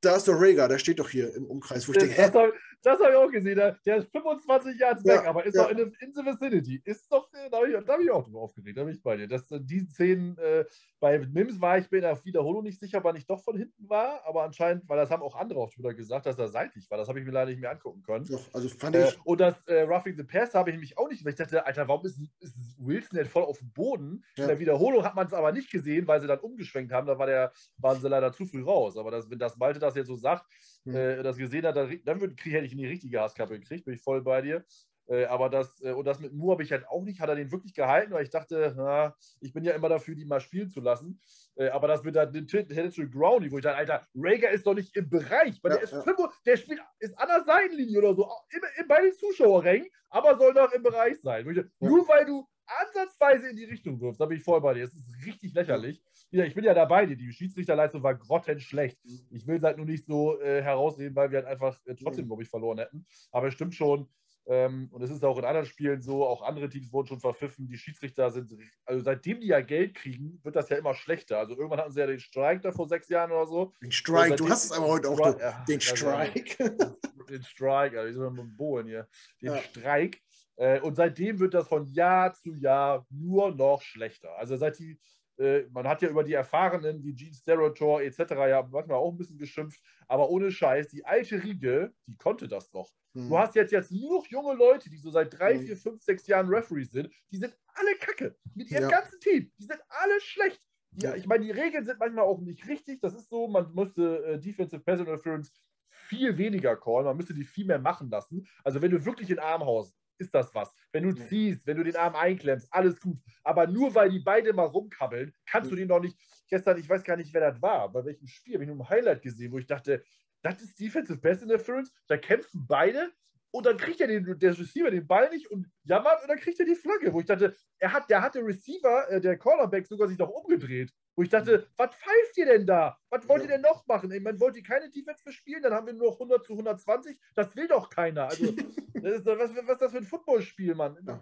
da 0.00 0.16
ist 0.16 0.28
doch 0.28 0.40
Rhaegar, 0.40 0.68
der 0.68 0.78
steht 0.78 0.98
doch 0.98 1.10
hier 1.10 1.34
im 1.34 1.44
Umkreis. 1.44 1.86
Wo 1.86 1.92
ich 1.92 1.98
denke, 1.98 2.52
das 2.82 2.98
habe 3.00 3.10
ich 3.10 3.16
auch 3.16 3.30
gesehen. 3.30 3.56
Der, 3.56 3.96
ist 3.96 4.10
25 4.10 4.78
Jahre 4.78 4.98
ja, 5.04 5.14
weg, 5.14 5.26
aber 5.26 5.44
ist 5.44 5.54
ja. 5.54 5.64
doch 5.64 5.70
in, 5.70 5.78
in 5.78 6.14
the 6.14 6.24
vicinity. 6.24 6.80
Ist 6.84 7.10
doch, 7.12 7.28
da 7.50 7.58
habe 7.58 7.68
ich, 7.68 7.76
hab 7.76 8.00
ich 8.00 8.10
auch 8.10 8.24
drüber 8.24 8.40
aufgeregt, 8.40 8.78
da 8.78 8.84
bin 8.84 8.94
ich 8.94 9.02
bei 9.02 9.16
dir. 9.16 9.28
Das, 9.28 9.46
die 9.48 9.80
Szenen, 9.80 10.38
äh, 10.38 10.64
bei 10.98 11.18
Mims 11.18 11.60
war 11.60 11.78
ich 11.78 11.90
mir 11.90 11.98
in 11.98 12.04
der 12.04 12.24
Wiederholung 12.24 12.62
nicht 12.62 12.80
sicher, 12.80 13.02
wann 13.02 13.16
ich 13.16 13.26
doch 13.26 13.42
von 13.42 13.56
hinten 13.56 13.88
war, 13.88 14.24
aber 14.26 14.44
anscheinend, 14.44 14.88
weil 14.88 14.96
das 14.96 15.10
haben 15.10 15.22
auch 15.22 15.36
andere 15.36 15.60
auf 15.60 15.72
Twitter 15.72 15.94
gesagt, 15.94 16.26
dass 16.26 16.38
er 16.38 16.48
seitlich 16.48 16.90
war. 16.90 16.98
Das 16.98 17.08
habe 17.08 17.18
ich 17.18 17.26
mir 17.26 17.32
leider 17.32 17.50
nicht 17.50 17.60
mehr 17.60 17.70
angucken 17.70 18.02
können. 18.02 18.26
Doch, 18.26 18.42
also 18.52 18.68
fand 18.68 18.96
äh, 18.96 19.08
ich. 19.08 19.18
und 19.24 19.40
das 19.40 19.60
äh, 19.66 19.82
Roughing 19.82 20.16
the 20.16 20.24
Pass 20.24 20.54
habe 20.54 20.70
ich 20.70 20.74
nämlich 20.74 20.96
auch 20.98 21.08
nicht, 21.08 21.24
weil 21.24 21.32
ich 21.32 21.38
dachte, 21.38 21.64
Alter, 21.64 21.88
warum 21.88 22.04
ist, 22.06 22.18
ist 22.40 22.56
Wilson 22.78 23.18
denn 23.18 23.26
voll 23.26 23.44
auf 23.44 23.58
dem 23.58 23.72
Boden? 23.72 24.24
Ja. 24.36 24.44
In 24.44 24.48
der 24.48 24.58
Wiederholung 24.58 25.04
hat 25.04 25.14
man 25.14 25.26
es 25.26 25.32
aber 25.32 25.52
nicht 25.52 25.70
gesehen, 25.70 26.06
weil 26.06 26.20
sie 26.20 26.26
dann 26.26 26.40
umgeschwenkt 26.40 26.92
haben. 26.92 27.06
Da 27.06 27.18
war 27.18 27.26
der, 27.26 27.52
waren 27.78 28.00
sie 28.00 28.08
leider 28.08 28.32
zu 28.32 28.46
früh 28.46 28.62
raus. 28.62 28.96
Aber 28.96 29.10
das, 29.10 29.30
wenn 29.30 29.38
das 29.38 29.56
Malte 29.56 29.78
das 29.78 29.94
jetzt 29.94 30.08
so 30.08 30.16
sagt, 30.16 30.46
mhm. 30.84 30.94
äh, 30.94 31.22
das 31.22 31.36
gesehen 31.36 31.66
hat, 31.66 31.76
dann, 31.76 32.00
dann 32.04 32.20
würd, 32.20 32.38
hätte 32.44 32.66
ich 32.66 32.72
in 32.72 32.78
die 32.78 32.86
richtige 32.86 33.20
Hasskappe 33.20 33.58
gekriegt, 33.58 33.84
bin 33.84 33.94
ich 33.94 34.02
voll 34.02 34.22
bei 34.22 34.42
dir. 34.42 34.64
Äh, 35.10 35.24
aber 35.24 35.48
das, 35.48 35.82
äh, 35.82 35.90
und 35.90 36.04
das 36.04 36.20
mit 36.20 36.32
Moore 36.32 36.52
habe 36.52 36.62
ich 36.62 36.70
halt 36.70 36.86
auch 36.88 37.02
nicht, 37.02 37.20
hat 37.20 37.28
er 37.28 37.34
den 37.34 37.50
wirklich 37.50 37.74
gehalten, 37.74 38.12
weil 38.12 38.22
ich 38.22 38.30
dachte, 38.30 38.74
na, 38.76 39.16
ich 39.40 39.52
bin 39.52 39.64
ja 39.64 39.72
immer 39.72 39.88
dafür, 39.88 40.14
die 40.14 40.24
mal 40.24 40.40
spielen 40.40 40.70
zu 40.70 40.80
lassen. 40.80 41.20
Äh, 41.56 41.68
aber 41.70 41.88
das 41.88 42.04
mit 42.04 42.14
der 42.14 42.30
Tendency 42.30 43.08
Groundy, 43.08 43.50
wo 43.50 43.58
ich 43.58 43.64
dachte, 43.64 43.76
Alter, 43.76 44.06
Rager 44.14 44.50
ist 44.50 44.64
doch 44.66 44.74
nicht 44.74 44.96
im 44.96 45.10
Bereich, 45.10 45.58
weil 45.62 45.72
ja, 45.72 45.78
der, 45.78 45.82
ist 45.82 45.92
ja. 45.92 46.02
5, 46.02 46.16
der 46.46 46.56
spielt, 46.56 46.80
ist 47.00 47.18
an 47.18 47.26
der 47.26 47.42
Seitenlinie 47.42 47.98
oder 47.98 48.14
so, 48.14 48.30
im, 48.50 48.86
bei 48.86 49.02
den 49.02 49.14
Zuschauerrängen, 49.14 49.88
aber 50.10 50.38
soll 50.38 50.54
doch 50.54 50.72
im 50.72 50.82
Bereich 50.84 51.20
sein. 51.20 51.48
Ich, 51.50 51.56
ja. 51.56 51.64
Nur 51.80 52.06
weil 52.06 52.24
du 52.24 52.46
ansatzweise 52.66 53.48
in 53.48 53.56
die 53.56 53.64
Richtung 53.64 54.00
wirfst, 54.00 54.20
da 54.20 54.26
bin 54.26 54.38
ich 54.38 54.44
voll 54.44 54.60
bei 54.60 54.74
dir. 54.74 54.84
Das 54.84 54.94
ist 54.94 55.26
richtig 55.26 55.54
lächerlich. 55.54 56.00
Ich 56.30 56.54
bin 56.54 56.64
ja 56.64 56.74
dabei, 56.74 57.06
die 57.06 57.32
Schiedsrichterleistung 57.32 58.02
war 58.02 58.14
grottenschlecht. 58.14 58.98
Ich 59.30 59.46
will 59.46 59.56
es 59.56 59.64
halt 59.64 59.76
nur 59.78 59.86
nicht 59.86 60.04
so 60.04 60.40
äh, 60.40 60.62
herausreden, 60.62 61.16
weil 61.16 61.30
wir 61.30 61.38
halt 61.38 61.48
einfach 61.48 61.78
äh, 61.86 61.94
trotzdem, 61.96 62.26
glaube 62.26 62.42
ich, 62.42 62.48
verloren 62.48 62.78
hätten. 62.78 63.04
Aber 63.32 63.48
es 63.48 63.54
stimmt 63.54 63.74
schon, 63.74 64.08
ähm, 64.46 64.88
und 64.90 65.02
es 65.02 65.10
ist 65.10 65.24
auch 65.24 65.38
in 65.38 65.44
anderen 65.44 65.66
Spielen 65.66 66.02
so, 66.02 66.26
auch 66.26 66.42
andere 66.42 66.68
Teams 66.68 66.92
wurden 66.92 67.06
schon 67.06 67.20
verpfiffen. 67.20 67.68
Die 67.68 67.76
Schiedsrichter 67.76 68.30
sind, 68.30 68.52
also 68.84 69.02
seitdem 69.02 69.40
die 69.40 69.48
ja 69.48 69.60
Geld 69.60 69.94
kriegen, 69.94 70.40
wird 70.42 70.56
das 70.56 70.68
ja 70.68 70.76
immer 70.76 70.94
schlechter. 70.94 71.38
Also 71.38 71.56
irgendwann 71.56 71.78
hatten 71.78 71.92
sie 71.92 72.00
ja 72.00 72.06
den 72.06 72.18
Strike 72.18 72.60
da 72.60 72.72
vor 72.72 72.88
sechs 72.88 73.08
Jahren 73.08 73.30
oder 73.30 73.46
so. 73.46 73.72
Den 73.82 73.92
Strike, 73.92 74.36
du 74.36 74.48
hast 74.48 74.64
es 74.64 74.72
aber 74.72 74.88
heute 74.88 75.08
auch, 75.08 75.18
Stri 75.18 75.40
ja, 75.40 75.64
den 75.68 75.80
Strike. 75.80 76.76
den 77.28 77.42
Strike, 77.44 77.98
also 77.98 78.08
ich 78.08 78.16
soll 78.16 78.30
mit 78.30 78.40
dem 78.40 78.56
Bohlen 78.56 78.86
hier. 78.86 79.08
Den 79.40 79.52
ja. 79.52 79.58
Strike. 79.58 80.18
Äh, 80.56 80.80
und 80.80 80.96
seitdem 80.96 81.38
wird 81.38 81.54
das 81.54 81.68
von 81.68 81.86
Jahr 81.86 82.34
zu 82.34 82.54
Jahr 82.54 83.06
nur 83.08 83.54
noch 83.54 83.82
schlechter. 83.82 84.36
Also 84.36 84.56
seit 84.56 84.78
die 84.78 84.98
äh, 85.40 85.66
man 85.70 85.88
hat 85.88 86.02
ja 86.02 86.08
über 86.08 86.22
die 86.22 86.34
Erfahrenen 86.34 87.02
wie 87.02 87.14
Gene 87.14 87.34
Sterotor 87.34 88.02
etc. 88.02 88.18
ja 88.30 88.68
manchmal 88.70 88.98
auch 88.98 89.10
ein 89.10 89.16
bisschen 89.16 89.38
geschimpft, 89.38 89.80
aber 90.06 90.28
ohne 90.28 90.52
Scheiß, 90.52 90.88
die 90.88 91.04
alte 91.04 91.42
Riege, 91.42 91.92
die 92.06 92.16
konnte 92.16 92.46
das 92.46 92.70
doch. 92.70 92.90
Hm. 93.14 93.28
Du 93.28 93.38
hast 93.38 93.54
jetzt, 93.54 93.72
jetzt 93.72 93.90
nur 93.90 94.18
noch 94.18 94.26
junge 94.26 94.54
Leute, 94.54 94.90
die 94.90 94.98
so 94.98 95.10
seit 95.10 95.38
drei, 95.38 95.54
hm. 95.54 95.66
vier, 95.66 95.76
fünf, 95.76 96.02
sechs 96.02 96.26
Jahren 96.26 96.48
Referees 96.48 96.92
sind, 96.92 97.10
die 97.30 97.38
sind 97.38 97.56
alle 97.74 97.94
kacke. 97.96 98.36
Mit 98.54 98.70
ihrem 98.70 98.84
ja. 98.84 98.90
ganzen 98.90 99.18
Team. 99.20 99.50
Die 99.58 99.64
sind 99.64 99.80
alle 99.88 100.20
schlecht. 100.20 100.60
Ja, 100.92 101.14
ich 101.14 101.26
meine, 101.26 101.44
die 101.44 101.52
Regeln 101.52 101.84
sind 101.84 101.98
manchmal 101.98 102.24
auch 102.24 102.40
nicht 102.40 102.66
richtig. 102.68 103.00
Das 103.00 103.14
ist 103.14 103.28
so, 103.28 103.48
man 103.48 103.72
müsste 103.72 104.24
äh, 104.24 104.38
Defensive 104.38 104.82
Pass 104.82 105.00
Interference 105.00 105.52
viel 105.88 106.36
weniger 106.36 106.76
callen, 106.76 107.04
man 107.04 107.16
müsste 107.16 107.34
die 107.34 107.44
viel 107.44 107.66
mehr 107.66 107.78
machen 107.78 108.10
lassen. 108.10 108.46
Also 108.64 108.82
wenn 108.82 108.90
du 108.90 109.04
wirklich 109.04 109.30
in 109.30 109.38
Armhaus 109.38 109.94
ist 110.18 110.34
das 110.34 110.54
was. 110.54 110.74
Wenn 110.92 111.04
du 111.04 111.14
ziehst, 111.14 111.66
wenn 111.66 111.76
du 111.76 111.84
den 111.84 111.96
Arm 111.96 112.16
einklemmst, 112.16 112.68
alles 112.70 113.00
gut. 113.00 113.18
Aber 113.44 113.66
nur 113.66 113.94
weil 113.94 114.10
die 114.10 114.18
beide 114.20 114.52
mal 114.52 114.66
rumkabbeln, 114.66 115.32
kannst 115.46 115.70
du 115.70 115.76
den 115.76 115.88
noch 115.88 116.00
nicht. 116.00 116.18
Gestern, 116.48 116.78
ich 116.78 116.88
weiß 116.88 117.04
gar 117.04 117.16
nicht, 117.16 117.32
wer 117.32 117.52
das 117.52 117.62
war, 117.62 117.92
bei 117.92 118.04
welchem 118.04 118.26
Spiel, 118.26 118.54
habe 118.54 118.64
ich 118.64 118.70
nur 118.70 118.78
ein 118.78 118.88
Highlight 118.88 119.22
gesehen, 119.22 119.52
wo 119.52 119.58
ich 119.58 119.66
dachte, 119.66 120.02
das 120.42 120.60
ist 120.60 120.78
Defensive 120.80 121.18
Best 121.18 121.42
Interference, 121.42 121.92
da 122.08 122.16
kämpfen 122.16 122.66
beide 122.66 123.12
und 123.52 123.66
dann 123.66 123.76
kriegt 123.76 124.00
er 124.00 124.06
den, 124.06 124.38
der 124.38 124.58
Receiver 124.58 124.90
den 124.90 125.06
Ball 125.06 125.28
nicht 125.30 125.50
und 125.50 125.68
jammert 125.84 126.22
und 126.22 126.28
dann 126.28 126.38
kriegt 126.38 126.58
er 126.60 126.66
die 126.66 126.74
Flagge, 126.74 127.12
wo 127.12 127.20
ich 127.20 127.26
dachte, 127.26 127.56
er 127.78 127.92
hat, 127.92 128.08
der 128.08 128.22
hat 128.22 128.34
der 128.34 128.44
Receiver, 128.44 129.10
äh, 129.10 129.20
der 129.20 129.36
Cornerback 129.38 129.86
sogar 129.86 130.08
sich 130.08 130.18
noch 130.18 130.28
umgedreht. 130.28 130.92
Wo 131.16 131.22
ich 131.22 131.28
dachte, 131.28 131.66
was 131.76 131.94
pfeift 131.94 132.36
ihr 132.36 132.46
denn 132.46 132.66
da? 132.66 132.98
Was 133.10 133.28
wollt 133.28 133.42
ihr 133.42 133.48
denn 133.48 133.60
noch 133.62 133.86
machen? 133.86 134.10
Ich 134.12 134.22
meine, 134.22 134.38
wollt 134.40 134.56
ihr 134.56 134.62
keine 134.62 134.88
Defense 134.90 135.22
bespielen? 135.24 135.62
Dann 135.62 135.74
haben 135.74 135.86
wir 135.86 135.94
nur 135.94 136.12
100 136.12 136.44
zu 136.44 136.52
120. 136.52 137.18
Das 137.34 137.54
will 137.56 137.68
doch 137.68 137.90
keiner. 137.90 138.24
Also, 138.24 138.44
ist, 138.94 139.26
was, 139.26 139.54
was 139.54 139.72
ist 139.72 139.82
das 139.82 139.92
für 139.92 139.98
ein 139.98 140.04
Footballspiel, 140.04 140.74
Mann? 140.74 140.96
Ja. 141.06 141.20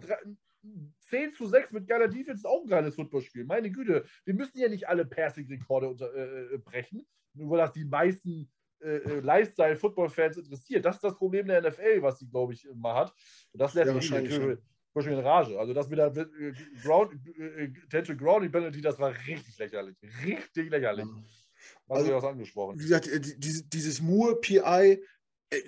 10 1.01 1.33
zu 1.33 1.47
6 1.47 1.71
mit 1.71 1.87
geiler 1.87 2.07
Defense 2.07 2.41
ist 2.41 2.45
auch 2.45 2.63
ein 2.63 2.69
geiles 2.69 2.95
Footballspiel. 2.95 3.45
Meine 3.45 3.71
Güte, 3.71 4.05
wir 4.25 4.33
müssen 4.33 4.59
ja 4.59 4.67
nicht 4.67 4.87
alle 4.87 5.05
Passing-Rekorde 5.05 5.95
äh, 6.13 6.55
äh, 6.55 6.57
brechen, 6.57 7.07
nur 7.33 7.51
weil 7.51 7.59
das 7.59 7.73
die 7.73 7.85
meisten 7.85 8.51
äh, 8.81 8.97
äh, 8.97 9.19
Lifestyle-Football-Fans 9.21 10.37
interessiert. 10.37 10.85
Das 10.85 10.95
ist 10.95 11.03
das 11.03 11.15
Problem 11.15 11.47
der 11.47 11.61
NFL, 11.61 12.01
was 12.01 12.19
sie, 12.19 12.29
glaube 12.29 12.53
ich, 12.53 12.65
immer 12.65 12.95
hat. 12.95 13.13
Und 13.51 13.61
das 13.61 13.73
lässt 13.73 13.87
ja, 13.87 13.93
wahrscheinlich 13.93 14.39
Beispiel 14.93 15.13
in 15.13 15.19
Rage. 15.19 15.59
Also 15.59 15.73
das 15.73 15.89
mit 15.89 15.99
der 15.99 16.15
äh, 16.15 16.53
Ground, 16.83 17.13
äh, 17.37 17.67
Potential 17.67 18.17
Grounding 18.17 18.51
Penalty, 18.51 18.81
das 18.81 18.97
war 18.99 19.13
richtig 19.27 19.57
lächerlich. 19.57 19.95
Richtig 20.25 20.69
lächerlich. 20.69 21.05
Was 21.87 21.99
also, 21.99 22.13
was 22.13 22.23
angesprochen. 22.23 22.79
Wie 22.79 22.83
gesagt, 22.83 23.07
äh, 23.07 23.19
dieses, 23.19 23.69
dieses 23.69 24.01
Moore 24.01 24.39
PI, 24.39 25.03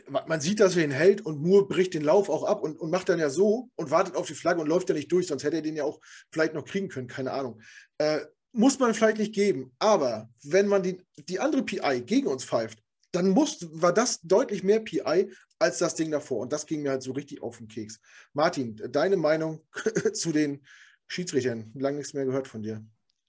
man 0.10 0.42
sieht, 0.42 0.60
dass 0.60 0.78
er 0.78 0.84
ihn 0.84 0.92
hält 0.92 1.22
und 1.26 1.42
Moore 1.42 1.68
bricht 1.68 1.94
den 1.94 2.04
Lauf 2.04 2.30
auch 2.30 2.44
ab 2.44 2.62
und, 2.62 2.80
und 2.80 2.92
macht 2.92 3.10
dann 3.10 3.20
ja 3.20 3.30
so 3.30 3.70
und 3.76 3.90
wartet 3.90 4.16
auf 4.16 4.28
die 4.28 4.36
Flagge 4.36 4.62
und 4.62 4.68
läuft 4.68 4.90
ja 4.90 4.96
nicht 4.96 5.12
durch, 5.12 5.28
sonst 5.28 5.44
hätte 5.44 5.58
er 5.58 5.62
den 5.64 5.76
ja 5.76 5.84
auch 5.84 6.00
vielleicht 6.32 6.54
noch 6.54 6.66
kriegen 6.66 6.88
können, 6.88 7.08
keine 7.08 7.32
Ahnung. 7.32 7.62
Äh, 7.98 8.20
muss 8.54 8.78
man 8.80 8.94
vielleicht 8.94 9.18
nicht 9.18 9.34
geben, 9.34 9.74
aber 9.80 10.30
wenn 10.44 10.68
man 10.68 10.84
die, 10.84 11.02
die 11.18 11.40
andere 11.40 11.64
PI 11.64 12.02
gegen 12.06 12.28
uns 12.28 12.44
pfeift, 12.44 12.84
dann 13.12 13.30
muss, 13.30 13.68
war 13.82 13.93
das 13.93 14.22
deutlich 14.22 14.64
mehr 14.64 14.80
PI 14.80 15.32
als 15.59 15.78
das 15.78 15.95
Ding 15.95 16.12
davor. 16.12 16.39
Und 16.39 16.53
das 16.53 16.66
ging 16.66 16.82
mir 16.82 16.91
halt 16.91 17.03
so 17.03 17.12
richtig 17.12 17.41
auf 17.41 17.57
den 17.57 17.68
Keks. 17.68 17.99
Martin, 18.34 18.82
deine 18.89 19.18
Meinung 19.18 19.62
zu 20.14 20.32
den 20.32 20.66
Schiedsrichtern? 21.07 21.72
Lange 21.76 21.97
nichts 21.97 22.14
mehr 22.14 22.26
gehört 22.26 22.47
von 22.47 22.64
dir. 22.64 22.84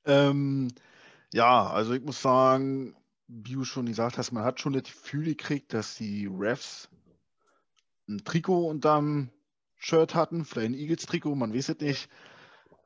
Ähm, 0.04 0.68
ja, 1.32 1.68
also 1.68 1.92
ich 1.92 2.02
muss 2.02 2.22
sagen, 2.22 2.94
wie 3.26 3.54
du 3.54 3.64
schon 3.64 3.86
gesagt 3.86 4.18
hast, 4.18 4.32
man 4.32 4.44
hat 4.44 4.60
schon 4.60 4.72
das 4.72 4.84
Gefühl 4.84 5.24
gekriegt, 5.24 5.72
dass 5.72 5.96
die 5.96 6.26
Refs 6.26 6.88
ein 8.08 8.24
Trikot 8.24 8.68
unterm 8.68 9.30
Shirt 9.76 10.14
hatten, 10.14 10.44
vielleicht 10.44 10.70
ein 10.70 10.74
Eagles-Trikot, 10.74 11.34
man 11.34 11.54
weiß 11.54 11.70
es 11.70 11.80
nicht. 11.80 12.08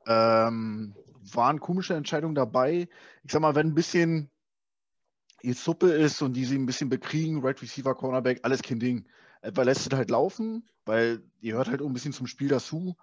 Ähm, 0.07 0.95
waren 1.33 1.59
komische 1.59 1.93
Entscheidungen 1.93 2.35
dabei. 2.35 2.87
Ich 3.23 3.31
sag 3.31 3.41
mal, 3.41 3.55
wenn 3.55 3.67
ein 3.67 3.75
bisschen 3.75 4.31
die 5.47 5.53
Suppe 5.53 5.91
ist 5.91 6.21
und 6.21 6.33
die 6.33 6.43
sie 6.43 6.57
ein 6.57 6.65
bisschen 6.65 6.89
bekriegen, 6.89 7.41
Right 7.41 7.61
Receiver, 7.61 7.95
Cornerback, 7.95 8.41
alles 8.43 8.61
kein 8.61 8.81
Ding. 8.81 9.05
Etwa 9.41 9.63
lässt 9.63 9.87
es 9.87 9.97
halt 9.97 10.09
laufen, 10.09 10.67
weil 10.83 11.21
die 11.41 11.53
hört 11.53 11.69
halt 11.69 11.81
auch 11.81 11.87
ein 11.87 11.93
bisschen 11.93 12.11
zum 12.11 12.27
Spiel 12.27 12.49
dazu. 12.49 12.97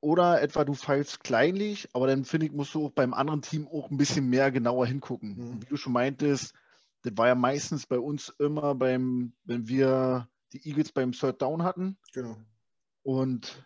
Oder 0.00 0.42
etwa 0.42 0.66
du 0.66 0.74
pfeifst 0.74 1.24
kleinlich, 1.24 1.88
aber 1.94 2.08
dann 2.08 2.26
finde 2.26 2.44
ich, 2.44 2.52
musst 2.52 2.74
du 2.74 2.84
auch 2.84 2.90
beim 2.90 3.14
anderen 3.14 3.40
Team 3.40 3.66
auch 3.66 3.90
ein 3.90 3.96
bisschen 3.96 4.28
mehr 4.28 4.50
genauer 4.50 4.86
hingucken. 4.86 5.36
Mhm. 5.36 5.62
Wie 5.62 5.66
du 5.66 5.78
schon 5.78 5.94
meintest, 5.94 6.52
das 7.00 7.16
war 7.16 7.28
ja 7.28 7.34
meistens 7.34 7.86
bei 7.86 7.98
uns 7.98 8.28
immer 8.38 8.74
beim, 8.74 9.32
wenn 9.44 9.66
wir 9.66 10.28
die 10.52 10.68
Eagles 10.68 10.92
beim 10.92 11.12
Third 11.12 11.40
Down 11.40 11.62
hatten. 11.62 11.96
Genau. 12.12 12.36
Und 13.02 13.64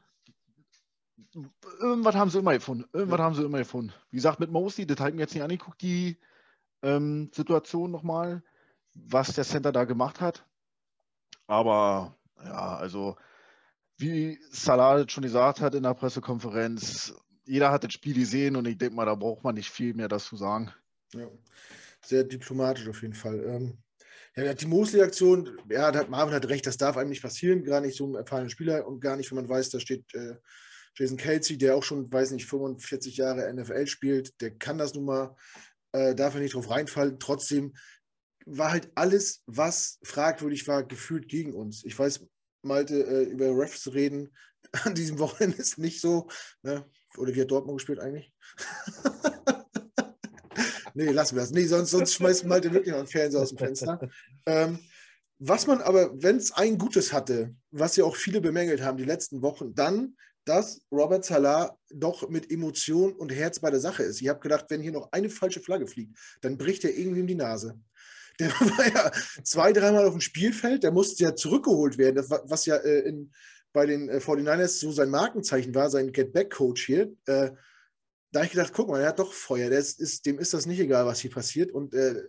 irgendwas 1.80 2.14
haben 2.14 2.30
sie 2.30 2.38
immer 2.38 2.52
gefunden. 2.52 2.84
Irgendwas 2.92 3.18
ja. 3.18 3.24
haben 3.24 3.34
sie 3.34 3.42
immer 3.42 3.58
gefunden. 3.58 3.92
Wie 4.10 4.16
gesagt, 4.16 4.38
mit 4.38 4.52
Mosley, 4.52 4.86
das 4.86 5.00
ich 5.00 5.14
mir 5.14 5.22
jetzt 5.22 5.34
nicht 5.34 5.42
angeguckt, 5.42 5.82
die 5.82 6.18
ähm, 6.82 7.30
Situation 7.34 7.90
nochmal, 7.90 8.42
was 8.94 9.34
der 9.34 9.44
Center 9.44 9.72
da 9.72 9.84
gemacht 9.84 10.20
hat. 10.20 10.44
Aber 11.46 12.16
ja, 12.44 12.76
also 12.76 13.16
wie 13.96 14.38
Salah 14.50 15.08
schon 15.08 15.24
gesagt 15.24 15.60
hat 15.60 15.74
in 15.74 15.82
der 15.82 15.94
Pressekonferenz, 15.94 17.14
jeder 17.44 17.70
hat 17.70 17.84
das 17.84 17.92
Spiel 17.92 18.14
gesehen 18.14 18.56
und 18.56 18.66
ich 18.66 18.78
denke 18.78 18.94
mal, 18.94 19.06
da 19.06 19.14
braucht 19.14 19.42
man 19.42 19.54
nicht 19.54 19.70
viel 19.70 19.94
mehr 19.94 20.08
dazu 20.08 20.36
sagen. 20.36 20.70
Ja, 21.14 21.28
sehr 22.04 22.24
diplomatisch 22.24 22.88
auf 22.88 23.02
jeden 23.02 23.14
Fall. 23.14 23.42
Ähm, 23.44 23.78
ja, 24.36 24.54
die 24.54 24.66
Mosley-Aktion, 24.66 25.58
ja, 25.68 25.92
hat, 25.92 26.10
Marvin 26.10 26.34
hat 26.34 26.48
recht, 26.48 26.66
das 26.66 26.76
darf 26.76 26.96
einem 26.96 27.10
nicht 27.10 27.22
passieren, 27.22 27.64
gar 27.64 27.80
nicht 27.80 27.96
so 27.96 28.04
einem 28.04 28.14
erfahrenen 28.14 28.50
Spieler 28.50 28.86
und 28.86 29.00
gar 29.00 29.16
nicht, 29.16 29.30
wenn 29.30 29.36
man 29.36 29.48
weiß, 29.48 29.70
da 29.70 29.80
steht 29.80 30.04
äh, 30.14 30.36
Jason 30.94 31.16
Kelsey, 31.16 31.58
der 31.58 31.74
auch 31.74 31.82
schon, 31.82 32.12
weiß 32.12 32.30
nicht, 32.32 32.46
45 32.46 33.16
Jahre 33.16 33.52
NFL 33.52 33.86
spielt, 33.86 34.40
der 34.40 34.52
kann 34.52 34.78
das 34.78 34.94
nun 34.94 35.06
mal 35.06 35.34
äh, 35.98 36.14
darf 36.14 36.34
er 36.34 36.40
nicht 36.40 36.54
drauf 36.54 36.70
reinfallen. 36.70 37.18
Trotzdem 37.18 37.74
war 38.46 38.70
halt 38.70 38.90
alles, 38.94 39.42
was 39.46 39.98
fragwürdig 40.02 40.66
war, 40.68 40.84
gefühlt 40.84 41.28
gegen 41.28 41.54
uns. 41.54 41.84
Ich 41.84 41.98
weiß, 41.98 42.26
Malte, 42.62 43.04
äh, 43.04 43.24
über 43.24 43.56
Refs 43.56 43.92
reden 43.92 44.34
an 44.84 44.94
diesem 44.94 45.18
Wochenende 45.18 45.58
ist 45.58 45.78
nicht 45.78 46.00
so. 46.00 46.28
Ne? 46.62 46.84
Oder 47.16 47.34
wie 47.34 47.40
hat 47.40 47.50
Dortmund 47.50 47.78
gespielt 47.78 48.00
eigentlich? 48.00 48.32
nee, 50.94 51.10
lassen 51.10 51.36
wir 51.36 51.42
das. 51.42 51.50
Nee, 51.50 51.64
sonst, 51.64 51.90
sonst 51.90 52.14
schmeißt 52.14 52.46
Malte 52.46 52.72
wirklich 52.72 52.92
noch 52.92 52.98
einen 52.98 53.08
Fernseher 53.08 53.40
aus 53.40 53.50
dem 53.50 53.58
Fenster. 53.58 54.00
Ähm, 54.46 54.78
was 55.38 55.66
man 55.66 55.80
aber, 55.80 56.10
wenn 56.20 56.36
es 56.36 56.52
ein 56.52 56.78
Gutes 56.78 57.12
hatte, 57.12 57.54
was 57.70 57.96
ja 57.96 58.04
auch 58.04 58.16
viele 58.16 58.40
bemängelt 58.40 58.82
haben 58.82 58.98
die 58.98 59.04
letzten 59.04 59.42
Wochen, 59.42 59.74
dann 59.74 60.16
dass 60.48 60.80
Robert 60.90 61.26
Salah 61.26 61.76
doch 61.90 62.28
mit 62.30 62.50
Emotion 62.50 63.12
und 63.12 63.30
Herz 63.30 63.60
bei 63.60 63.70
der 63.70 63.80
Sache 63.80 64.02
ist. 64.02 64.22
Ich 64.22 64.28
habe 64.28 64.40
gedacht, 64.40 64.64
wenn 64.68 64.80
hier 64.80 64.92
noch 64.92 65.12
eine 65.12 65.28
falsche 65.28 65.60
Flagge 65.60 65.86
fliegt, 65.86 66.16
dann 66.40 66.56
bricht 66.56 66.84
er 66.84 66.96
irgendwie 66.96 67.26
die 67.26 67.34
Nase. 67.34 67.78
Der 68.40 68.50
war 68.50 68.86
ja 68.86 69.10
zwei, 69.42 69.72
dreimal 69.72 70.06
auf 70.06 70.14
dem 70.14 70.20
Spielfeld, 70.20 70.84
der 70.84 70.92
musste 70.92 71.24
ja 71.24 71.34
zurückgeholt 71.34 71.98
werden, 71.98 72.14
das, 72.14 72.30
was 72.30 72.66
ja 72.66 72.76
äh, 72.76 73.00
in, 73.00 73.32
bei 73.72 73.84
den 73.84 74.08
äh, 74.08 74.18
49ers 74.18 74.78
so 74.78 74.92
sein 74.92 75.10
Markenzeichen 75.10 75.74
war, 75.74 75.90
sein 75.90 76.12
Get-Back-Coach 76.12 76.86
hier. 76.86 77.12
Äh, 77.26 77.50
da 78.30 78.40
habe 78.40 78.44
ich 78.44 78.52
gedacht, 78.52 78.72
guck 78.72 78.90
mal, 78.90 79.00
er 79.00 79.08
hat 79.08 79.18
doch 79.18 79.32
Feuer, 79.32 79.72
ist, 79.72 80.00
ist, 80.00 80.24
dem 80.24 80.38
ist 80.38 80.54
das 80.54 80.66
nicht 80.66 80.78
egal, 80.78 81.04
was 81.04 81.18
hier 81.18 81.32
passiert. 81.32 81.72
Und 81.72 81.94
äh, 81.94 82.28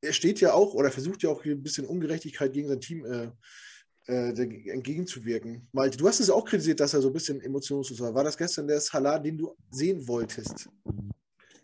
er 0.00 0.12
steht 0.12 0.40
ja 0.40 0.52
auch 0.52 0.72
oder 0.74 0.92
versucht 0.92 1.24
ja 1.24 1.30
auch 1.30 1.44
ein 1.44 1.64
bisschen 1.64 1.84
Ungerechtigkeit 1.84 2.52
gegen 2.52 2.68
sein 2.68 2.80
Team 2.80 3.04
äh, 3.04 3.32
äh, 4.10 4.70
entgegenzuwirken. 4.70 5.68
Malte, 5.72 5.96
du 5.96 6.08
hast 6.08 6.20
es 6.20 6.30
auch 6.30 6.44
kritisiert, 6.44 6.80
dass 6.80 6.94
er 6.94 7.00
so 7.00 7.08
ein 7.08 7.12
bisschen 7.12 7.40
emotionslos 7.40 8.00
war. 8.00 8.14
War 8.14 8.24
das 8.24 8.36
gestern 8.36 8.66
der 8.66 8.80
Salah, 8.80 9.18
den 9.18 9.38
du 9.38 9.56
sehen 9.70 10.06
wolltest? 10.06 10.68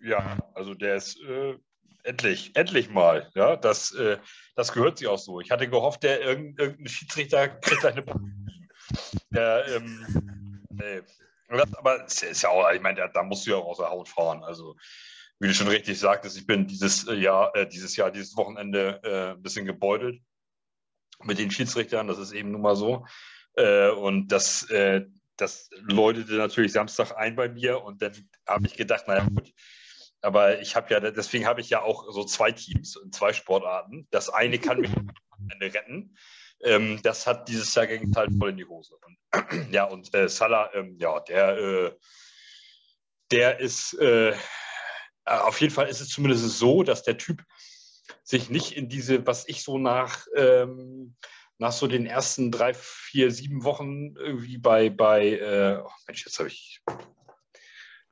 Ja, 0.03 0.39
also 0.55 0.75
der 0.75 0.97
ist 0.97 1.19
äh, 1.29 1.57
endlich, 2.05 2.53
endlich 2.55 2.89
mal. 2.89 3.31
Ja, 3.35 3.57
das, 3.57 3.93
äh, 3.95 4.19
das 4.55 4.73
gehört 4.73 4.99
sich 4.99 5.09
auch 5.09 5.19
so. 5.19 5.41
Ich 5.41 5.51
hatte 5.51 5.69
gehofft, 5.69 6.05
der 6.05 6.21
irgendein, 6.21 6.67
irgendein 6.67 6.89
Schiedsrichter 6.89 7.49
kriegt 7.49 7.85
eine 7.85 8.05
der, 9.31 9.65
ähm, 9.75 10.63
nee. 10.71 11.03
Aber 11.49 12.05
es 12.05 12.23
ist 12.23 12.43
ja 12.43 12.51
auch, 12.51 12.71
ich 12.71 12.81
meine, 12.81 13.11
da, 13.13 13.23
musst 13.23 13.47
du 13.47 13.51
ja 13.51 13.57
auch 13.57 13.67
aus 13.67 13.79
der 13.79 13.91
Haut 13.91 14.09
fahren. 14.09 14.43
Also, 14.45 14.77
wie 15.41 15.49
du 15.49 15.55
schon 15.55 15.69
richtig 15.69 15.99
sagtest, 15.99 16.37
ich 16.37 16.47
bin 16.47 16.67
dieses 16.67 17.07
Jahr, 17.13 17.55
äh, 17.57 17.69
dieses 17.69 17.97
Jahr, 17.97 18.11
dieses 18.11 18.37
Wochenende 18.37 19.01
äh, 19.03 19.33
ein 19.33 19.43
bisschen 19.43 19.67
gebeutelt 19.67 20.21
mit 21.25 21.39
den 21.39 21.51
Schiedsrichtern. 21.51 22.09
Das 22.09 22.19
ist 22.19 22.33
eben 22.33 22.53
nun 22.53 22.63
mal 22.63 22.77
so. 22.77 23.07
Äh, 23.55 23.91
und 23.91 24.29
das, 24.29 24.69
äh, 24.71 25.07
das 25.37 25.71
läutete 25.73 26.35
natürlich 26.35 26.73
Samstag 26.73 27.17
ein 27.17 27.37
bei 27.37 27.49
mir 27.49 27.83
und 27.83 28.03
dann 28.03 28.13
habe 28.47 28.67
ich 28.67 28.75
gedacht, 28.75 29.09
naja 29.09 29.25
gut, 29.25 29.53
aber 30.23 30.61
ich 30.61 30.77
habe 30.77 30.93
ja, 30.93 31.01
deswegen 31.01 31.47
habe 31.47 31.61
ich 31.61 31.71
ja 31.71 31.83
auch 31.83 32.11
so 32.11 32.25
zwei 32.25 32.53
Teams 32.53 32.97
in 32.97 33.13
zwei 33.13 33.33
Sportarten. 33.33 34.07
Das 34.11 34.29
eine 34.29 34.59
kann 34.59 34.81
mich 34.81 34.91
am 34.97 35.49
Ende 35.51 35.73
retten. 35.73 36.17
Ähm, 36.63 37.01
das 37.03 37.27
hat 37.27 37.49
dieses 37.49 37.75
Jahr 37.75 37.87
ging 37.87 38.15
halt 38.17 38.31
voll 38.39 38.51
in 38.51 38.57
die 38.57 38.65
Hose. 38.65 38.95
Und, 39.05 39.19
ja, 39.73 39.85
und 39.85 40.15
äh, 40.15 40.29
Salah, 40.29 40.71
ähm, 40.75 40.97
ja, 40.99 41.21
der, 41.21 41.59
äh, 41.59 41.93
der 43.31 43.61
ist, 43.61 43.95
äh, 43.95 44.35
auf 45.25 45.61
jeden 45.61 45.75
Fall 45.75 45.89
ist 45.89 46.01
es 46.01 46.09
zumindest 46.09 46.59
so, 46.59 46.83
dass 46.83 47.03
der 47.03 47.19
Typ 47.19 47.43
sich 48.23 48.51
nicht 48.51 48.73
in 48.73 48.89
diese, 48.89 49.27
was 49.27 49.49
ich 49.49 49.63
so 49.63 49.79
nach, 49.79 50.27
ähm, 50.37 51.17
nach 51.59 51.73
so 51.73 51.87
den 51.87 52.07
ersten 52.07 52.51
drei, 52.51 52.75
vier, 52.75 53.31
sieben 53.31 53.65
Wochen 53.65 54.15
irgendwie 54.17 54.59
bei, 54.59 54.91
bei 54.91 55.39
äh, 55.39 55.83
oh 55.85 55.91
Mensch, 56.07 56.25
jetzt 56.27 56.39
habe 56.39 56.49
ich, 56.49 56.83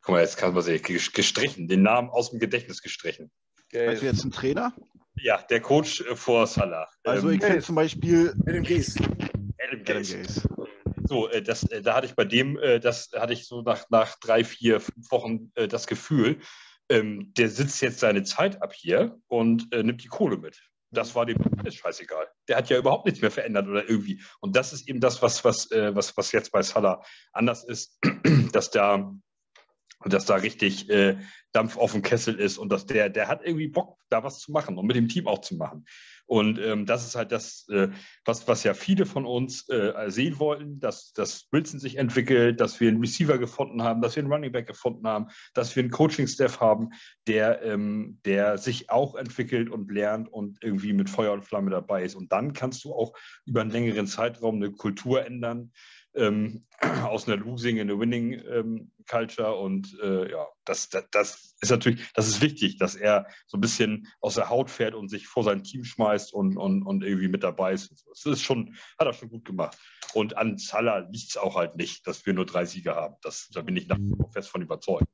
guck 0.02 0.08
mal, 0.08 0.22
jetzt 0.22 0.36
kann 0.36 0.54
man 0.54 0.62
sehen, 0.62 0.82
gestrichen, 0.82 1.68
den 1.68 1.82
Namen 1.82 2.10
aus 2.10 2.30
dem 2.30 2.38
Gedächtnis 2.38 2.80
gestrichen. 2.80 3.30
Meinst 3.72 4.02
du 4.02 4.06
jetzt 4.06 4.24
ein 4.24 4.30
Trainer? 4.30 4.72
Ja, 5.16 5.42
der 5.42 5.60
Coach 5.60 6.00
äh, 6.00 6.16
vor 6.16 6.46
Salah. 6.46 6.88
Also 7.04 7.28
ich 7.28 7.34
ähm, 7.42 7.48
kenne 7.48 7.60
zum 7.60 7.74
Beispiel 7.74 8.34
Adam 8.46 8.62
Gaze. 8.62 9.00
Adam 9.58 9.84
Gaze. 9.84 10.42
So, 11.06 11.28
äh, 11.28 11.42
das, 11.42 11.64
äh, 11.64 11.82
da 11.82 11.94
hatte 11.94 12.06
ich 12.06 12.14
bei 12.14 12.24
dem, 12.24 12.58
das 12.82 13.10
hatte 13.12 13.32
ich 13.32 13.46
so 13.46 13.62
nach, 13.62 13.88
nach 13.90 14.18
drei, 14.20 14.44
vier, 14.44 14.80
fünf 14.80 15.10
Wochen 15.10 15.52
das 15.54 15.86
Gefühl, 15.86 16.40
ähm, 16.88 17.32
der 17.34 17.48
sitzt 17.48 17.80
jetzt 17.82 18.00
seine 18.00 18.22
Zeit 18.24 18.62
ab 18.62 18.72
hier 18.74 19.18
und 19.28 19.72
äh, 19.72 19.82
nimmt 19.82 20.02
die 20.02 20.08
Kohle 20.08 20.36
mit. 20.36 20.60
Das 20.90 21.14
war 21.14 21.26
dem 21.26 21.38
alles 21.58 21.74
scheißegal. 21.74 22.28
Der 22.48 22.56
hat 22.56 22.70
ja 22.70 22.78
überhaupt 22.78 23.06
nichts 23.06 23.20
mehr 23.20 23.30
verändert 23.30 23.66
oder 23.66 23.88
irgendwie. 23.88 24.22
Und 24.40 24.54
das 24.54 24.72
ist 24.72 24.88
eben 24.88 25.00
das, 25.00 25.22
was, 25.22 25.44
was, 25.44 25.70
äh, 25.72 25.94
was, 25.94 26.16
was 26.16 26.32
jetzt 26.32 26.52
bei 26.52 26.62
Salah 26.62 27.02
anders 27.32 27.64
ist, 27.64 27.98
dass 28.52 28.70
da, 28.70 29.12
dass 30.04 30.26
da 30.26 30.36
richtig 30.36 30.90
äh, 30.90 31.16
Dampf 31.52 31.76
auf 31.76 31.92
dem 31.92 32.02
Kessel 32.02 32.34
ist 32.34 32.58
und 32.58 32.70
dass 32.70 32.86
der, 32.86 33.08
der 33.08 33.28
hat 33.28 33.44
irgendwie 33.44 33.68
Bock, 33.68 33.98
da 34.08 34.22
was 34.22 34.40
zu 34.40 34.52
machen 34.52 34.76
und 34.76 34.86
mit 34.86 34.96
dem 34.96 35.08
Team 35.08 35.26
auch 35.26 35.40
zu 35.40 35.56
machen. 35.56 35.86
Und 36.26 36.58
ähm, 36.58 36.86
das 36.86 37.06
ist 37.06 37.16
halt 37.16 37.32
das, 37.32 37.66
äh, 37.68 37.88
was, 38.24 38.48
was 38.48 38.64
ja 38.64 38.72
viele 38.72 39.04
von 39.04 39.26
uns 39.26 39.68
äh, 39.68 39.92
sehen 40.08 40.38
wollten, 40.38 40.80
dass, 40.80 41.12
dass 41.12 41.48
Wilson 41.52 41.78
sich 41.78 41.96
entwickelt, 41.96 42.60
dass 42.60 42.80
wir 42.80 42.88
einen 42.88 43.00
Receiver 43.00 43.36
gefunden 43.36 43.82
haben, 43.82 44.00
dass 44.00 44.16
wir 44.16 44.22
einen 44.22 44.32
Running 44.32 44.52
Back 44.52 44.66
gefunden 44.66 45.06
haben, 45.06 45.26
dass 45.52 45.76
wir 45.76 45.82
einen 45.82 45.90
Coaching-Staff 45.90 46.60
haben, 46.60 46.90
der, 47.26 47.62
ähm, 47.62 48.20
der 48.24 48.56
sich 48.56 48.90
auch 48.90 49.16
entwickelt 49.16 49.68
und 49.68 49.90
lernt 49.90 50.32
und 50.32 50.62
irgendwie 50.62 50.94
mit 50.94 51.10
Feuer 51.10 51.32
und 51.32 51.44
Flamme 51.44 51.70
dabei 51.70 52.04
ist. 52.04 52.14
Und 52.14 52.32
dann 52.32 52.54
kannst 52.54 52.84
du 52.84 52.94
auch 52.94 53.12
über 53.44 53.60
einen 53.60 53.70
längeren 53.70 54.06
Zeitraum 54.06 54.56
eine 54.56 54.72
Kultur 54.72 55.26
ändern, 55.26 55.72
ähm, 56.14 56.64
aus 57.04 57.28
einer 57.28 57.36
Losing 57.36 57.76
in 57.76 57.90
eine 57.90 57.98
Winning 57.98 58.32
ähm, 58.48 58.92
Culture. 59.08 59.56
Und 59.56 59.98
äh, 60.02 60.30
ja, 60.30 60.46
das, 60.64 60.88
das, 60.88 61.04
das, 61.10 61.56
ist 61.60 61.70
natürlich, 61.70 62.12
das 62.14 62.28
ist 62.28 62.40
wichtig, 62.40 62.78
dass 62.78 62.94
er 62.94 63.26
so 63.46 63.56
ein 63.56 63.60
bisschen 63.60 64.08
aus 64.20 64.34
der 64.34 64.48
Haut 64.48 64.70
fährt 64.70 64.94
und 64.94 65.08
sich 65.08 65.26
vor 65.26 65.44
sein 65.44 65.62
Team 65.62 65.84
schmeißt 65.84 66.32
und, 66.32 66.56
und, 66.56 66.82
und 66.82 67.02
irgendwie 67.02 67.28
mit 67.28 67.42
dabei 67.42 67.72
ist. 67.72 68.04
Das 68.08 68.26
ist 68.26 68.42
schon, 68.42 68.76
hat 68.98 69.06
er 69.06 69.12
schon 69.12 69.30
gut 69.30 69.44
gemacht. 69.44 69.78
Und 70.14 70.36
an 70.36 70.58
Salah 70.58 70.98
liegt 71.10 71.30
es 71.30 71.36
auch 71.36 71.56
halt 71.56 71.76
nicht, 71.76 72.06
dass 72.06 72.24
wir 72.24 72.34
nur 72.34 72.46
drei 72.46 72.64
Siege 72.64 72.94
haben. 72.94 73.16
Das, 73.22 73.48
da 73.52 73.62
bin 73.62 73.76
ich 73.76 73.88
nach 73.88 73.98
fest 74.32 74.48
von 74.48 74.62
überzeugt. 74.62 75.06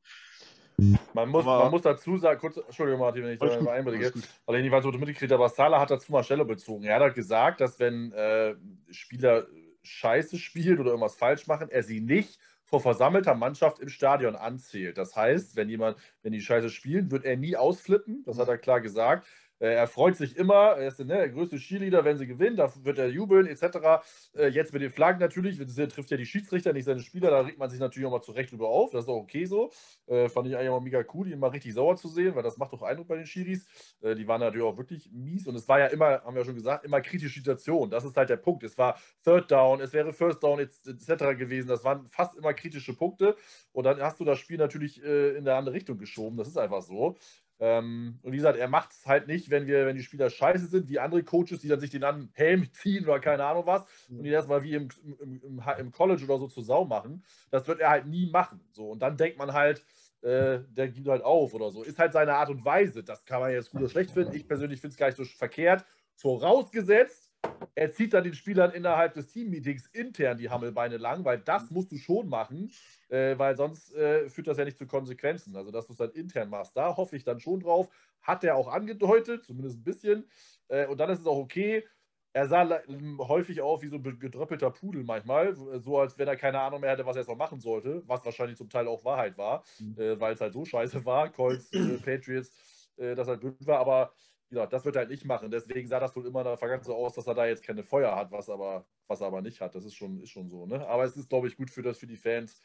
Man 1.12 1.28
muss, 1.28 1.44
man 1.44 1.70
muss 1.70 1.82
dazu 1.82 2.16
sagen, 2.16 2.40
kurz, 2.40 2.56
Entschuldigung, 2.56 3.00
Martin, 3.00 3.24
wenn 3.24 3.32
ich 3.32 3.38
da 3.38 3.60
mal 3.60 3.72
einbringe, 3.72 4.12
weil 4.46 4.64
ich 4.64 4.70
nicht 4.70 4.84
du 4.84 4.98
mitgekriegt 4.98 5.30
hast, 5.30 5.38
aber 5.38 5.48
Salah 5.50 5.80
hat 5.80 5.90
dazu 5.90 6.10
mal 6.10 6.24
Stelle 6.24 6.44
bezogen. 6.46 6.84
Er 6.84 6.94
hat 6.94 7.02
halt 7.02 7.14
gesagt, 7.14 7.60
dass 7.60 7.78
wenn 7.78 8.12
äh, 8.12 8.54
Spieler 8.90 9.46
Scheiße 9.82 10.38
spielt 10.38 10.78
oder 10.80 10.90
irgendwas 10.90 11.16
falsch 11.16 11.46
machen, 11.46 11.68
er 11.70 11.82
sie 11.82 12.00
nicht 12.00 12.38
vor 12.64 12.80
versammelter 12.80 13.34
Mannschaft 13.34 13.80
im 13.80 13.88
Stadion 13.88 14.36
anzählt. 14.36 14.96
Das 14.96 15.16
heißt, 15.16 15.56
wenn 15.56 15.68
jemand, 15.68 15.98
wenn 16.22 16.32
die 16.32 16.40
Scheiße 16.40 16.70
spielen, 16.70 17.10
wird 17.10 17.24
er 17.24 17.36
nie 17.36 17.56
ausflippen. 17.56 18.22
Das 18.24 18.38
hat 18.38 18.48
er 18.48 18.58
klar 18.58 18.80
gesagt. 18.80 19.26
Äh, 19.60 19.74
er 19.74 19.86
freut 19.86 20.16
sich 20.16 20.36
immer, 20.36 20.76
er 20.76 20.88
ist 20.88 20.98
ne, 20.98 21.06
der 21.06 21.28
größte 21.28 21.58
Cheerleader, 21.58 22.04
wenn 22.04 22.16
sie 22.16 22.26
gewinnen, 22.26 22.56
da 22.56 22.72
wird 22.82 22.98
er 22.98 23.08
jubeln, 23.08 23.46
etc. 23.46 24.02
Äh, 24.34 24.48
jetzt 24.48 24.72
mit 24.72 24.82
den 24.82 24.90
Flaggen 24.90 25.20
natürlich, 25.20 25.58
das 25.58 25.74
trifft 25.88 26.10
ja 26.10 26.16
die 26.16 26.26
Schiedsrichter, 26.26 26.72
nicht 26.72 26.86
seine 26.86 27.00
Spieler, 27.00 27.30
da 27.30 27.40
regt 27.42 27.58
man 27.58 27.68
sich 27.70 27.78
natürlich 27.78 28.06
auch 28.06 28.12
mal 28.12 28.22
zurecht 28.22 28.50
drüber 28.50 28.68
auf, 28.68 28.90
das 28.90 29.04
ist 29.04 29.08
auch 29.08 29.20
okay 29.20 29.44
so. 29.44 29.70
Äh, 30.06 30.28
fand 30.28 30.48
ich 30.48 30.56
eigentlich 30.56 30.70
auch 30.70 30.80
mega 30.80 31.04
cool, 31.14 31.26
die 31.26 31.32
immer 31.32 31.52
richtig 31.52 31.74
sauer 31.74 31.96
zu 31.96 32.08
sehen, 32.08 32.34
weil 32.34 32.42
das 32.42 32.56
macht 32.56 32.72
doch 32.72 32.82
Eindruck 32.82 33.08
bei 33.08 33.16
den 33.16 33.26
Schiris. 33.26 33.66
die 34.02 34.26
waren 34.26 34.40
natürlich 34.40 34.66
auch 34.66 34.76
wirklich 34.78 35.10
mies 35.12 35.46
und 35.46 35.54
es 35.54 35.68
war 35.68 35.78
ja 35.78 35.86
immer, 35.86 36.22
haben 36.24 36.34
wir 36.34 36.40
ja 36.40 36.46
schon 36.46 36.54
gesagt, 36.54 36.84
immer 36.84 37.00
kritische 37.00 37.38
Situation. 37.40 37.90
Das 37.90 38.04
ist 38.04 38.16
halt 38.16 38.30
der 38.30 38.36
Punkt. 38.36 38.62
Es 38.62 38.78
war 38.78 38.98
Third 39.24 39.50
Down, 39.50 39.80
es 39.80 39.92
wäre 39.92 40.12
First 40.12 40.42
Down 40.42 40.58
etc. 40.60 41.06
gewesen, 41.38 41.68
das 41.68 41.84
waren 41.84 42.08
fast 42.08 42.36
immer 42.36 42.54
kritische 42.54 42.94
Punkte 42.94 43.36
und 43.72 43.84
dann 43.84 44.00
hast 44.00 44.18
du 44.20 44.24
das 44.24 44.38
Spiel 44.38 44.56
natürlich 44.56 45.02
in 45.02 45.38
eine 45.38 45.54
andere 45.54 45.74
Richtung 45.74 45.98
geschoben, 45.98 46.36
das 46.36 46.48
ist 46.48 46.56
einfach 46.56 46.82
so. 46.82 47.16
Ähm, 47.62 48.18
und 48.22 48.32
wie 48.32 48.38
gesagt, 48.38 48.58
er 48.58 48.68
macht 48.68 48.92
es 48.92 49.06
halt 49.06 49.26
nicht, 49.26 49.50
wenn 49.50 49.66
wir, 49.66 49.84
wenn 49.84 49.94
die 49.94 50.02
Spieler 50.02 50.30
scheiße 50.30 50.66
sind, 50.66 50.88
wie 50.88 50.98
andere 50.98 51.22
Coaches, 51.22 51.60
die 51.60 51.68
dann 51.68 51.78
sich 51.78 51.90
den 51.90 52.04
an 52.04 52.30
Helm 52.32 52.66
ziehen 52.72 53.04
oder 53.04 53.20
keine 53.20 53.44
Ahnung 53.44 53.66
was 53.66 53.84
und 54.08 54.24
die 54.24 54.30
erstmal 54.30 54.62
wie 54.62 54.74
im, 54.74 54.88
im, 55.20 55.42
im, 55.42 55.62
im, 55.78 55.92
College 55.92 56.24
oder 56.24 56.38
so 56.38 56.48
zur 56.48 56.64
Sau 56.64 56.86
machen. 56.86 57.22
Das 57.50 57.68
wird 57.68 57.80
er 57.80 57.90
halt 57.90 58.06
nie 58.06 58.30
machen. 58.30 58.60
So, 58.72 58.90
und 58.90 59.00
dann 59.00 59.18
denkt 59.18 59.36
man 59.36 59.52
halt, 59.52 59.84
äh, 60.22 60.60
der 60.70 60.88
gibt 60.88 61.08
halt 61.08 61.22
auf 61.22 61.52
oder 61.52 61.70
so. 61.70 61.82
Ist 61.82 61.98
halt 61.98 62.14
seine 62.14 62.34
Art 62.34 62.48
und 62.48 62.64
Weise. 62.64 63.04
Das 63.04 63.26
kann 63.26 63.40
man 63.40 63.52
jetzt 63.52 63.70
gut 63.70 63.82
oder 63.82 63.90
schlecht 63.90 64.12
finden. 64.12 64.34
Ich 64.34 64.48
persönlich 64.48 64.80
finde 64.80 64.92
es 64.92 64.98
gar 64.98 65.06
nicht 65.06 65.16
so 65.16 65.24
verkehrt. 65.24 65.84
Vorausgesetzt, 66.16 67.29
er 67.74 67.92
zieht 67.92 68.12
dann 68.14 68.24
den 68.24 68.34
Spielern 68.34 68.72
innerhalb 68.72 69.14
des 69.14 69.28
Teammeetings 69.28 69.86
intern 69.86 70.38
die 70.38 70.50
Hammelbeine 70.50 70.96
lang, 70.96 71.24
weil 71.24 71.38
das 71.38 71.70
musst 71.70 71.92
du 71.92 71.96
schon 71.96 72.28
machen 72.28 72.70
äh, 73.10 73.38
weil 73.38 73.56
sonst 73.56 73.94
äh, 73.94 74.28
führt 74.28 74.46
das 74.46 74.58
ja 74.58 74.64
nicht 74.64 74.78
zu 74.78 74.86
Konsequenzen. 74.86 75.54
Also, 75.56 75.70
dass 75.70 75.86
du 75.86 75.92
es 75.92 75.98
dann 75.98 76.10
intern 76.12 76.48
machst, 76.48 76.76
da 76.76 76.96
hoffe 76.96 77.16
ich 77.16 77.24
dann 77.24 77.40
schon 77.40 77.60
drauf. 77.60 77.88
Hat 78.22 78.44
er 78.44 78.56
auch 78.56 78.68
angedeutet, 78.68 79.44
zumindest 79.44 79.78
ein 79.78 79.84
bisschen. 79.84 80.28
Äh, 80.68 80.86
und 80.86 80.98
dann 80.98 81.10
ist 81.10 81.20
es 81.20 81.26
auch 81.26 81.38
okay. 81.38 81.84
Er 82.32 82.46
sah 82.46 82.80
häufig 83.18 83.60
auf 83.60 83.82
wie 83.82 83.88
so 83.88 83.96
ein 83.96 84.18
gedröppelter 84.20 84.70
Pudel 84.70 85.02
manchmal, 85.02 85.56
so 85.56 85.98
als 85.98 86.16
wenn 86.16 86.28
er 86.28 86.36
keine 86.36 86.60
Ahnung 86.60 86.80
mehr 86.80 86.92
hätte, 86.92 87.04
was 87.04 87.16
er 87.16 87.22
jetzt 87.22 87.28
noch 87.28 87.36
machen 87.36 87.58
sollte, 87.58 88.04
was 88.06 88.24
wahrscheinlich 88.24 88.56
zum 88.56 88.70
Teil 88.70 88.86
auch 88.86 89.04
Wahrheit 89.04 89.36
war, 89.36 89.64
mhm. 89.80 89.98
Äh, 89.98 90.20
weil 90.20 90.34
es 90.34 90.40
halt 90.40 90.52
so 90.52 90.64
scheiße 90.64 91.04
war, 91.04 91.32
Colts, 91.32 91.72
äh, 91.72 91.98
Patriots, 91.98 92.52
äh, 92.98 93.16
dass 93.16 93.26
halt 93.26 93.40
blöd 93.40 93.66
war, 93.66 93.80
aber 93.80 94.12
ja, 94.50 94.66
das 94.66 94.84
wird 94.84 94.96
er 94.96 95.00
halt 95.00 95.10
nicht 95.10 95.24
machen. 95.24 95.50
Deswegen 95.50 95.88
sah 95.88 96.00
das 96.00 96.14
wohl 96.16 96.26
immer 96.26 96.40
in 96.40 96.46
der 96.46 96.58
Vergangenheit 96.58 96.86
so 96.86 96.94
aus, 96.94 97.14
dass 97.14 97.26
er 97.26 97.34
da 97.34 97.46
jetzt 97.46 97.62
keine 97.62 97.84
Feuer 97.84 98.14
hat, 98.14 98.32
was 98.32 98.48
aber, 98.48 98.86
was 99.06 99.20
er 99.20 99.28
aber 99.28 99.42
nicht 99.42 99.60
hat. 99.60 99.74
Das 99.74 99.84
ist 99.84 99.94
schon, 99.94 100.20
ist 100.20 100.30
schon 100.30 100.48
so. 100.48 100.66
Ne? 100.66 100.86
Aber 100.86 101.04
es 101.04 101.16
ist, 101.16 101.28
glaube 101.28 101.46
ich, 101.46 101.56
gut 101.56 101.70
für 101.70 101.82
das 101.82 101.98
für 101.98 102.08
die 102.08 102.16
Fans, 102.16 102.60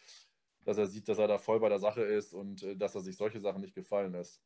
dass 0.63 0.77
er 0.77 0.87
sieht, 0.87 1.07
dass 1.07 1.19
er 1.19 1.27
da 1.27 1.37
voll 1.37 1.59
bei 1.59 1.69
der 1.69 1.79
Sache 1.79 2.01
ist 2.01 2.33
und 2.33 2.63
äh, 2.63 2.75
dass 2.75 2.95
er 2.95 3.01
sich 3.01 3.15
solche 3.15 3.39
Sachen 3.39 3.61
nicht 3.61 3.75
gefallen 3.75 4.13
lässt. 4.13 4.41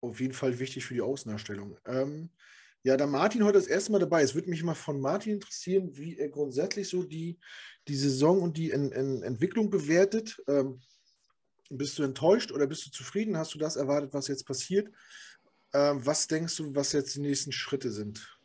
Auf 0.00 0.20
jeden 0.20 0.34
Fall 0.34 0.58
wichtig 0.58 0.84
für 0.84 0.94
die 0.94 1.02
Außendarstellung. 1.02 1.78
Ähm, 1.86 2.30
ja, 2.82 2.96
da 2.96 3.06
Martin 3.06 3.44
heute 3.44 3.58
das 3.58 3.66
erste 3.66 3.92
Mal 3.92 3.98
dabei 3.98 4.22
ist, 4.22 4.34
würde 4.34 4.50
mich 4.50 4.62
mal 4.62 4.74
von 4.74 5.00
Martin 5.00 5.34
interessieren, 5.34 5.96
wie 5.96 6.18
er 6.18 6.28
grundsätzlich 6.28 6.88
so 6.88 7.02
die, 7.02 7.38
die 7.88 7.96
Saison 7.96 8.42
und 8.42 8.56
die 8.56 8.70
in, 8.70 8.92
in 8.92 9.22
Entwicklung 9.22 9.70
bewertet. 9.70 10.42
Ähm, 10.48 10.80
bist 11.70 11.98
du 11.98 12.02
enttäuscht 12.02 12.52
oder 12.52 12.66
bist 12.66 12.86
du 12.86 12.90
zufrieden? 12.90 13.36
Hast 13.36 13.54
du 13.54 13.58
das 13.58 13.76
erwartet, 13.76 14.12
was 14.12 14.28
jetzt 14.28 14.46
passiert? 14.46 14.90
Ähm, 15.74 16.06
was 16.06 16.28
denkst 16.28 16.56
du, 16.56 16.74
was 16.74 16.92
jetzt 16.92 17.16
die 17.16 17.20
nächsten 17.20 17.50
Schritte 17.50 17.90
sind? 17.90 18.38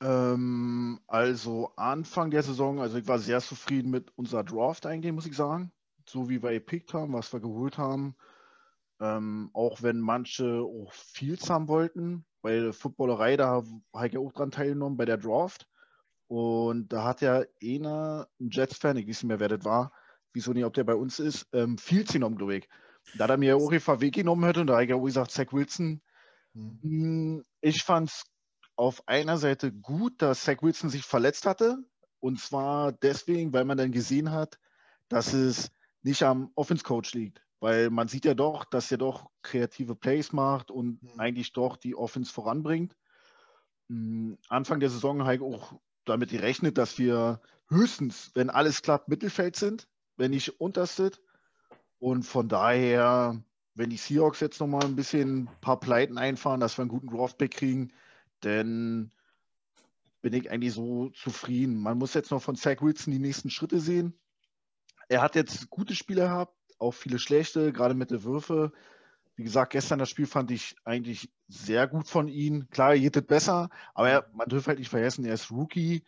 Ähm, 0.00 0.98
also 1.06 1.70
Anfang 1.76 2.30
der 2.30 2.42
Saison, 2.42 2.80
also 2.80 2.96
ich 2.96 3.06
war 3.06 3.18
sehr 3.18 3.40
zufrieden 3.40 3.90
mit 3.90 4.10
unserer 4.16 4.42
Draft 4.42 4.86
eigentlich, 4.86 5.12
muss 5.12 5.26
ich 5.26 5.36
sagen. 5.36 5.70
So 6.08 6.28
wie 6.28 6.42
wir 6.42 6.50
gepickt 6.50 6.94
haben, 6.94 7.12
was 7.12 7.32
wir 7.32 7.40
geholt 7.40 7.76
haben. 7.76 8.16
Ähm, 9.00 9.50
auch 9.52 9.82
wenn 9.82 10.00
manche 10.00 10.62
auch 10.62 10.92
viel 10.92 11.36
haben 11.48 11.68
wollten, 11.68 12.24
weil 12.40 12.72
Footballerei, 12.72 13.36
da 13.36 13.48
habe 13.92 14.06
ich 14.06 14.14
ja 14.14 14.20
auch 14.20 14.32
dran 14.32 14.50
teilgenommen 14.50 14.96
bei 14.96 15.04
der 15.04 15.18
Draft. 15.18 15.68
Und 16.26 16.88
da 16.88 17.04
hat 17.04 17.20
ja 17.20 17.44
einer, 17.62 18.28
ein 18.40 18.48
Jets-Fan, 18.50 18.96
ich 18.96 19.06
weiß 19.06 19.22
nicht 19.22 19.28
mehr, 19.28 19.40
wer 19.40 19.48
das 19.48 19.64
war, 19.64 19.92
wieso 20.32 20.52
nicht, 20.52 20.64
ob 20.64 20.72
der 20.72 20.84
bei 20.84 20.94
uns 20.94 21.18
ist, 21.18 21.46
ähm, 21.52 21.76
viel 21.76 22.04
genommen, 22.04 22.38
glaube 22.38 22.56
ich. 22.56 22.68
Da 23.18 23.24
hat 23.24 23.30
er 23.30 23.36
mir 23.36 23.56
auch 23.56 23.70
weggenommen 23.70 24.46
hätte 24.46 24.62
und 24.62 24.68
da 24.68 24.74
habe 24.74 24.84
ich 24.84 24.90
ja 24.90 24.96
auch 24.96 25.04
gesagt, 25.04 25.32
Zach 25.32 25.52
Wilson. 25.52 26.00
Hm. 26.54 27.44
Ich 27.60 27.82
fand 27.82 28.10
es 28.10 28.24
auf 28.76 29.06
einer 29.06 29.38
Seite 29.38 29.72
gut, 29.72 30.20
dass 30.20 30.44
Zach 30.44 30.62
Wilson 30.62 30.90
sich 30.90 31.04
verletzt 31.04 31.46
hatte. 31.46 31.78
Und 32.20 32.40
zwar 32.40 32.92
deswegen, 32.92 33.52
weil 33.52 33.64
man 33.64 33.78
dann 33.78 33.92
gesehen 33.92 34.30
hat, 34.30 34.58
dass 35.08 35.32
es 35.32 35.70
nicht 36.02 36.22
am 36.22 36.50
Offense-Coach 36.54 37.14
liegt. 37.14 37.42
Weil 37.60 37.90
man 37.90 38.08
sieht 38.08 38.24
ja 38.24 38.34
doch, 38.34 38.64
dass 38.64 38.90
er 38.90 38.98
doch 38.98 39.30
kreative 39.42 39.94
Plays 39.94 40.32
macht 40.32 40.70
und 40.70 41.02
mhm. 41.02 41.20
eigentlich 41.20 41.52
doch 41.52 41.76
die 41.76 41.94
Offense 41.94 42.32
voranbringt. 42.32 42.96
Hm, 43.88 44.38
Anfang 44.48 44.80
der 44.80 44.90
Saison 44.90 45.22
habe 45.22 45.36
ich 45.36 45.42
auch 45.42 45.74
damit 46.04 46.30
gerechnet, 46.30 46.78
dass 46.78 46.98
wir 46.98 47.40
höchstens, 47.68 48.30
wenn 48.34 48.50
alles 48.50 48.82
klappt, 48.82 49.08
Mittelfeld 49.08 49.56
sind, 49.56 49.88
wenn 50.16 50.32
nicht 50.32 50.60
unterstet. 50.60 51.20
Und 51.98 52.24
von 52.24 52.48
daher, 52.48 53.42
wenn 53.74 53.90
die 53.90 53.96
Seahawks 53.96 54.40
jetzt 54.40 54.60
nochmal 54.60 54.84
ein 54.84 54.96
bisschen 54.96 55.44
ein 55.44 55.60
paar 55.60 55.80
Pleiten 55.80 56.18
einfahren, 56.18 56.60
dass 56.60 56.76
wir 56.76 56.82
einen 56.82 56.90
guten 56.90 57.08
Draftback 57.08 57.52
kriegen, 57.52 57.92
dann 58.40 59.10
bin 60.20 60.34
ich 60.34 60.50
eigentlich 60.50 60.74
so 60.74 61.10
zufrieden. 61.10 61.80
Man 61.80 61.98
muss 61.98 62.14
jetzt 62.14 62.30
noch 62.30 62.42
von 62.42 62.56
Zach 62.56 62.80
Wilson 62.80 63.12
die 63.12 63.18
nächsten 63.18 63.50
Schritte 63.50 63.80
sehen. 63.80 64.14
Er 65.08 65.20
hat 65.20 65.34
jetzt 65.34 65.68
gute 65.70 65.94
Spiele 65.94 66.22
gehabt, 66.22 66.56
auch 66.78 66.92
viele 66.92 67.18
schlechte, 67.18 67.72
gerade 67.72 67.94
mit 67.94 68.10
der 68.10 68.24
Würfe. 68.24 68.72
Wie 69.36 69.44
gesagt, 69.44 69.72
gestern 69.72 69.98
das 69.98 70.10
Spiel 70.10 70.26
fand 70.26 70.50
ich 70.50 70.76
eigentlich 70.84 71.30
sehr 71.48 71.88
gut 71.88 72.06
von 72.08 72.28
ihm. 72.28 72.68
Klar, 72.70 72.94
er 72.94 73.00
geht 73.00 73.26
besser, 73.26 73.70
aber 73.94 74.10
er, 74.10 74.30
man 74.34 74.48
dürfte 74.48 74.68
halt 74.68 74.78
nicht 74.78 74.90
vergessen, 74.90 75.24
er 75.24 75.34
ist 75.34 75.50
Rookie. 75.50 76.04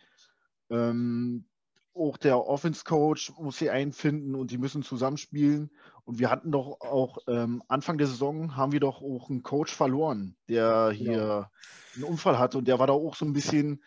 Ähm, 0.69 1.45
auch 1.93 2.17
der 2.17 2.39
Offense-Coach 2.39 3.33
muss 3.39 3.57
sie 3.57 3.69
einfinden 3.69 4.35
und 4.35 4.51
die 4.51 4.57
müssen 4.57 4.83
zusammenspielen. 4.83 5.71
Und 6.05 6.19
wir 6.19 6.29
hatten 6.29 6.51
doch 6.51 6.81
auch 6.81 7.17
ähm, 7.27 7.63
Anfang 7.67 7.97
der 7.97 8.07
Saison 8.07 8.55
haben 8.55 8.71
wir 8.71 8.79
doch 8.79 9.01
auch 9.01 9.29
einen 9.29 9.43
Coach 9.43 9.73
verloren, 9.73 10.35
der 10.47 10.91
hier 10.91 11.17
ja. 11.17 11.51
einen 11.95 12.03
Unfall 12.03 12.37
hatte 12.37 12.57
und 12.57 12.67
der 12.67 12.79
war 12.79 12.87
da 12.87 12.93
auch 12.93 13.15
so 13.15 13.25
ein 13.25 13.33
bisschen, 13.33 13.83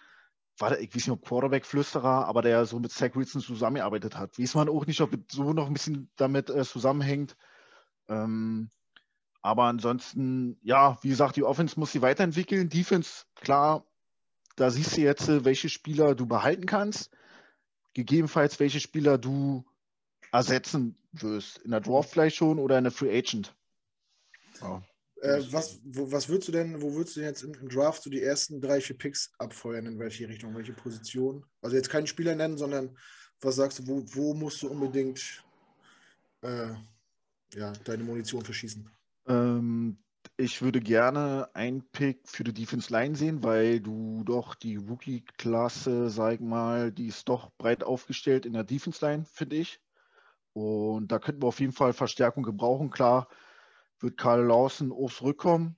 war 0.59 0.71
der, 0.71 0.81
ich 0.81 0.89
weiß 0.89 1.07
nicht, 1.07 1.11
ob 1.11 1.25
Quarterback-Flüsterer, 1.25 2.27
aber 2.27 2.43
der 2.43 2.67
so 2.67 2.81
mit 2.81 2.91
Zach 2.91 3.15
Wilson 3.15 3.41
zusammengearbeitet 3.41 4.19
hat. 4.19 4.39
Weiß 4.39 4.57
man 4.57 4.69
auch 4.69 4.85
nicht, 4.87 5.01
ob 5.01 5.17
so 5.31 5.53
noch 5.53 5.69
ein 5.69 5.75
bisschen 5.75 6.11
damit 6.17 6.51
äh, 6.51 6.65
zusammenhängt. 6.65 7.37
Ähm, 8.09 8.71
aber 9.41 9.65
ansonsten, 9.65 10.59
ja, 10.63 10.99
wie 11.03 11.11
gesagt, 11.11 11.37
die 11.37 11.45
Offense 11.45 11.79
muss 11.79 11.93
sie 11.93 12.03
weiterentwickeln. 12.03 12.69
Defense, 12.69 13.27
klar, 13.37 13.87
da 14.57 14.71
siehst 14.71 14.97
du 14.97 15.03
jetzt, 15.03 15.29
äh, 15.29 15.45
welche 15.45 15.69
Spieler 15.69 16.17
du 16.17 16.27
behalten 16.27 16.67
kannst 16.67 17.11
gegebenenfalls 17.99 18.61
welche 18.61 18.79
Spieler 18.79 19.19
du 19.19 19.65
ersetzen 20.33 20.97
wirst. 21.13 21.59
In 21.59 21.71
der 21.71 21.81
Draft 21.81 22.11
vielleicht 22.11 22.37
schon 22.37 22.59
oder 22.59 22.79
in 22.79 22.85
der 22.85 22.93
Free 22.93 23.17
Agent. 23.17 23.55
Ja. 24.61 24.83
Äh, 25.21 25.43
was, 25.51 25.81
wo, 25.85 26.13
was 26.13 26.29
würdest 26.29 26.49
du 26.49 26.53
denn, 26.53 26.81
wo 26.81 26.95
würdest 26.95 27.17
du 27.17 27.21
denn 27.21 27.31
jetzt 27.31 27.43
im, 27.43 27.53
im, 27.55 27.69
Draft 27.69 28.03
so 28.03 28.11
die 28.11 28.23
ersten 28.23 28.61
drei, 28.61 28.81
vier 28.81 28.97
Picks 28.97 29.33
abfeuern? 29.39 29.87
In 29.87 29.99
welche 29.99 30.29
Richtung, 30.29 30.55
welche 30.55 30.73
Position? 30.73 31.45
Also 31.61 31.77
jetzt 31.77 31.91
keinen 31.91 32.07
Spieler 32.07 32.37
nennen, 32.37 32.57
sondern 32.57 32.97
was 33.41 33.57
sagst 33.57 33.81
du, 33.81 33.87
wo, 33.87 34.05
wo 34.15 34.35
musst 34.35 34.63
du 34.63 34.69
unbedingt 34.69 35.45
äh, 36.43 36.73
ja, 37.55 37.73
deine 37.85 38.05
Munition 38.05 38.45
verschießen? 38.45 38.89
Ähm, 39.27 39.99
ich 40.37 40.63
würde 40.63 40.81
gerne 40.81 41.49
einen 41.55 41.83
Pick 41.91 42.29
für 42.29 42.45
die 42.45 42.53
Defense 42.53 42.93
Line 42.93 43.17
sehen, 43.17 43.43
weil 43.43 43.81
du 43.81 44.23
doch 44.25 44.55
die 44.55 44.77
Rookie-Klasse, 44.77 46.11
sag 46.11 46.35
ich 46.35 46.41
mal, 46.41 46.93
die 46.93 47.09
ist 47.09 47.29
doch 47.29 47.51
breit 47.59 47.83
aufgestellt 47.83 48.47
in 48.47 48.53
der 48.53 48.65
Defense 48.65 49.05
Line, 49.05 49.25
finde 49.25 49.57
ich. 49.57 49.81
Und 50.59 51.13
da 51.13 51.21
könnten 51.21 51.41
wir 51.41 51.47
auf 51.47 51.61
jeden 51.61 51.73
Fall 51.73 51.93
Verstärkung 51.93 52.43
gebrauchen. 52.43 52.91
Klar 52.91 53.29
wird 54.01 54.17
Karl 54.17 54.45
Lawson 54.45 54.91
aufs 54.91 55.23
Rückkommen 55.23 55.77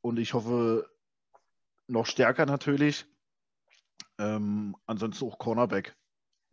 und 0.00 0.16
ich 0.18 0.32
hoffe 0.32 0.88
noch 1.88 2.06
stärker 2.06 2.46
natürlich. 2.46 3.04
Ähm, 4.18 4.76
ansonsten 4.86 5.26
auch 5.26 5.38
Cornerback. 5.38 5.96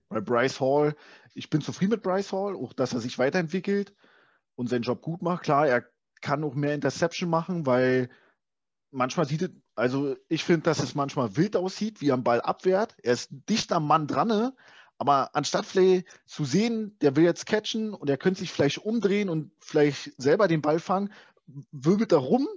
Bei 0.07 0.19
Bryce 0.19 0.59
Hall, 0.59 0.95
ich 1.35 1.51
bin 1.51 1.61
zufrieden 1.61 1.91
mit 1.91 2.01
Bryce 2.01 2.33
Hall, 2.33 2.55
auch 2.55 2.73
dass 2.73 2.93
er 2.93 3.01
sich 3.01 3.19
weiterentwickelt 3.19 3.93
und 4.55 4.67
seinen 4.67 4.81
Job 4.81 5.03
gut 5.03 5.21
macht. 5.21 5.43
Klar, 5.43 5.67
er 5.67 5.85
kann 6.21 6.43
auch 6.43 6.55
mehr 6.55 6.73
Interception 6.73 7.29
machen, 7.29 7.67
weil 7.67 8.09
manchmal 8.89 9.27
sieht 9.27 9.43
es, 9.43 9.51
also 9.75 10.15
ich 10.27 10.43
finde, 10.43 10.63
dass 10.63 10.79
es 10.81 10.95
manchmal 10.95 11.37
wild 11.37 11.55
aussieht, 11.55 12.01
wie 12.01 12.09
er 12.09 12.15
am 12.15 12.23
Ball 12.23 12.41
abwehrt. 12.41 12.95
Er 13.03 13.13
ist 13.13 13.29
dicht 13.31 13.71
am 13.71 13.85
Mann 13.85 14.07
dran, 14.07 14.53
aber 14.99 15.33
anstatt 15.33 15.65
vielleicht 15.65 16.05
zu 16.25 16.43
sehen, 16.43 16.97
der 16.99 17.15
will 17.15 17.23
jetzt 17.23 17.45
catchen 17.45 17.93
und 17.93 18.09
er 18.09 18.17
könnte 18.17 18.41
sich 18.41 18.51
vielleicht 18.51 18.79
umdrehen 18.79 19.29
und 19.29 19.51
vielleicht 19.59 20.11
selber 20.21 20.49
den 20.49 20.61
Ball 20.61 20.79
fangen, 20.79 21.11
wirbelt 21.71 22.11
er 22.11 22.19
rum 22.19 22.47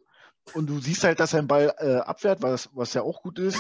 und 0.53 0.67
du 0.67 0.81
siehst 0.81 1.05
halt, 1.05 1.21
dass 1.21 1.33
er 1.33 1.43
den 1.43 1.49
Ball 1.49 1.73
äh, 1.79 1.97
abwehrt, 1.99 2.43
was, 2.43 2.69
was 2.75 2.95
ja 2.95 3.03
auch 3.03 3.23
gut 3.23 3.39
ist. 3.39 3.59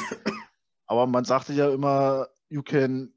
Aber 0.86 1.06
man 1.06 1.24
sagte 1.24 1.52
ja 1.52 1.72
immer, 1.72 2.28
you 2.48 2.62
can 2.62 3.14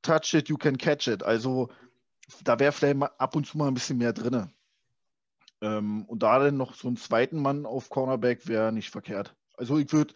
touch 0.00 0.32
it, 0.32 0.48
you 0.48 0.56
can 0.56 0.78
catch 0.78 1.06
it. 1.08 1.22
Also 1.22 1.68
da 2.42 2.58
wäre 2.58 2.72
vielleicht 2.72 3.02
ab 3.02 3.36
und 3.36 3.46
zu 3.46 3.58
mal 3.58 3.68
ein 3.68 3.74
bisschen 3.74 3.98
mehr 3.98 4.14
drin. 4.14 4.50
Ähm, 5.60 6.06
und 6.06 6.22
da 6.22 6.38
dann 6.38 6.56
noch 6.56 6.74
so 6.74 6.88
einen 6.88 6.96
zweiten 6.96 7.40
Mann 7.40 7.66
auf 7.66 7.90
Cornerback 7.90 8.48
wäre 8.48 8.72
nicht 8.72 8.90
verkehrt. 8.90 9.36
Also 9.58 9.76
ich 9.78 9.92
würde 9.92 10.14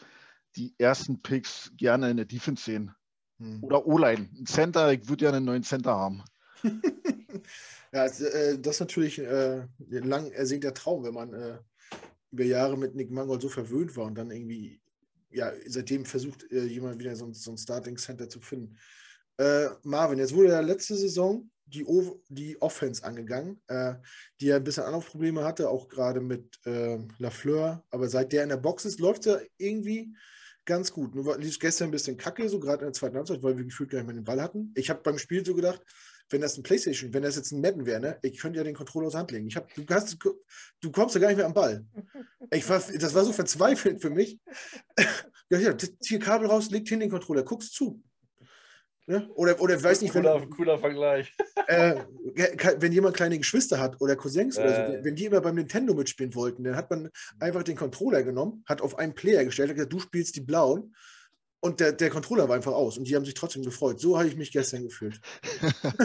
die 0.56 0.74
ersten 0.78 1.20
Picks 1.20 1.70
gerne 1.76 2.10
in 2.10 2.16
der 2.16 2.26
Defense 2.26 2.64
sehen. 2.64 2.94
Hm. 3.40 3.64
Oder 3.64 3.86
O-Line. 3.86 4.28
Ein 4.38 4.46
Center, 4.46 4.92
ich 4.92 5.08
würde 5.08 5.24
ja 5.24 5.32
einen 5.32 5.46
neuen 5.46 5.62
Center 5.62 5.92
haben. 5.92 6.22
ja, 7.92 8.04
äh, 8.04 8.58
das 8.58 8.76
ist 8.76 8.80
natürlich 8.80 9.18
äh, 9.18 9.62
ein 9.90 10.08
lang 10.08 10.30
ersehnter 10.30 10.74
Traum, 10.74 11.04
wenn 11.04 11.14
man 11.14 11.32
äh, 11.32 11.58
über 12.30 12.44
Jahre 12.44 12.76
mit 12.76 12.94
Nick 12.94 13.10
Mangold 13.10 13.42
so 13.42 13.48
verwöhnt 13.48 13.96
war 13.96 14.04
und 14.04 14.14
dann 14.16 14.30
irgendwie, 14.30 14.80
ja, 15.30 15.52
seitdem 15.66 16.04
versucht, 16.04 16.50
äh, 16.52 16.64
jemand 16.64 16.98
wieder 16.98 17.16
so, 17.16 17.32
so 17.32 17.52
ein 17.52 17.58
Starting 17.58 17.96
Center 17.96 18.28
zu 18.28 18.40
finden. 18.40 18.76
Äh, 19.38 19.68
Marvin, 19.82 20.18
jetzt 20.18 20.34
wurde 20.34 20.50
ja 20.50 20.60
letzte 20.60 20.96
Saison 20.96 21.50
die, 21.64 21.84
o 21.86 22.20
die 22.28 22.60
Offense 22.60 23.02
angegangen, 23.02 23.60
äh, 23.68 23.94
die 24.40 24.46
ja 24.46 24.56
ein 24.56 24.64
bisschen 24.64 24.82
Anlaufprobleme 24.82 25.44
hatte, 25.44 25.70
auch 25.70 25.88
gerade 25.88 26.20
mit 26.20 26.58
äh, 26.66 26.98
Lafleur. 27.18 27.82
Aber 27.90 28.08
seit 28.08 28.32
der 28.32 28.42
in 28.42 28.50
der 28.50 28.56
Box 28.58 28.84
ist, 28.84 29.00
läuft 29.00 29.26
er 29.26 29.40
irgendwie 29.56 30.14
ganz 30.70 30.92
gut. 30.92 31.16
Nur 31.16 31.36
lief 31.36 31.58
gestern 31.58 31.88
ein 31.88 31.90
bisschen 31.90 32.16
kacke, 32.16 32.48
so 32.48 32.60
gerade 32.60 32.82
in 32.82 32.86
der 32.86 32.92
zweiten 32.92 33.16
Halbzeit, 33.16 33.42
weil 33.42 33.56
wir 33.56 33.64
gefühlt 33.64 33.90
gar 33.90 33.98
nicht 33.98 34.06
mehr 34.06 34.14
den 34.14 34.24
Ball 34.24 34.40
hatten. 34.40 34.72
Ich 34.76 34.88
habe 34.88 35.00
beim 35.02 35.18
Spiel 35.18 35.44
so 35.44 35.52
gedacht, 35.52 35.82
wenn 36.30 36.40
das 36.40 36.56
ein 36.56 36.62
Playstation, 36.62 37.12
wenn 37.12 37.24
das 37.24 37.34
jetzt 37.34 37.50
ein 37.50 37.60
Madden 37.60 37.86
wäre, 37.86 38.00
ne, 38.00 38.18
ich 38.22 38.38
könnte 38.38 38.58
ja 38.58 38.64
den 38.64 38.76
Controller 38.76 39.08
aus 39.08 39.16
Hand 39.16 39.32
legen. 39.32 39.48
Ich 39.48 39.56
hab, 39.56 39.74
du, 39.74 39.84
hast, 39.90 40.16
du 40.80 40.92
kommst 40.92 41.16
ja 41.16 41.20
gar 41.20 41.26
nicht 41.26 41.38
mehr 41.38 41.46
am 41.46 41.54
Ball. 41.54 41.84
Ich 42.52 42.68
war, 42.68 42.78
das 42.78 43.14
war 43.14 43.24
so 43.24 43.32
verzweifelt 43.32 44.00
für 44.00 44.10
mich. 44.10 44.38
ja, 45.50 45.58
ja, 45.58 45.76
hier 46.04 46.18
Kabel 46.20 46.46
raus, 46.46 46.70
legt 46.70 46.88
hin 46.88 47.00
den 47.00 47.10
Controller, 47.10 47.42
guckst 47.42 47.74
zu. 47.74 48.00
Ne? 49.10 49.28
Oder, 49.34 49.60
oder 49.60 49.82
weiß 49.82 50.02
nicht, 50.02 50.12
cooler, 50.12 50.40
wenn, 50.40 50.50
cooler 50.50 50.78
Vergleich. 50.78 51.34
Äh, 51.66 52.00
wenn 52.78 52.90
jemand 52.90 53.14
kleine 53.14 53.38
Geschwister 53.38 53.78
hat 53.78 54.00
oder 54.00 54.16
Cousins 54.16 54.56
äh. 54.56 54.60
oder 54.60 54.74
so, 54.74 54.92
äh. 54.92 55.04
wenn 55.04 55.14
die 55.14 55.26
immer 55.26 55.40
beim 55.40 55.54
Nintendo 55.54 55.94
mitspielen 55.94 56.34
wollten, 56.34 56.64
dann 56.64 56.74
hat 56.74 56.90
man 56.90 57.10
einfach 57.38 57.62
den 57.62 57.76
Controller 57.76 58.24
genommen, 58.24 58.64
hat 58.66 58.82
auf 58.82 58.98
einen 58.98 59.14
Player 59.14 59.44
gestellt, 59.44 59.68
hat 59.68 59.76
gesagt, 59.76 59.92
du 59.92 60.00
spielst 60.00 60.34
die 60.34 60.40
blauen 60.40 60.96
und 61.60 61.78
der, 61.78 61.92
der 61.92 62.10
Controller 62.10 62.48
war 62.48 62.56
einfach 62.56 62.72
aus 62.72 62.98
und 62.98 63.06
die 63.06 63.14
haben 63.14 63.24
sich 63.24 63.34
trotzdem 63.34 63.62
gefreut. 63.62 64.00
So 64.00 64.18
habe 64.18 64.26
ich 64.26 64.36
mich 64.36 64.50
gestern 64.50 64.82
gefühlt. 64.82 65.20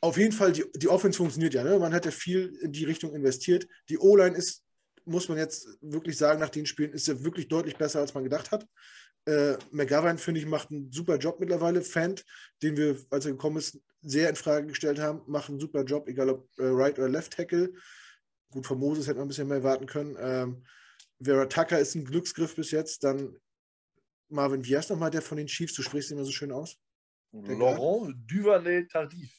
auf 0.00 0.16
jeden 0.16 0.32
Fall, 0.32 0.52
die, 0.52 0.64
die 0.74 0.88
Offense 0.88 1.16
funktioniert 1.16 1.54
ja. 1.54 1.62
Ne? 1.62 1.78
Man 1.78 1.92
hat 1.92 2.04
ja 2.04 2.10
viel 2.10 2.56
in 2.60 2.72
die 2.72 2.84
Richtung 2.84 3.14
investiert. 3.14 3.68
Die 3.88 3.98
O-Line 3.98 4.36
ist, 4.36 4.64
muss 5.04 5.28
man 5.28 5.38
jetzt 5.38 5.68
wirklich 5.80 6.16
sagen, 6.16 6.40
nach 6.40 6.50
den 6.50 6.66
Spielen 6.66 6.92
ist 6.92 7.06
ja 7.06 7.22
wirklich 7.22 7.48
deutlich 7.48 7.76
besser, 7.76 8.00
als 8.00 8.14
man 8.14 8.24
gedacht 8.24 8.50
hat. 8.50 8.66
Äh, 9.26 9.56
McGovern, 9.70 10.18
finde 10.18 10.40
ich, 10.40 10.46
macht 10.46 10.70
einen 10.70 10.90
super 10.92 11.16
Job 11.16 11.40
mittlerweile. 11.40 11.82
Fant, 11.82 12.24
den 12.62 12.76
wir, 12.76 12.98
als 13.10 13.26
er 13.26 13.32
gekommen 13.32 13.58
ist, 13.58 13.80
sehr 14.00 14.30
in 14.30 14.36
Frage 14.36 14.66
gestellt 14.66 14.98
haben, 14.98 15.22
macht 15.26 15.48
einen 15.48 15.60
super 15.60 15.84
Job, 15.84 16.08
egal 16.08 16.30
ob 16.30 16.48
äh, 16.58 16.64
Right 16.64 16.98
oder 16.98 17.08
Left 17.08 17.32
Tackle. 17.32 17.72
Gut, 18.50 18.66
von 18.66 18.78
Moses 18.78 19.06
hätte 19.06 19.18
man 19.18 19.26
ein 19.26 19.28
bisschen 19.28 19.48
mehr 19.48 19.62
warten 19.62 19.86
können. 19.86 20.16
Ähm, 20.18 20.64
Vera 21.22 21.46
Tucker 21.46 21.78
ist 21.78 21.94
ein 21.94 22.04
Glücksgriff 22.04 22.54
bis 22.54 22.70
jetzt. 22.70 23.04
Dann 23.04 23.36
Marvin, 24.28 24.64
wie 24.64 24.76
heißt 24.76 24.90
nochmal 24.90 25.10
der 25.10 25.22
von 25.22 25.36
den 25.36 25.46
Chiefs? 25.46 25.74
Du 25.74 25.82
sprichst 25.82 26.10
immer 26.10 26.24
so 26.24 26.32
schön 26.32 26.52
aus. 26.52 26.78
Der 27.32 27.56
Laurent 27.56 28.16
Duvernay-Tardif. 28.30 29.30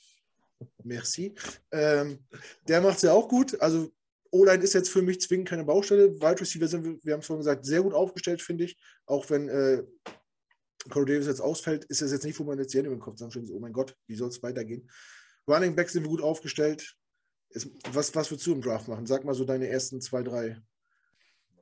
Merci. 0.83 1.33
Ähm, 1.71 2.19
der 2.67 2.81
macht 2.81 2.97
es 2.97 3.03
ja 3.03 3.13
auch 3.13 3.27
gut. 3.27 3.59
Also 3.61 3.91
O-Line 4.31 4.63
ist 4.63 4.73
jetzt 4.73 4.89
für 4.89 5.01
mich 5.01 5.21
zwingend 5.21 5.49
keine 5.49 5.63
Baustelle. 5.63 6.13
Wide 6.15 6.41
Receiver 6.41 6.67
sind, 6.67 7.03
wir, 7.03 7.13
haben 7.13 7.21
es 7.21 7.25
vorhin 7.25 7.41
gesagt, 7.41 7.65
sehr 7.65 7.81
gut 7.81 7.93
aufgestellt, 7.93 8.41
finde 8.41 8.65
ich. 8.65 8.77
Auch 9.05 9.29
wenn 9.29 9.49
äh, 9.49 9.83
Corey 10.89 11.05
Davis 11.05 11.27
jetzt 11.27 11.41
ausfällt, 11.41 11.85
ist 11.85 12.01
das 12.01 12.11
jetzt 12.11 12.25
nicht, 12.25 12.39
wo 12.39 12.43
man 12.43 12.57
jetzt 12.59 12.73
die 12.73 12.77
Hände 12.77 12.91
im 12.91 12.99
Kopf 12.99 13.17
sagen, 13.17 13.49
oh 13.51 13.59
mein 13.59 13.73
Gott, 13.73 13.95
wie 14.07 14.15
soll 14.15 14.29
es 14.29 14.41
weitergehen? 14.43 14.89
Running 15.47 15.75
Back 15.75 15.89
sind 15.89 16.03
wir 16.03 16.09
gut 16.09 16.21
aufgestellt. 16.21 16.95
Ist, 17.49 17.71
was, 17.91 18.13
was 18.13 18.29
würdest 18.29 18.45
du 18.45 18.53
im 18.53 18.61
Draft 18.61 18.87
machen? 18.87 19.07
Sag 19.07 19.23
mal 19.25 19.33
so 19.33 19.43
deine 19.43 19.67
ersten 19.67 20.01
zwei, 20.01 20.21
drei. 20.21 20.61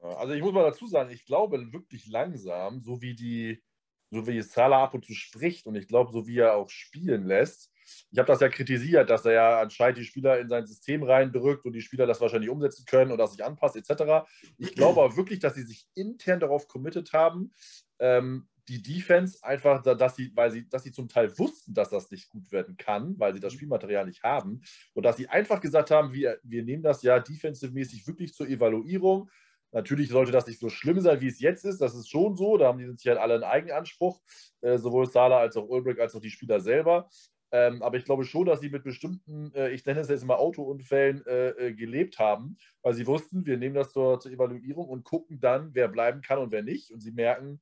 Also 0.02 0.34
ich 0.34 0.41
muss 0.41 0.53
mal 0.53 0.69
dazu 0.69 0.88
sagen, 0.88 1.10
ich 1.11 1.26
glaube 1.26 1.72
wirklich 1.72 2.07
langsam, 2.07 2.81
so 2.81 3.02
wie 3.02 3.15
die, 3.15 3.64
so 4.11 4.27
wie 4.27 4.41
Salah 4.41 4.84
ab 4.84 4.94
und 4.94 5.06
zu 5.06 5.14
spricht 5.14 5.65
und 5.65 5.76
ich 5.76 5.88
glaube, 5.88 6.11
so 6.11 6.27
wie 6.27 6.39
er 6.39 6.56
auch 6.56 6.69
spielen 6.69 7.26
lässt, 7.26 7.72
ich 8.11 8.19
habe 8.19 8.27
das 8.27 8.39
ja 8.39 8.49
kritisiert, 8.49 9.09
dass 9.09 9.26
er 9.26 9.31
ja 9.34 9.61
anscheinend 9.61 9.99
die 9.99 10.05
Spieler 10.05 10.39
in 10.39 10.49
sein 10.49 10.65
System 10.65 11.03
reindrückt 11.03 11.65
und 11.65 11.73
die 11.73 11.81
Spieler 11.81 12.05
das 12.05 12.22
wahrscheinlich 12.22 12.49
umsetzen 12.49 12.85
können 12.85 13.11
und 13.11 13.18
das 13.18 13.31
sich 13.31 13.43
anpasst, 13.43 13.76
etc. 13.76 14.27
Ich 14.57 14.76
glaube 14.76 15.01
aber 15.01 15.18
wirklich, 15.18 15.39
dass 15.39 15.55
sie 15.55 15.64
sich 15.64 15.88
intern 15.95 16.39
darauf 16.39 16.68
committed 16.68 17.14
haben, 17.14 17.53
ähm, 17.99 18.47
die 18.68 18.81
Defense 18.81 19.39
einfach, 19.43 19.81
dass 19.81 20.18
sie, 20.18 20.31
weil 20.35 20.51
sie, 20.51 20.68
dass 20.68 20.84
sie 20.84 20.91
zum 20.91 21.07
Teil 21.07 21.38
wussten, 21.39 21.73
dass 21.73 21.89
das 21.89 22.11
nicht 22.11 22.30
gut 22.30 22.51
werden 22.51 22.76
kann, 22.76 23.18
weil 23.18 23.34
sie 23.34 23.39
das 23.39 23.53
Spielmaterial 23.53 24.05
nicht 24.05 24.23
haben 24.23 24.61
und 24.93 25.03
dass 25.03 25.15
sie 25.15 25.30
einfach 25.30 25.61
gesagt 25.61 25.89
haben, 25.89 26.11
wir, 26.11 26.38
wir 26.43 26.64
nehmen 26.64 26.84
das 26.84 27.01
ja 27.01 27.19
defensive-mäßig 27.19 28.05
wirklich 28.07 28.34
zur 28.34 28.49
Evaluierung 28.49 29.30
Natürlich 29.72 30.09
sollte 30.09 30.31
das 30.31 30.47
nicht 30.47 30.59
so 30.59 30.69
schlimm 30.69 30.99
sein, 31.01 31.19
wie 31.19 31.27
es 31.27 31.39
jetzt 31.39 31.65
ist. 31.65 31.80
Das 31.81 31.93
ist 31.93 32.09
schon 32.09 32.35
so. 32.35 32.57
Da 32.57 32.68
haben 32.68 32.80
die 32.80 32.89
sich 32.95 33.07
halt 33.07 33.19
alle 33.19 33.35
einen 33.35 33.43
Eigenanspruch, 33.43 34.19
äh, 34.61 34.77
sowohl 34.77 35.09
Sala 35.09 35.39
als 35.39 35.57
auch 35.57 35.68
Ulbrich 35.68 35.99
als 35.99 36.15
auch 36.15 36.22
die 36.22 36.30
Spieler 36.30 36.59
selber. 36.59 37.09
Ähm, 37.52 37.82
aber 37.82 37.98
ich 37.98 38.06
glaube 38.06 38.26
schon, 38.26 38.45
dass 38.45 38.60
sie 38.60 38.69
mit 38.69 38.84
bestimmten, 38.84 39.53
äh, 39.53 39.69
ich 39.69 39.86
nenne 39.86 40.02
es 40.02 40.10
jetzt 40.10 40.26
mal 40.26 40.36
Autounfällen, 40.36 41.26
äh, 41.26 41.49
äh, 41.49 41.74
gelebt 41.74 42.19
haben, 42.19 42.57
weil 42.82 42.94
sie 42.94 43.07
wussten, 43.07 43.45
wir 43.45 43.57
nehmen 43.57 43.76
das 43.76 43.94
zur, 43.94 44.19
zur, 44.19 44.32
Evaluierung 44.32 44.90
und 44.90 45.06
gucken 45.06 45.40
dann, 45.40 45.74
wer 45.74 45.88
bleiben 45.88 46.22
kann 46.22 46.40
und 46.40 46.52
wer 46.52 46.64
nicht. 46.64 46.91
Und 46.91 46.99
sie 46.99 47.11
merken, 47.11 47.61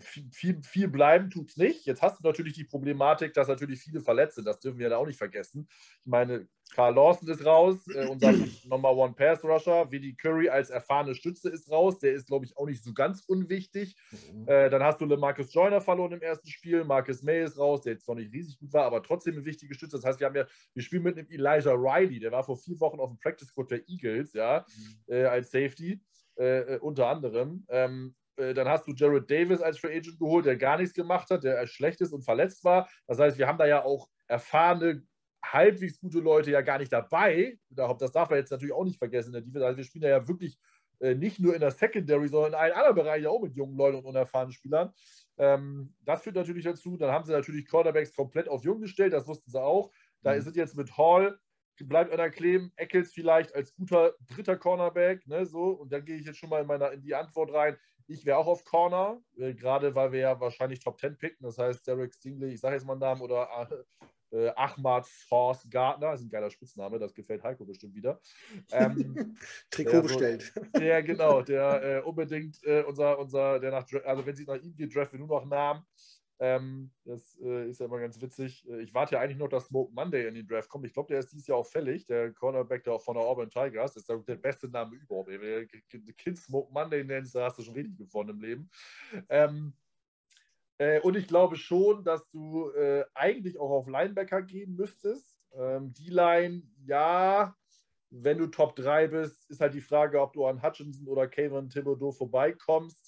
viel, 0.00 0.60
viel, 0.62 0.88
bleiben 0.88 1.30
tut 1.30 1.50
es 1.50 1.56
nicht. 1.56 1.86
Jetzt 1.86 2.02
hast 2.02 2.18
du 2.18 2.26
natürlich 2.26 2.54
die 2.54 2.64
Problematik, 2.64 3.32
dass 3.34 3.48
natürlich 3.48 3.80
viele 3.80 4.00
verletzt 4.00 4.34
sind. 4.34 4.44
Das 4.44 4.58
dürfen 4.58 4.78
wir 4.78 4.88
da 4.88 4.96
auch 4.96 5.06
nicht 5.06 5.18
vergessen. 5.18 5.68
Ich 5.70 6.06
meine, 6.06 6.48
Carl 6.74 6.94
Lawson 6.94 7.28
ist 7.28 7.44
raus, 7.44 7.86
äh, 7.94 8.06
unser 8.06 8.32
Number 8.64 8.94
One 8.94 9.14
Pass 9.14 9.44
Rusher. 9.44 9.90
Vidi 9.90 10.16
Curry 10.16 10.48
als 10.48 10.70
erfahrene 10.70 11.14
Stütze 11.14 11.48
ist 11.48 11.70
raus. 11.70 11.98
Der 11.98 12.12
ist, 12.12 12.26
glaube 12.26 12.44
ich, 12.44 12.56
auch 12.56 12.66
nicht 12.66 12.82
so 12.82 12.92
ganz 12.92 13.22
unwichtig. 13.26 13.96
Mhm. 14.32 14.48
Äh, 14.48 14.68
dann 14.68 14.82
hast 14.82 15.00
du 15.00 15.06
Marcus 15.06 15.54
Joyner 15.54 15.80
verloren 15.80 16.12
im 16.12 16.22
ersten 16.22 16.48
Spiel. 16.48 16.84
Marcus 16.84 17.22
May 17.22 17.44
ist 17.44 17.58
raus, 17.58 17.82
der 17.82 17.94
jetzt 17.94 18.08
noch 18.08 18.16
nicht 18.16 18.32
riesig 18.32 18.58
gut 18.58 18.72
war, 18.72 18.84
aber 18.84 19.02
trotzdem 19.02 19.34
eine 19.34 19.44
wichtige 19.44 19.74
Stütze. 19.74 19.96
Das 19.96 20.04
heißt, 20.04 20.18
wir 20.20 20.26
haben 20.26 20.36
ja, 20.36 20.46
wir 20.74 20.82
spielen 20.82 21.04
mit 21.04 21.16
einem 21.16 21.30
Elijah 21.30 21.74
Riley, 21.74 22.18
der 22.18 22.32
war 22.32 22.42
vor 22.42 22.58
vier 22.58 22.78
Wochen 22.80 22.98
auf 22.98 23.10
dem 23.10 23.18
Practice 23.18 23.48
Squad 23.48 23.70
der 23.70 23.88
Eagles, 23.88 24.32
ja, 24.32 24.66
mhm. 24.68 25.14
äh, 25.14 25.24
als 25.24 25.50
Safety. 25.50 26.00
Äh, 26.38 26.74
äh, 26.74 26.78
unter 26.78 27.08
anderem. 27.08 27.66
Ähm, 27.68 28.14
äh, 28.38 28.54
dann 28.54 28.68
hast 28.68 28.86
du 28.86 28.92
Jared 28.92 29.30
Davis 29.30 29.60
als 29.60 29.78
Free 29.78 29.96
Agent 29.96 30.18
geholt, 30.18 30.46
der 30.46 30.56
gar 30.56 30.78
nichts 30.78 30.94
gemacht 30.94 31.30
hat, 31.30 31.44
der 31.44 31.66
schlecht 31.66 32.00
ist 32.00 32.12
und 32.12 32.22
verletzt 32.22 32.64
war. 32.64 32.88
Das 33.06 33.18
heißt, 33.18 33.38
wir 33.38 33.46
haben 33.46 33.58
da 33.58 33.66
ja 33.66 33.84
auch 33.84 34.08
erfahrene, 34.26 35.02
halbwegs 35.44 36.00
gute 36.00 36.18
Leute 36.18 36.50
ja 36.50 36.60
gar 36.60 36.78
nicht 36.78 36.92
dabei. 36.92 37.58
Das 37.70 38.12
darf 38.12 38.30
man 38.30 38.38
jetzt 38.38 38.50
natürlich 38.50 38.74
auch 38.74 38.84
nicht 38.84 38.98
vergessen 38.98 39.28
in 39.28 39.32
der 39.34 39.42
Defense. 39.42 39.66
Also 39.66 39.76
wir 39.76 39.84
spielen 39.84 40.02
da 40.02 40.08
ja 40.08 40.28
wirklich 40.28 40.58
äh, 41.00 41.14
nicht 41.14 41.38
nur 41.38 41.54
in 41.54 41.60
der 41.60 41.70
Secondary, 41.70 42.28
sondern 42.28 42.52
in 42.52 42.58
allen 42.58 42.72
anderen 42.72 42.96
Bereichen 42.96 43.26
auch 43.26 43.40
mit 43.40 43.54
jungen 43.54 43.76
Leuten 43.76 43.98
und 43.98 44.04
unerfahrenen 44.04 44.52
Spielern. 44.52 44.92
Ähm, 45.38 45.94
das 46.04 46.22
führt 46.22 46.36
natürlich 46.36 46.64
dazu. 46.64 46.96
Dann 46.96 47.12
haben 47.12 47.24
sie 47.24 47.32
natürlich 47.32 47.66
Quarterbacks 47.66 48.14
komplett 48.14 48.48
auf 48.48 48.64
jung 48.64 48.80
gestellt, 48.80 49.12
das 49.12 49.26
wussten 49.26 49.50
sie 49.50 49.62
auch. 49.62 49.92
Da 50.22 50.32
mhm. 50.32 50.38
ist 50.38 50.46
es 50.48 50.56
jetzt 50.56 50.76
mit 50.76 50.96
Hall, 50.96 51.38
bleibt 51.80 52.12
einer 52.12 52.30
kleben, 52.30 52.72
Eccles 52.76 53.12
vielleicht 53.12 53.54
als 53.54 53.74
guter 53.74 54.14
dritter 54.26 54.56
Cornerback, 54.56 55.26
ne, 55.26 55.46
so. 55.46 55.70
Und 55.70 55.92
dann 55.92 56.04
gehe 56.04 56.16
ich 56.16 56.26
jetzt 56.26 56.38
schon 56.38 56.50
mal 56.50 56.60
in, 56.60 56.66
meine, 56.66 56.88
in 56.88 57.02
die 57.02 57.14
Antwort 57.14 57.52
rein. 57.52 57.76
Ich 58.08 58.24
wäre 58.24 58.38
auch 58.38 58.46
auf 58.46 58.64
Corner, 58.64 59.20
äh, 59.36 59.54
gerade 59.54 59.94
weil 59.94 60.12
wir 60.12 60.20
ja 60.20 60.40
wahrscheinlich 60.40 60.80
Top 60.80 60.98
10 60.98 61.18
picken. 61.18 61.44
Das 61.44 61.58
heißt, 61.58 61.86
Derek 61.86 62.14
Stingley, 62.14 62.54
ich 62.54 62.60
sage 62.60 62.74
jetzt 62.74 62.84
mal 62.84 62.94
einen 62.94 63.00
Namen, 63.00 63.20
oder 63.20 63.68
äh, 64.30 64.48
Ahmad 64.56 65.06
Force 65.06 65.66
Gardner, 65.70 66.14
ist 66.14 66.22
ein 66.22 66.30
geiler 66.30 66.50
Spitzname, 66.50 66.98
das 66.98 67.14
gefällt 67.14 67.42
Heiko 67.42 67.64
bestimmt 67.64 67.94
wieder. 67.94 68.20
Ähm, 68.72 69.36
Trikot 69.70 70.02
bestellt. 70.02 70.52
So, 70.54 70.80
der, 70.80 71.02
genau, 71.02 71.42
der 71.42 71.82
äh, 71.82 72.00
unbedingt 72.00 72.62
äh, 72.64 72.82
unser, 72.82 73.18
unser, 73.18 73.60
der 73.60 73.70
nach, 73.70 73.86
also 74.04 74.26
wenn 74.26 74.36
sie 74.36 74.44
nach 74.44 74.56
ihm 74.56 74.74
geht, 74.74 74.94
draften 74.94 75.18
wir 75.18 75.26
nur 75.26 75.40
noch 75.40 75.46
Namen. 75.46 75.84
Ähm, 76.40 76.90
das 77.04 77.36
äh, 77.40 77.68
ist 77.68 77.80
ja 77.80 77.86
immer 77.86 77.98
ganz 77.98 78.20
witzig. 78.20 78.68
Äh, 78.68 78.82
ich 78.82 78.94
warte 78.94 79.16
ja 79.16 79.20
eigentlich 79.20 79.38
noch, 79.38 79.48
dass 79.48 79.66
Smoke 79.66 79.92
Monday 79.92 80.28
in 80.28 80.34
den 80.34 80.46
Draft 80.46 80.68
kommt. 80.68 80.86
Ich 80.86 80.92
glaube, 80.92 81.08
der 81.08 81.18
ist 81.18 81.32
dieses 81.32 81.46
Jahr 81.48 81.58
auch 81.58 81.66
fällig. 81.66 82.06
Der 82.06 82.32
Cornerback 82.32 82.84
der 82.84 82.98
von 83.00 83.16
der 83.16 83.24
Auburn 83.24 83.50
Tigers. 83.50 83.94
Das 83.94 84.08
ist 84.08 84.28
der 84.28 84.36
beste 84.36 84.68
Name 84.68 84.96
überhaupt. 84.96 85.28
Wenn 85.28 85.68
du 86.06 86.12
Kind 86.12 86.38
Smoke 86.38 86.72
Monday 86.72 87.02
nennst, 87.02 87.34
da 87.34 87.46
hast 87.46 87.58
du 87.58 87.62
schon 87.62 87.74
richtig 87.74 87.96
gewonnen 87.96 88.30
im 88.30 88.40
Leben. 88.40 88.70
Ähm, 89.28 89.72
äh, 90.78 91.00
und 91.00 91.16
ich 91.16 91.26
glaube 91.26 91.56
schon, 91.56 92.04
dass 92.04 92.30
du 92.30 92.70
äh, 92.70 93.04
eigentlich 93.14 93.58
auch 93.58 93.70
auf 93.70 93.88
Linebacker 93.88 94.42
gehen 94.42 94.76
müsstest. 94.76 95.44
Ähm, 95.56 95.92
die 95.92 96.10
Line, 96.10 96.62
ja, 96.86 97.56
wenn 98.10 98.38
du 98.38 98.46
Top 98.46 98.76
3 98.76 99.08
bist, 99.08 99.50
ist 99.50 99.60
halt 99.60 99.74
die 99.74 99.80
Frage, 99.80 100.20
ob 100.20 100.32
du 100.32 100.46
an 100.46 100.62
Hutchinson 100.62 101.08
oder 101.08 101.26
Kevin 101.26 101.68
Thibodeau 101.68 102.12
vorbeikommst. 102.12 103.07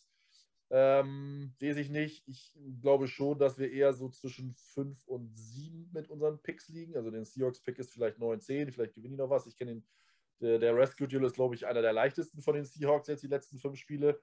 Ähm, 0.72 1.52
lese 1.58 1.80
ich 1.80 1.90
nicht. 1.90 2.26
Ich 2.28 2.56
glaube 2.80 3.08
schon, 3.08 3.38
dass 3.38 3.58
wir 3.58 3.72
eher 3.72 3.92
so 3.92 4.08
zwischen 4.08 4.54
5 4.54 5.04
und 5.08 5.36
7 5.36 5.90
mit 5.92 6.08
unseren 6.08 6.40
Picks 6.40 6.68
liegen. 6.68 6.96
Also 6.96 7.10
den 7.10 7.24
Seahawks-Pick 7.24 7.78
ist 7.78 7.92
vielleicht 7.92 8.18
9, 8.18 8.40
10, 8.40 8.70
vielleicht 8.70 8.94
gewinnen 8.94 9.14
die 9.14 9.18
noch 9.18 9.30
was. 9.30 9.46
Ich 9.46 9.56
kenne 9.56 9.72
den, 9.72 9.86
der, 10.40 10.58
der 10.60 10.76
Rescue 10.76 11.08
Deal 11.08 11.24
ist, 11.24 11.34
glaube 11.34 11.56
ich, 11.56 11.66
einer 11.66 11.82
der 11.82 11.92
leichtesten 11.92 12.40
von 12.40 12.54
den 12.54 12.64
Seahawks 12.64 13.08
jetzt 13.08 13.24
die 13.24 13.28
letzten 13.28 13.58
fünf 13.58 13.78
Spiele. 13.78 14.20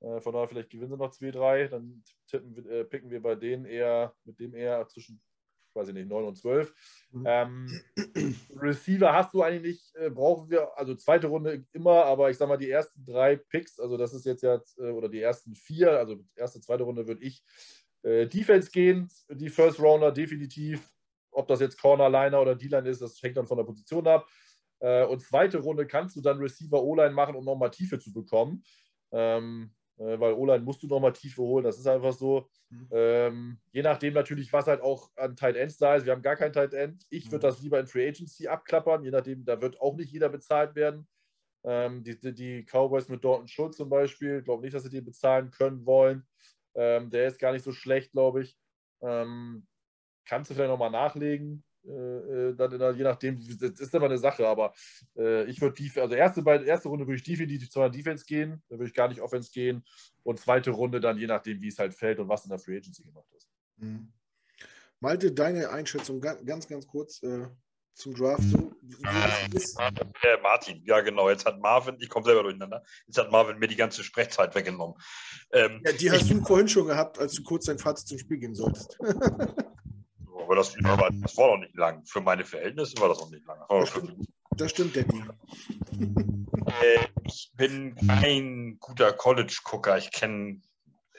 Äh, 0.00 0.20
von 0.20 0.32
daher, 0.32 0.48
vielleicht 0.48 0.70
gewinnen 0.70 0.90
sie 0.90 0.96
noch 0.96 1.10
2, 1.10 1.32
3. 1.32 1.68
Dann 1.68 2.04
tippen, 2.28 2.66
äh, 2.68 2.84
picken 2.84 3.10
wir 3.10 3.20
bei 3.20 3.34
denen 3.34 3.64
eher, 3.64 4.14
mit 4.24 4.38
dem 4.38 4.54
eher 4.54 4.86
zwischen 4.86 5.20
weiß 5.74 5.88
ich 5.88 5.94
nicht, 5.94 6.08
9 6.08 6.24
und 6.24 6.36
12. 6.36 6.72
Mhm. 7.12 7.24
Ähm, 7.26 7.80
Receiver 8.56 9.12
hast 9.12 9.34
du 9.34 9.42
eigentlich 9.42 9.62
nicht, 9.62 9.96
äh, 9.96 10.10
brauchen 10.10 10.50
wir, 10.50 10.76
also 10.76 10.94
zweite 10.94 11.28
Runde 11.28 11.64
immer, 11.72 12.04
aber 12.04 12.30
ich 12.30 12.36
sag 12.36 12.48
mal, 12.48 12.56
die 12.56 12.70
ersten 12.70 13.04
drei 13.04 13.36
Picks, 13.36 13.78
also 13.78 13.96
das 13.96 14.12
ist 14.12 14.26
jetzt 14.26 14.42
ja, 14.42 14.60
äh, 14.78 14.90
oder 14.90 15.08
die 15.08 15.20
ersten 15.20 15.54
vier, 15.54 15.98
also 15.98 16.16
erste, 16.34 16.60
zweite 16.60 16.84
Runde 16.84 17.06
würde 17.06 17.22
ich 17.22 17.42
äh, 18.02 18.26
Defense 18.26 18.70
gehen, 18.70 19.08
die 19.28 19.48
First 19.48 19.80
Rounder 19.80 20.12
definitiv. 20.12 20.92
Ob 21.30 21.46
das 21.46 21.60
jetzt 21.60 21.80
Corner, 21.80 22.08
Liner 22.08 22.40
oder 22.40 22.54
D-Line 22.54 22.88
ist, 22.88 23.02
das 23.02 23.22
hängt 23.22 23.36
dann 23.36 23.46
von 23.46 23.58
der 23.58 23.64
Position 23.64 24.06
ab. 24.06 24.26
Äh, 24.80 25.04
und 25.04 25.20
zweite 25.20 25.58
Runde 25.58 25.86
kannst 25.86 26.16
du 26.16 26.20
dann 26.20 26.38
Receiver 26.38 26.82
O-Line 26.82 27.14
machen, 27.14 27.36
um 27.36 27.44
nochmal 27.44 27.70
Tiefe 27.70 27.98
zu 27.98 28.12
bekommen. 28.12 28.62
Ähm, 29.12 29.70
äh, 29.70 29.77
weil 29.98 30.32
O-Line 30.32 30.64
musst 30.64 30.82
du 30.82 30.86
nochmal 30.86 31.12
Tiefe 31.12 31.42
holen, 31.42 31.64
das 31.64 31.78
ist 31.78 31.86
einfach 31.86 32.12
so. 32.12 32.48
Mhm. 32.70 32.88
Ähm, 32.90 33.58
je 33.72 33.82
nachdem 33.82 34.14
natürlich, 34.14 34.52
was 34.52 34.66
halt 34.66 34.80
auch 34.80 35.10
an 35.16 35.36
Tight 35.36 35.56
Ends 35.56 35.76
da 35.76 35.96
ist. 35.96 36.06
Wir 36.06 36.12
haben 36.12 36.22
gar 36.22 36.36
kein 36.36 36.52
Tight 36.52 36.74
End. 36.74 37.04
Ich 37.10 37.26
würde 37.30 37.46
mhm. 37.46 37.50
das 37.50 37.62
lieber 37.62 37.80
in 37.80 37.86
Free 37.86 38.08
Agency 38.08 38.46
abklappern, 38.46 39.02
je 39.04 39.10
nachdem, 39.10 39.44
da 39.44 39.60
wird 39.60 39.80
auch 39.80 39.96
nicht 39.96 40.12
jeder 40.12 40.28
bezahlt 40.28 40.74
werden. 40.74 41.06
Ähm, 41.64 42.04
die, 42.04 42.18
die, 42.32 42.64
Cowboys 42.64 43.08
mit 43.08 43.24
Dortmund 43.24 43.50
Schulz 43.50 43.76
zum 43.76 43.88
Beispiel, 43.88 44.42
glaube 44.42 44.62
nicht, 44.62 44.74
dass 44.74 44.84
sie 44.84 44.90
den 44.90 45.04
bezahlen 45.04 45.50
können 45.50 45.84
wollen. 45.84 46.24
Ähm, 46.74 47.10
der 47.10 47.26
ist 47.26 47.38
gar 47.40 47.52
nicht 47.52 47.64
so 47.64 47.72
schlecht, 47.72 48.12
glaube 48.12 48.42
ich. 48.42 48.56
Ähm, 49.02 49.66
kannst 50.24 50.50
du 50.50 50.54
vielleicht 50.54 50.70
nochmal 50.70 50.90
nachlegen. 50.90 51.64
Äh, 51.88 52.50
äh, 52.50 52.54
dann 52.54 52.78
der, 52.78 52.92
je 52.92 53.04
nachdem, 53.04 53.38
das 53.58 53.80
ist 53.80 53.94
immer 53.94 54.06
eine 54.06 54.18
Sache, 54.18 54.46
aber 54.46 54.74
äh, 55.16 55.44
ich 55.44 55.60
würde 55.60 55.74
die, 55.76 55.90
also 55.98 56.14
erste, 56.14 56.42
erste 56.66 56.88
Runde 56.88 57.06
würde 57.06 57.16
ich 57.16 57.22
definitiv 57.22 57.70
zur 57.70 57.88
Defense 57.88 58.26
gehen, 58.26 58.62
da 58.68 58.76
würde 58.76 58.88
ich 58.88 58.94
gar 58.94 59.08
nicht 59.08 59.22
Offense 59.22 59.50
gehen 59.50 59.82
und 60.22 60.38
zweite 60.38 60.70
Runde 60.70 61.00
dann 61.00 61.16
je 61.16 61.26
nachdem, 61.26 61.62
wie 61.62 61.68
es 61.68 61.78
halt 61.78 61.94
fällt 61.94 62.18
und 62.18 62.28
was 62.28 62.44
in 62.44 62.50
der 62.50 62.58
Free 62.58 62.76
Agency 62.76 63.04
gemacht 63.04 63.26
ist. 63.34 63.48
Mhm. 63.76 64.12
Malte, 65.00 65.32
deine 65.32 65.70
Einschätzung 65.70 66.20
ganz, 66.20 66.68
ganz, 66.68 66.86
kurz 66.86 67.22
äh, 67.22 67.46
zum 67.94 68.14
Draft. 68.14 68.42
So, 68.42 68.72
äh, 69.04 70.36
Martin, 70.42 70.82
ja 70.84 71.00
genau, 71.00 71.30
jetzt 71.30 71.46
hat 71.46 71.58
Marvin, 71.60 71.96
ich 72.00 72.08
komme 72.08 72.24
selber 72.24 72.42
durcheinander, 72.42 72.82
jetzt 73.06 73.16
hat 73.16 73.30
Marvin 73.30 73.58
mir 73.58 73.68
die 73.68 73.76
ganze 73.76 74.04
Sprechzeit 74.04 74.54
weggenommen. 74.54 74.96
Ähm, 75.52 75.80
ja, 75.86 75.92
die 75.92 76.10
hast 76.10 76.22
ich, 76.22 76.30
du 76.30 76.44
vorhin 76.44 76.68
schon 76.68 76.86
gehabt, 76.86 77.18
als 77.18 77.32
du 77.32 77.42
kurz 77.44 77.66
dein 77.66 77.78
Fazit 77.78 78.08
zum 78.08 78.18
Spiel 78.18 78.38
gehen 78.38 78.54
solltest. 78.54 78.98
aber 80.48 80.56
das, 80.56 80.74
aber 80.82 81.10
das 81.12 81.36
war 81.36 81.48
doch 81.48 81.58
nicht 81.58 81.76
lang. 81.76 82.02
Für 82.06 82.22
meine 82.22 82.42
Verhältnisse 82.42 82.98
war 82.98 83.10
das 83.10 83.20
noch 83.20 83.30
nicht 83.30 83.44
lang. 83.46 83.58
Das 83.68 83.90
stimmt, 83.90 84.26
das 84.56 84.70
stimmt 84.70 84.96
Danny. 84.96 85.22
Äh, 86.66 87.06
ich 87.24 87.50
bin 87.54 87.94
kein 87.96 88.78
guter 88.80 89.12
College-Gucker. 89.12 89.98
Ich 89.98 90.10
kenne 90.10 90.62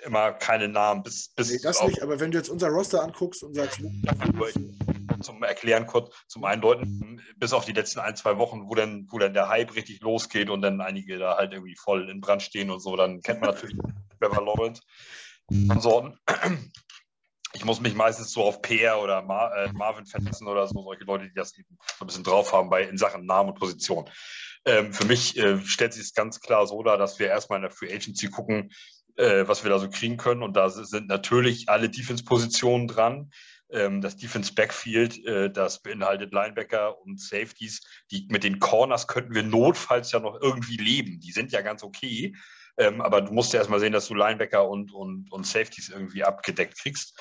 immer 0.04 0.32
keine 0.32 0.68
Namen. 0.68 1.04
Bis, 1.04 1.30
bis 1.36 1.52
nee, 1.52 1.60
das 1.62 1.84
nicht, 1.84 2.02
aber 2.02 2.20
wenn 2.20 2.32
du 2.32 2.40
jetzt 2.40 2.50
unser 2.50 2.70
Roster 2.70 3.04
anguckst 3.04 3.44
und 3.44 3.54
sagst, 3.54 3.80
zum 5.22 5.44
Erklären 5.44 5.86
kurz, 5.86 6.16
zum 6.28 6.44
Eindeuten, 6.44 7.22
bis 7.38 7.54
auf 7.54 7.66
die 7.66 7.74
letzten 7.74 8.00
ein, 8.00 8.16
zwei 8.16 8.40
Wochen, 8.40 8.68
wo 8.68 8.74
dann, 8.74 9.06
wo 9.12 9.20
dann 9.20 9.36
der 9.36 9.48
Hype 9.48 9.76
richtig 9.76 10.02
losgeht 10.02 10.50
und 10.50 10.64
dann 10.64 10.82
einige 10.82 11.20
da 11.20 11.38
halt 11.38 11.54
irgendwie 11.54 11.76
voll 11.76 12.10
in 12.10 12.20
Brand 12.20 12.42
stehen 12.42 12.72
und 12.72 12.80
so, 12.80 12.96
dann 12.96 13.22
kennt 13.22 13.42
man 13.42 13.52
natürlich 13.52 13.78
Trevor 14.20 14.44
Lawrence. 14.44 14.82
Konsorten 15.68 16.18
ich 17.60 17.66
muss 17.66 17.82
mich 17.82 17.94
meistens 17.94 18.32
so 18.32 18.46
auf 18.46 18.62
PR 18.62 19.02
oder 19.02 19.22
Mar 19.22 19.54
äh, 19.54 19.74
Marvin 19.74 20.06
verlassen 20.06 20.48
oder 20.48 20.66
so, 20.66 20.82
solche 20.82 21.04
Leute, 21.04 21.28
die 21.28 21.34
das 21.34 21.58
eben 21.58 21.68
so 21.98 22.06
ein 22.06 22.08
bisschen 22.08 22.24
drauf 22.24 22.54
haben 22.54 22.70
bei, 22.70 22.84
in 22.84 22.98
Sachen 22.98 23.26
Namen 23.26 23.50
und 23.50 23.60
Position. 23.60 24.10
Ähm, 24.64 24.94
für 24.94 25.04
mich 25.04 25.38
äh, 25.38 25.60
stellt 25.66 25.92
sich 25.92 26.04
es 26.04 26.14
ganz 26.14 26.40
klar 26.40 26.66
so 26.68 26.82
dar, 26.84 26.98
dass 26.98 27.20
wir 27.20 27.28
erstmal 27.28 27.58
in 27.58 27.64
der 27.64 27.72
Free 27.72 27.94
Agency 27.94 28.30
gucken, 28.30 28.72
äh, 29.18 29.46
was 29.46 29.66
wir 29.66 29.72
da 29.72 29.78
so 29.78 29.90
kriegen 29.90 30.16
können. 30.16 30.42
Und 30.42 30.56
da 30.56 30.70
sind 30.70 31.10
natürlich 31.10 31.68
alle 31.68 31.90
Defense-Positionen 31.90 32.88
dran. 32.88 33.30
Ähm, 33.70 34.00
das 34.00 34.16
Defense 34.16 34.54
Backfield, 34.54 35.22
äh, 35.26 35.52
das 35.52 35.82
beinhaltet 35.82 36.32
Linebacker 36.32 37.02
und 37.02 37.20
Safeties. 37.20 37.82
Die, 38.10 38.26
mit 38.30 38.46
den 38.46 38.60
Corners 38.60 39.08
könnten 39.08 39.36
wir 39.36 39.44
notfalls 39.44 40.14
ja 40.14 40.22
noch 40.22 40.40
irgendwie 40.42 40.78
leben. 40.78 41.20
Die 41.20 41.34
sind 41.34 41.52
ja 41.52 41.60
ganz 41.60 41.84
okay. 41.84 42.34
Ähm, 42.78 43.02
aber 43.02 43.20
du 43.20 43.34
musst 43.34 43.52
ja 43.52 43.60
erstmal 43.60 43.82
sehen, 43.82 43.92
dass 43.92 44.08
du 44.08 44.16
Linebacker 44.16 44.66
und, 44.66 44.94
und, 44.94 45.30
und 45.34 45.46
Safeties 45.46 45.90
irgendwie 45.90 46.24
abgedeckt 46.24 46.80
kriegst. 46.80 47.20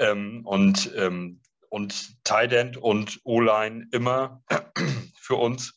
Ähm, 0.00 0.44
und, 0.44 0.90
ähm, 0.96 1.40
und 1.68 2.24
Tight 2.24 2.52
End 2.52 2.76
und 2.76 3.20
O-Line 3.24 3.86
immer 3.92 4.42
für 5.20 5.36
uns. 5.36 5.74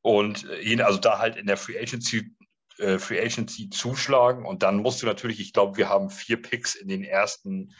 Und 0.00 0.46
äh, 0.48 0.80
also 0.80 0.98
da 0.98 1.18
halt 1.18 1.36
in 1.36 1.46
der 1.46 1.58
Free 1.58 1.78
Agency, 1.78 2.34
äh, 2.78 2.98
Free 2.98 3.20
Agency 3.20 3.68
zuschlagen. 3.68 4.46
Und 4.46 4.62
dann 4.62 4.76
musst 4.76 5.02
du 5.02 5.06
natürlich, 5.06 5.40
ich 5.40 5.52
glaube, 5.52 5.76
wir 5.76 5.88
haben 5.88 6.08
vier 6.08 6.40
Picks 6.40 6.74
in 6.74 6.88
den 6.88 7.04
ersten 7.04 7.74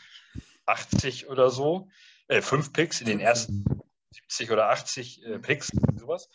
80 0.66 1.28
oder 1.28 1.48
so. 1.50 1.88
Äh, 2.26 2.42
fünf 2.42 2.72
Picks 2.72 3.00
in 3.00 3.06
den 3.06 3.20
ersten 3.20 3.64
70 4.12 4.50
oder 4.50 4.70
80 4.70 5.24
äh, 5.24 5.38
Picks, 5.38 5.70
sowas. 5.96 6.28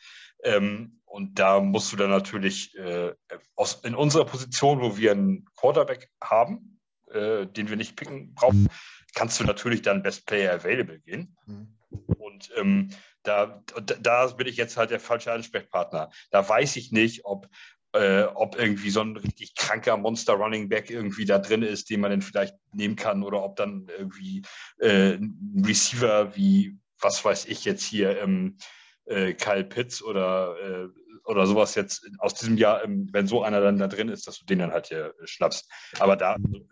Ähm, 0.44 1.00
und 1.06 1.40
da 1.40 1.60
musst 1.60 1.92
du 1.92 1.98
dann 1.98 2.10
natürlich 2.10 2.76
äh, 2.78 3.14
aus, 3.56 3.82
in 3.84 3.96
unserer 3.96 4.26
Position, 4.26 4.82
wo 4.82 4.98
wir 4.98 5.12
einen 5.12 5.46
Quarterback 5.56 6.10
haben, 6.22 6.80
äh, 7.12 7.46
den 7.46 7.70
wir 7.70 7.78
nicht 7.78 7.96
picken 7.96 8.34
brauchen, 8.34 8.68
kannst 9.14 9.40
du 9.40 9.44
natürlich 9.44 9.82
dann 9.82 10.04
Best 10.04 10.26
Player 10.26 10.54
Available 10.54 11.00
gehen. 11.00 11.36
Mhm. 11.46 11.78
Und 12.18 12.52
ähm, 12.58 12.90
da, 13.24 13.64
da 14.02 14.28
bin 14.28 14.48
ich 14.48 14.58
jetzt 14.58 14.78
halt 14.78 14.92
der 14.92 15.00
falsche 15.00 15.32
Ansprechpartner. 15.32 16.12
Da 16.32 16.48
weiß 16.48 16.76
ich 16.76 16.92
nicht, 16.92 17.26
ob, 17.26 17.48
äh, 17.94 18.24
ob 18.24 18.58
irgendwie 18.58 18.90
so 18.90 19.02
ein 19.02 19.16
richtig 19.16 19.56
kranker 19.56 19.98
Monster 19.98 20.34
Running 20.34 20.70
Back 20.70 20.90
irgendwie 20.90 21.26
da 21.26 21.40
drin 21.40 21.62
ist, 21.62 21.90
den 21.90 22.02
man 22.02 22.12
dann 22.12 22.22
vielleicht 22.22 22.56
nehmen 22.74 22.96
kann, 22.96 23.24
oder 23.24 23.44
ob 23.44 23.56
dann 23.56 23.88
irgendwie 23.98 24.42
äh, 24.80 25.14
ein 25.14 25.64
Receiver 25.66 26.36
wie, 26.36 26.78
was 27.00 27.24
weiß 27.24 27.46
ich 27.46 27.66
jetzt 27.66 27.84
hier, 27.84 28.20
ähm, 28.20 28.58
äh, 29.06 29.34
Kyle 29.34 29.64
Pitts 29.64 30.02
oder, 30.02 30.56
äh, 30.62 30.88
oder 31.26 31.46
sowas 31.46 31.76
jetzt 31.76 32.10
aus 32.20 32.34
diesem 32.34 32.58
Jahr, 32.58 32.84
ähm, 32.84 33.08
wenn 33.12 33.28
so 33.28 33.44
einer 33.44 33.62
dann 33.62 33.78
da 33.78 33.88
drin 33.88 34.10
ist, 34.10 34.28
dass 34.28 34.40
du 34.40 34.46
den 34.46 34.60
dann 34.60 34.72
halt 34.72 34.88
hier 34.88 35.14
schnappst. 35.24 35.70
Aber 36.00 36.16
da 36.16 36.34
also, 36.34 36.66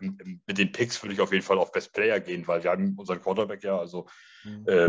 mit 0.46 0.58
den 0.58 0.72
Picks 0.72 1.02
würde 1.02 1.14
ich 1.14 1.20
auf 1.20 1.32
jeden 1.32 1.44
Fall 1.44 1.58
auf 1.58 1.72
Best 1.72 1.92
Player 1.92 2.20
gehen, 2.20 2.46
weil 2.46 2.62
wir 2.62 2.70
haben 2.70 2.94
unseren 2.98 3.20
Quarterback 3.20 3.62
ja, 3.62 3.78
also 3.78 4.06
mhm. 4.44 4.64
äh, 4.66 4.88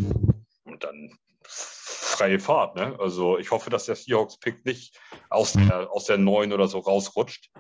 und 0.66 0.84
dann 0.84 1.18
freie 1.44 2.40
Fahrt. 2.40 2.76
Ne? 2.76 2.98
Also 3.00 3.38
ich 3.38 3.52
hoffe, 3.52 3.70
dass 3.70 3.86
der 3.86 3.96
Seahawks-Pick 3.96 4.66
nicht 4.66 5.00
aus 5.30 5.54
der, 5.54 5.92
aus 5.92 6.06
der 6.06 6.18
9 6.18 6.54
oder 6.54 6.68
so 6.68 6.80
rausrutscht. 6.80 7.52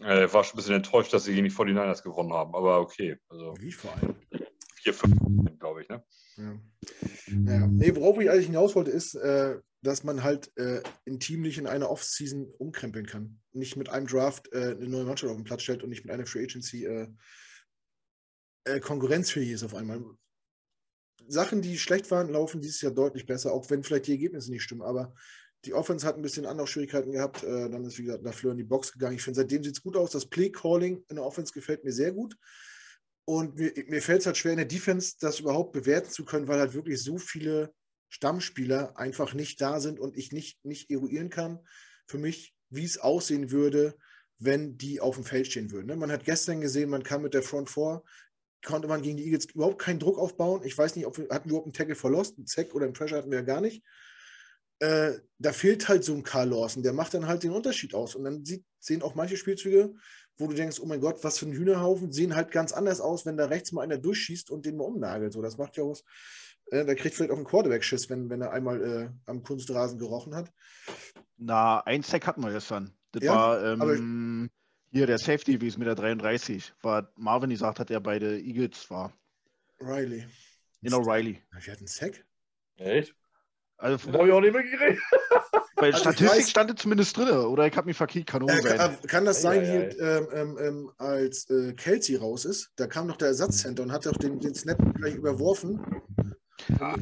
Äh, 0.00 0.32
war 0.32 0.42
schon 0.42 0.54
ein 0.54 0.56
bisschen 0.56 0.74
enttäuscht, 0.74 1.12
dass 1.12 1.24
sie 1.24 1.34
gegen 1.34 1.44
die 1.44 1.54
49ers 1.54 2.02
gewonnen 2.02 2.32
haben, 2.32 2.54
aber 2.54 2.80
okay. 2.80 3.18
Also, 3.28 3.54
Wie 3.60 3.70
vor 3.70 3.92
allem? 3.94 4.16
4, 4.82 4.94
5, 4.94 5.58
glaube 5.60 5.82
ich. 5.82 5.88
Ne? 5.88 6.02
Ja. 6.36 6.54
Naja. 7.28 7.66
Nee, 7.68 7.94
worauf 7.94 8.20
ich 8.20 8.28
eigentlich 8.28 8.46
hinaus 8.46 8.74
wollte, 8.74 8.90
ist, 8.90 9.14
äh, 9.14 9.58
dass 9.82 10.04
man 10.04 10.22
halt 10.22 10.56
äh, 10.56 10.80
ein 11.06 11.18
Team 11.18 11.42
nicht 11.42 11.58
in 11.58 11.66
einer 11.66 11.90
Offseason 11.90 12.46
umkrempeln 12.58 13.06
kann. 13.06 13.40
Nicht 13.52 13.76
mit 13.76 13.88
einem 13.88 14.06
Draft 14.06 14.52
äh, 14.52 14.76
eine 14.76 14.88
neue 14.88 15.04
Mannschaft 15.04 15.30
auf 15.30 15.36
den 15.36 15.44
Platz 15.44 15.62
stellt 15.62 15.82
und 15.82 15.90
nicht 15.90 16.04
mit 16.04 16.14
einer 16.14 16.24
Free 16.24 16.44
Agency 16.44 16.84
äh, 16.84 17.08
äh, 18.64 18.80
konkurrenzfähig 18.80 19.50
ist 19.50 19.64
auf 19.64 19.74
einmal. 19.74 20.04
Sachen, 21.26 21.62
die 21.62 21.78
schlecht 21.78 22.10
waren, 22.10 22.30
laufen 22.30 22.60
dieses 22.60 22.80
Jahr 22.80 22.92
deutlich 22.92 23.26
besser, 23.26 23.52
auch 23.52 23.68
wenn 23.70 23.82
vielleicht 23.82 24.06
die 24.06 24.12
Ergebnisse 24.12 24.50
nicht 24.50 24.62
stimmen. 24.62 24.82
Aber 24.82 25.14
die 25.64 25.74
Offense 25.74 26.06
hat 26.06 26.16
ein 26.16 26.22
bisschen 26.22 26.46
Anlaufschwierigkeiten 26.46 27.12
gehabt. 27.12 27.42
Äh, 27.42 27.68
dann 27.68 27.84
ist, 27.84 27.98
wie 27.98 28.04
gesagt, 28.04 28.24
Lafleur 28.24 28.52
in 28.52 28.58
die 28.58 28.64
Box 28.64 28.92
gegangen. 28.92 29.16
Ich 29.16 29.22
finde, 29.22 29.40
seitdem 29.40 29.64
sieht 29.64 29.76
es 29.76 29.82
gut 29.82 29.96
aus. 29.96 30.12
Das 30.12 30.26
Play-Calling 30.26 31.04
in 31.08 31.16
der 31.16 31.24
Offense 31.24 31.52
gefällt 31.52 31.84
mir 31.84 31.92
sehr 31.92 32.12
gut. 32.12 32.36
Und 33.24 33.56
mir, 33.56 33.72
mir 33.88 34.02
fällt 34.02 34.20
es 34.20 34.26
halt 34.26 34.36
schwer, 34.36 34.52
in 34.52 34.58
der 34.58 34.66
Defense 34.66 35.14
das 35.20 35.40
überhaupt 35.40 35.72
bewerten 35.72 36.10
zu 36.10 36.24
können, 36.24 36.48
weil 36.48 36.58
halt 36.58 36.74
wirklich 36.74 37.02
so 37.02 37.18
viele 37.18 37.72
Stammspieler 38.12 38.98
einfach 38.98 39.32
nicht 39.32 39.58
da 39.62 39.80
sind 39.80 39.98
und 39.98 40.18
ich 40.18 40.32
nicht, 40.32 40.62
nicht 40.66 40.90
eruieren 40.90 41.30
kann 41.30 41.60
für 42.06 42.18
mich, 42.18 42.54
wie 42.68 42.84
es 42.84 42.98
aussehen 42.98 43.50
würde, 43.50 43.96
wenn 44.38 44.76
die 44.76 45.00
auf 45.00 45.14
dem 45.14 45.24
Feld 45.24 45.46
stehen 45.46 45.70
würden. 45.70 45.86
Ne? 45.86 45.96
Man 45.96 46.12
hat 46.12 46.24
gestern 46.24 46.60
gesehen, 46.60 46.90
man 46.90 47.02
kann 47.02 47.22
mit 47.22 47.32
der 47.32 47.42
Front 47.42 47.70
4 47.70 48.02
konnte 48.64 48.86
man 48.86 49.00
gegen 49.00 49.16
die 49.16 49.24
Eagles 49.24 49.46
überhaupt 49.46 49.80
keinen 49.80 49.98
Druck 49.98 50.18
aufbauen. 50.18 50.60
Ich 50.62 50.76
weiß 50.76 50.94
nicht, 50.94 51.06
ob 51.06 51.16
wir, 51.16 51.28
hatten 51.30 51.48
überhaupt 51.48 51.66
einen 51.66 51.72
Tackle 51.72 51.94
verlost, 51.94 52.36
einen 52.36 52.46
Sack 52.46 52.74
oder 52.74 52.84
einen 52.84 52.92
Pressure 52.92 53.16
hatten 53.16 53.30
wir 53.30 53.38
ja 53.38 53.44
gar 53.44 53.62
nicht. 53.62 53.82
Äh, 54.78 55.14
da 55.38 55.52
fehlt 55.52 55.88
halt 55.88 56.04
so 56.04 56.14
ein 56.14 56.22
Carl 56.22 56.50
Lawson, 56.50 56.82
der 56.82 56.92
macht 56.92 57.14
dann 57.14 57.26
halt 57.26 57.42
den 57.42 57.52
Unterschied 57.52 57.94
aus. 57.94 58.14
Und 58.14 58.24
dann 58.24 58.44
sieht, 58.44 58.62
sehen 58.78 59.02
auch 59.02 59.14
manche 59.14 59.38
Spielzüge, 59.38 59.94
wo 60.36 60.48
du 60.48 60.54
denkst, 60.54 60.80
oh 60.80 60.86
mein 60.86 61.00
Gott, 61.00 61.24
was 61.24 61.38
für 61.38 61.46
ein 61.46 61.52
Hühnerhaufen, 61.52 62.12
sehen 62.12 62.36
halt 62.36 62.50
ganz 62.50 62.72
anders 62.72 63.00
aus, 63.00 63.24
wenn 63.24 63.38
da 63.38 63.46
rechts 63.46 63.72
mal 63.72 63.82
einer 63.82 63.98
durchschießt 63.98 64.50
und 64.50 64.66
den 64.66 64.76
mal 64.76 64.84
umnagelt. 64.84 65.32
So, 65.32 65.40
das 65.40 65.56
macht 65.56 65.76
ja 65.76 65.84
was. 65.84 66.04
Äh, 66.70 66.84
da 66.84 66.94
kriegt 66.94 67.14
vielleicht 67.14 67.30
auch 67.30 67.38
ein 67.38 67.44
Quarterback-Schiss, 67.44 68.08
wenn, 68.10 68.30
wenn 68.30 68.40
er 68.40 68.52
einmal 68.52 68.82
äh, 68.82 69.10
am 69.26 69.42
Kunstrasen 69.42 69.98
gerochen 69.98 70.34
hat. 70.34 70.52
Na, 71.36 71.80
ein 71.80 72.02
Sack 72.02 72.26
hatten 72.26 72.42
wir 72.42 72.52
gestern. 72.52 72.92
Das 73.12 73.22
ja, 73.22 73.34
war 73.34 73.64
ähm, 73.64 74.50
hier 74.90 75.06
der 75.06 75.18
Safety, 75.18 75.60
wie 75.60 75.66
es 75.66 75.76
mit 75.76 75.86
der 75.86 75.94
33, 75.94 76.74
war 76.82 77.12
Marvin 77.16 77.50
gesagt 77.50 77.80
hat, 77.80 77.90
der 77.90 78.00
bei 78.00 78.18
den 78.18 78.44
Eagles 78.44 78.90
war. 78.90 79.12
Riley. 79.80 80.26
Genau, 80.82 81.00
Riley. 81.00 81.42
Wir 81.60 81.72
hatten 81.72 81.86
Sack? 81.86 82.24
Echt? 82.76 83.14
Also, 83.76 84.06
das 84.06 84.16
habe 84.16 84.28
ich 84.28 84.32
auch 84.32 84.40
nicht 84.40 84.52
mehr 84.52 84.62
gekriegt. 84.62 85.02
Bei 85.76 85.86
also 85.86 85.98
Statistik 85.98 86.38
weiß, 86.38 86.50
stand 86.50 86.78
zumindest 86.78 87.16
drin, 87.16 87.28
oder 87.30 87.66
ich 87.66 87.76
habe 87.76 87.86
mich 87.86 87.96
verkehrt, 87.96 88.28
kann 88.28 88.46
äh, 88.48 88.60
kann, 88.60 89.02
kann, 89.02 89.24
das 89.24 89.42
sein, 89.42 89.64
ja, 89.64 89.72
ja, 89.74 89.80
hier, 89.80 90.00
ähm, 90.00 90.28
ähm, 90.32 90.58
ähm, 90.60 90.92
als 90.98 91.50
äh, 91.50 91.72
Kelsey 91.72 92.14
raus 92.14 92.44
ist, 92.44 92.70
da 92.76 92.86
kam 92.86 93.08
noch 93.08 93.16
der 93.16 93.28
Ersatzcenter 93.28 93.82
und 93.82 93.90
hat 93.90 94.06
auch 94.06 94.16
den, 94.16 94.38
den 94.38 94.54
Snap 94.54 94.78
gleich 94.94 95.16
überworfen 95.16 95.80
ja, 96.68 96.94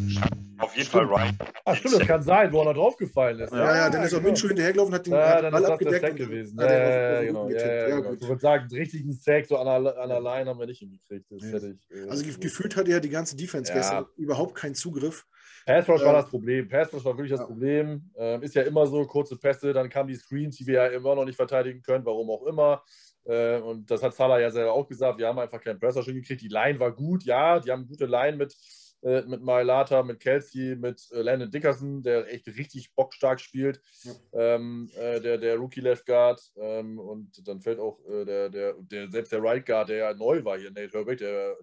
auf 0.58 0.76
jeden 0.76 0.88
Fall 0.88 1.04
Ryan. 1.04 1.38
Ah, 1.64 1.74
stimmt, 1.74 2.00
das 2.00 2.06
kann 2.06 2.22
sein, 2.22 2.52
wo 2.52 2.60
er 2.60 2.66
noch 2.66 2.74
draufgefallen 2.74 3.40
ist. 3.40 3.52
Ja, 3.52 3.58
ja, 3.58 3.76
ja 3.76 3.90
dann 3.90 4.02
ist 4.02 4.14
auch 4.14 4.20
Minshew 4.20 4.48
hinterhergelaufen, 4.48 4.94
hat 4.94 5.06
den 5.06 5.12
ja, 5.14 5.42
dann 5.42 5.52
Ball 5.52 5.62
ist 5.62 5.70
abgedeckt. 5.70 6.04
Das 6.04 6.14
gewesen. 6.14 6.58
Ja, 6.60 6.72
ja, 6.72 7.22
genau. 7.22 7.48
Ja, 7.48 7.88
ja, 7.88 7.96
genau. 7.96 8.12
Ich 8.12 8.28
würde 8.28 8.40
sagen, 8.40 8.66
einen 8.70 8.80
richtigen 8.80 9.12
Sack 9.12 9.46
so 9.46 9.56
an 9.56 9.84
der, 9.84 9.98
an 9.98 10.08
der 10.08 10.20
Line 10.20 10.50
haben 10.50 10.58
wir 10.58 10.66
nicht 10.66 10.80
hingekriegt. 10.80 11.26
Das 11.30 11.42
ja. 11.42 11.70
ich, 11.70 11.90
äh, 11.90 12.08
also 12.08 12.24
gefühlt 12.38 12.76
hatte 12.76 12.90
ja 12.90 13.00
die 13.00 13.08
ganze 13.08 13.36
Defense 13.36 13.72
gestern 13.72 14.06
überhaupt 14.16 14.54
keinen 14.54 14.74
Zugriff. 14.74 15.26
Pass 15.66 15.88
Rush 15.88 16.02
äh, 16.02 16.04
war 16.04 16.12
das 16.14 16.28
Problem. 16.28 16.68
Pass 16.68 16.92
Rush 16.92 17.04
war 17.04 17.16
wirklich 17.16 17.36
das 17.36 17.46
Problem. 17.46 18.10
Ähm, 18.16 18.42
ist 18.42 18.54
ja 18.54 18.62
immer 18.62 18.86
so, 18.86 19.04
kurze 19.04 19.36
Pässe, 19.36 19.72
dann 19.72 19.88
kamen 19.88 20.08
die 20.08 20.16
Screens, 20.16 20.56
die 20.56 20.66
wir 20.66 20.74
ja 20.74 20.86
immer 20.86 21.14
noch 21.14 21.24
nicht 21.24 21.36
verteidigen 21.36 21.82
können, 21.82 22.04
warum 22.04 22.30
auch 22.30 22.46
immer. 22.46 22.82
Äh, 23.24 23.58
und 23.60 23.90
das 23.90 24.02
hat 24.02 24.14
Salah 24.14 24.40
ja 24.40 24.50
selber 24.50 24.72
auch 24.72 24.86
gesagt. 24.86 25.18
Wir 25.18 25.28
haben 25.28 25.38
einfach 25.38 25.60
keinen 25.60 25.78
Press 25.78 25.96
Rush 25.96 26.06
hingekriegt. 26.06 26.42
Die 26.42 26.48
Line 26.48 26.80
war 26.80 26.92
gut, 26.92 27.24
ja, 27.24 27.60
die 27.60 27.70
haben 27.70 27.80
eine 27.80 27.88
gute 27.88 28.06
Line 28.06 28.36
mit 28.36 28.56
äh, 29.02 29.22
mit 29.22 29.42
Mailata, 29.42 30.02
mit 30.02 30.20
Kelsey, 30.20 30.76
mit 30.76 31.08
äh, 31.12 31.22
Landon 31.22 31.50
Dickerson, 31.50 32.02
der 32.02 32.32
echt 32.32 32.46
richtig 32.48 32.94
bockstark 32.94 33.40
spielt, 33.40 33.80
ja. 34.02 34.12
ähm, 34.32 34.90
äh, 34.96 35.20
der, 35.20 35.38
der 35.38 35.56
Rookie 35.56 35.80
Left 35.80 36.06
Guard 36.06 36.40
ähm, 36.56 36.98
und 36.98 37.46
dann 37.48 37.60
fällt 37.60 37.78
auch 37.78 37.98
äh, 38.06 38.24
der, 38.24 38.48
der, 38.50 38.74
der, 38.78 39.10
selbst 39.10 39.32
der 39.32 39.42
Right 39.42 39.64
Guard, 39.64 39.88
der 39.88 39.96
ja 39.96 40.14
neu 40.14 40.44
war 40.44 40.58
hier, 40.58 40.70
Nate 40.70 40.92
Herbert, 40.92 41.20
der 41.20 41.56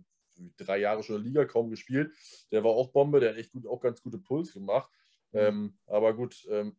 drei 0.58 0.80
Jahre 0.80 1.04
schon 1.04 1.18
in 1.18 1.22
der 1.22 1.28
Liga 1.28 1.46
kaum 1.46 1.70
gespielt, 1.70 2.12
der 2.52 2.64
war 2.64 2.72
auch 2.72 2.92
Bombe, 2.92 3.20
der 3.20 3.32
hat 3.32 3.38
echt 3.38 3.52
gut, 3.52 3.68
auch 3.68 3.80
ganz 3.80 4.02
gute 4.02 4.18
Puls 4.18 4.54
gemacht. 4.54 4.92
Mhm. 5.32 5.40
Ähm, 5.40 5.78
aber 5.88 6.16
gut, 6.16 6.48
ähm, 6.50 6.76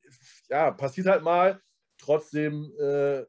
ja, 0.48 0.70
passiert 0.70 1.06
halt 1.06 1.22
mal. 1.22 1.60
Trotzdem 1.98 2.72
äh, 2.78 3.24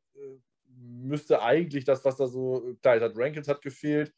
müsste 0.80 1.42
eigentlich 1.42 1.84
das, 1.84 2.06
was 2.06 2.18
da 2.18 2.28
so, 2.28 2.76
klar, 2.82 3.00
hat 3.00 3.18
Rankins 3.18 3.48
hat 3.48 3.62
gefehlt, 3.62 4.14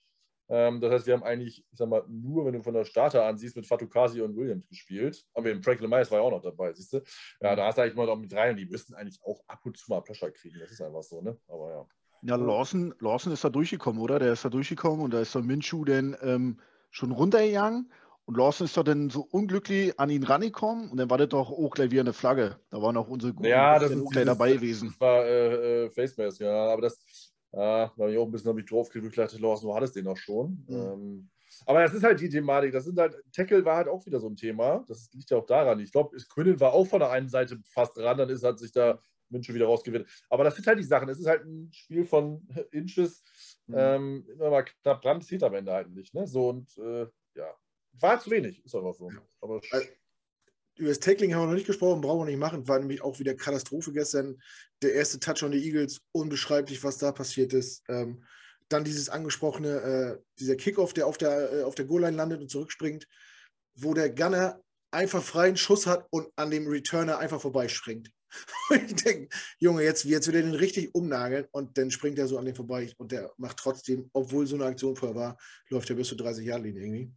das 0.52 0.92
heißt, 0.92 1.08
wir 1.08 1.14
haben 1.14 1.24
eigentlich, 1.24 1.66
ich 1.72 1.78
sag 1.78 1.88
mal, 1.88 2.04
nur, 2.10 2.46
wenn 2.46 2.54
du 2.54 2.62
von 2.62 2.74
der 2.74 2.84
Starter 2.84 3.26
ansiehst, 3.26 3.56
mit 3.56 3.66
Fatukasi 3.66 4.22
und 4.22 4.36
Williams 4.36 4.68
gespielt. 4.68 5.26
Aber 5.34 5.50
im 5.50 5.64
Franklin 5.64 5.90
Myers 5.90 6.12
war 6.12 6.20
ja 6.20 6.26
auch 6.26 6.32
noch 6.32 6.42
dabei, 6.42 6.74
siehst 6.74 6.92
du? 6.92 7.02
Ja, 7.40 7.56
da 7.56 7.68
hast 7.68 7.78
du 7.78 7.84
eigentlich 7.84 7.96
mal 7.96 8.06
noch 8.06 8.18
mit 8.18 8.34
rein 8.34 8.52
und 8.52 8.58
die 8.58 8.66
müssten 8.66 8.94
eigentlich 8.94 9.22
auch 9.24 9.42
ab 9.48 9.62
und 9.64 9.78
zu 9.78 9.90
mal 9.90 10.02
Pressure 10.02 10.30
kriegen. 10.32 10.60
Das 10.60 10.72
ist 10.72 10.82
einfach 10.82 11.04
so, 11.04 11.22
ne? 11.22 11.38
Aber 11.48 11.70
ja. 11.70 11.88
Ja, 12.24 12.36
Lawson, 12.36 12.94
Lawson 13.00 13.32
ist 13.32 13.44
da 13.44 13.50
durchgekommen, 13.50 14.02
oder? 14.02 14.20
Der 14.20 14.34
ist 14.34 14.44
da 14.44 14.50
durchgekommen 14.50 15.02
und 15.02 15.14
da 15.14 15.22
ist 15.22 15.34
der 15.34 15.42
Minshu 15.42 15.86
dann 15.86 16.16
ähm, 16.22 16.60
schon 16.92 17.12
runtergegangen. 17.12 17.90
Und 18.26 18.38
Lawson 18.38 18.66
ist 18.66 18.78
doch 18.78 18.84
dann 18.84 19.10
so 19.10 19.22
unglücklich 19.32 20.00
an 20.00 20.10
ihn 20.10 20.24
rangekommen 20.24 20.90
und 20.90 20.98
dann 20.98 21.10
war 21.10 21.18
das 21.18 21.30
doch 21.30 21.50
auch 21.50 21.72
gleich 21.72 21.92
wieder 21.92 22.02
eine 22.02 22.14
Flagge. 22.14 22.60
Da 22.70 22.82
waren 22.82 22.96
auch 22.98 23.08
unsere 23.08 23.34
guten 23.34 23.48
ja, 23.48 23.80
das 23.80 23.92
ist, 23.92 24.12
gleich 24.12 24.26
dabei 24.26 24.54
gewesen. 24.54 24.90
Das 24.90 25.00
war 25.00 25.26
äh, 25.26 25.86
äh, 25.86 25.90
Facemask, 25.90 26.42
ja. 26.42 26.72
Aber 26.72 26.82
das, 26.82 27.31
ja, 27.54 27.88
da 27.88 28.04
habe 28.04 28.12
ich 28.12 28.18
auch 28.18 28.26
ein 28.26 28.32
bisschen 28.32 28.58
ich 28.58 28.66
drauf 28.66 28.90
gekriegt, 28.90 29.18
dachte, 29.18 29.38
Lawson, 29.38 29.70
wo 29.70 29.76
hat 29.76 29.84
es 29.84 29.92
den 29.92 30.08
auch 30.08 30.18
schon? 30.18 30.66
Mhm. 30.68 30.76
Ähm, 30.76 31.30
aber 31.66 31.82
das 31.84 31.94
ist 31.94 32.04
halt 32.04 32.20
die 32.20 32.30
Thematik. 32.30 32.72
Das 32.72 32.86
sind 32.86 32.98
halt, 32.98 33.16
Tackle 33.34 33.66
war 33.66 33.76
halt 33.76 33.88
auch 33.88 34.06
wieder 34.06 34.20
so 34.20 34.28
ein 34.28 34.36
Thema. 34.36 34.84
Das 34.88 35.10
liegt 35.14 35.30
ja 35.30 35.38
auch 35.38 35.46
daran. 35.46 35.80
Ich 35.80 35.92
glaube, 35.92 36.16
Quinnen 36.34 36.60
war 36.60 36.74
auch 36.74 36.86
von 36.86 37.00
der 37.00 37.10
einen 37.10 37.30
Seite 37.30 37.60
fast 37.66 37.98
dran, 37.98 38.18
dann 38.18 38.30
ist, 38.30 38.44
hat 38.44 38.60
sich 38.60 38.72
da 38.72 39.00
München 39.30 39.56
wieder 39.56 39.66
rausgewinnt. 39.66 40.08
Aber 40.30 40.44
das 40.44 40.56
sind 40.56 40.68
halt 40.68 40.80
die 40.80 40.84
Sachen. 40.84 41.10
Es 41.10 41.20
ist 41.20 41.28
halt 41.28 41.46
ein 41.46 41.70
Spiel 41.72 42.06
von 42.06 42.48
Inches. 42.72 43.24
Mhm. 43.68 43.76
Ähm, 43.78 44.26
immer 44.30 44.50
mal 44.50 44.64
knapp 44.64 45.02
dran, 45.02 45.22
zählt 45.22 45.44
am 45.44 45.54
Ende 45.54 45.72
halt 45.74 45.90
nicht. 45.90 46.14
Ne? 46.14 46.28
So 46.28 46.50
und 46.50 46.78
äh, 46.78 47.08
ja, 47.36 47.54
war 47.94 48.20
zu 48.20 48.32
wenig, 48.32 48.64
ist 48.64 48.76
einfach 48.76 48.94
so. 48.94 49.10
Aber 49.42 49.62
also, 49.72 49.88
über 50.76 50.90
das 50.90 51.00
Tackling 51.00 51.34
haben 51.34 51.44
wir 51.44 51.48
noch 51.48 51.54
nicht 51.54 51.68
gesprochen, 51.68 52.02
brauchen 52.02 52.22
wir 52.22 52.32
nicht 52.32 52.40
machen. 52.40 52.68
War 52.68 52.80
nämlich 52.80 53.02
auch 53.02 53.20
wieder 53.20 53.36
Katastrophe 53.36 53.92
gestern. 53.92 54.42
Der 54.82 54.94
erste 54.94 55.20
Touch 55.20 55.44
on 55.44 55.52
the 55.52 55.64
Eagles, 55.64 56.02
unbeschreiblich, 56.12 56.84
was 56.84 56.98
da 56.98 57.12
passiert 57.12 57.54
ist. 57.54 57.84
Ähm, 57.88 58.24
dann 58.70 58.84
dieses 58.84 59.10
angesprochene, 59.10 59.70
äh, 59.70 60.18
dieser 60.40 60.56
Kickoff, 60.56 60.94
der 60.94 61.08
auf 61.08 61.18
der, 61.18 61.52
äh, 61.52 61.72
der 61.72 61.86
Goal-Line 61.86 62.18
landet 62.18 62.42
und 62.42 62.50
zurückspringt, 62.50 63.08
wo 63.76 63.94
der 63.94 64.10
Gunner 64.10 64.62
einfach 64.92 65.24
freien 65.24 65.58
Schuss 65.58 65.88
hat 65.88 66.08
und 66.10 66.28
an 66.36 66.52
dem 66.52 66.68
Returner 66.68 67.18
einfach 67.18 67.42
vorbeispringt. 67.42 68.12
ich 68.88 68.96
denke, 68.96 69.36
Junge, 69.60 69.84
jetzt, 69.84 70.06
jetzt 70.06 70.28
will 70.28 70.36
er 70.36 70.42
den 70.42 70.56
richtig 70.56 70.96
umnageln 70.96 71.48
und 71.52 71.78
dann 71.78 71.92
springt 71.92 72.18
er 72.18 72.28
so 72.28 72.38
an 72.38 72.46
den 72.46 72.56
vorbei 72.56 72.92
und 72.98 73.12
der 73.12 73.32
macht 73.38 73.58
trotzdem, 73.58 74.10
obwohl 74.14 74.48
so 74.48 74.56
eine 74.56 74.66
Aktion 74.66 74.96
vorher 74.96 75.16
war, 75.16 75.38
läuft 75.70 75.90
er 75.90 75.96
bis 75.98 76.08
zur 76.08 76.18
30 76.18 76.46
Jahre 76.46 76.64
Linie 76.64 76.82
irgendwie. 76.82 77.12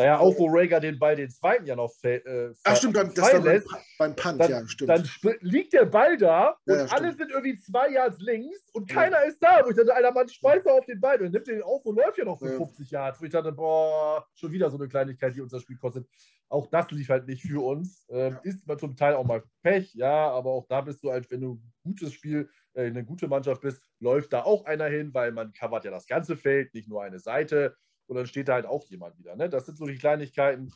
Naja, 0.00 0.18
auch 0.18 0.38
wo 0.38 0.46
Rager 0.48 0.80
den 0.80 0.98
Ball 0.98 1.14
den 1.14 1.30
zweiten 1.30 1.66
ja 1.66 1.76
noch 1.76 1.92
äh, 2.02 2.50
Ach 2.64 2.76
stimmt, 2.76 2.96
dann, 2.96 3.12
das 3.14 3.32
war 3.32 3.40
beim, 3.42 3.62
beim 3.98 4.16
Punt, 4.16 4.40
dann, 4.40 4.50
ja, 4.50 4.66
stimmt. 4.66 4.90
Dann 4.90 5.08
liegt 5.40 5.72
der 5.72 5.84
Ball 5.84 6.16
da 6.16 6.56
und 6.64 6.74
Ja, 6.74 6.86
ja, 6.86 6.92
alle 6.92 7.12
sind 7.12 7.30
irgendwie 7.30 7.58
zwei 7.58 7.90
Yards 7.90 8.18
links 8.20 8.70
und 8.72 8.88
keiner 8.88 9.22
ist 9.24 9.42
da. 9.42 9.60
Wo 9.64 9.70
ich 9.70 9.76
dachte, 9.76 9.94
Alter, 9.94 10.12
Mann, 10.12 10.28
schmeißt 10.28 10.66
auf 10.68 10.86
den 10.86 11.00
Ball 11.00 11.20
und 11.20 11.32
nimmt 11.32 11.46
den 11.46 11.62
auf 11.62 11.84
und 11.84 11.96
läuft 11.96 12.18
ja 12.18 12.24
noch 12.24 12.38
für 12.38 12.50
Ja. 12.50 12.56
50 12.56 12.90
Yards. 12.90 13.20
Wo 13.20 13.24
ich 13.24 13.30
dachte, 13.30 13.52
boah, 13.52 14.26
schon 14.34 14.52
wieder 14.52 14.70
so 14.70 14.78
eine 14.78 14.88
Kleinigkeit, 14.88 15.34
die 15.34 15.40
uns 15.40 15.52
das 15.52 15.62
Spiel 15.62 15.76
kostet. 15.76 16.06
Auch 16.48 16.66
das 16.66 16.90
lief 16.90 17.08
halt 17.08 17.26
nicht 17.28 17.42
für 17.42 17.62
uns. 17.64 18.06
Ähm. 18.10 18.38
Ist 18.42 18.66
mal 18.66 18.78
zum 18.78 18.96
Teil 18.96 19.14
auch 19.14 19.24
mal 19.24 19.42
Pech, 19.62 19.94
ja, 19.94 20.30
aber 20.30 20.50
auch 20.50 20.66
da 20.66 20.80
bist 20.80 21.02
du 21.04 21.12
halt, 21.12 21.30
wenn 21.30 21.42
du 21.42 21.54
ein 21.54 21.72
gutes 21.84 22.12
Spiel, 22.12 22.48
äh, 22.74 22.86
eine 22.86 23.04
gute 23.04 23.28
Mannschaft 23.28 23.60
bist, 23.60 23.80
läuft 24.00 24.32
da 24.32 24.42
auch 24.42 24.64
einer 24.64 24.86
hin, 24.86 25.14
weil 25.14 25.30
man 25.32 25.52
covert 25.52 25.84
ja 25.84 25.90
das 25.90 26.06
ganze 26.06 26.36
Feld, 26.36 26.74
nicht 26.74 26.88
nur 26.88 27.02
eine 27.02 27.20
Seite. 27.20 27.76
Und 28.10 28.16
dann 28.16 28.26
steht 28.26 28.48
da 28.48 28.54
halt 28.54 28.66
auch 28.66 28.84
jemand 28.86 29.16
wieder. 29.20 29.36
Ne? 29.36 29.48
Das 29.48 29.66
sind 29.66 29.78
so 29.78 29.86
die 29.86 29.96
Kleinigkeiten, 29.96 30.72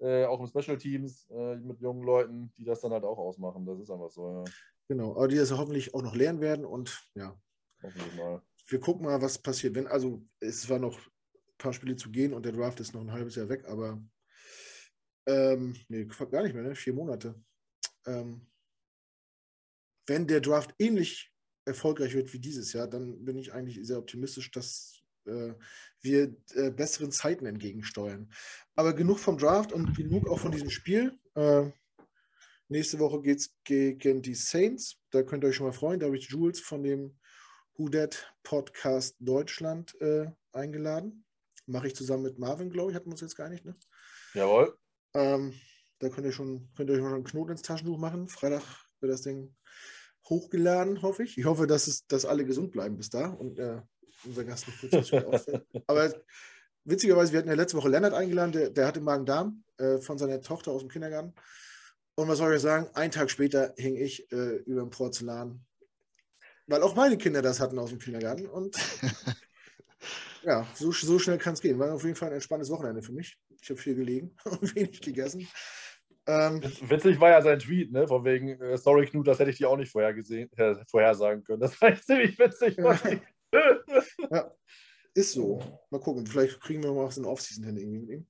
äh, 0.00 0.26
auch 0.26 0.38
im 0.38 0.46
Special 0.46 0.76
Teams 0.76 1.26
äh, 1.30 1.56
mit 1.56 1.80
jungen 1.80 2.02
Leuten, 2.02 2.52
die 2.58 2.64
das 2.64 2.82
dann 2.82 2.92
halt 2.92 3.04
auch 3.04 3.16
ausmachen. 3.16 3.64
Das 3.64 3.80
ist 3.80 3.90
einfach 3.90 4.10
so, 4.10 4.30
ja. 4.30 4.44
Genau, 4.88 5.16
aber 5.16 5.28
die 5.28 5.36
das 5.36 5.50
hoffentlich 5.50 5.94
auch 5.94 6.02
noch 6.02 6.14
lernen 6.14 6.42
werden 6.42 6.66
und 6.66 7.02
ja, 7.14 7.40
Hoffentlich 7.82 8.14
mal. 8.16 8.42
wir 8.66 8.80
gucken 8.80 9.06
mal, 9.06 9.22
was 9.22 9.38
passiert. 9.38 9.74
Wenn, 9.74 9.86
also 9.86 10.22
es 10.40 10.68
war 10.68 10.78
noch 10.78 10.98
ein 10.98 11.56
paar 11.56 11.72
Spiele 11.72 11.96
zu 11.96 12.10
gehen 12.10 12.34
und 12.34 12.44
der 12.44 12.52
Draft 12.52 12.78
ist 12.80 12.92
noch 12.92 13.00
ein 13.00 13.12
halbes 13.12 13.34
Jahr 13.36 13.48
weg, 13.48 13.64
aber 13.66 13.98
ähm, 15.26 15.74
nee, 15.88 16.04
gar 16.04 16.42
nicht 16.42 16.54
mehr, 16.54 16.64
ne? 16.64 16.74
Vier 16.74 16.92
Monate. 16.92 17.34
Ähm, 18.06 18.46
wenn 20.06 20.26
der 20.26 20.42
Draft 20.42 20.74
ähnlich 20.78 21.32
erfolgreich 21.64 22.12
wird 22.12 22.30
wie 22.34 22.40
dieses 22.40 22.74
Jahr, 22.74 22.88
dann 22.88 23.24
bin 23.24 23.38
ich 23.38 23.54
eigentlich 23.54 23.78
sehr 23.86 23.98
optimistisch, 23.98 24.50
dass 24.50 25.03
wir 25.24 26.36
äh, 26.54 26.70
besseren 26.70 27.10
Zeiten 27.10 27.46
entgegensteuern. 27.46 28.30
Aber 28.74 28.92
genug 28.92 29.18
vom 29.18 29.38
Draft 29.38 29.72
und 29.72 29.96
genug 29.96 30.28
auch 30.28 30.38
von 30.38 30.52
diesem 30.52 30.70
Spiel. 30.70 31.18
Äh, 31.34 31.70
nächste 32.68 32.98
Woche 32.98 33.22
geht 33.22 33.38
es 33.38 33.54
gegen 33.64 34.22
die 34.22 34.34
Saints. 34.34 34.98
Da 35.10 35.22
könnt 35.22 35.44
ihr 35.44 35.48
euch 35.48 35.56
schon 35.56 35.66
mal 35.66 35.72
freuen. 35.72 36.00
Da 36.00 36.06
habe 36.06 36.16
ich 36.16 36.28
Jules 36.28 36.60
von 36.60 36.82
dem 36.82 37.16
Who 37.76 37.88
Dat 37.88 38.32
Podcast 38.42 39.16
Deutschland 39.18 40.00
äh, 40.00 40.26
eingeladen. 40.52 41.24
Mache 41.66 41.88
ich 41.88 41.96
zusammen 41.96 42.24
mit 42.24 42.38
Marvin, 42.38 42.70
glaube 42.70 42.90
ich, 42.90 42.96
hatten 42.96 43.06
wir 43.06 43.12
uns 43.12 43.22
jetzt 43.22 43.36
geeinigt, 43.36 43.64
ne? 43.64 43.74
Jawohl. 44.34 44.76
Ähm, 45.14 45.54
da 45.98 46.08
könnt 46.08 46.26
ihr 46.26 46.32
schon, 46.32 46.70
könnt 46.76 46.90
ihr 46.90 46.96
euch 46.96 47.00
schon 47.00 47.14
einen 47.14 47.24
Knoten 47.24 47.52
ins 47.52 47.62
Taschentuch 47.62 47.98
machen. 47.98 48.28
Freitag 48.28 48.62
wird 49.00 49.12
das 49.12 49.22
Ding 49.22 49.54
hochgeladen, 50.28 51.02
hoffe 51.02 51.22
ich. 51.22 51.38
Ich 51.38 51.44
hoffe, 51.44 51.66
dass, 51.66 51.86
es, 51.86 52.06
dass 52.06 52.24
alle 52.24 52.44
gesund 52.44 52.72
bleiben 52.72 52.96
bis 52.96 53.10
da 53.10 53.28
und 53.28 53.58
äh, 53.58 53.80
unser 54.26 54.44
Gast 54.44 54.66
nicht 54.82 54.94
ausfällt. 54.94 55.66
Aber 55.86 56.12
witzigerweise, 56.84 57.32
wir 57.32 57.38
hatten 57.38 57.48
ja 57.48 57.54
letzte 57.54 57.76
Woche 57.76 57.88
Lennart 57.88 58.14
eingeladen, 58.14 58.52
der, 58.52 58.70
der 58.70 58.86
hatte 58.86 59.00
Magen-Darm 59.00 59.64
äh, 59.78 59.98
von 59.98 60.18
seiner 60.18 60.40
Tochter 60.40 60.72
aus 60.72 60.82
dem 60.82 60.90
Kindergarten. 60.90 61.34
Und 62.16 62.28
was 62.28 62.38
soll 62.38 62.50
ich 62.50 62.56
euch 62.56 62.62
sagen? 62.62 62.88
Einen 62.94 63.10
Tag 63.10 63.30
später 63.30 63.74
hing 63.76 63.96
ich 63.96 64.30
äh, 64.32 64.56
über 64.66 64.82
dem 64.82 64.90
Porzellan, 64.90 65.64
weil 66.66 66.82
auch 66.82 66.94
meine 66.94 67.18
Kinder 67.18 67.42
das 67.42 67.60
hatten 67.60 67.78
aus 67.78 67.90
dem 67.90 67.98
Kindergarten. 67.98 68.46
Und 68.46 68.76
ja, 70.42 70.66
so, 70.74 70.92
so 70.92 71.18
schnell 71.18 71.38
kann 71.38 71.54
es 71.54 71.60
gehen. 71.60 71.78
War 71.78 71.92
auf 71.92 72.04
jeden 72.04 72.16
Fall 72.16 72.28
ein 72.28 72.34
entspanntes 72.34 72.70
Wochenende 72.70 73.02
für 73.02 73.12
mich. 73.12 73.36
Ich 73.60 73.70
habe 73.70 73.80
viel 73.80 73.94
gelegen 73.94 74.36
und 74.44 74.74
wenig 74.76 75.00
gegessen. 75.00 75.48
Ähm, 76.26 76.62
Witzig 76.88 77.20
war 77.20 77.30
ja 77.30 77.42
sein 77.42 77.58
Tweet, 77.58 77.92
ne? 77.92 78.08
Von 78.08 78.24
wegen, 78.24 78.60
äh, 78.60 78.78
sorry 78.78 79.06
Knut, 79.06 79.26
das 79.26 79.38
hätte 79.38 79.50
ich 79.50 79.58
dir 79.58 79.68
auch 79.68 79.76
nicht 79.76 79.92
vorher 79.92 80.14
gesehen, 80.14 80.50
äh, 80.56 80.74
vorhersagen 80.88 81.44
können. 81.44 81.60
Das 81.60 81.78
war 81.80 81.90
echt 81.90 82.06
ziemlich 82.06 82.38
witzig. 82.38 82.78
Ja. 84.30 84.54
ist 85.14 85.32
so. 85.32 85.60
Mal 85.90 86.00
gucken. 86.00 86.26
Vielleicht 86.26 86.60
kriegen 86.60 86.82
wir 86.82 86.92
mal 86.92 87.06
was 87.06 87.18
in 87.18 87.24
Offseason 87.24 87.64
hin 87.64 87.76
irgendwie 87.76 87.98
mit 87.98 88.10
ihm. 88.10 88.26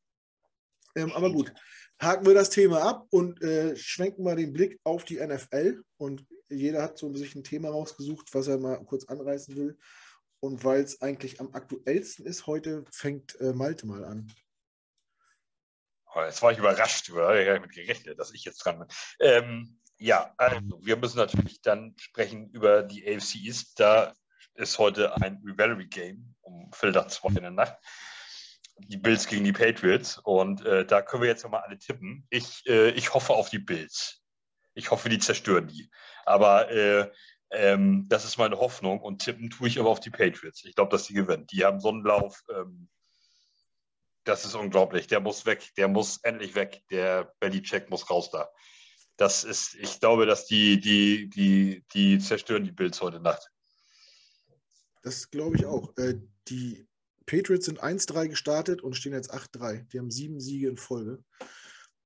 Ähm, 0.96 1.12
aber 1.12 1.32
gut, 1.32 1.52
haken 2.01 2.26
wir 2.26 2.34
das 2.34 2.51
Thema 2.51 2.82
ab 2.82 3.06
und 3.10 3.42
äh, 3.42 3.76
schwenken 3.76 4.22
mal 4.22 4.36
den 4.36 4.52
Blick 4.52 4.80
auf 4.84 5.05
die 5.05 5.24
NFL. 5.24 5.82
Und 5.96 6.26
jeder 6.48 6.82
hat 6.82 6.98
so 6.98 7.12
sich 7.14 7.34
ein 7.34 7.44
Thema 7.44 7.70
rausgesucht, 7.70 8.32
was 8.32 8.48
er 8.48 8.59
mal 8.59 8.76
kurz 8.84 9.05
anreißen 9.06 9.56
will. 9.56 9.78
Und 10.40 10.62
weil 10.62 10.82
es 10.82 11.01
eigentlich 11.01 11.40
am 11.40 11.55
aktuellsten 11.55 12.26
ist, 12.26 12.46
heute 12.46 12.84
fängt 12.92 13.40
äh, 13.40 13.52
Malte 13.52 13.86
mal 13.86 14.05
an. 14.05 14.30
Oh, 16.14 16.20
Jetzt 16.20 16.42
war 16.42 16.52
ich 16.52 16.59
überrascht, 16.59 17.10
oder? 17.10 17.40
Ich 17.40 17.48
habe 17.48 17.59
damit 17.59 17.72
gerechnet, 17.72 18.18
dass 18.18 18.32
ich 18.32 18.44
jetzt 18.44 18.59
dran 18.59 18.78
bin. 18.78 18.88
Ähm, 19.20 19.80
ja, 19.98 20.34
also 20.36 20.60
wir 20.82 20.96
müssen 20.96 21.16
natürlich 21.16 21.60
dann 21.62 21.94
sprechen 21.98 22.51
über 22.51 22.82
die 22.82 23.05
AFC 23.06 23.36
East. 23.36 23.80
Da 23.80 24.14
ist 24.55 24.78
heute 24.78 25.16
ein 25.20 25.43
Rivalry 25.44 25.86
Game 25.86 26.35
um 26.43 26.70
nach 26.82 27.06
zwei 27.09 27.28
in 27.28 27.43
der 27.43 27.51
Nacht. 27.51 27.76
Die 28.78 28.97
Bills 28.97 29.26
gegen 29.26 29.44
die 29.44 29.52
Patriots. 29.52 30.18
Und 30.18 30.64
äh, 30.64 30.85
da 30.85 31.02
können 31.02 31.22
wir 31.22 31.28
jetzt 31.28 31.44
nochmal 31.44 31.62
alle 31.62 31.78
tippen. 31.78 32.26
Ich, 32.31 32.66
äh, 32.66 32.90
ich 32.90 33.14
hoffe 33.14 33.35
auf 33.35 33.51
die 33.51 33.59
Bills. 33.59 34.22
Ich 34.74 34.90
hoffe, 34.90 35.09
die 35.09 35.18
zerstören 35.18 35.68
die. 35.68 35.90
Aber 36.24 36.70
äh, 36.70 37.10
ähm, 37.51 38.06
das 38.09 38.24
ist 38.24 38.39
meine 38.39 38.59
Hoffnung. 38.59 39.01
Und 39.01 39.22
tippen 39.22 39.51
tue 39.51 39.68
ich 39.68 39.78
aber 39.78 39.90
auf 39.90 40.01
die 40.01 40.10
Patriots. 40.10 40.64
Ich 40.64 40.74
glaube, 40.74 40.90
dass 40.90 41.06
die 41.06 41.14
gewinnen. 41.14 41.47
Die 41.47 41.64
haben 41.64 41.81
Sonnenlauf. 41.81 42.43
Ähm, 42.51 42.89
das 44.24 44.44
ist 44.44 44.55
unglaublich. 44.55 45.06
Der 45.06 45.20
muss 45.20 45.47
weg. 45.47 45.70
Der 45.76 45.89
muss 45.89 46.18
endlich 46.18 46.55
weg. 46.55 46.82
Der 46.90 47.32
Bellycheck 47.39 47.90
muss 47.90 48.10
raus 48.10 48.31
da. 48.31 48.48
Das 49.16 49.44
ist, 49.44 49.76
ich 49.76 50.01
glaube, 50.01 50.26
dass 50.26 50.47
die, 50.47 50.81
die, 50.81 51.28
die, 51.28 51.85
die 51.93 52.18
zerstören 52.18 52.64
die 52.64 52.72
Bills 52.72 53.01
heute 53.01 53.20
Nacht. 53.20 53.48
Das 55.05 55.31
glaube 55.31 55.56
ich 55.56 55.66
auch. 55.66 55.97
Äh, 55.98 56.14
die 56.48 56.86
Patriots 57.26 57.66
sind 57.66 57.82
1-3 57.82 58.28
gestartet 58.28 58.82
und 58.82 58.97
stehen 58.97 59.12
jetzt 59.12 59.32
8-3. 59.32 59.86
Die 59.90 59.98
haben 59.98 60.10
sieben 60.10 60.40
Siege 60.40 60.68
in 60.68 60.78
Folge. 60.78 61.22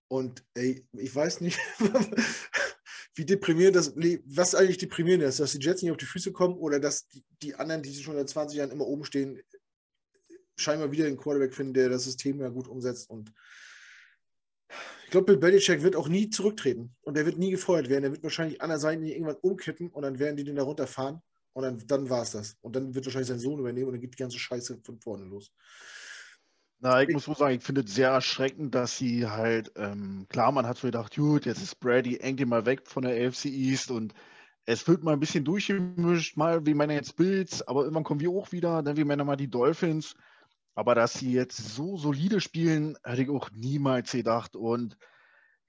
Und 0.09 0.45
ey, 0.55 0.85
ich 0.93 1.15
weiß 1.15 1.41
nicht, 1.41 1.59
wie 3.15 3.25
deprimierend 3.25 3.77
das, 3.77 3.95
was 4.27 4.55
eigentlich 4.55 4.79
deprimierend 4.79 5.23
ist, 5.25 5.39
dass 5.39 5.53
die 5.53 5.65
Jets 5.65 5.83
nicht 5.83 5.93
auf 5.93 5.97
die 5.97 6.07
Füße 6.07 6.33
kommen 6.33 6.57
oder 6.57 6.81
dass 6.81 7.07
die, 7.09 7.25
die 7.43 7.55
anderen, 7.55 7.83
die 7.83 7.95
schon 7.95 8.17
seit 8.17 8.29
20 8.29 8.59
Jahren 8.59 8.71
immer 8.71 8.87
oben 8.87 9.05
stehen, 9.05 9.41
scheinbar 10.57 10.91
wieder 10.91 11.05
den 11.05 11.17
Quarterback 11.17 11.55
finden, 11.55 11.75
der 11.75 11.91
das 11.91 12.05
System 12.05 12.41
ja 12.41 12.49
gut 12.49 12.67
umsetzt. 12.67 13.11
Und 13.11 13.33
ich 15.05 15.11
glaube, 15.11 15.27
Bill 15.27 15.37
Belichick 15.37 15.83
wird 15.83 15.95
auch 15.95 16.09
nie 16.09 16.31
zurücktreten 16.31 16.97
und 17.03 17.17
der 17.17 17.27
wird 17.27 17.39
nie 17.39 17.53
gefeuert 17.53 17.89
werden. 17.89 18.03
Der 18.03 18.13
wird 18.13 18.25
wahrscheinlich 18.25 18.61
an 18.61 18.71
der 18.71 18.81
Seite 18.81 19.05
irgendwann 19.05 19.37
umkippen 19.37 19.89
und 19.91 20.03
dann 20.03 20.19
werden 20.19 20.37
die 20.37 20.45
den 20.45 20.57
da 20.57 20.65
runterfahren 20.65 21.23
und 21.59 21.65
dann, 21.65 21.87
dann 21.89 22.09
war 22.09 22.23
es 22.23 22.31
das. 22.31 22.57
Und 22.61 22.77
dann 22.77 22.95
wird 22.95 23.05
wahrscheinlich 23.05 23.27
sein 23.27 23.41
Sohn 23.41 23.59
übernehmen 23.59 23.89
und 23.89 23.95
dann 23.95 24.01
geht 24.01 24.15
die 24.15 24.23
ganze 24.23 24.39
Scheiße 24.39 24.79
von 24.85 25.01
vorne 25.01 25.25
los. 25.25 25.51
Na, 26.79 27.03
ich 27.03 27.09
muss 27.09 27.27
wohl 27.27 27.35
sagen, 27.35 27.57
ich 27.57 27.65
finde 27.65 27.81
es 27.81 27.93
sehr 27.93 28.11
erschreckend, 28.11 28.77
dass 28.77 28.97
sie 28.97 29.27
halt, 29.27 29.73
ähm, 29.75 30.27
klar, 30.29 30.53
man 30.53 30.69
hat 30.69 30.79
so 30.79 30.87
gedacht, 30.87 31.17
gut, 31.17 31.47
jetzt 31.47 31.61
ist 31.61 31.81
Brady 31.81 32.19
endlich 32.19 32.47
mal 32.47 32.65
weg 32.65 32.83
von 32.87 33.03
der 33.03 33.27
AFC 33.27 33.47
East 33.47 33.91
und 33.91 34.15
es 34.67 34.87
wird 34.87 35.03
mal 35.03 35.15
ein 35.15 35.19
bisschen 35.19 35.45
durchgemischt, 35.45 36.37
mal 36.37 36.65
wie 36.65 36.75
meine 36.75 36.95
jetzt 36.95 37.17
Bills, 37.17 37.67
aber 37.67 37.81
irgendwann 37.81 38.05
kommen 38.05 38.21
wir 38.21 38.31
auch 38.31 38.53
wieder, 38.53 38.81
dann 38.85 38.97
wie 38.97 39.03
meine 39.03 39.25
mal 39.25 39.35
die 39.35 39.51
Dolphins. 39.51 40.15
Aber 40.77 40.95
dass 40.95 41.15
sie 41.15 41.33
jetzt 41.33 41.57
so 41.57 41.97
solide 41.97 42.41
spielen, 42.41 42.97
hätte 43.03 43.23
ich 43.23 43.31
auch 43.31 43.51
niemals 43.51 44.13
gedacht. 44.13 44.55
Und 44.55 44.97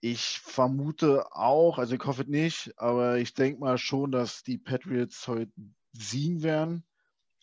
ich 0.02 0.40
vermute 0.44 1.36
auch, 1.36 1.80
also 1.80 1.96
ich 1.96 2.06
hoffe 2.06 2.22
es 2.22 2.28
nicht, 2.28 2.74
aber 2.78 3.18
ich 3.18 3.34
denke 3.34 3.60
mal 3.60 3.80
schon, 3.80 4.12
dass 4.12 4.44
die 4.44 4.60
Patriots 4.60 5.28
heute 5.28 5.52
siegen 5.94 6.44
werden. 6.44 6.84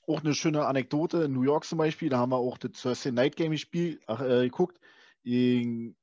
Auch 0.07 0.21
eine 0.21 0.35
schöne 0.35 0.67
Anekdote 0.67 1.25
in 1.25 1.33
New 1.33 1.43
York 1.43 1.65
zum 1.65 1.79
Beispiel, 1.79 2.09
da 2.09 2.19
haben 2.19 2.31
wir 2.31 2.37
auch 2.37 2.59
das 2.59 2.73
Thursday 2.81 3.13
Night 3.13 3.37
Game 3.37 3.53
gespielt, 3.53 4.01
ach, 4.07 4.21
äh, 4.21 4.45
geguckt, 4.45 4.79
gegen 5.25 5.97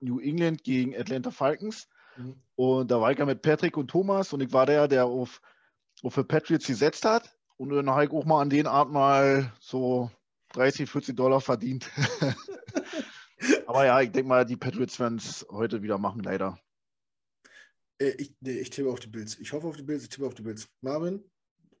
New 0.00 0.18
England 0.20 0.64
gegen 0.64 0.96
Atlanta 0.96 1.30
Falcons. 1.30 1.88
Mhm. 2.16 2.34
Und 2.56 2.90
da 2.90 3.00
war 3.00 3.12
ich 3.12 3.18
ja 3.18 3.26
mit 3.26 3.42
Patrick 3.42 3.76
und 3.76 3.88
Thomas 3.88 4.32
und 4.32 4.40
ich 4.40 4.52
war 4.52 4.66
der, 4.66 4.88
der 4.88 5.06
auf, 5.06 5.40
auf 6.02 6.14
die 6.14 6.24
Patriots 6.24 6.66
gesetzt 6.66 7.04
hat. 7.04 7.34
Und 7.56 7.70
dann 7.70 7.90
habe 7.90 8.04
ich 8.04 8.10
auch 8.10 8.24
mal 8.24 8.40
an 8.40 8.50
den 8.50 8.66
Art 8.66 8.90
mal 8.90 9.52
so 9.60 10.10
30, 10.52 10.88
40 10.88 11.16
Dollar 11.16 11.40
verdient. 11.40 11.90
Aber 13.66 13.84
ja, 13.84 14.00
ich 14.00 14.10
denke 14.10 14.28
mal, 14.28 14.44
die 14.44 14.56
Patriots 14.56 14.98
werden 14.98 15.18
es 15.18 15.46
heute 15.50 15.82
wieder 15.82 15.98
machen, 15.98 16.22
leider. 16.22 16.58
Äh, 18.00 18.14
ich, 18.18 18.34
nee, 18.40 18.58
ich 18.58 18.70
tippe 18.70 18.90
auf 18.90 19.00
die 19.00 19.08
Bills. 19.08 19.38
Ich 19.38 19.52
hoffe 19.52 19.66
auf 19.66 19.76
die 19.76 19.82
Bills, 19.82 20.04
ich 20.04 20.08
tippe 20.08 20.26
auf 20.26 20.34
die 20.34 20.42
Bills. 20.42 20.68
Marvin, 20.80 21.22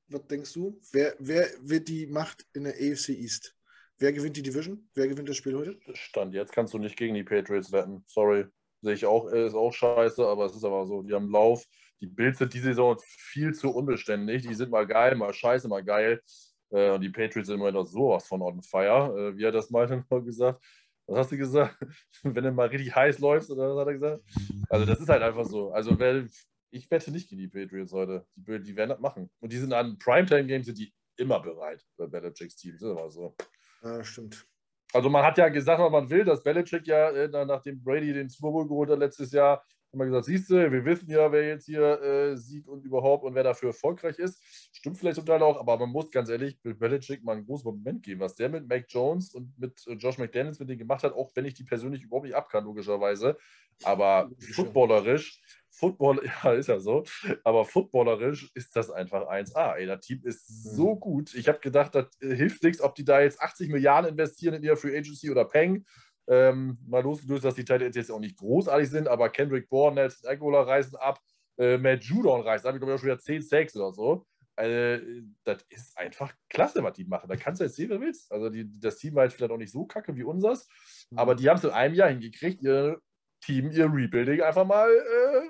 was 0.08 0.26
denkst 0.26 0.52
du? 0.54 0.80
Wer, 0.92 1.14
wer 1.18 1.48
wird 1.60 1.88
die 1.88 2.06
Macht 2.06 2.46
in 2.54 2.64
der 2.64 2.74
AFC 2.74 3.10
East? 3.10 3.54
Wer 3.98 4.12
gewinnt 4.12 4.36
die 4.36 4.42
Division? 4.42 4.88
Wer 4.94 5.08
gewinnt 5.08 5.28
das 5.28 5.36
Spiel 5.36 5.56
heute? 5.56 5.78
Stand 5.94 6.34
jetzt 6.34 6.52
kannst 6.52 6.72
du 6.72 6.78
nicht 6.78 6.96
gegen 6.96 7.14
die 7.14 7.24
Patriots 7.24 7.72
wetten. 7.72 8.04
Sorry. 8.06 8.46
Sehe 8.80 8.94
ich 8.94 9.04
auch, 9.04 9.30
äh, 9.32 9.46
ist 9.46 9.54
auch 9.54 9.72
scheiße, 9.72 10.24
aber 10.24 10.46
es 10.46 10.54
ist 10.54 10.64
aber 10.64 10.86
so. 10.86 11.02
Die 11.02 11.12
haben 11.12 11.30
Lauf. 11.30 11.64
Die 12.00 12.06
Bills 12.06 12.38
sind 12.38 12.54
diese 12.54 12.66
Saison 12.66 12.96
viel 13.02 13.52
zu 13.54 13.70
unbeständig. 13.70 14.46
Die 14.46 14.54
sind 14.54 14.70
mal 14.70 14.86
geil, 14.86 15.16
mal 15.16 15.34
scheiße, 15.34 15.66
mal 15.66 15.82
geil. 15.82 16.22
Äh, 16.70 16.90
und 16.90 17.00
die 17.00 17.10
Patriots 17.10 17.48
sind 17.48 17.58
immer 17.58 17.72
noch 17.72 17.86
sowas 17.86 18.26
von 18.28 18.40
on 18.40 18.62
fire. 18.62 19.32
Äh, 19.32 19.36
wie 19.36 19.44
hat 19.44 19.54
das 19.54 19.70
Malte 19.70 20.04
noch 20.10 20.24
gesagt? 20.24 20.64
Was 21.06 21.18
hast 21.18 21.32
du 21.32 21.38
gesagt? 21.38 21.76
Wenn 22.22 22.44
du 22.44 22.52
mal 22.52 22.68
richtig 22.68 22.94
heiß 22.94 23.18
läufst, 23.18 23.50
oder 23.50 23.74
was 23.74 23.80
hat 23.80 23.88
er 23.88 23.94
gesagt? 23.94 24.22
Also, 24.68 24.86
das 24.86 25.00
ist 25.00 25.08
halt 25.08 25.22
einfach 25.22 25.44
so. 25.44 25.72
Also, 25.72 25.98
wer, 25.98 26.24
ich 26.70 26.90
wette 26.90 27.10
nicht 27.10 27.28
gegen 27.28 27.40
die 27.40 27.48
Patriots 27.48 27.92
heute. 27.92 28.26
Die, 28.36 28.60
die 28.60 28.76
werden 28.76 28.90
das 28.90 29.00
machen. 29.00 29.30
Und 29.40 29.52
die 29.52 29.58
sind 29.58 29.72
an 29.72 29.98
Primetime-Games 29.98 30.66
sind 30.66 30.78
die 30.78 30.92
immer 31.16 31.40
bereit 31.40 31.84
bei 31.96 32.06
Belichicks 32.06 32.56
Team. 32.56 32.74
Das 32.74 32.82
immer 32.82 33.10
so. 33.10 33.36
Ah, 33.82 34.02
stimmt. 34.02 34.46
Also 34.92 35.10
man 35.10 35.24
hat 35.24 35.36
ja 35.36 35.48
gesagt, 35.48 35.80
was 35.80 35.92
man 35.92 36.08
will, 36.08 36.24
dass 36.24 36.42
Belichick 36.42 36.86
ja, 36.86 37.10
äh, 37.10 37.28
nachdem 37.28 37.82
Brady 37.82 38.12
den 38.12 38.28
Super 38.28 38.50
Bowl 38.50 38.66
geholt 38.66 38.90
hat 38.90 38.98
letztes 38.98 39.32
Jahr, 39.32 39.62
haben 39.92 40.00
wir 40.00 40.06
gesagt, 40.06 40.26
siehst 40.26 40.50
du, 40.50 40.70
wir 40.70 40.84
wissen 40.84 41.10
ja, 41.10 41.32
wer 41.32 41.46
jetzt 41.46 41.64
hier 41.64 42.00
äh, 42.02 42.36
siegt 42.36 42.68
und 42.68 42.84
überhaupt 42.84 43.24
und 43.24 43.34
wer 43.34 43.42
dafür 43.42 43.70
erfolgreich 43.70 44.18
ist. 44.18 44.42
Stimmt 44.72 44.98
vielleicht 44.98 45.18
total 45.18 45.42
auch, 45.42 45.58
aber 45.58 45.78
man 45.78 45.90
muss 45.90 46.10
ganz 46.10 46.28
ehrlich 46.28 46.60
Bill 46.60 46.74
Belichick 46.74 47.24
mal 47.24 47.36
einen 47.36 47.46
großen 47.46 47.64
Moment 47.64 48.02
geben, 48.02 48.20
was 48.20 48.34
der 48.34 48.50
mit 48.50 48.68
Mac 48.68 48.84
Jones 48.88 49.34
und 49.34 49.58
mit 49.58 49.86
äh, 49.86 49.94
Josh 49.94 50.18
McDaniels 50.18 50.58
mit 50.58 50.68
denen 50.68 50.78
gemacht 50.78 51.04
hat, 51.04 51.14
auch 51.14 51.30
wenn 51.34 51.46
ich 51.46 51.54
die 51.54 51.64
persönlich 51.64 52.02
überhaupt 52.02 52.26
nicht 52.26 52.36
abkann, 52.36 52.64
logischerweise. 52.64 53.38
Aber 53.84 54.30
footballerisch, 54.52 55.40
Football, 55.78 56.20
ja, 56.44 56.52
ist 56.52 56.68
ja 56.68 56.78
so, 56.78 57.04
aber 57.44 57.64
footballerisch 57.64 58.50
ist 58.54 58.74
das 58.76 58.90
einfach 58.90 59.28
1A. 59.28 59.74
Ey, 59.76 59.86
das 59.86 60.00
Team 60.00 60.20
ist 60.24 60.46
so 60.46 60.94
mhm. 60.94 61.00
gut. 61.00 61.34
Ich 61.34 61.48
habe 61.48 61.60
gedacht, 61.60 61.94
das 61.94 62.06
äh, 62.20 62.34
hilft 62.34 62.62
nichts, 62.62 62.80
ob 62.80 62.94
die 62.94 63.04
da 63.04 63.20
jetzt 63.20 63.40
80 63.40 63.70
Milliarden 63.70 64.10
investieren 64.10 64.54
in 64.54 64.62
ihre 64.62 64.76
Free 64.76 64.96
Agency 64.96 65.30
oder 65.30 65.44
Peng 65.44 65.84
ähm, 66.28 66.78
mal 66.86 67.02
losgelöst, 67.02 67.44
dass 67.44 67.54
die 67.54 67.64
Titans 67.64 67.96
jetzt 67.96 68.10
auch 68.10 68.20
nicht 68.20 68.36
großartig 68.36 68.90
sind, 68.90 69.08
aber 69.08 69.30
Kendrick 69.30 69.68
Bourne, 69.68 69.94
Nelson 69.94 70.28
Aguilar 70.28 70.66
reisen 70.66 70.96
ab, 70.96 71.18
äh, 71.56 71.78
Matt 71.78 72.04
Judon 72.04 72.42
reist 72.42 72.66
ab, 72.66 72.74
ich 72.74 72.80
glaube, 72.80 72.92
ich 72.92 72.96
auch 72.96 73.00
schon 73.00 73.08
wieder 73.08 73.18
10 73.18 73.42
Sacks 73.42 73.76
oder 73.76 73.92
so. 73.92 74.26
Also, 74.54 75.04
das 75.44 75.64
ist 75.68 75.96
einfach 75.96 76.34
klasse, 76.50 76.82
was 76.82 76.94
die 76.94 77.04
machen. 77.04 77.28
Da 77.28 77.36
kannst 77.36 77.60
du 77.60 77.64
jetzt 77.64 77.76
sehen, 77.76 77.90
wer 77.90 78.00
willst. 78.00 78.30
Also, 78.32 78.50
die, 78.50 78.68
das 78.78 78.96
Team 78.96 79.14
war 79.14 79.24
jetzt 79.24 79.34
vielleicht 79.34 79.52
auch 79.52 79.56
nicht 79.56 79.72
so 79.72 79.86
kacke 79.86 80.16
wie 80.16 80.24
unseres, 80.24 80.68
mhm. 81.10 81.18
aber 81.18 81.34
die 81.34 81.48
haben 81.48 81.58
es 81.58 81.64
in 81.64 81.70
einem 81.70 81.94
Jahr 81.94 82.10
hingekriegt, 82.10 82.62
ihr 82.62 83.00
Team, 83.40 83.70
ihr 83.70 83.86
Rebuilding 83.86 84.42
einfach 84.42 84.66
mal, 84.66 84.90
äh, 84.90 85.48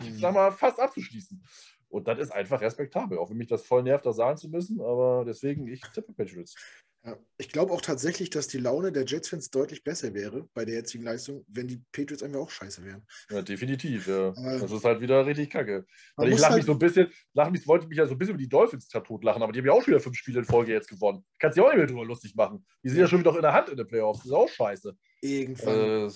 ich 0.00 0.10
mhm. 0.10 0.18
sag 0.18 0.34
mal, 0.34 0.50
fast 0.50 0.78
abzuschließen. 0.78 1.42
Und 1.88 2.06
das 2.06 2.18
ist 2.20 2.30
einfach 2.30 2.60
respektabel, 2.60 3.18
auch 3.18 3.30
wenn 3.30 3.36
mich 3.36 3.48
das 3.48 3.62
voll 3.62 3.82
nervt, 3.82 4.06
das 4.06 4.16
sagen 4.16 4.36
zu 4.36 4.48
müssen, 4.48 4.80
aber 4.80 5.24
deswegen, 5.26 5.66
ich 5.66 5.80
tippe 5.92 6.12
Patriots. 6.12 6.54
Ja, 7.02 7.16
ich 7.38 7.48
glaube 7.48 7.72
auch 7.72 7.80
tatsächlich, 7.80 8.28
dass 8.28 8.46
die 8.46 8.58
Laune 8.58 8.92
der 8.92 9.06
Jets-Fans 9.06 9.50
deutlich 9.50 9.82
besser 9.82 10.12
wäre 10.12 10.46
bei 10.52 10.66
der 10.66 10.74
jetzigen 10.74 11.02
Leistung, 11.02 11.46
wenn 11.48 11.66
die 11.66 11.82
Patriots 11.92 12.22
einfach 12.22 12.40
auch 12.40 12.50
scheiße 12.50 12.84
wären. 12.84 13.06
Ja, 13.30 13.40
definitiv, 13.40 14.06
ja. 14.06 14.32
Das 14.32 14.70
ist 14.70 14.84
halt 14.84 15.00
wieder 15.00 15.24
richtig 15.24 15.48
kacke. 15.48 15.86
Weil 16.16 16.28
ich 16.28 16.38
lache 16.38 16.50
halt 16.50 16.58
mich 16.58 16.66
so 16.66 16.72
ein 16.72 16.78
bisschen, 16.78 17.10
lach 17.32 17.50
mich, 17.50 17.66
wollte 17.66 17.86
mich 17.86 17.96
ja 17.96 18.06
so 18.06 18.12
ein 18.12 18.18
bisschen 18.18 18.34
über 18.34 18.42
die 18.42 18.50
Dolphins 18.50 18.86
tot 18.86 19.24
lachen, 19.24 19.42
aber 19.42 19.50
die 19.52 19.60
haben 19.60 19.66
ja 19.66 19.72
auch 19.72 19.82
schon 19.82 19.94
wieder 19.94 20.00
fünf 20.00 20.16
Spiele 20.16 20.40
in 20.40 20.44
Folge 20.44 20.72
jetzt 20.72 20.90
gewonnen. 20.90 21.24
Kannst 21.38 21.56
du 21.56 21.62
ja 21.62 21.68
auch 21.68 21.72
nicht 21.72 21.78
mehr 21.78 21.86
drüber 21.86 22.04
lustig 22.04 22.34
machen. 22.34 22.66
Die 22.84 22.90
sind 22.90 22.98
ja 22.98 23.06
schon 23.06 23.20
wieder 23.20 23.34
in 23.34 23.42
der 23.42 23.54
Hand 23.54 23.70
in 23.70 23.78
den 23.78 23.86
Playoffs. 23.86 24.18
Das 24.18 24.26
ist 24.26 24.32
auch 24.32 24.48
scheiße. 24.48 24.94
Irgendwann, 25.22 26.08
äh, 26.08 26.10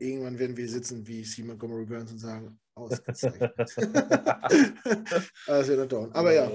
irgendwann 0.00 0.38
werden 0.38 0.56
wir 0.56 0.68
sitzen 0.68 1.06
wie 1.06 1.22
C. 1.22 1.42
Montgomery 1.42 1.84
Burns 1.84 2.10
und 2.10 2.18
sagen, 2.18 2.58
ausgezeichnet. 2.74 3.52
das 5.46 5.68
wird 5.68 5.92
dauern. 5.92 6.10
Aber 6.12 6.32
ja, 6.32 6.48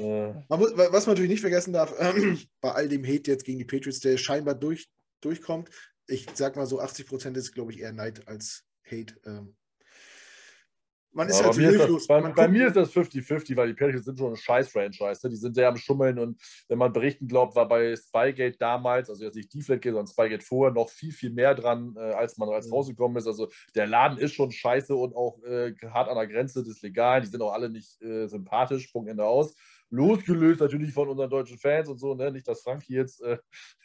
man 0.50 0.60
muss, 0.60 0.74
was 0.76 1.06
man 1.06 1.14
natürlich 1.14 1.32
nicht 1.32 1.42
vergessen 1.42 1.74
darf, 1.74 1.98
äh, 2.00 2.36
bei 2.62 2.72
all 2.72 2.90
dem 2.90 3.06
Hate 3.06 3.32
jetzt 3.32 3.46
gegen 3.46 3.60
die 3.60 3.66
Patriots, 3.66 4.00
der 4.00 4.18
scheinbar 4.18 4.56
durch, 4.56 4.90
durchkommt, 5.22 5.70
ich 6.08 6.28
sag 6.34 6.56
mal 6.56 6.66
so 6.66 6.80
80 6.80 7.08
Prozent 7.08 7.38
ist, 7.38 7.54
glaube 7.54 7.72
ich, 7.72 7.80
eher 7.80 7.94
Neid 7.94 8.28
als 8.28 8.64
Hate. 8.86 9.16
Ähm, 9.26 9.56
man 11.14 11.30
ist 11.30 11.40
ja, 11.40 11.46
halt 11.46 11.56
bei, 11.56 11.62
mir 11.62 11.70
ist 11.72 11.90
das, 11.90 12.08
bei, 12.08 12.22
bei 12.22 12.48
mir 12.48 12.68
ist 12.68 12.76
das 12.76 12.92
50-50, 12.92 13.56
weil 13.56 13.68
die 13.68 13.74
Patriots 13.74 14.06
sind 14.06 14.18
schon 14.18 14.34
ein 14.34 14.38
Scheiß-Franchise. 14.38 15.22
Ne? 15.24 15.30
Die 15.30 15.36
sind 15.36 15.56
sehr 15.56 15.68
am 15.68 15.78
Schummeln 15.78 16.18
und 16.20 16.42
wenn 16.68 16.78
man 16.78 16.92
berichten 16.92 17.28
glaubt, 17.28 17.56
war 17.56 17.68
bei 17.68 17.96
Spygate 17.96 18.58
damals, 18.58 19.10
also 19.10 19.24
jetzt 19.24 19.36
nicht 19.36 19.54
Deflate 19.54 19.90
sondern 19.90 20.08
Spygate 20.08 20.44
vorher, 20.44 20.74
noch 20.74 20.90
viel, 20.90 21.12
viel 21.12 21.32
mehr 21.32 21.56
dran, 21.56 21.96
äh, 21.98 22.14
als 22.14 22.38
man 22.38 22.50
als 22.50 22.68
mhm. 22.68 22.74
rausgekommen 22.74 23.18
ist. 23.18 23.28
Also 23.28 23.50
der 23.76 23.88
Laden 23.88 24.18
ist 24.18 24.34
schon 24.34 24.52
scheiße 24.52 24.96
und 24.96 25.16
auch 25.16 25.42
äh, 25.44 25.74
hart 25.90 26.10
an 26.10 26.16
der 26.16 26.28
Grenze 26.28 26.64
des 26.64 26.82
Legalen. 26.82 27.24
Die 27.24 27.30
sind 27.30 27.42
auch 27.42 27.54
alle 27.54 27.70
nicht 27.70 28.02
äh, 28.02 28.28
sympathisch, 28.28 28.88
Punkt 28.88 29.10
Ende 29.10 29.26
aus. 29.26 29.56
Losgelöst 29.92 30.60
natürlich 30.60 30.92
von 30.92 31.08
unseren 31.08 31.30
deutschen 31.30 31.60
Fans 31.60 31.88
und 31.88 32.00
so, 32.00 32.16
ne? 32.16 32.32
nicht, 32.32 32.48
dass 32.48 32.62
Frankie 32.64 32.96
jetzt 32.96 33.22
äh, 33.22 33.38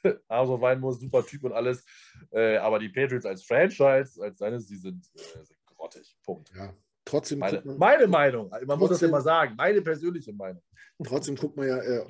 so 0.46 0.60
weinen 0.60 0.80
muss, 0.80 1.00
super 1.00 1.24
Typ 1.26 1.44
und 1.44 1.52
alles. 1.52 1.84
Äh, 2.30 2.56
aber 2.56 2.78
die 2.78 2.88
Patriots 2.88 3.26
als 3.26 3.44
Franchise, 3.44 4.18
als 4.22 4.38
seines, 4.38 4.66
die 4.66 4.76
sind, 4.76 5.04
äh, 5.14 5.44
sind 5.44 5.58
grottig. 5.66 6.16
Punkt. 6.24 6.50
Ja. 6.56 6.72
Trotzdem 7.08 7.38
meine, 7.38 7.62
man, 7.64 7.78
meine 7.78 8.06
Meinung, 8.06 8.50
man 8.50 8.60
trotzdem, 8.60 8.78
muss 8.78 8.90
das 8.90 9.02
immer 9.02 9.22
sagen, 9.22 9.54
meine 9.56 9.80
persönliche 9.80 10.32
Meinung. 10.34 10.62
Trotzdem 11.02 11.36
guckt 11.36 11.56
man 11.56 11.66
ja, 11.66 11.78
äh, 11.78 12.04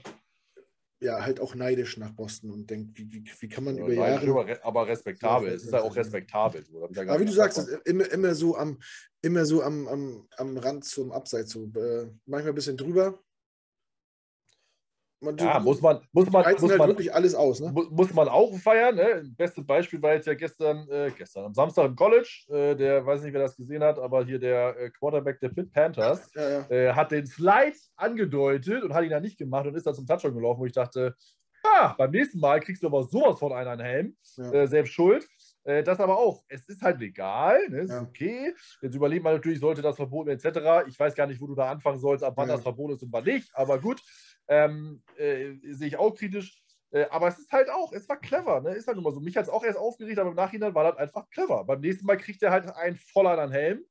ja 1.01 1.25
halt 1.25 1.39
auch 1.39 1.55
neidisch 1.55 1.99
nach 1.99 2.11
Boston 2.11 2.51
und 2.51 2.69
denkt, 2.69 2.99
wie, 2.99 3.09
wie, 3.12 3.25
wie 3.39 3.49
kann 3.49 3.62
man 3.62 3.77
ja, 3.77 3.85
über 3.85 3.93
Jahre. 3.93 4.65
Aber 4.65 4.89
respektabel, 4.89 5.51
es 5.51 5.62
ist 5.62 5.73
ja 5.73 5.83
auch 5.83 5.95
respektabel. 5.95 6.65
aber 6.73 7.20
wie 7.20 7.27
du 7.27 7.33
sagst, 7.33 7.59
immer, 7.85 8.11
immer 8.11 8.35
so, 8.35 8.57
am, 8.57 8.81
immer 9.23 9.47
so 9.47 9.62
am, 9.62 9.87
am, 9.87 10.29
am 10.37 10.57
Rand 10.57 10.85
zum 10.85 11.12
Abseits, 11.12 11.53
so, 11.53 11.70
äh, 11.77 12.11
manchmal 12.27 12.53
ein 12.53 12.57
bisschen 12.57 12.77
drüber, 12.77 13.23
man, 15.20 15.36
ja, 15.36 15.59
muss 15.59 15.81
man, 15.81 16.01
muss 16.12 16.31
man, 16.31 16.45
muss 16.53 16.70
halt 16.70 16.78
man 16.78 16.89
wirklich 16.89 17.12
alles 17.12 17.35
aus. 17.35 17.61
Ne? 17.61 17.73
Muss 17.73 18.15
man 18.15 18.28
auch 18.28 18.57
feiern. 18.59 18.95
Ne? 18.95 19.24
Bestes 19.36 19.66
Beispiel 19.66 20.01
war 20.01 20.15
jetzt 20.15 20.27
ja 20.27 20.35
gestern, 20.35 20.89
äh, 20.89 21.11
gestern 21.16 21.47
am 21.47 21.55
Samstag 21.55 21.86
im 21.86 21.97
College. 21.97 22.45
Äh, 22.49 22.77
der 22.77 23.05
weiß 23.05 23.23
nicht, 23.23 23.32
wer 23.32 23.43
das 23.43 23.57
gesehen 23.57 23.82
hat, 23.82 23.99
aber 23.99 24.24
hier 24.24 24.39
der 24.39 24.77
äh, 24.78 24.90
Quarterback 24.90 25.40
der 25.40 25.49
Pitt 25.49 25.73
Panthers 25.73 26.31
ja, 26.35 26.49
ja. 26.49 26.70
Äh, 26.70 26.93
hat 26.93 27.11
den 27.11 27.27
Slide 27.27 27.77
angedeutet 27.97 28.85
und 28.85 28.95
hat 28.95 29.05
ihn 29.05 29.11
dann 29.11 29.23
nicht 29.23 29.39
gemacht 29.39 29.66
und 29.66 29.74
ist 29.74 29.86
dann 29.86 29.95
zum 29.95 30.07
Touchdown 30.07 30.35
gelaufen, 30.35 30.61
wo 30.61 30.66
ich 30.66 30.73
dachte, 30.73 31.15
ah, 31.65 31.95
beim 31.97 32.11
nächsten 32.11 32.39
Mal 32.39 32.61
kriegst 32.61 32.82
du 32.82 32.86
aber 32.86 33.03
sowas 33.05 33.39
von 33.39 33.53
einem 33.53 33.81
Helm, 33.81 34.16
äh, 34.39 34.66
selbst 34.66 34.93
schuld. 34.93 35.27
Äh, 35.65 35.82
das 35.82 36.01
aber 36.01 36.16
auch, 36.16 36.43
es 36.49 36.65
ist 36.69 36.81
halt 36.81 36.99
legal, 37.01 37.59
ne? 37.69 37.81
ist 37.81 37.93
okay. 37.93 38.55
Jetzt 38.81 38.95
überlegt 38.95 39.23
man 39.23 39.35
natürlich, 39.35 39.61
sollte 39.61 39.82
das 39.82 39.97
verboten 39.97 40.31
etc. 40.31 40.89
Ich 40.89 40.99
weiß 40.99 41.15
gar 41.15 41.27
nicht, 41.27 41.40
wo 41.40 41.47
du 41.47 41.55
da 41.55 41.70
anfangen 41.70 41.99
sollst, 41.99 42.24
ab 42.24 42.35
wann 42.36 42.49
das 42.49 42.62
verboten 42.62 42.95
ist 42.95 43.03
und 43.03 43.12
wann 43.12 43.24
nicht, 43.24 43.51
aber 43.55 43.78
gut. 43.78 44.01
Ähm, 44.49 45.03
äh, 45.16 45.55
sehe 45.73 45.89
ich 45.89 45.97
auch 45.97 46.15
kritisch. 46.15 46.62
Äh, 46.91 47.05
aber 47.11 47.29
es 47.29 47.39
ist 47.39 47.53
halt 47.53 47.69
auch, 47.70 47.93
es 47.93 48.09
war 48.09 48.19
clever, 48.19 48.61
ne? 48.61 48.70
Ist 48.70 48.89
halt 48.89 48.97
immer 48.97 49.12
so. 49.12 49.20
Mich 49.20 49.37
hat 49.37 49.45
es 49.45 49.51
auch 49.51 49.62
erst 49.62 49.79
aufgeregt, 49.79 50.19
aber 50.19 50.31
im 50.31 50.37
Nachhinein 50.37 50.75
war 50.75 50.85
das 50.85 50.97
einfach 50.97 51.29
clever. 51.31 51.65
Beim 51.65 51.81
nächsten 51.81 52.07
Mal 52.07 52.16
kriegt 52.16 52.43
er 52.43 52.51
halt 52.51 52.66
einen 52.77 52.97
voller 52.97 53.39
an 53.39 53.51
Helm. 53.51 53.85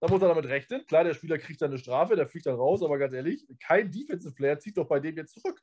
Da 0.00 0.08
muss 0.08 0.22
er 0.22 0.28
damit 0.28 0.46
rechnen. 0.46 0.86
Klar, 0.86 1.04
der 1.04 1.14
Spieler 1.14 1.38
kriegt 1.38 1.60
dann 1.60 1.70
eine 1.70 1.78
Strafe, 1.78 2.14
der 2.14 2.28
fliegt 2.28 2.46
dann 2.46 2.54
raus, 2.54 2.82
aber 2.82 2.98
ganz 2.98 3.12
ehrlich, 3.12 3.46
kein 3.60 3.90
Defensive 3.90 4.32
Player 4.34 4.58
zieht 4.58 4.76
doch 4.76 4.86
bei 4.86 5.00
dem 5.00 5.16
jetzt 5.16 5.34
zurück. 5.34 5.60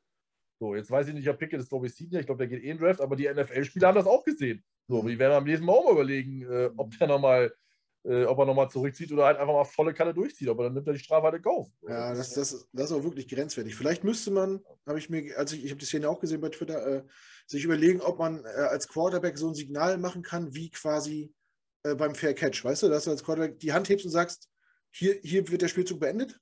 So, 0.60 0.74
jetzt 0.74 0.90
weiß 0.90 1.08
ich 1.08 1.14
nicht, 1.14 1.28
ob 1.28 1.38
Pickett 1.38 1.60
ist, 1.60 1.68
glaube 1.68 1.86
ich, 1.86 1.94
Senior. 1.94 2.20
Ich 2.20 2.26
glaube, 2.26 2.38
der 2.38 2.48
geht 2.48 2.62
eh 2.62 2.70
in 2.70 2.78
Draft, 2.78 3.00
aber 3.00 3.16
die 3.16 3.28
NFL-Spieler 3.28 3.88
haben 3.88 3.94
das 3.94 4.06
auch 4.06 4.24
gesehen. 4.24 4.64
So, 4.88 5.02
die 5.06 5.18
werden 5.18 5.32
am 5.32 5.44
nächsten 5.44 5.66
Mal 5.66 5.72
auch 5.72 5.84
mal 5.84 5.92
überlegen, 5.92 6.42
äh, 6.42 6.70
ob 6.76 6.96
der 6.98 7.08
nochmal 7.08 7.52
äh, 8.08 8.24
ob 8.24 8.38
er 8.38 8.46
nochmal 8.46 8.70
zurückzieht 8.70 9.10
oder 9.12 9.24
halt 9.24 9.38
einfach 9.38 9.52
mal 9.52 9.64
volle 9.64 9.92
Kanne 9.92 10.14
durchzieht. 10.14 10.48
Aber 10.48 10.64
dann 10.64 10.74
nimmt 10.74 10.86
er 10.86 10.92
die 10.92 10.98
Strafe 11.00 11.24
halt 11.24 11.34
in 11.36 11.42
Kauf. 11.42 11.68
Ja, 11.82 12.14
das, 12.14 12.34
das, 12.34 12.68
das 12.72 12.90
ist 12.90 12.96
auch 12.96 13.04
wirklich 13.04 13.28
grenzwertig. 13.28 13.74
Vielleicht 13.74 14.04
müsste 14.04 14.30
man, 14.30 14.60
habe 14.86 14.98
ich 14.98 15.10
mir, 15.10 15.36
also 15.36 15.56
ich, 15.56 15.64
ich 15.64 15.70
habe 15.70 15.80
die 15.80 15.86
Szene 15.86 16.08
auch 16.08 16.20
gesehen 16.20 16.40
bei 16.40 16.48
Twitter, 16.48 16.86
äh, 16.86 17.02
sich 17.46 17.64
überlegen, 17.64 18.00
ob 18.00 18.18
man 18.18 18.44
äh, 18.44 18.48
als 18.48 18.88
Quarterback 18.88 19.38
so 19.38 19.48
ein 19.48 19.54
Signal 19.54 19.98
machen 19.98 20.22
kann, 20.22 20.54
wie 20.54 20.70
quasi 20.70 21.32
äh, 21.82 21.94
beim 21.94 22.14
Fair 22.14 22.34
Catch. 22.34 22.64
Weißt 22.64 22.82
du, 22.82 22.88
dass 22.88 23.04
du 23.04 23.10
als 23.10 23.24
Quarterback 23.24 23.58
die 23.58 23.72
Hand 23.72 23.88
hebst 23.88 24.04
und 24.04 24.12
sagst, 24.12 24.48
hier, 24.90 25.18
hier 25.22 25.48
wird 25.48 25.62
der 25.62 25.68
Spielzug 25.68 26.00
beendet. 26.00 26.38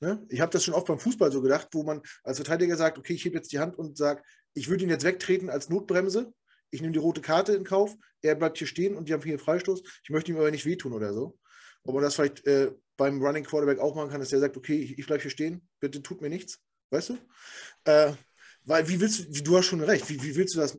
Ne? 0.00 0.24
Ich 0.28 0.40
habe 0.40 0.52
das 0.52 0.64
schon 0.64 0.74
oft 0.74 0.86
beim 0.86 0.98
Fußball 0.98 1.32
so 1.32 1.40
gedacht, 1.40 1.68
wo 1.72 1.82
man 1.82 2.02
als 2.22 2.38
Verteidiger 2.38 2.76
sagt, 2.76 2.98
okay, 2.98 3.14
ich 3.14 3.24
hebe 3.24 3.36
jetzt 3.36 3.52
die 3.52 3.58
Hand 3.58 3.78
und 3.78 3.96
sage, 3.96 4.22
ich 4.54 4.68
würde 4.68 4.84
ihn 4.84 4.90
jetzt 4.90 5.04
wegtreten 5.04 5.50
als 5.50 5.68
Notbremse 5.68 6.32
ich 6.70 6.80
nehme 6.80 6.92
die 6.92 6.98
rote 6.98 7.20
Karte 7.20 7.54
in 7.54 7.64
Kauf, 7.64 7.96
er 8.22 8.34
bleibt 8.34 8.58
hier 8.58 8.66
stehen 8.66 8.96
und 8.96 9.08
die 9.08 9.12
haben 9.12 9.22
hier 9.22 9.38
Freistoß. 9.38 9.82
Ich 10.02 10.10
möchte 10.10 10.32
ihm 10.32 10.38
aber 10.38 10.50
nicht 10.50 10.66
wehtun 10.66 10.92
oder 10.92 11.12
so. 11.12 11.38
Ob 11.84 11.94
man 11.94 12.02
das 12.02 12.14
vielleicht 12.14 12.46
äh, 12.46 12.72
beim 12.96 13.22
Running 13.22 13.44
Quarterback 13.44 13.78
auch 13.78 13.94
machen 13.94 14.10
kann, 14.10 14.20
dass 14.20 14.30
der 14.30 14.40
sagt, 14.40 14.56
okay, 14.56 14.78
ich, 14.78 14.98
ich 14.98 15.06
bleibe 15.06 15.22
hier 15.22 15.30
stehen, 15.30 15.68
bitte 15.80 16.02
tut 16.02 16.20
mir 16.20 16.28
nichts. 16.28 16.58
Weißt 16.90 17.10
du? 17.10 17.18
Äh, 17.84 18.12
weil, 18.64 18.88
wie 18.88 19.00
willst 19.00 19.20
du, 19.20 19.42
du 19.42 19.56
hast 19.56 19.66
schon 19.66 19.80
recht, 19.80 20.08
wie, 20.08 20.20
wie 20.22 20.34
willst 20.34 20.56
du 20.56 20.58
das? 20.58 20.76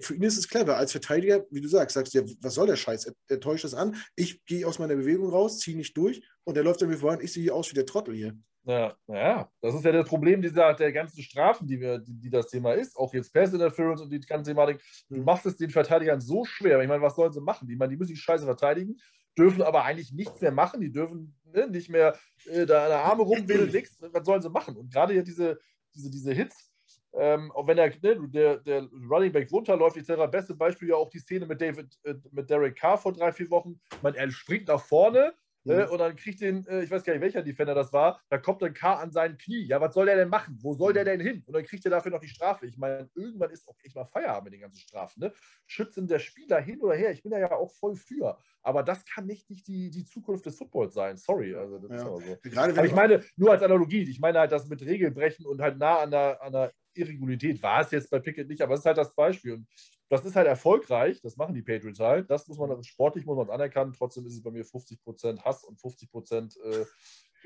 Für 0.00 0.14
ihn 0.14 0.22
ist 0.22 0.38
es 0.38 0.48
clever. 0.48 0.78
Als 0.78 0.92
Verteidiger, 0.92 1.44
wie 1.50 1.60
du 1.60 1.68
sagst, 1.68 1.94
sagst 1.94 2.14
du, 2.14 2.20
ja, 2.20 2.24
was 2.40 2.54
soll 2.54 2.66
der 2.66 2.76
Scheiß? 2.76 3.04
Er, 3.06 3.12
er 3.28 3.40
täuscht 3.40 3.64
das 3.64 3.74
an. 3.74 3.96
Ich 4.14 4.42
gehe 4.46 4.66
aus 4.66 4.78
meiner 4.78 4.96
Bewegung 4.96 5.28
raus, 5.28 5.58
ziehe 5.58 5.76
nicht 5.76 5.94
durch 5.98 6.22
und 6.44 6.56
er 6.56 6.64
läuft 6.64 6.82
an 6.82 6.88
mir 6.88 6.96
voran. 6.96 7.20
Ich 7.20 7.32
sehe 7.32 7.42
hier 7.42 7.54
aus 7.54 7.70
wie 7.70 7.74
der 7.74 7.84
Trottel 7.84 8.14
hier. 8.14 8.38
Ja, 8.66 8.96
ja, 9.06 9.48
das 9.60 9.76
ist 9.76 9.84
ja 9.84 9.92
das 9.92 10.08
Problem 10.08 10.42
dieser, 10.42 10.74
der 10.74 10.92
ganzen 10.92 11.22
Strafen, 11.22 11.68
die, 11.68 11.80
wir, 11.80 11.98
die, 11.98 12.18
die 12.18 12.30
das 12.30 12.48
Thema 12.48 12.72
ist. 12.72 12.96
Auch 12.96 13.14
jetzt 13.14 13.32
Pass 13.32 13.52
Interference 13.52 14.00
und 14.00 14.10
die 14.10 14.18
ganze 14.18 14.50
Thematik. 14.50 14.82
Du 15.08 15.18
mhm. 15.18 15.24
machst 15.24 15.46
es 15.46 15.56
den 15.56 15.70
Verteidigern 15.70 16.20
so 16.20 16.44
schwer. 16.44 16.80
Ich 16.80 16.88
meine, 16.88 17.00
was 17.00 17.14
sollen 17.14 17.32
sie 17.32 17.40
machen? 17.40 17.70
Ich 17.70 17.78
meine, 17.78 17.90
die 17.90 17.96
müssen 17.96 18.14
die 18.14 18.20
Scheiße 18.20 18.44
verteidigen 18.44 18.96
dürfen 19.38 19.62
aber 19.62 19.84
eigentlich 19.84 20.12
nichts 20.12 20.40
mehr 20.40 20.52
machen. 20.52 20.80
Die 20.80 20.90
dürfen 20.90 21.36
ne, 21.52 21.68
nicht 21.68 21.90
mehr 21.90 22.16
äh, 22.46 22.66
da 22.66 22.84
an 22.84 22.90
der 22.90 23.04
Arme 23.04 23.22
rumwedeln, 23.22 23.70
nichts. 23.70 23.96
Was 24.00 24.24
sollen 24.24 24.42
sie 24.42 24.50
machen? 24.50 24.76
Und 24.76 24.92
gerade 24.92 25.12
hier 25.12 25.22
diese, 25.22 25.58
diese, 25.94 26.10
diese 26.10 26.32
Hits, 26.32 26.72
ähm, 27.12 27.52
auch 27.52 27.66
wenn 27.66 27.76
der, 27.76 27.92
ne, 28.02 28.28
der, 28.28 28.58
der 28.58 28.88
Running 29.10 29.32
Back 29.32 29.50
runterläuft, 29.52 29.96
etc. 29.96 30.30
Beste 30.30 30.54
Beispiel 30.54 30.88
ja 30.88 30.96
auch 30.96 31.10
die 31.10 31.18
Szene 31.18 31.46
mit 31.46 31.60
David, 31.60 31.98
äh, 32.04 32.14
mit 32.32 32.48
Derek 32.48 32.76
Carr 32.76 32.98
vor 32.98 33.12
drei, 33.12 33.32
vier 33.32 33.50
Wochen. 33.50 33.78
Man, 34.02 34.14
er 34.14 34.30
springt 34.30 34.68
nach 34.68 34.80
vorne, 34.80 35.18
Ne? 35.18 35.34
Mhm. 35.66 35.90
Und 35.90 35.98
dann 35.98 36.16
kriegt 36.16 36.40
den, 36.40 36.66
äh, 36.66 36.82
ich 36.82 36.90
weiß 36.90 37.02
gar 37.04 37.12
nicht, 37.12 37.22
welcher 37.22 37.42
Defender 37.42 37.74
das 37.74 37.92
war, 37.92 38.20
da 38.28 38.38
kommt 38.38 38.62
ein 38.62 38.72
K 38.72 38.94
an 38.94 39.10
sein 39.10 39.36
Knie. 39.36 39.64
Ja, 39.66 39.80
was 39.80 39.94
soll 39.94 40.06
der 40.06 40.16
denn 40.16 40.28
machen? 40.28 40.58
Wo 40.60 40.74
soll 40.74 40.92
der 40.92 41.02
mhm. 41.02 41.08
denn 41.08 41.20
hin? 41.20 41.42
Und 41.46 41.54
dann 41.54 41.64
kriegt 41.64 41.84
er 41.84 41.90
dafür 41.90 42.12
noch 42.12 42.20
die 42.20 42.28
Strafe. 42.28 42.66
Ich 42.66 42.78
meine, 42.78 43.08
irgendwann 43.14 43.50
ist 43.50 43.68
auch 43.68 43.76
echt 43.82 43.96
mal 43.96 44.04
Feierabend 44.04 44.44
mit 44.44 44.54
den 44.54 44.60
ganzen 44.60 44.78
Strafen. 44.78 45.20
Ne? 45.20 45.32
Schützen 45.66 46.06
der 46.06 46.18
Spieler 46.18 46.60
hin 46.60 46.80
oder 46.80 46.94
her, 46.94 47.10
ich 47.10 47.22
bin 47.22 47.32
da 47.32 47.38
ja 47.38 47.52
auch 47.52 47.72
voll 47.72 47.96
für. 47.96 48.38
Aber 48.62 48.82
das 48.82 49.04
kann 49.04 49.26
nicht, 49.26 49.48
nicht 49.50 49.66
die, 49.66 49.90
die 49.90 50.04
Zukunft 50.04 50.46
des 50.46 50.56
Footballs 50.56 50.94
sein. 50.94 51.16
Sorry. 51.16 51.54
Also 51.54 51.78
das 51.78 51.90
ja. 51.90 51.96
ist 51.96 52.02
aber 52.02 52.20
so. 52.20 52.36
Gerade 52.42 52.72
aber 52.72 52.86
ich 52.86 52.94
meine, 52.94 53.22
nur 53.36 53.52
als 53.52 53.62
Analogie, 53.62 54.02
ich 54.02 54.20
meine 54.20 54.38
halt 54.38 54.52
das 54.52 54.68
mit 54.68 54.82
Regelbrechen 54.82 55.46
und 55.46 55.60
halt 55.60 55.78
nah 55.78 55.98
an 56.00 56.10
der, 56.10 56.42
an 56.42 56.52
der 56.52 56.72
Irregularität 56.96 57.62
war 57.62 57.82
es 57.82 57.90
jetzt 57.90 58.10
bei 58.10 58.18
Pickett 58.18 58.48
nicht, 58.48 58.62
aber 58.62 58.74
es 58.74 58.80
ist 58.80 58.86
halt 58.86 58.98
das 58.98 59.14
Beispiel. 59.14 59.54
Und 59.54 59.66
das 60.08 60.24
ist 60.24 60.36
halt 60.36 60.46
erfolgreich, 60.46 61.20
das 61.20 61.36
machen 61.36 61.54
die 61.54 61.62
Patriots 61.62 61.98
halt. 61.98 62.30
Das 62.30 62.46
muss 62.46 62.58
man 62.58 62.82
sportlich 62.84 63.26
muss 63.26 63.36
man 63.36 63.50
anerkennen. 63.50 63.92
Trotzdem 63.92 64.26
ist 64.26 64.34
es 64.34 64.42
bei 64.42 64.50
mir 64.50 64.64
50% 64.64 65.42
Hass 65.42 65.64
und 65.64 65.78
50% 65.80 66.60
äh, 66.62 66.84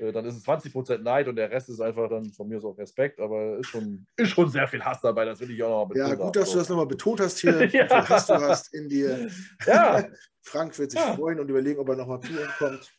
äh, 0.01 0.11
dann 0.11 0.25
ist 0.25 0.35
es 0.35 0.45
20% 0.45 0.99
Neid 0.99 1.27
und 1.27 1.35
der 1.35 1.49
Rest 1.51 1.69
ist 1.69 1.79
einfach 1.79 2.09
dann 2.09 2.31
von 2.31 2.47
mir 2.47 2.59
so 2.59 2.71
Respekt, 2.71 3.19
aber 3.19 3.57
ist 3.57 3.67
schon, 3.67 4.05
ist 4.17 4.29
schon 4.29 4.49
sehr 4.49 4.67
viel 4.67 4.83
Hass 4.83 5.01
dabei, 5.01 5.25
das 5.25 5.39
will 5.39 5.51
ich 5.51 5.61
auch 5.63 5.69
nochmal 5.69 5.87
betonen. 5.87 6.09
Ja, 6.09 6.25
gut, 6.25 6.35
dass 6.35 6.51
du 6.51 6.57
das 6.57 6.69
nochmal 6.69 6.87
betont 6.87 7.19
hast 7.19 7.39
hier, 7.39 7.51
ja. 7.51 7.59
wie 7.61 7.69
viel 7.69 7.89
Hass 7.89 8.27
du 8.27 8.33
hast 8.33 8.73
in 8.73 8.89
dir. 8.89 9.29
Ja. 9.65 10.03
Frank 10.41 10.77
wird 10.79 10.91
sich 10.91 10.99
ja. 10.99 11.13
freuen 11.13 11.39
und 11.39 11.49
überlegen, 11.49 11.79
ob 11.79 11.89
er 11.89 11.95
nochmal 11.97 12.19
zu 12.19 12.31
uns 12.31 12.57
kommt. 12.57 12.91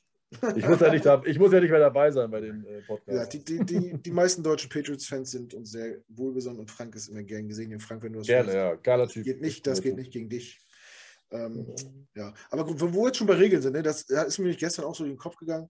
Ich 0.56 0.66
muss, 0.66 0.80
ja 0.80 0.90
nicht, 0.90 1.06
ich 1.26 1.38
muss 1.38 1.52
ja 1.52 1.60
nicht 1.60 1.70
mehr 1.70 1.80
dabei 1.80 2.10
sein 2.10 2.30
bei 2.30 2.40
den 2.40 2.64
äh, 2.64 2.80
Podcasts. 2.82 3.34
Ja, 3.34 3.40
die, 3.40 3.44
die, 3.44 3.64
die, 3.64 4.02
die 4.02 4.10
meisten 4.10 4.42
deutschen 4.42 4.70
Patriots-Fans 4.70 5.30
sind 5.30 5.54
uns 5.54 5.70
sehr 5.70 5.98
wohlgesonnen 6.08 6.60
und 6.60 6.70
Frank 6.70 6.94
ist 6.94 7.08
immer 7.08 7.22
gern 7.22 7.48
gesehen. 7.48 7.78
Frank, 7.80 8.02
wenn 8.02 8.12
du 8.12 8.20
das 8.20 8.28
Gerne, 8.28 8.46
willst, 8.46 8.56
ja. 8.56 8.74
Geiler 8.76 9.08
Typ. 9.08 9.24
Geht 9.24 9.40
nicht, 9.40 9.66
das 9.66 9.82
geht 9.82 9.96
nicht 9.96 10.12
gegen 10.12 10.28
dich. 10.28 10.60
Ähm, 11.30 11.74
ja, 12.14 12.34
aber 12.50 12.64
gut, 12.64 12.80
wo 12.80 12.92
wir 12.92 13.06
jetzt 13.06 13.18
schon 13.18 13.26
bei 13.26 13.34
Regeln 13.34 13.62
sind, 13.62 13.72
ne, 13.72 13.82
das 13.82 14.02
ist 14.02 14.38
mir 14.38 14.54
gestern 14.54 14.84
auch 14.84 14.94
so 14.94 15.04
in 15.04 15.10
den 15.10 15.18
Kopf 15.18 15.36
gegangen, 15.36 15.68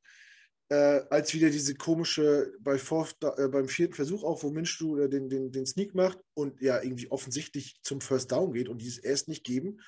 äh, 0.69 1.03
als 1.11 1.35
wieder 1.35 1.51
diese 1.51 1.75
komische, 1.75 2.53
bei 2.61 2.79
Fourth, 2.79 3.17
äh, 3.37 3.49
beim 3.49 3.69
vierten 3.69 3.95
Versuch 3.95 4.25
auch, 4.25 4.43
wo 4.43 4.51
Minch 4.51 4.77
du 4.79 4.99
äh, 4.99 5.09
den, 5.09 5.29
den, 5.29 5.53
den 5.53 5.67
Sneak 5.67 5.95
macht 5.95 6.19
und 6.35 6.61
ja 6.61 6.83
irgendwie 6.83 7.11
offensichtlich 7.11 7.79
zum 7.83 8.01
First 8.01 8.33
Down 8.33 8.53
geht 8.53 8.69
und 8.69 8.81
dieses 8.81 8.99
erst 8.99 9.29
nicht 9.29 9.45
geben. 9.45 9.81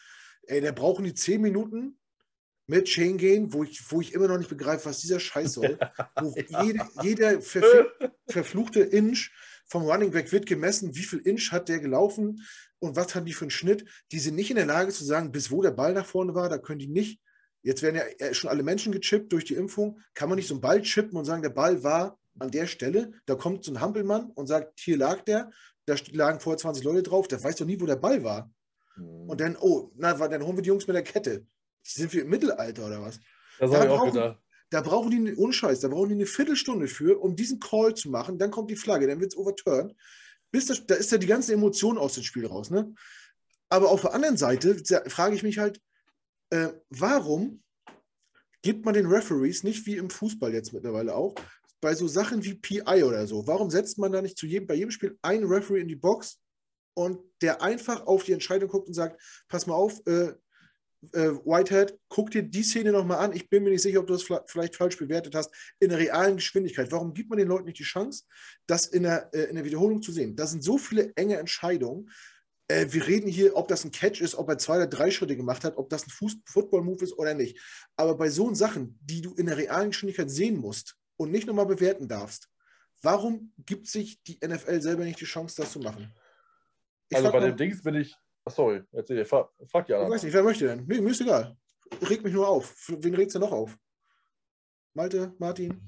Ey, 0.46 0.60
da 0.60 0.72
brauchen 0.72 1.04
die 1.04 1.14
zehn 1.14 1.40
Minuten, 1.40 1.98
mit 2.66 2.86
Chain 2.86 3.18
gehen, 3.18 3.52
wo 3.52 3.64
ich, 3.64 3.80
wo 3.90 4.00
ich 4.00 4.12
immer 4.14 4.28
noch 4.28 4.38
nicht 4.38 4.50
begreife, 4.50 4.86
was 4.86 5.00
dieser 5.00 5.20
Scheiß 5.20 5.54
soll. 5.54 5.78
wo 6.20 6.34
jede, 6.62 6.86
jeder 7.02 7.40
verfluchte 7.40 8.80
Inch 8.80 9.30
vom 9.66 9.84
Running 9.84 10.10
Back 10.10 10.32
wird 10.32 10.46
gemessen, 10.46 10.94
wie 10.94 11.02
viel 11.02 11.20
Inch 11.20 11.52
hat 11.52 11.68
der 11.68 11.80
gelaufen 11.80 12.42
und 12.78 12.96
was 12.96 13.14
haben 13.14 13.26
die 13.26 13.32
für 13.32 13.44
einen 13.44 13.50
Schnitt. 13.50 13.84
Die 14.12 14.18
sind 14.18 14.34
nicht 14.34 14.50
in 14.50 14.56
der 14.56 14.66
Lage 14.66 14.92
zu 14.92 15.04
sagen, 15.04 15.32
bis 15.32 15.50
wo 15.50 15.62
der 15.62 15.70
Ball 15.70 15.94
nach 15.94 16.06
vorne 16.06 16.34
war, 16.34 16.48
da 16.48 16.58
können 16.58 16.78
die 16.78 16.86
nicht. 16.86 17.20
Jetzt 17.62 17.82
werden 17.82 18.00
ja 18.18 18.34
schon 18.34 18.50
alle 18.50 18.62
Menschen 18.62 18.92
gechippt 18.92 19.32
durch 19.32 19.44
die 19.44 19.54
Impfung. 19.54 19.98
Kann 20.12 20.28
man 20.28 20.36
nicht 20.36 20.48
so 20.48 20.54
einen 20.54 20.60
Ball 20.60 20.82
chippen 20.82 21.16
und 21.16 21.24
sagen, 21.24 21.42
der 21.42 21.50
Ball 21.50 21.82
war 21.82 22.18
an 22.38 22.50
der 22.50 22.66
Stelle. 22.66 23.12
Da 23.24 23.36
kommt 23.36 23.64
so 23.64 23.72
ein 23.72 23.80
Hampelmann 23.80 24.30
und 24.32 24.46
sagt, 24.46 24.78
hier 24.80 24.98
lag 24.98 25.22
der. 25.22 25.50
Da 25.86 25.96
lagen 26.12 26.40
vorher 26.40 26.58
20 26.58 26.84
Leute 26.84 27.02
drauf. 27.04 27.26
Der 27.26 27.42
weiß 27.42 27.56
doch 27.56 27.66
nie, 27.66 27.80
wo 27.80 27.86
der 27.86 27.96
Ball 27.96 28.22
war. 28.22 28.52
Mhm. 28.96 29.30
Und 29.30 29.40
dann, 29.40 29.56
oh, 29.58 29.90
na, 29.96 30.12
dann 30.12 30.44
holen 30.44 30.58
wir 30.58 30.62
die 30.62 30.68
Jungs 30.68 30.86
mit 30.86 30.94
der 30.94 31.02
Kette. 31.02 31.46
Sind 31.84 32.12
wir 32.12 32.22
im 32.22 32.30
Mittelalter 32.30 32.86
oder 32.86 33.02
was? 33.02 33.20
Das 33.58 33.70
habe 33.70 33.84
ich 33.84 33.90
auch 33.90 34.04
gedacht. 34.06 34.40
Da 34.70 34.80
brauchen 34.80 35.10
die, 35.10 35.36
ohne 35.36 35.52
Scheiß, 35.52 35.80
da 35.80 35.88
brauchen 35.88 36.08
die 36.08 36.14
eine 36.16 36.26
Viertelstunde 36.26 36.88
für, 36.88 37.20
um 37.20 37.36
diesen 37.36 37.60
Call 37.60 37.94
zu 37.94 38.10
machen. 38.10 38.38
Dann 38.38 38.50
kommt 38.50 38.70
die 38.70 38.76
Flagge, 38.76 39.06
dann 39.06 39.20
wird 39.20 39.32
es 39.32 39.38
overturned. 39.38 39.94
Bis 40.50 40.66
das, 40.66 40.84
da 40.86 40.96
ist 40.96 41.12
ja 41.12 41.18
die 41.18 41.26
ganze 41.26 41.52
Emotion 41.52 41.98
aus 41.98 42.14
dem 42.14 42.24
Spiel 42.24 42.46
raus. 42.46 42.70
Ne? 42.70 42.92
Aber 43.68 43.90
auf 43.90 44.00
der 44.00 44.14
anderen 44.14 44.36
Seite 44.36 44.76
frage 45.06 45.36
ich 45.36 45.42
mich 45.42 45.58
halt, 45.58 45.80
äh, 46.50 46.70
warum 46.90 47.62
gibt 48.62 48.84
man 48.84 48.94
den 48.94 49.06
Referees 49.06 49.62
nicht 49.62 49.84
wie 49.86 49.96
im 49.96 50.10
Fußball 50.10 50.52
jetzt 50.52 50.72
mittlerweile 50.72 51.14
auch, 51.14 51.34
bei 51.80 51.94
so 51.94 52.08
Sachen 52.08 52.42
wie 52.42 52.54
PI 52.54 53.02
oder 53.04 53.26
so, 53.26 53.46
warum 53.46 53.70
setzt 53.70 53.98
man 53.98 54.10
da 54.10 54.22
nicht 54.22 54.38
zu 54.38 54.46
jedem, 54.46 54.66
bei 54.66 54.74
jedem 54.74 54.90
Spiel 54.90 55.18
einen 55.20 55.44
Referee 55.44 55.82
in 55.82 55.88
die 55.88 55.96
Box 55.96 56.40
und 56.94 57.18
der 57.42 57.60
einfach 57.60 58.06
auf 58.06 58.24
die 58.24 58.32
Entscheidung 58.32 58.70
guckt 58.70 58.88
und 58.88 58.94
sagt, 58.94 59.20
pass 59.48 59.66
mal 59.66 59.74
auf, 59.74 60.00
äh, 60.06 60.32
äh, 61.12 61.30
Whitehead, 61.44 61.98
guck 62.08 62.30
dir 62.30 62.42
die 62.42 62.62
Szene 62.62 62.92
nochmal 62.92 63.18
an. 63.18 63.32
Ich 63.32 63.48
bin 63.48 63.62
mir 63.62 63.70
nicht 63.70 63.82
sicher, 63.82 64.00
ob 64.00 64.06
du 64.06 64.12
das 64.12 64.24
vielleicht 64.46 64.76
falsch 64.76 64.96
bewertet 64.96 65.34
hast. 65.34 65.50
In 65.80 65.90
der 65.90 65.98
realen 65.98 66.36
Geschwindigkeit. 66.36 66.90
Warum 66.92 67.12
gibt 67.14 67.30
man 67.30 67.38
den 67.38 67.48
Leuten 67.48 67.66
nicht 67.66 67.78
die 67.78 67.84
Chance, 67.84 68.24
das 68.66 68.86
in 68.86 69.02
der, 69.02 69.32
äh, 69.34 69.44
in 69.44 69.56
der 69.56 69.64
Wiederholung 69.64 70.02
zu 70.02 70.12
sehen? 70.12 70.36
Das 70.36 70.50
sind 70.50 70.62
so 70.62 70.78
viele 70.78 71.12
enge 71.16 71.36
Entscheidungen. 71.36 72.10
Äh, 72.68 72.86
wir 72.90 73.06
reden 73.06 73.28
hier, 73.28 73.56
ob 73.56 73.68
das 73.68 73.84
ein 73.84 73.90
Catch 73.90 74.20
ist, 74.20 74.34
ob 74.34 74.48
er 74.48 74.58
zwei 74.58 74.76
oder 74.76 74.86
drei 74.86 75.10
Schritte 75.10 75.36
gemacht 75.36 75.64
hat, 75.64 75.76
ob 75.76 75.90
das 75.90 76.06
ein 76.06 76.40
Football-Move 76.46 77.04
ist 77.04 77.12
oder 77.18 77.34
nicht. 77.34 77.60
Aber 77.96 78.16
bei 78.16 78.30
so 78.30 78.52
Sachen, 78.54 78.98
die 79.02 79.20
du 79.20 79.34
in 79.34 79.46
der 79.46 79.56
realen 79.56 79.90
Geschwindigkeit 79.90 80.30
sehen 80.30 80.56
musst 80.56 80.96
und 81.16 81.30
nicht 81.30 81.46
nochmal 81.46 81.66
bewerten 81.66 82.08
darfst, 82.08 82.48
warum 83.02 83.52
gibt 83.58 83.86
sich 83.86 84.22
die 84.22 84.38
NFL 84.44 84.80
selber 84.80 85.04
nicht 85.04 85.20
die 85.20 85.26
Chance, 85.26 85.56
das 85.60 85.72
zu 85.72 85.80
machen? 85.80 86.12
Ich 87.10 87.16
also 87.18 87.30
bei 87.30 87.40
den 87.40 87.56
Dings 87.56 87.82
bin 87.82 87.96
ich, 87.96 88.16
Ach, 88.44 88.52
sorry, 88.52 88.82
erzähl, 88.92 89.24
frag, 89.24 89.48
frag 89.66 89.88
ja. 89.88 90.04
Ich 90.04 90.10
weiß 90.10 90.22
nicht, 90.22 90.34
wer 90.34 90.42
möchte 90.42 90.66
denn? 90.66 90.86
Mir, 90.86 91.00
mir 91.00 91.10
ist 91.10 91.20
egal. 91.20 91.56
Reg 92.02 92.22
mich 92.22 92.32
nur 92.32 92.46
auf. 92.46 92.74
Wen 92.88 93.14
regst 93.14 93.34
du 93.34 93.38
noch 93.38 93.52
auf? 93.52 93.76
Malte, 94.92 95.34
Martin? 95.38 95.82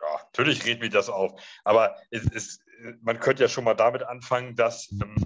Ja, 0.00 0.20
natürlich 0.24 0.64
regt 0.64 0.80
mich 0.80 0.90
das 0.90 1.08
auf. 1.08 1.40
Aber 1.64 1.96
es, 2.10 2.24
es, 2.32 2.60
man 3.02 3.20
könnte 3.20 3.42
ja 3.42 3.48
schon 3.48 3.64
mal 3.64 3.74
damit 3.74 4.02
anfangen, 4.02 4.56
dass, 4.56 4.90
ähm, 4.90 5.16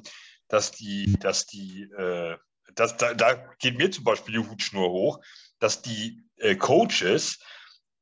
dass 0.48 0.72
die, 0.72 1.16
dass 1.20 1.46
die, 1.46 1.84
äh, 1.96 2.36
dass, 2.74 2.96
da, 2.96 3.14
da, 3.14 3.34
geht 3.58 3.78
mir 3.78 3.90
zum 3.90 4.04
Beispiel 4.04 4.34
die 4.34 4.48
Hutschnur 4.48 4.90
hoch, 4.90 5.20
dass 5.60 5.82
die 5.82 6.22
äh, 6.36 6.56
Coaches, 6.56 7.38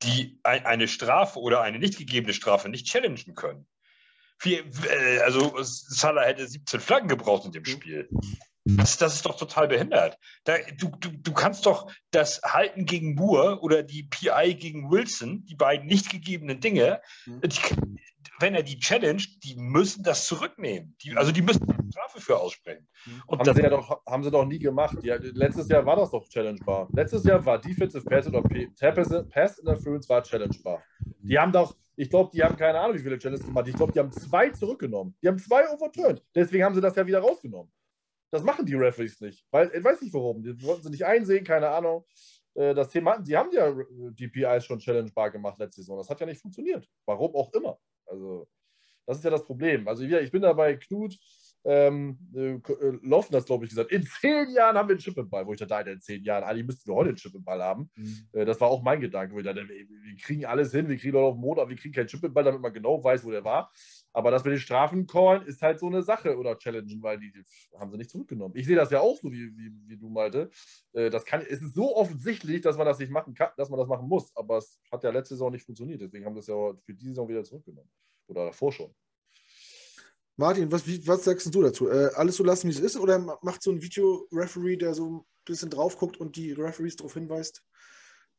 die 0.03 0.41
ein, 0.43 0.65
eine 0.65 0.89
Strafe 0.89 1.39
oder 1.39 1.61
eine 1.61 1.79
nicht 1.79 1.99
gegebene 1.99 2.33
Strafe 2.33 2.69
nicht 2.69 2.87
challengen 2.87 3.35
können. 3.35 3.67
Wie, 4.41 4.55
äh, 4.57 5.21
also 5.21 5.55
Salah 5.63 6.23
hätte 6.23 6.47
17 6.47 6.81
Flaggen 6.81 7.09
gebraucht 7.09 7.45
in 7.45 7.53
dem 7.53 7.63
mhm. 7.63 7.67
Spiel. 7.67 8.09
Das, 8.77 8.99
das 8.99 9.15
ist 9.15 9.25
doch 9.25 9.37
total 9.37 9.69
behindert. 9.69 10.19
Da, 10.45 10.57
du, 10.77 10.91
du, 11.01 11.11
du 11.11 11.33
kannst 11.33 11.65
doch 11.65 11.91
das 12.11 12.43
Halten 12.43 12.85
gegen 12.85 13.15
Moore 13.15 13.61
oder 13.61 13.83
die 13.83 14.03
PI 14.03 14.55
gegen 14.55 14.91
Wilson, 14.91 15.47
die 15.47 15.55
beiden 15.55 15.87
nicht 15.87 16.11
gegebenen 16.11 16.61
Dinge, 16.61 17.01
mhm. 17.25 17.41
die, 17.41 17.61
wenn 18.41 18.55
er 18.55 18.63
die 18.63 18.79
challenge, 18.79 19.25
die 19.43 19.57
müssen 19.57 20.03
das 20.03 20.27
zurücknehmen. 20.27 20.97
Die, 21.03 21.17
also 21.17 21.33
die 21.33 21.41
müssen 21.41 21.69
eine 21.71 21.91
Strafe 21.91 22.21
für 22.21 22.39
aussprechen. 22.39 22.87
Mhm. 23.07 23.23
Und 23.27 23.39
haben, 23.41 23.55
sie 23.55 23.63
ja 23.63 23.71
doch, 23.71 24.03
haben 24.07 24.23
sie 24.23 24.31
doch 24.31 24.45
nie 24.45 24.59
gemacht. 24.59 24.99
Ja, 25.03 25.17
letztes 25.19 25.69
Jahr 25.69 25.87
war 25.87 25.97
das 25.97 26.11
doch 26.11 26.29
challengebar. 26.29 26.89
Letztes 26.93 27.25
Jahr 27.25 27.45
war 27.45 27.59
Defensive 27.59 28.05
Pass 28.05 28.27
oder 28.27 28.43
Pass 28.43 29.59
Interference 29.59 30.09
war 30.09 30.23
challengebar. 30.23 30.83
Die 31.29 31.39
haben 31.39 31.53
doch, 31.53 31.77
ich 31.97 32.09
glaube, 32.09 32.31
die 32.33 32.43
haben 32.43 32.57
keine 32.57 32.81
Ahnung, 32.81 32.97
wie 32.97 33.03
viele 33.03 33.19
Challenges 33.19 33.45
gemacht. 33.45 33.69
Ich 33.69 33.75
glaube, 33.77 33.93
die 33.93 33.99
haben 33.99 34.11
zwei 34.13 34.51
zurückgenommen. 34.51 35.15
Die 35.23 35.29
haben 35.29 35.39
zwei 35.39 35.69
overturned. 35.69 36.25
Deswegen 36.35 36.65
haben 36.65 36.75
sie 36.75 36.81
das 36.81 36.97
ja 36.97 37.07
wieder 37.07 37.21
rausgenommen. 37.21 37.71
Das 38.31 38.43
machen 38.43 38.65
die 38.65 38.75
Referees 38.75 39.21
nicht. 39.21 39.45
Weil, 39.51 39.71
ich 39.75 39.85
weiß 39.85 40.01
nicht 40.01 40.15
warum. 40.15 40.43
Die 40.43 40.63
wollten 40.63 40.85
sie 40.85 40.91
nicht 40.91 41.05
einsehen, 41.05 41.45
keine 41.45 41.69
Ahnung. 41.69 42.05
Äh, 42.55 42.75
das 42.75 42.89
Thema, 42.91 43.23
sie 43.23 43.37
haben 43.37 43.51
ja 43.53 43.75
DPIs 44.13 44.65
schon 44.65 44.79
challengebar 44.79 45.31
gemacht 45.31 45.59
letzte 45.59 45.83
Saison. 45.83 45.99
Das 45.99 46.09
hat 46.09 46.21
ja 46.21 46.27
nicht 46.27 46.41
funktioniert. 46.41 46.89
Warum 47.07 47.35
auch 47.35 47.53
immer. 47.53 47.79
Also, 48.07 48.49
das 49.07 49.19
ist 49.19 49.25
ja 49.25 49.31
das 49.31 49.45
Problem. 49.45 49.87
Also, 49.87 50.05
ich 50.05 50.31
bin 50.31 50.43
da 50.43 50.53
bei 50.53 50.77
Knut 50.77 51.19
ähm, 51.69 52.19
äh, 52.35 52.55
äh 52.55 52.99
Laufen 53.03 53.33
das, 53.33 53.45
glaube 53.45 53.65
ich, 53.65 53.71
gesagt. 53.71 53.93
In 53.93 54.03
zehn 54.03 54.51
Jahren 54.51 54.77
haben 54.77 54.89
wir 54.89 54.95
einen 54.95 55.01
Chip 55.01 55.19
im 55.19 55.29
Ball, 55.29 55.47
wo 55.47 55.53
ich 55.53 55.61
dachte, 55.61 55.91
in 55.91 56.01
zehn 56.01 56.25
Jahren, 56.25 56.43
eigentlich 56.45 56.67
müssten 56.67 56.91
wir 56.91 56.95
heute 56.95 57.11
einen 57.11 57.19
Chip 57.19 57.35
im 57.35 57.45
Ball 57.45 57.63
haben. 57.63 57.91
Mhm. 57.95 58.29
Äh, 58.33 58.47
das 58.47 58.59
war 58.59 58.69
auch 58.69 58.83
mein 58.83 59.01
Gedanke, 59.01 59.35
wo 59.35 59.39
ich 59.39 59.45
dachte, 59.45 59.69
wir, 59.69 59.77
wir 59.77 60.17
kriegen 60.17 60.47
alles 60.47 60.73
hin, 60.73 60.89
wir 60.89 60.97
kriegen 60.97 61.17
auch 61.19 61.29
auf 61.29 61.35
den 61.35 61.43
Motor, 61.43 61.69
wir 61.69 61.77
kriegen 61.77 61.95
keinen 61.95 62.07
Chip 62.07 62.25
im 62.25 62.33
Ball, 62.33 62.45
damit 62.45 62.63
man 62.63 62.73
genau 62.73 63.05
weiß, 63.05 63.23
wo 63.23 63.31
der 63.31 63.45
war. 63.45 63.71
Aber 64.15 64.31
das 64.31 64.45
mit 64.45 64.53
den 64.53 64.61
Strafen 64.61 65.07
callen 65.07 65.43
ist 65.43 65.61
halt 65.61 65.79
so 65.79 65.87
eine 65.87 66.03
Sache 66.03 66.39
oder 66.39 66.57
challengen, 66.57 67.03
weil 67.03 67.19
die, 67.19 67.31
die 67.31 67.45
haben 67.79 67.91
sie 67.91 67.99
nicht 67.99 68.11
zurückgenommen. 68.11 68.55
Ich 68.57 68.67
sehe 68.67 68.77
das 68.77 68.91
ja 68.91 69.01
auch 69.01 69.17
so, 69.19 69.31
wie, 69.31 69.55
wie, 69.55 69.71
wie 69.87 69.99
du 69.99 70.09
meinte. 70.09 70.51
Äh, 70.95 71.11
das 71.11 71.27
kann, 71.27 71.43
es 71.43 71.61
ist 71.61 71.75
so 71.75 71.95
offensichtlich, 71.95 72.63
dass 72.63 72.79
man 72.79 72.87
das 72.87 72.99
nicht 72.99 73.13
machen 73.13 73.35
kann, 73.35 73.51
dass 73.59 73.69
man 73.69 73.79
das 73.79 73.89
machen 73.89 74.09
muss. 74.09 74.35
Aber 74.35 74.57
es 74.57 74.81
hat 74.91 75.05
ja 75.05 75.11
letzte 75.11 75.35
Saison 75.35 75.53
nicht 75.53 75.67
funktioniert. 75.67 76.01
Deswegen 76.01 76.25
haben 76.25 76.35
sie 76.35 76.41
es 76.41 76.47
ja 76.47 76.73
für 76.83 76.95
diese 76.95 77.11
Saison 77.11 77.29
wieder 77.29 77.45
zurückgenommen. 77.45 77.91
Oder 78.27 78.47
davor 78.47 78.73
schon. 78.73 78.95
Martin, 80.39 80.71
was, 80.71 80.87
wie, 80.87 81.05
was 81.07 81.25
sagst 81.25 81.53
du 81.53 81.63
dazu? 81.63 81.89
Äh, 81.91 82.11
alles 82.15 82.37
so 82.37 82.45
lassen, 82.45 82.69
wie 82.69 82.73
es 82.73 82.79
ist? 82.79 82.97
Oder 82.97 83.19
macht 83.43 83.61
so 83.61 83.73
ein 83.73 83.83
Video-Referee, 83.83 84.77
der 84.77 84.95
so 84.95 85.11
ein 85.11 85.25
bisschen 85.45 85.69
drauf 85.69 85.99
guckt 85.99 86.17
und 86.17 86.37
die 86.37 86.53
Referees 86.53 86.95
darauf 86.95 87.15
hinweist, 87.15 87.65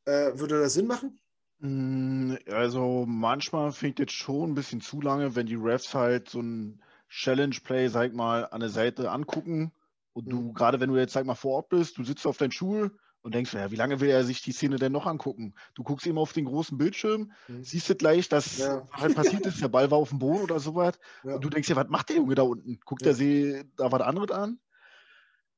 äh, 0.06 0.32
würde 0.34 0.62
das 0.62 0.76
Sinn 0.76 0.88
machen? 0.88 1.20
Mm, 1.60 2.36
also 2.48 3.06
manchmal 3.06 3.74
fängt 3.74 4.00
jetzt 4.00 4.14
schon 4.14 4.52
ein 4.52 4.56
bisschen 4.56 4.80
zu 4.80 5.02
lange, 5.02 5.36
wenn 5.36 5.46
die 5.46 5.56
Refs 5.56 5.94
halt 5.94 6.30
so 6.30 6.42
ein 6.42 6.82
Challenge-Play, 7.10 7.90
sag 7.90 8.14
mal, 8.14 8.46
an 8.46 8.62
der 8.62 8.70
Seite 8.70 9.12
angucken 9.12 9.74
und 10.14 10.32
du, 10.32 10.38
mhm. 10.38 10.54
gerade 10.54 10.80
wenn 10.80 10.90
du 10.90 10.96
jetzt, 10.96 11.12
sag 11.12 11.26
mal, 11.26 11.36
vor 11.36 11.58
Ort 11.58 11.70
bist, 11.70 11.98
du 11.98 12.06
sitzt 12.06 12.26
auf 12.26 12.38
deinem 12.38 12.52
Stuhl 12.52 12.98
und 13.22 13.36
denkst, 13.36 13.54
ja, 13.54 13.72
wie 13.72 13.76
lange 13.76 14.00
will 14.00 14.10
er 14.10 14.24
sich 14.24 14.42
die 14.42 14.52
Szene 14.52 14.78
denn 14.78 14.92
noch 14.92 15.06
angucken? 15.06 15.54
Du 15.76 15.84
guckst 15.84 16.06
ihm 16.06 16.18
auf 16.18 16.34
den 16.34 16.46
großen 16.46 16.78
Bildschirm, 16.78 17.32
mhm. 17.48 17.64
siehst 17.64 17.90
du 17.90 17.96
gleich, 17.96 18.30
dass 18.30 18.60
ja. 18.60 18.88
halt 18.92 19.16
passiert 19.16 19.46
ist, 19.46 19.62
der 19.62 19.68
Ball 19.68 19.92
war 19.92 19.98
auf 19.98 20.10
dem 20.10 20.20
Boden 20.20 20.44
oder 20.44 20.60
sowas. 20.60 21.00
Ja. 21.24 21.36
Und 21.36 21.44
du 21.44 21.50
denkst 21.50 21.70
ja, 21.70 21.76
was 21.76 21.90
macht 21.90 22.10
der 22.10 22.18
Junge 22.18 22.36
da 22.36 22.44
unten? 22.44 22.80
Guckt 22.86 23.06
ja. 23.06 23.14
der 23.14 23.66
da 23.76 23.92
was 23.92 24.02
anderes 24.02 24.32
an? 24.32 24.60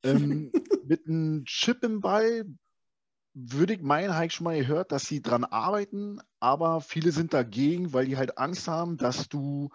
Ähm, 0.04 0.52
mit 0.86 1.06
einem 1.06 1.46
Chip 1.46 1.84
im 1.84 2.02
Ball 2.02 2.46
würde 3.34 3.74
ich 3.74 3.82
meinen, 3.82 4.14
habe 4.14 4.26
ich 4.26 4.34
schon 4.34 4.46
mal 4.46 4.58
gehört, 4.58 4.92
dass 4.92 5.06
sie 5.06 5.22
dran 5.22 5.46
arbeiten, 5.46 6.20
aber 6.40 6.82
viele 6.82 7.12
sind 7.12 7.34
dagegen, 7.34 7.94
weil 7.94 8.06
die 8.06 8.18
halt 8.18 8.38
Angst 8.38 8.68
haben, 8.68 8.98
dass 8.98 9.30
du 9.30 9.70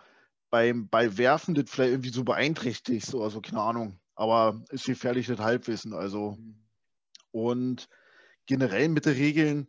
beim 0.51 0.89
Ballwerfen 0.89 1.55
das 1.55 1.71
vielleicht 1.71 1.93
irgendwie 1.93 2.11
so 2.11 2.25
beeinträchtigst 2.25 3.15
oder 3.15 3.31
so, 3.31 3.41
keine 3.41 3.61
Ahnung. 3.61 3.99
Aber 4.15 4.63
ist 4.71 4.87
gefährliches 4.87 5.39
Halbwissen, 5.39 5.93
also. 5.93 6.33
Mhm. 6.33 6.66
Und 7.37 7.89
generell 8.47 8.89
mit 8.89 9.07
den 9.07 9.15
Regeln, 9.15 9.69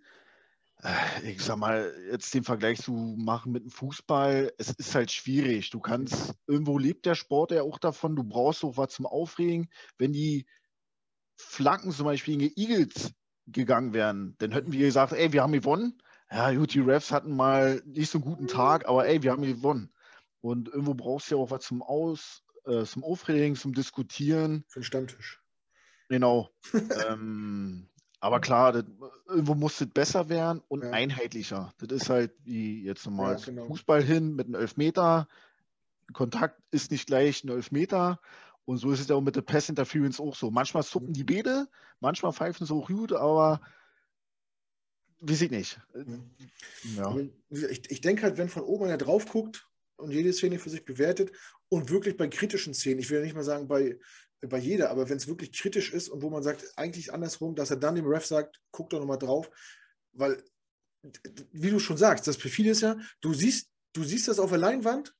Äh, 0.83 1.31
ich 1.31 1.41
sag 1.41 1.57
mal, 1.57 1.91
jetzt 2.11 2.33
den 2.33 2.43
Vergleich 2.43 2.79
zu 2.81 2.91
machen 2.93 3.51
mit 3.51 3.63
dem 3.63 3.71
Fußball, 3.71 4.53
es 4.59 4.69
ist 4.71 4.93
halt 4.95 5.11
schwierig. 5.11 5.71
Du 5.71 5.79
kannst, 5.79 6.35
irgendwo 6.45 6.77
lebt 6.77 7.05
der 7.07 7.15
Sport 7.15 7.51
ja 7.51 7.63
auch 7.63 7.79
davon, 7.79 8.15
du 8.15 8.23
brauchst 8.23 8.63
auch 8.63 8.77
was 8.77 8.93
zum 8.93 9.07
Aufregen. 9.07 9.69
Wenn 9.97 10.13
die 10.13 10.45
Flanken 11.35 11.91
zum 11.91 12.05
Beispiel 12.05 12.37
gegen 12.37 12.53
Eagles 12.55 13.11
gegangen 13.47 13.93
wären, 13.93 14.35
dann 14.37 14.51
hätten 14.51 14.71
wir 14.71 14.85
gesagt, 14.85 15.13
ey, 15.13 15.33
wir 15.33 15.41
haben 15.41 15.53
gewonnen. 15.53 15.99
Ja, 16.29 16.53
gut, 16.53 16.73
die 16.73 16.81
Refs 16.81 17.11
hatten 17.11 17.35
mal 17.35 17.81
nicht 17.85 18.11
so 18.11 18.19
einen 18.19 18.25
guten 18.25 18.47
Tag, 18.47 18.87
aber 18.87 19.07
ey, 19.07 19.23
wir 19.23 19.31
haben 19.31 19.43
gewonnen. 19.43 19.91
Und 20.41 20.67
irgendwo 20.69 20.93
brauchst 20.93 21.31
du 21.31 21.35
ja 21.35 21.41
auch 21.41 21.49
was 21.49 21.65
zum 21.65 21.81
Aus, 21.81 22.43
äh, 22.65 22.83
zum 22.85 23.03
Aufregen, 23.03 23.55
zum 23.55 23.73
Diskutieren. 23.73 24.63
Für 24.67 24.79
den 24.79 24.83
Stammtisch. 24.83 25.41
Genau. 26.09 26.49
ähm, 27.09 27.87
aber 28.19 28.39
klar, 28.39 28.73
das, 28.73 28.85
irgendwo 29.27 29.55
muss 29.55 29.79
es 29.79 29.87
besser 29.87 30.29
werden 30.29 30.61
und 30.67 30.83
ja. 30.83 30.91
einheitlicher. 30.91 31.73
Das 31.79 31.89
ist 31.91 32.09
halt 32.09 32.31
wie 32.43 32.83
jetzt 32.83 33.05
nochmal 33.05 33.37
ja, 33.37 33.45
genau. 33.45 33.67
Fußball 33.67 34.03
hin 34.03 34.35
mit 34.35 34.47
einem 34.47 34.55
Elfmeter. 34.55 35.27
Kontakt 36.13 36.61
ist 36.71 36.91
nicht 36.91 37.07
gleich 37.07 37.43
ein 37.43 37.49
Elfmeter. 37.49 38.19
Und 38.65 38.77
so 38.77 38.91
ist 38.91 38.99
es 38.99 39.07
ja 39.07 39.15
auch 39.15 39.21
mit 39.21 39.35
der 39.35 39.43
Pass 39.43 39.69
Interference 39.69 40.19
auch 40.19 40.35
so. 40.35 40.51
Manchmal 40.51 40.83
zucken 40.83 41.13
die 41.13 41.23
Bede, 41.23 41.69
manchmal 42.01 42.33
pfeifen 42.33 42.67
sie 42.67 42.73
auch 42.73 42.87
gut, 42.87 43.13
aber 43.13 43.61
weiß 45.21 45.41
ich 45.43 45.51
nicht. 45.51 45.79
Mhm. 45.93 46.31
Ja. 46.95 47.15
Ich, 47.49 47.89
ich 47.89 48.01
denke 48.01 48.23
halt, 48.23 48.37
wenn 48.37 48.49
von 48.49 48.63
oben 48.63 48.85
einer 48.85 48.97
drauf 48.97 49.25
guckt 49.27 49.69
und 49.95 50.11
jede 50.11 50.33
Szene 50.33 50.59
für 50.59 50.69
sich 50.69 50.83
bewertet 50.83 51.31
und 51.69 51.89
wirklich 51.89 52.17
bei 52.17 52.27
kritischen 52.27 52.73
Szenen, 52.73 52.99
ich 52.99 53.09
will 53.09 53.19
ja 53.19 53.23
nicht 53.23 53.35
mal 53.35 53.43
sagen 53.43 53.67
bei 53.67 53.97
bei 54.41 54.57
jeder, 54.57 54.89
aber 54.89 55.09
wenn 55.09 55.17
es 55.17 55.27
wirklich 55.27 55.51
kritisch 55.51 55.91
ist 55.93 56.09
und 56.09 56.21
wo 56.21 56.29
man 56.29 56.43
sagt, 56.43 56.65
eigentlich 56.75 57.13
andersrum, 57.13 57.55
dass 57.55 57.71
er 57.71 57.77
dann 57.77 57.95
dem 57.95 58.05
Ref 58.05 58.25
sagt, 58.25 58.61
guck 58.71 58.89
doch 58.89 58.99
nochmal 58.99 59.17
drauf, 59.17 59.49
weil, 60.13 60.43
wie 61.51 61.69
du 61.69 61.79
schon 61.79 61.97
sagst, 61.97 62.27
das 62.27 62.37
perfide 62.37 62.69
ist 62.69 62.81
ja, 62.81 62.97
du 63.21 63.33
siehst, 63.33 63.69
du 63.93 64.03
siehst 64.03 64.27
das 64.27 64.39
auf 64.39 64.49
der 64.49 64.59
Leinwand 64.59 65.13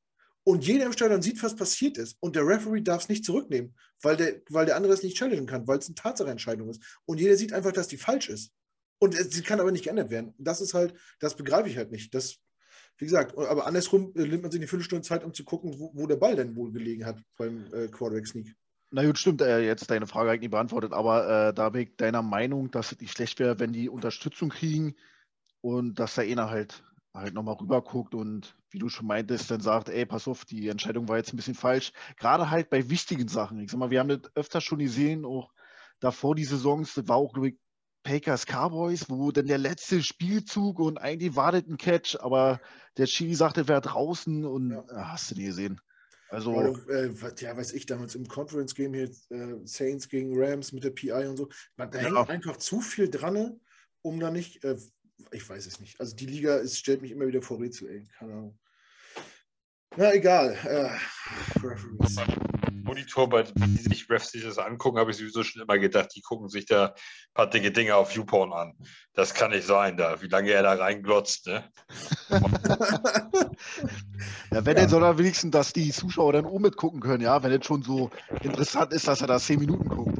und 0.43 0.65
jeder 0.65 0.85
im 0.85 0.93
Stadion 0.93 1.21
sieht, 1.21 1.41
was 1.41 1.55
passiert 1.55 1.97
ist 1.97 2.17
und 2.19 2.35
der 2.35 2.45
Referee 2.45 2.81
darf 2.81 3.03
es 3.03 3.09
nicht 3.09 3.25
zurücknehmen, 3.25 3.75
weil 4.01 4.17
der, 4.17 4.41
weil 4.49 4.65
der 4.65 4.75
andere 4.75 4.93
es 4.93 5.03
nicht 5.03 5.17
challengen 5.17 5.47
kann, 5.47 5.67
weil 5.67 5.79
es 5.79 5.87
eine 5.87 5.95
Tatsacheentscheidung 5.95 6.69
ist 6.69 6.81
und 7.05 7.19
jeder 7.19 7.35
sieht 7.35 7.53
einfach, 7.53 7.71
dass 7.71 7.87
die 7.87 7.97
falsch 7.97 8.29
ist 8.29 8.51
und 8.99 9.15
sie 9.15 9.41
kann 9.41 9.59
aber 9.59 9.71
nicht 9.71 9.83
geändert 9.83 10.09
werden. 10.09 10.33
Das 10.37 10.61
ist 10.61 10.73
halt, 10.73 10.93
das 11.19 11.35
begreife 11.35 11.69
ich 11.69 11.77
halt 11.77 11.91
nicht. 11.91 12.13
Das, 12.13 12.37
wie 12.97 13.05
gesagt, 13.05 13.37
aber 13.37 13.65
andersrum 13.67 14.13
äh, 14.15 14.27
nimmt 14.27 14.43
man 14.43 14.51
sich 14.51 14.59
eine 14.59 14.67
Viertelstunde 14.67 15.05
Zeit, 15.07 15.23
um 15.23 15.33
zu 15.33 15.43
gucken, 15.43 15.79
wo, 15.79 15.91
wo 15.93 16.07
der 16.07 16.15
Ball 16.15 16.35
denn 16.35 16.55
wohl 16.55 16.71
gelegen 16.71 17.05
hat 17.05 17.21
beim 17.37 17.71
äh, 17.73 17.87
Quarterback 17.87 18.27
Sneak. 18.27 18.55
Na 18.91 19.05
gut, 19.05 19.17
stimmt, 19.17 19.41
äh, 19.41 19.59
jetzt 19.65 19.89
deine 19.91 20.07
Frage 20.07 20.31
eigentlich 20.31 20.51
beantwortet, 20.51 20.93
aber 20.93 21.49
äh, 21.49 21.53
da 21.53 21.69
bin 21.69 21.81
ich 21.83 21.97
deiner 21.97 22.21
Meinung, 22.21 22.71
dass 22.71 22.91
es 22.93 22.99
nicht 23.01 23.11
schlecht 23.11 23.39
wäre, 23.39 23.59
wenn 23.59 23.73
die 23.73 23.89
Unterstützung 23.89 24.49
kriegen 24.49 24.95
und 25.61 25.99
dass 25.99 26.15
der 26.15 26.25
einer 26.25 26.49
halt, 26.49 26.83
halt 27.13 27.33
nochmal 27.33 27.55
rüber 27.55 27.81
guckt 27.83 28.15
und 28.15 28.57
wie 28.71 28.79
du 28.79 28.89
schon 28.89 29.07
meintest, 29.07 29.51
dann 29.51 29.61
sagt, 29.61 29.89
ey, 29.89 30.05
pass 30.05 30.27
auf, 30.27 30.45
die 30.45 30.69
Entscheidung 30.69 31.09
war 31.09 31.17
jetzt 31.17 31.33
ein 31.33 31.37
bisschen 31.37 31.55
falsch. 31.55 31.93
Gerade 32.17 32.49
halt 32.51 32.69
bei 32.69 32.89
wichtigen 32.89 33.27
Sachen. 33.27 33.59
Ich 33.59 33.71
sag 33.71 33.79
mal, 33.79 33.91
wir 33.91 33.99
haben 33.99 34.09
das 34.09 34.31
öfter 34.35 34.61
schon 34.61 34.79
gesehen, 34.79 35.25
auch 35.25 35.51
davor 35.99 36.35
die 36.35 36.45
Saisons, 36.45 36.93
das 36.95 37.07
war 37.09 37.17
auch, 37.17 37.33
glaube 37.33 37.49
ich, 37.49 37.57
Pakers 38.03 38.45
Cowboys, 38.45 39.09
wo 39.09 39.31
dann 39.31 39.47
der 39.47 39.57
letzte 39.57 40.01
Spielzug 40.03 40.79
und 40.79 40.97
eigentlich 40.97 41.35
wartet 41.35 41.67
ein 41.69 41.77
Catch, 41.77 42.17
aber 42.21 42.61
der 42.97 43.07
Chili 43.07 43.35
sagte, 43.35 43.67
wer 43.67 43.81
draußen 43.81 44.45
und 44.45 44.71
ja. 44.71 44.83
Ah, 44.89 45.11
hast 45.13 45.31
du 45.31 45.35
nie 45.35 45.45
gesehen. 45.45 45.81
Also, 46.29 46.53
Oder, 46.53 46.89
äh, 46.89 47.13
ja, 47.39 47.55
weiß 47.55 47.73
ich, 47.73 47.85
damals 47.85 48.15
im 48.15 48.27
Conference 48.27 48.75
Game 48.75 48.93
hier, 48.93 49.09
äh, 49.29 49.55
Saints 49.63 50.09
gegen 50.09 50.31
Rams 50.33 50.73
mit 50.73 50.83
der 50.83 50.91
PI 50.91 51.27
und 51.27 51.37
so. 51.37 51.49
Man, 51.77 51.89
da 51.89 52.01
ja. 52.01 52.07
hängt 52.07 52.29
einfach 52.29 52.57
zu 52.57 52.81
viel 52.81 53.09
dran, 53.09 53.59
um 54.01 54.19
da 54.19 54.29
nicht, 54.29 54.63
äh, 54.63 54.77
ich 55.31 55.47
weiß 55.47 55.65
es 55.65 55.79
nicht. 55.79 55.99
Also 55.99 56.15
die 56.15 56.25
Liga 56.25 56.57
ist, 56.57 56.77
stellt 56.77 57.01
mich 57.01 57.11
immer 57.11 57.27
wieder 57.27 57.41
vor 57.41 57.59
Rätsel, 57.59 57.89
ey. 57.89 58.07
Keine 58.17 58.33
Ahnung. 58.33 58.59
Na, 59.95 60.13
egal. 60.13 60.53
Äh, 60.53 61.59
Referees. 61.65 62.17
Monitor, 62.71 63.29
bei 63.29 63.43
die 63.43 63.77
sich 63.77 64.09
Refs 64.09 64.31
sich 64.31 64.43
das 64.43 64.57
angucken, 64.57 64.97
habe 64.97 65.11
ich 65.11 65.17
sowieso 65.17 65.43
schon 65.43 65.61
immer 65.61 65.77
gedacht, 65.77 66.09
die 66.15 66.21
gucken 66.21 66.49
sich 66.49 66.65
da 66.65 66.87
ein 66.87 66.93
paar 67.33 67.49
dicke 67.49 67.71
Dinge 67.71 67.95
auf 67.95 68.11
YouPorn 68.11 68.53
an. 68.53 68.73
Das 69.13 69.33
kann 69.33 69.51
nicht 69.51 69.67
sein, 69.67 69.97
da, 69.97 70.21
wie 70.21 70.27
lange 70.27 70.51
er 70.51 70.63
da 70.63 70.73
reinglotzt. 70.73 71.47
Ne? 71.47 71.69
ja, 74.51 74.65
wenn 74.65 74.77
ja. 74.77 74.83
er 74.83 74.89
soll 74.89 75.03
er 75.03 75.17
wenigstens, 75.17 75.51
dass 75.51 75.73
die 75.73 75.91
Zuschauer 75.91 76.33
dann 76.33 76.45
auch 76.45 76.59
mitgucken 76.59 76.99
können, 76.99 77.23
ja, 77.23 77.41
wenn 77.43 77.51
es 77.51 77.65
schon 77.65 77.83
so 77.83 78.09
interessant 78.41 78.93
ist, 78.93 79.07
dass 79.07 79.21
er 79.21 79.27
da 79.27 79.39
zehn 79.39 79.59
Minuten 79.59 79.89
guckt. 79.89 80.17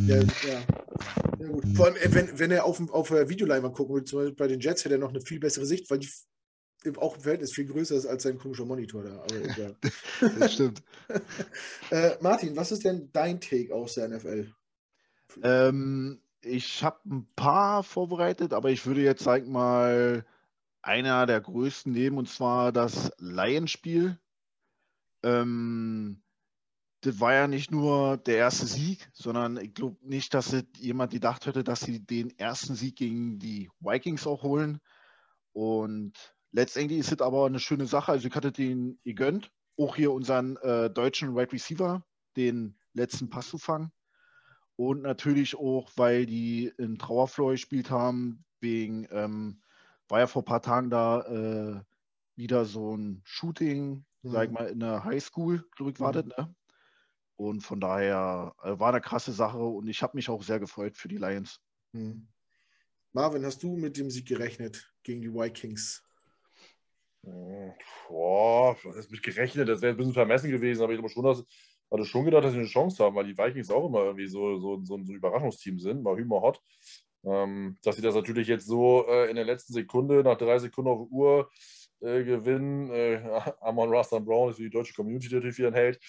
Ja, 0.00 0.16
ja. 0.16 0.24
ja 1.38 1.48
gut. 1.48 1.64
Vor 1.74 1.86
allem, 1.86 1.96
äh, 1.96 2.14
wenn, 2.14 2.38
wenn 2.38 2.50
er 2.50 2.64
auf, 2.64 2.80
auf 2.90 3.10
Videoleinwand 3.10 3.74
gucken 3.74 3.96
will, 3.96 4.04
zum 4.04 4.20
Beispiel 4.20 4.36
bei 4.36 4.46
den 4.46 4.60
Jets, 4.60 4.84
hätte 4.84 4.94
er 4.94 5.00
noch 5.00 5.10
eine 5.10 5.20
viel 5.20 5.40
bessere 5.40 5.66
Sicht, 5.66 5.90
weil 5.90 5.98
die 5.98 6.10
auch 6.98 7.16
im 7.16 7.22
Verhältnis 7.22 7.52
viel 7.52 7.66
größer 7.66 7.96
ist 7.96 8.06
als 8.06 8.22
sein 8.22 8.38
komischer 8.38 8.64
Monitor 8.64 9.02
da. 9.02 9.26
Das 10.38 10.54
stimmt. 10.54 10.82
äh, 11.90 12.16
Martin, 12.20 12.56
was 12.56 12.72
ist 12.72 12.84
denn 12.84 13.10
dein 13.12 13.40
Take 13.40 13.74
aus 13.74 13.94
der 13.94 14.08
NFL? 14.08 14.52
Ähm, 15.42 16.20
ich 16.40 16.82
habe 16.82 17.00
ein 17.06 17.28
paar 17.34 17.82
vorbereitet, 17.82 18.52
aber 18.52 18.70
ich 18.70 18.86
würde 18.86 19.02
jetzt, 19.02 19.22
sag 19.22 19.46
mal, 19.46 20.24
einer 20.82 21.26
der 21.26 21.40
größten 21.40 21.92
nehmen, 21.92 22.18
und 22.18 22.28
zwar 22.28 22.72
das 22.72 23.10
Lions-Spiel. 23.18 24.18
Ähm, 25.22 26.22
das 27.00 27.20
war 27.20 27.32
ja 27.32 27.46
nicht 27.46 27.70
nur 27.70 28.16
der 28.16 28.38
erste 28.38 28.66
Sieg, 28.66 29.08
sondern 29.12 29.56
ich 29.56 29.74
glaube 29.74 29.96
nicht, 30.02 30.34
dass 30.34 30.56
jemand 30.76 31.12
gedacht 31.12 31.46
hätte, 31.46 31.62
dass 31.62 31.80
sie 31.80 32.04
den 32.04 32.36
ersten 32.38 32.74
Sieg 32.74 32.96
gegen 32.96 33.38
die 33.38 33.70
Vikings 33.80 34.26
auch 34.26 34.42
holen. 34.42 34.80
Und 35.52 36.14
letztendlich 36.52 37.00
ist 37.00 37.12
es 37.12 37.20
aber 37.20 37.46
eine 37.46 37.60
schöne 37.60 37.86
Sache. 37.86 38.12
Also 38.12 38.28
ich 38.28 38.34
hatte 38.34 38.52
den 38.52 38.98
gegönnt, 39.04 39.50
auch 39.78 39.96
hier 39.96 40.12
unseren 40.12 40.56
äh, 40.58 40.90
deutschen 40.90 41.30
Wide 41.30 41.38
right 41.38 41.52
Receiver, 41.52 42.04
den 42.36 42.78
letzten 42.92 43.30
Pass 43.30 43.48
zu 43.48 43.58
fangen. 43.58 43.92
Und 44.76 45.02
natürlich 45.02 45.56
auch, 45.56 45.90
weil 45.96 46.26
die 46.26 46.72
in 46.78 46.98
Trauerfloor 46.98 47.52
gespielt 47.52 47.90
haben, 47.90 48.44
wegen, 48.60 49.08
ähm, 49.10 49.60
war 50.08 50.20
ja 50.20 50.26
vor 50.26 50.42
ein 50.42 50.46
paar 50.46 50.62
Tagen 50.62 50.90
da 50.90 51.22
äh, 51.22 51.80
wieder 52.36 52.64
so 52.64 52.96
ein 52.96 53.20
Shooting, 53.24 54.04
mhm. 54.22 54.30
sag 54.30 54.46
ich 54.46 54.52
mal, 54.52 54.68
in 54.68 54.80
der 54.80 55.04
Highschool, 55.04 55.64
glaube 55.74 55.92
ich, 55.92 55.98
mhm. 55.98 56.32
ne? 56.36 56.54
Und 57.36 57.60
von 57.60 57.80
daher 57.80 58.54
äh, 58.62 58.78
war 58.78 58.88
eine 58.88 59.00
krasse 59.00 59.32
Sache 59.32 59.58
und 59.58 59.86
ich 59.86 60.02
habe 60.02 60.16
mich 60.16 60.28
auch 60.28 60.42
sehr 60.42 60.58
gefreut 60.58 60.96
für 60.96 61.08
die 61.08 61.18
Lions. 61.18 61.60
Mhm. 61.92 62.28
Marvin, 63.12 63.44
hast 63.44 63.62
du 63.62 63.76
mit 63.76 63.96
dem 63.96 64.10
Sieg 64.10 64.26
gerechnet 64.26 64.92
gegen 65.02 65.22
die 65.22 65.32
Vikings? 65.32 66.02
Boah, 67.22 68.76
das 68.84 69.10
mit 69.10 69.22
gerechnet, 69.22 69.68
das 69.68 69.82
wäre 69.82 69.92
ein 69.92 69.96
bisschen 69.96 70.14
vermessen 70.14 70.50
gewesen, 70.50 70.82
aber 70.82 70.92
ich 70.92 70.98
glaube 70.98 71.12
schon, 71.12 71.24
dass, 71.24 71.44
hatte 71.90 72.04
schon 72.04 72.24
gedacht, 72.24 72.44
dass 72.44 72.52
sie 72.52 72.58
eine 72.58 72.66
Chance 72.66 73.04
haben, 73.04 73.16
weil 73.16 73.26
die 73.26 73.36
Vikings 73.36 73.70
auch 73.70 73.86
immer 73.86 74.04
irgendwie 74.04 74.28
so, 74.28 74.58
so, 74.58 74.82
so, 74.84 74.96
ein 74.96 75.06
Überraschungsteam 75.06 75.78
sind, 75.78 76.02
mal 76.02 76.16
Hümer 76.16 76.40
hot. 76.40 76.60
Ähm, 77.24 77.76
dass 77.82 77.96
sie 77.96 78.02
das 78.02 78.14
natürlich 78.14 78.46
jetzt 78.46 78.66
so 78.66 79.06
äh, 79.08 79.28
in 79.28 79.36
der 79.36 79.44
letzten 79.44 79.72
Sekunde, 79.72 80.22
nach 80.22 80.38
drei 80.38 80.58
Sekunden 80.58 80.90
auf 80.90 81.10
Uhr, 81.10 81.50
äh, 82.00 82.24
gewinnen. 82.24 82.90
Äh, 82.90 83.20
Amon 83.60 83.94
Rastan 83.94 84.24
Brown 84.24 84.50
ist 84.50 84.56
für 84.56 84.62
die 84.62 84.70
deutsche 84.70 84.94
Community 84.94 85.32
natürlich 85.32 85.58
wieder 85.58 85.68
ein 85.68 85.74
Held. 85.74 86.00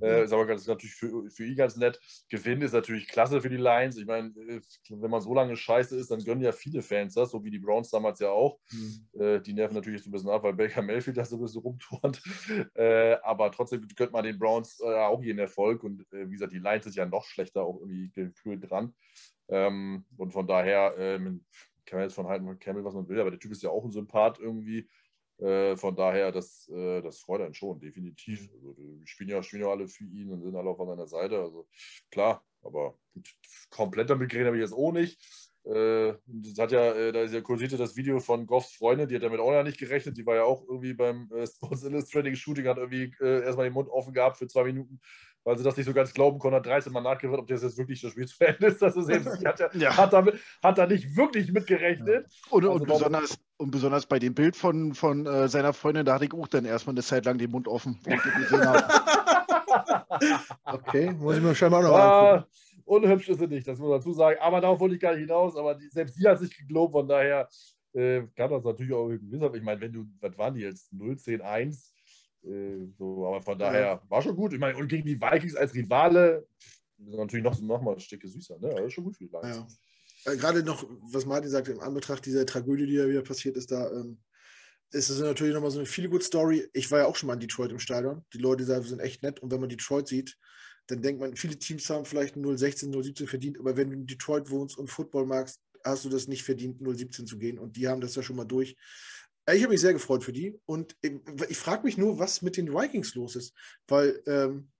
Äh, 0.00 0.24
ist 0.24 0.32
aber 0.32 0.46
ganz, 0.46 0.66
natürlich 0.66 0.94
für, 0.94 1.30
für 1.30 1.44
ihn 1.44 1.56
ganz 1.56 1.76
nett. 1.76 2.00
Gewinnen 2.28 2.62
ist 2.62 2.72
natürlich 2.72 3.08
klasse 3.08 3.40
für 3.40 3.48
die 3.48 3.56
Lions. 3.56 3.96
Ich 3.96 4.06
meine, 4.06 4.28
äh, 4.28 4.60
wenn 4.90 5.10
man 5.10 5.20
so 5.20 5.34
lange 5.34 5.56
scheiße 5.56 5.96
ist, 5.96 6.10
dann 6.10 6.24
gönnen 6.24 6.42
ja 6.42 6.52
viele 6.52 6.82
Fans 6.82 7.14
das, 7.14 7.30
so 7.30 7.44
wie 7.44 7.50
die 7.50 7.58
Browns 7.58 7.90
damals 7.90 8.20
ja 8.20 8.30
auch. 8.30 8.58
Mhm. 8.70 9.20
Äh, 9.20 9.40
die 9.40 9.52
nerven 9.52 9.74
natürlich 9.74 10.02
so 10.02 10.08
ein 10.08 10.12
bisschen 10.12 10.30
ab, 10.30 10.42
weil 10.42 10.54
Baker 10.54 10.82
Mayfield 10.82 11.16
da 11.16 11.24
so 11.24 11.36
ein 11.36 11.42
bisschen 11.42 11.62
rumturnt. 11.62 12.22
Äh, 12.74 13.16
aber 13.22 13.50
trotzdem 13.52 13.86
gönnt 13.96 14.12
man 14.12 14.24
den 14.24 14.38
Browns 14.38 14.80
auch 14.80 15.22
jeden 15.22 15.38
Erfolg. 15.38 15.82
Und 15.82 16.04
wie 16.10 16.32
gesagt, 16.32 16.52
die 16.52 16.58
Lions 16.58 16.84
sind 16.84 16.96
ja 16.96 17.06
noch 17.06 17.24
schlechter 17.24 17.62
auch 17.62 17.80
irgendwie 17.80 18.10
gefühlt 18.10 18.68
dran. 18.68 18.94
Ähm, 19.48 20.04
und 20.16 20.32
von 20.32 20.46
daher 20.46 20.94
ähm, 20.98 21.44
kann 21.84 21.98
man 21.98 22.08
jetzt 22.08 22.14
von 22.14 22.26
halten 22.26 22.58
Campbell, 22.58 22.84
was 22.84 22.94
man 22.94 23.08
will, 23.08 23.20
aber 23.20 23.30
der 23.30 23.38
Typ 23.38 23.52
ist 23.52 23.62
ja 23.62 23.70
auch 23.70 23.84
ein 23.84 23.92
Sympath 23.92 24.38
irgendwie. 24.38 24.88
Äh, 25.38 25.76
von 25.76 25.94
daher, 25.94 26.32
das, 26.32 26.68
äh, 26.68 27.02
das 27.02 27.18
freut 27.18 27.42
einen 27.42 27.54
schon, 27.54 27.78
definitiv. 27.78 28.48
Also, 28.54 28.72
die 28.72 29.06
spielen 29.06 29.30
ja, 29.30 29.42
spielen 29.42 29.62
ja 29.62 29.68
alle 29.68 29.86
für 29.86 30.04
ihn 30.04 30.30
und 30.32 30.42
sind 30.42 30.56
alle 30.56 30.70
auf 30.70 30.78
seiner 30.78 31.06
Seite. 31.06 31.38
Also 31.38 31.68
klar, 32.10 32.44
aber 32.62 32.98
gut, 33.12 33.28
komplett 33.70 34.08
damit 34.08 34.30
geredet 34.30 34.48
habe 34.48 34.56
ich 34.56 34.62
jetzt 34.62 34.72
auch 34.72 34.92
nicht. 34.92 35.20
Äh, 35.64 36.14
das 36.26 36.58
hat 36.58 36.72
ja, 36.72 36.92
äh, 36.94 37.12
da 37.12 37.22
ist 37.22 37.34
ja 37.34 37.40
kursierte 37.40 37.76
das 37.76 37.96
Video 37.96 38.20
von 38.20 38.46
Goffs 38.46 38.76
Freundin, 38.76 39.08
die 39.08 39.16
hat 39.16 39.24
damit 39.24 39.40
auch 39.40 39.52
ja 39.52 39.62
nicht 39.62 39.78
gerechnet. 39.78 40.16
Die 40.16 40.24
war 40.24 40.36
ja 40.36 40.44
auch 40.44 40.62
irgendwie 40.66 40.94
beim 40.94 41.28
äh, 41.32 41.46
Sports 41.46 41.82
Illustrating 41.82 42.34
Shooting, 42.34 42.66
hat 42.66 42.78
irgendwie 42.78 43.12
äh, 43.20 43.42
erstmal 43.42 43.66
den 43.66 43.74
Mund 43.74 43.88
offen 43.88 44.14
gehabt 44.14 44.38
für 44.38 44.46
zwei 44.46 44.64
Minuten 44.64 45.00
weil 45.46 45.56
sie 45.56 45.62
das 45.62 45.76
nicht 45.76 45.86
so 45.86 45.94
ganz 45.94 46.12
glauben 46.12 46.40
konnten, 46.40 46.56
hat 46.56 46.66
13 46.66 46.92
Mal 46.92 47.02
nachgehört, 47.02 47.38
ob 47.38 47.46
das 47.46 47.62
jetzt 47.62 47.78
wirklich 47.78 48.00
das 48.00 48.10
Spiel 48.10 48.26
zu 48.26 48.44
Ende 48.44 48.66
ist. 48.66 48.82
Das 48.82 48.96
ist 48.96 49.08
jetzt, 49.08 49.26
hat, 49.46 49.60
ja, 49.60 49.68
ja. 49.74 49.96
hat, 49.96 50.12
damit, 50.12 50.40
hat 50.60 50.76
da 50.76 50.88
nicht 50.88 51.16
wirklich 51.16 51.52
mitgerechnet. 51.52 52.26
Ja. 52.28 52.50
Und, 52.50 52.64
also 52.64 52.74
und, 52.74 52.88
besonders, 52.88 53.38
und 53.56 53.70
besonders 53.70 54.06
bei 54.06 54.18
dem 54.18 54.34
Bild 54.34 54.56
von, 54.56 54.92
von 54.92 55.24
äh, 55.24 55.46
seiner 55.48 55.72
Freundin, 55.72 56.04
da 56.04 56.14
hatte 56.14 56.24
ich 56.24 56.34
auch 56.34 56.48
dann 56.48 56.64
erstmal 56.64 56.94
eine 56.94 57.04
Zeit 57.04 57.26
lang 57.26 57.38
den 57.38 57.52
Mund 57.52 57.68
offen, 57.68 58.00
okay, 60.64 61.12
muss 61.12 61.36
ich 61.36 61.42
mir 61.42 61.54
scheinbar 61.54 61.82
noch 61.82 61.92
ja, 61.96 62.44
unhübsch 62.84 63.28
ist 63.28 63.38
sie 63.38 63.46
nicht, 63.46 63.68
das 63.68 63.78
muss 63.78 63.88
man 63.88 63.98
dazu 63.98 64.12
sagen. 64.12 64.40
Aber 64.40 64.60
darauf 64.60 64.80
wollte 64.80 64.96
ich 64.96 65.00
gar 65.00 65.12
nicht 65.12 65.20
hinaus. 65.20 65.56
Aber 65.56 65.76
die, 65.76 65.88
selbst 65.88 66.16
sie 66.16 66.26
hat 66.26 66.40
sich 66.40 66.66
gelobt, 66.66 66.90
von 66.92 67.06
daher 67.06 67.48
äh, 67.92 68.22
kann 68.34 68.50
das 68.50 68.64
natürlich 68.64 68.92
auch 68.92 69.08
gewisser. 69.08 69.54
Ich 69.54 69.62
meine, 69.62 69.80
wenn 69.80 69.92
du, 69.92 70.06
was 70.20 70.36
waren 70.36 70.54
die 70.54 70.62
jetzt? 70.62 70.92
0, 70.92 71.16
10, 71.16 71.40
1. 71.40 71.92
Äh, 72.46 72.86
so, 72.96 73.26
aber 73.26 73.42
von 73.42 73.58
daher 73.58 73.80
ja. 73.80 74.02
war 74.08 74.22
schon 74.22 74.36
gut. 74.36 74.52
Ich 74.52 74.58
meine, 74.58 74.78
und 74.78 74.88
gegen 74.88 75.06
die 75.06 75.20
Vikings 75.20 75.56
als 75.56 75.74
Rivale 75.74 76.46
natürlich 76.98 77.44
noch, 77.44 77.60
noch 77.60 77.82
mal 77.82 77.94
ein 77.94 78.00
Stückchen 78.00 78.30
süßer. 78.30 78.58
Ne? 78.58 78.70
Das 78.70 78.86
ist 78.86 78.92
schon 78.94 79.04
gut 79.04 79.16
für 79.16 79.24
die 79.24 79.32
Vikings. 79.32 79.78
Ja. 80.24 80.32
Äh, 80.32 80.36
gerade 80.36 80.62
noch, 80.62 80.86
was 81.12 81.26
Martin 81.26 81.50
sagte, 81.50 81.72
im 81.72 81.80
Anbetracht 81.80 82.24
dieser 82.24 82.46
Tragödie, 82.46 82.86
die 82.86 82.96
da 82.96 83.08
wieder 83.08 83.22
passiert 83.22 83.56
ist, 83.56 83.70
da 83.70 83.90
ähm, 83.90 84.18
ist 84.92 85.10
es 85.10 85.20
natürlich 85.20 85.54
nochmal 85.54 85.70
so 85.70 85.78
eine 85.78 85.86
viele 85.86 86.08
gute 86.08 86.24
Story. 86.24 86.68
Ich 86.72 86.90
war 86.90 87.00
ja 87.00 87.06
auch 87.06 87.16
schon 87.16 87.26
mal 87.26 87.34
in 87.34 87.40
Detroit 87.40 87.70
im 87.70 87.78
Stadion. 87.78 88.24
Die 88.32 88.38
Leute 88.38 88.64
da 88.64 88.80
sind 88.82 89.00
echt 89.00 89.22
nett. 89.22 89.40
Und 89.40 89.50
wenn 89.50 89.60
man 89.60 89.68
Detroit 89.68 90.08
sieht, 90.08 90.36
dann 90.86 91.02
denkt 91.02 91.20
man, 91.20 91.36
viele 91.36 91.58
Teams 91.58 91.90
haben 91.90 92.04
vielleicht 92.04 92.36
016, 92.36 92.92
017 92.92 93.26
verdient, 93.26 93.58
aber 93.58 93.76
wenn 93.76 93.90
du 93.90 93.96
in 93.96 94.06
Detroit 94.06 94.50
wohnst 94.50 94.78
und 94.78 94.88
Football 94.88 95.26
magst, 95.26 95.60
hast 95.84 96.04
du 96.04 96.08
das 96.08 96.28
nicht 96.28 96.44
verdient, 96.44 96.78
017 96.80 97.26
zu 97.26 97.38
gehen. 97.38 97.58
Und 97.58 97.76
die 97.76 97.88
haben 97.88 98.00
das 98.00 98.14
ja 98.14 98.22
schon 98.22 98.36
mal 98.36 98.44
durch. 98.44 98.76
Ich 99.48 99.62
habe 99.62 99.72
mich 99.72 99.80
sehr 99.80 99.92
gefreut 99.92 100.24
für 100.24 100.32
die. 100.32 100.58
Und 100.66 100.96
ich 101.02 101.56
frage 101.56 101.84
mich 101.84 101.96
nur, 101.96 102.18
was 102.18 102.42
mit 102.42 102.56
den 102.56 102.72
Vikings 102.72 103.14
los 103.14 103.36
ist. 103.36 103.54
Weil 103.86 104.20
ähm, 104.26 104.70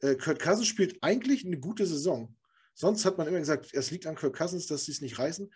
äh, 0.00 0.16
Kurt 0.16 0.40
Cousins 0.40 0.66
spielt 0.66 1.02
eigentlich 1.02 1.44
eine 1.44 1.58
gute 1.58 1.86
Saison. 1.86 2.36
Sonst 2.74 3.04
hat 3.04 3.18
man 3.18 3.26
immer 3.26 3.38
gesagt, 3.38 3.70
es 3.74 3.90
liegt 3.90 4.06
an 4.06 4.16
Kurt 4.16 4.36
Cousins, 4.36 4.66
dass 4.66 4.84
sie 4.84 4.92
es 4.92 5.00
nicht 5.00 5.18
reißen. 5.18 5.52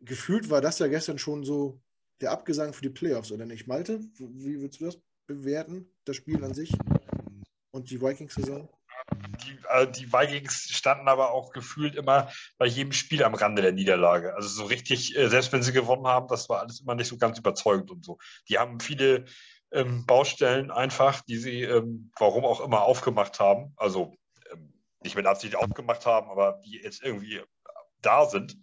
Gefühlt 0.00 0.50
war 0.50 0.60
das 0.60 0.78
ja 0.78 0.88
gestern 0.88 1.18
schon 1.18 1.44
so 1.44 1.80
der 2.20 2.32
Abgesang 2.32 2.72
für 2.72 2.82
die 2.82 2.90
Playoffs, 2.90 3.32
oder 3.32 3.46
nicht? 3.46 3.66
Malte, 3.66 4.00
wie 4.18 4.60
würdest 4.60 4.80
du 4.80 4.86
das 4.86 4.98
bewerten, 5.26 5.90
das 6.04 6.16
Spiel 6.16 6.42
an 6.44 6.54
sich 6.54 6.72
und 7.70 7.90
die 7.90 8.00
Vikings-Saison? 8.00 8.68
Die, 9.44 9.58
äh, 9.68 9.90
die, 9.90 10.12
Vikings 10.12 10.68
standen 10.70 11.08
aber 11.08 11.32
auch 11.32 11.52
gefühlt 11.52 11.94
immer 11.94 12.30
bei 12.58 12.66
jedem 12.66 12.92
Spiel 12.92 13.24
am 13.24 13.34
Rande 13.34 13.62
der 13.62 13.72
Niederlage. 13.72 14.34
Also 14.34 14.48
so 14.48 14.64
richtig, 14.64 15.16
äh, 15.16 15.28
selbst 15.28 15.52
wenn 15.52 15.62
sie 15.62 15.72
gewonnen 15.72 16.06
haben, 16.06 16.28
das 16.28 16.48
war 16.48 16.60
alles 16.60 16.80
immer 16.80 16.94
nicht 16.94 17.08
so 17.08 17.18
ganz 17.18 17.38
überzeugend 17.38 17.90
und 17.90 18.04
so. 18.04 18.18
Die 18.48 18.58
haben 18.58 18.80
viele 18.80 19.24
ähm, 19.72 20.06
Baustellen 20.06 20.70
einfach, 20.70 21.22
die 21.22 21.38
sie, 21.38 21.62
ähm, 21.62 22.10
warum 22.18 22.44
auch 22.44 22.60
immer, 22.60 22.82
aufgemacht 22.82 23.40
haben. 23.40 23.72
Also 23.76 24.14
ähm, 24.52 24.72
nicht 25.02 25.16
mit 25.16 25.26
Absicht 25.26 25.56
aufgemacht 25.56 26.06
haben, 26.06 26.30
aber 26.30 26.60
die 26.64 26.80
jetzt 26.82 27.02
irgendwie 27.02 27.40
da 28.00 28.26
sind 28.26 28.56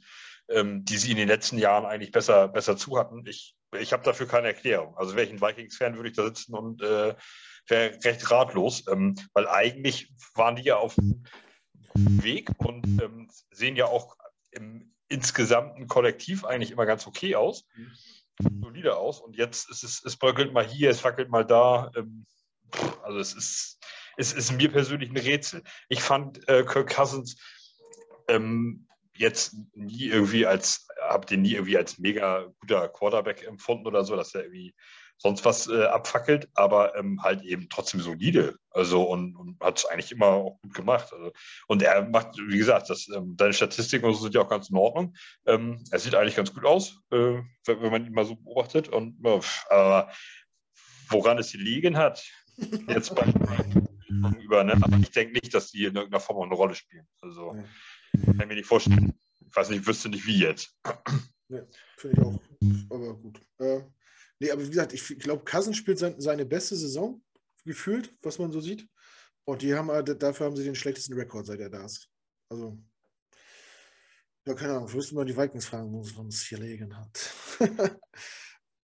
ähm, 0.49 0.83
die 0.85 0.97
sie 0.97 1.11
in 1.11 1.17
den 1.17 1.27
letzten 1.27 1.57
Jahren 1.57 1.85
eigentlich 1.85 2.11
besser, 2.11 2.47
besser 2.47 2.75
zu 2.75 2.97
hatten. 2.97 3.25
Ich, 3.25 3.55
ich 3.77 3.93
habe 3.93 4.03
dafür 4.03 4.27
keine 4.27 4.47
Erklärung. 4.47 4.97
Also 4.97 5.15
ein 5.15 5.41
Vikings-Fan, 5.41 5.95
würde 5.95 6.09
ich 6.09 6.15
da 6.15 6.25
sitzen 6.25 6.55
und 6.55 6.81
äh, 6.81 7.15
recht 7.69 8.31
ratlos, 8.31 8.85
ähm, 8.87 9.15
weil 9.33 9.47
eigentlich 9.47 10.11
waren 10.33 10.55
die 10.55 10.63
ja 10.63 10.77
auf 10.77 10.95
dem 10.95 11.23
Weg 11.95 12.49
und 12.59 13.01
ähm, 13.01 13.29
sehen 13.51 13.75
ja 13.75 13.85
auch 13.85 14.15
im 14.51 14.93
insgesamten 15.09 15.87
Kollektiv 15.87 16.45
eigentlich 16.45 16.71
immer 16.71 16.85
ganz 16.85 17.07
okay 17.07 17.35
aus, 17.35 17.65
solide 18.61 18.95
aus. 18.95 19.19
Und 19.19 19.35
jetzt 19.35 19.69
ist 19.69 19.83
es, 19.83 20.03
es 20.03 20.17
bröckelt 20.17 20.53
mal 20.53 20.65
hier, 20.65 20.89
es 20.89 20.99
fackelt 20.99 21.29
mal 21.29 21.45
da. 21.45 21.91
Ähm, 21.95 22.25
also 23.03 23.19
es 23.19 23.33
ist, 23.33 23.79
es 24.17 24.33
ist 24.33 24.51
mir 24.51 24.71
persönlich 24.71 25.09
ein 25.09 25.17
Rätsel. 25.17 25.63
Ich 25.89 26.01
fand 26.01 26.47
äh, 26.47 26.63
Kirk 26.63 26.93
Cousins 26.93 27.37
ähm, 28.27 28.87
jetzt 29.15 29.55
nie 29.73 30.05
irgendwie 30.05 30.45
als, 30.45 30.87
habe 31.01 31.25
den 31.25 31.41
nie 31.41 31.53
irgendwie 31.53 31.77
als 31.77 31.97
mega 31.97 32.45
guter 32.61 32.87
Quarterback 32.89 33.43
empfunden 33.43 33.87
oder 33.87 34.03
so, 34.05 34.15
dass 34.15 34.33
er 34.33 34.43
irgendwie 34.43 34.73
sonst 35.19 35.45
was 35.45 35.67
äh, 35.67 35.83
abfackelt, 35.83 36.49
aber 36.55 36.95
ähm, 36.95 37.21
halt 37.21 37.43
eben 37.43 37.67
trotzdem 37.69 38.01
solide. 38.01 38.57
Also 38.71 39.03
und, 39.03 39.35
und 39.35 39.59
hat 39.61 39.77
es 39.77 39.85
eigentlich 39.85 40.11
immer 40.11 40.27
auch 40.27 40.61
gut 40.61 40.73
gemacht. 40.73 41.13
Also, 41.13 41.31
und 41.67 41.83
er 41.83 42.07
macht, 42.07 42.37
wie 42.37 42.57
gesagt, 42.57 42.89
das, 42.89 43.07
ähm, 43.09 43.35
deine 43.35 43.53
Statistiken 43.53 44.13
sind 44.13 44.33
ja 44.33 44.41
auch 44.41 44.49
ganz 44.49 44.69
in 44.69 44.77
Ordnung. 44.77 45.15
Ähm, 45.45 45.83
er 45.91 45.99
sieht 45.99 46.15
eigentlich 46.15 46.35
ganz 46.35 46.53
gut 46.53 46.65
aus, 46.65 47.01
äh, 47.11 47.41
wenn, 47.65 47.81
wenn, 47.81 47.91
man 47.91 48.05
ihn 48.05 48.13
mal 48.13 48.25
so 48.25 48.35
beobachtet. 48.35 48.89
Und 48.89 49.23
äh, 49.25 49.39
aber 49.69 50.11
woran 51.09 51.37
es 51.37 51.51
gelegen 51.51 51.97
hat, 51.97 52.23
jetzt 52.87 53.13
beim 53.13 53.33
über, 54.39 54.63
ne? 54.63 54.73
aber 54.81 54.97
ich 54.97 55.11
denke 55.11 55.33
nicht, 55.33 55.53
dass 55.53 55.71
die 55.71 55.85
in 55.85 55.95
irgendeiner 55.95 56.19
Form 56.19 56.37
auch 56.37 56.45
eine 56.45 56.55
Rolle 56.55 56.75
spielen. 56.75 57.07
Also. 57.21 57.55
Ja. 57.55 57.63
Kann 58.25 58.39
ich 58.39 58.47
mir 58.47 58.55
nicht 58.55 58.65
vorstellen. 58.65 59.13
Ich 59.47 59.55
weiß 59.55 59.69
nicht, 59.69 59.81
ich 59.81 59.87
wüsste 59.87 60.09
nicht, 60.09 60.25
wie 60.25 60.39
jetzt. 60.39 60.75
Ja, 61.49 61.61
finde 61.97 62.21
ich 62.21 62.25
auch. 62.25 62.39
Aber 62.89 63.13
gut. 63.15 63.41
Äh, 63.59 63.81
nee, 64.39 64.51
aber 64.51 64.63
wie 64.63 64.69
gesagt, 64.69 64.93
ich, 64.93 65.09
ich 65.09 65.19
glaube, 65.19 65.43
Cousins 65.45 65.77
spielt 65.77 65.99
sein, 65.99 66.15
seine 66.19 66.45
beste 66.45 66.75
Saison, 66.75 67.21
gefühlt, 67.65 68.13
was 68.21 68.39
man 68.39 68.51
so 68.51 68.61
sieht. 68.61 68.87
Und 69.45 69.61
die 69.61 69.73
haben, 69.73 69.89
äh, 69.89 70.03
dafür 70.03 70.47
haben 70.47 70.55
sie 70.55 70.63
den 70.63 70.75
schlechtesten 70.75 71.13
Rekord, 71.13 71.45
seit 71.45 71.59
er 71.59 71.69
da 71.69 71.85
ist. 71.85 72.09
Also, 72.49 72.77
ja, 74.45 74.53
keine 74.53 74.73
Ahnung, 74.73 74.91
müsste 74.93 75.15
man 75.15 75.27
die 75.27 75.35
Vikings 75.35 75.65
fragen, 75.65 75.91
wo 75.91 76.01
es 76.27 76.41
hier 76.43 76.57
liegen 76.57 76.95
hat. 76.95 77.33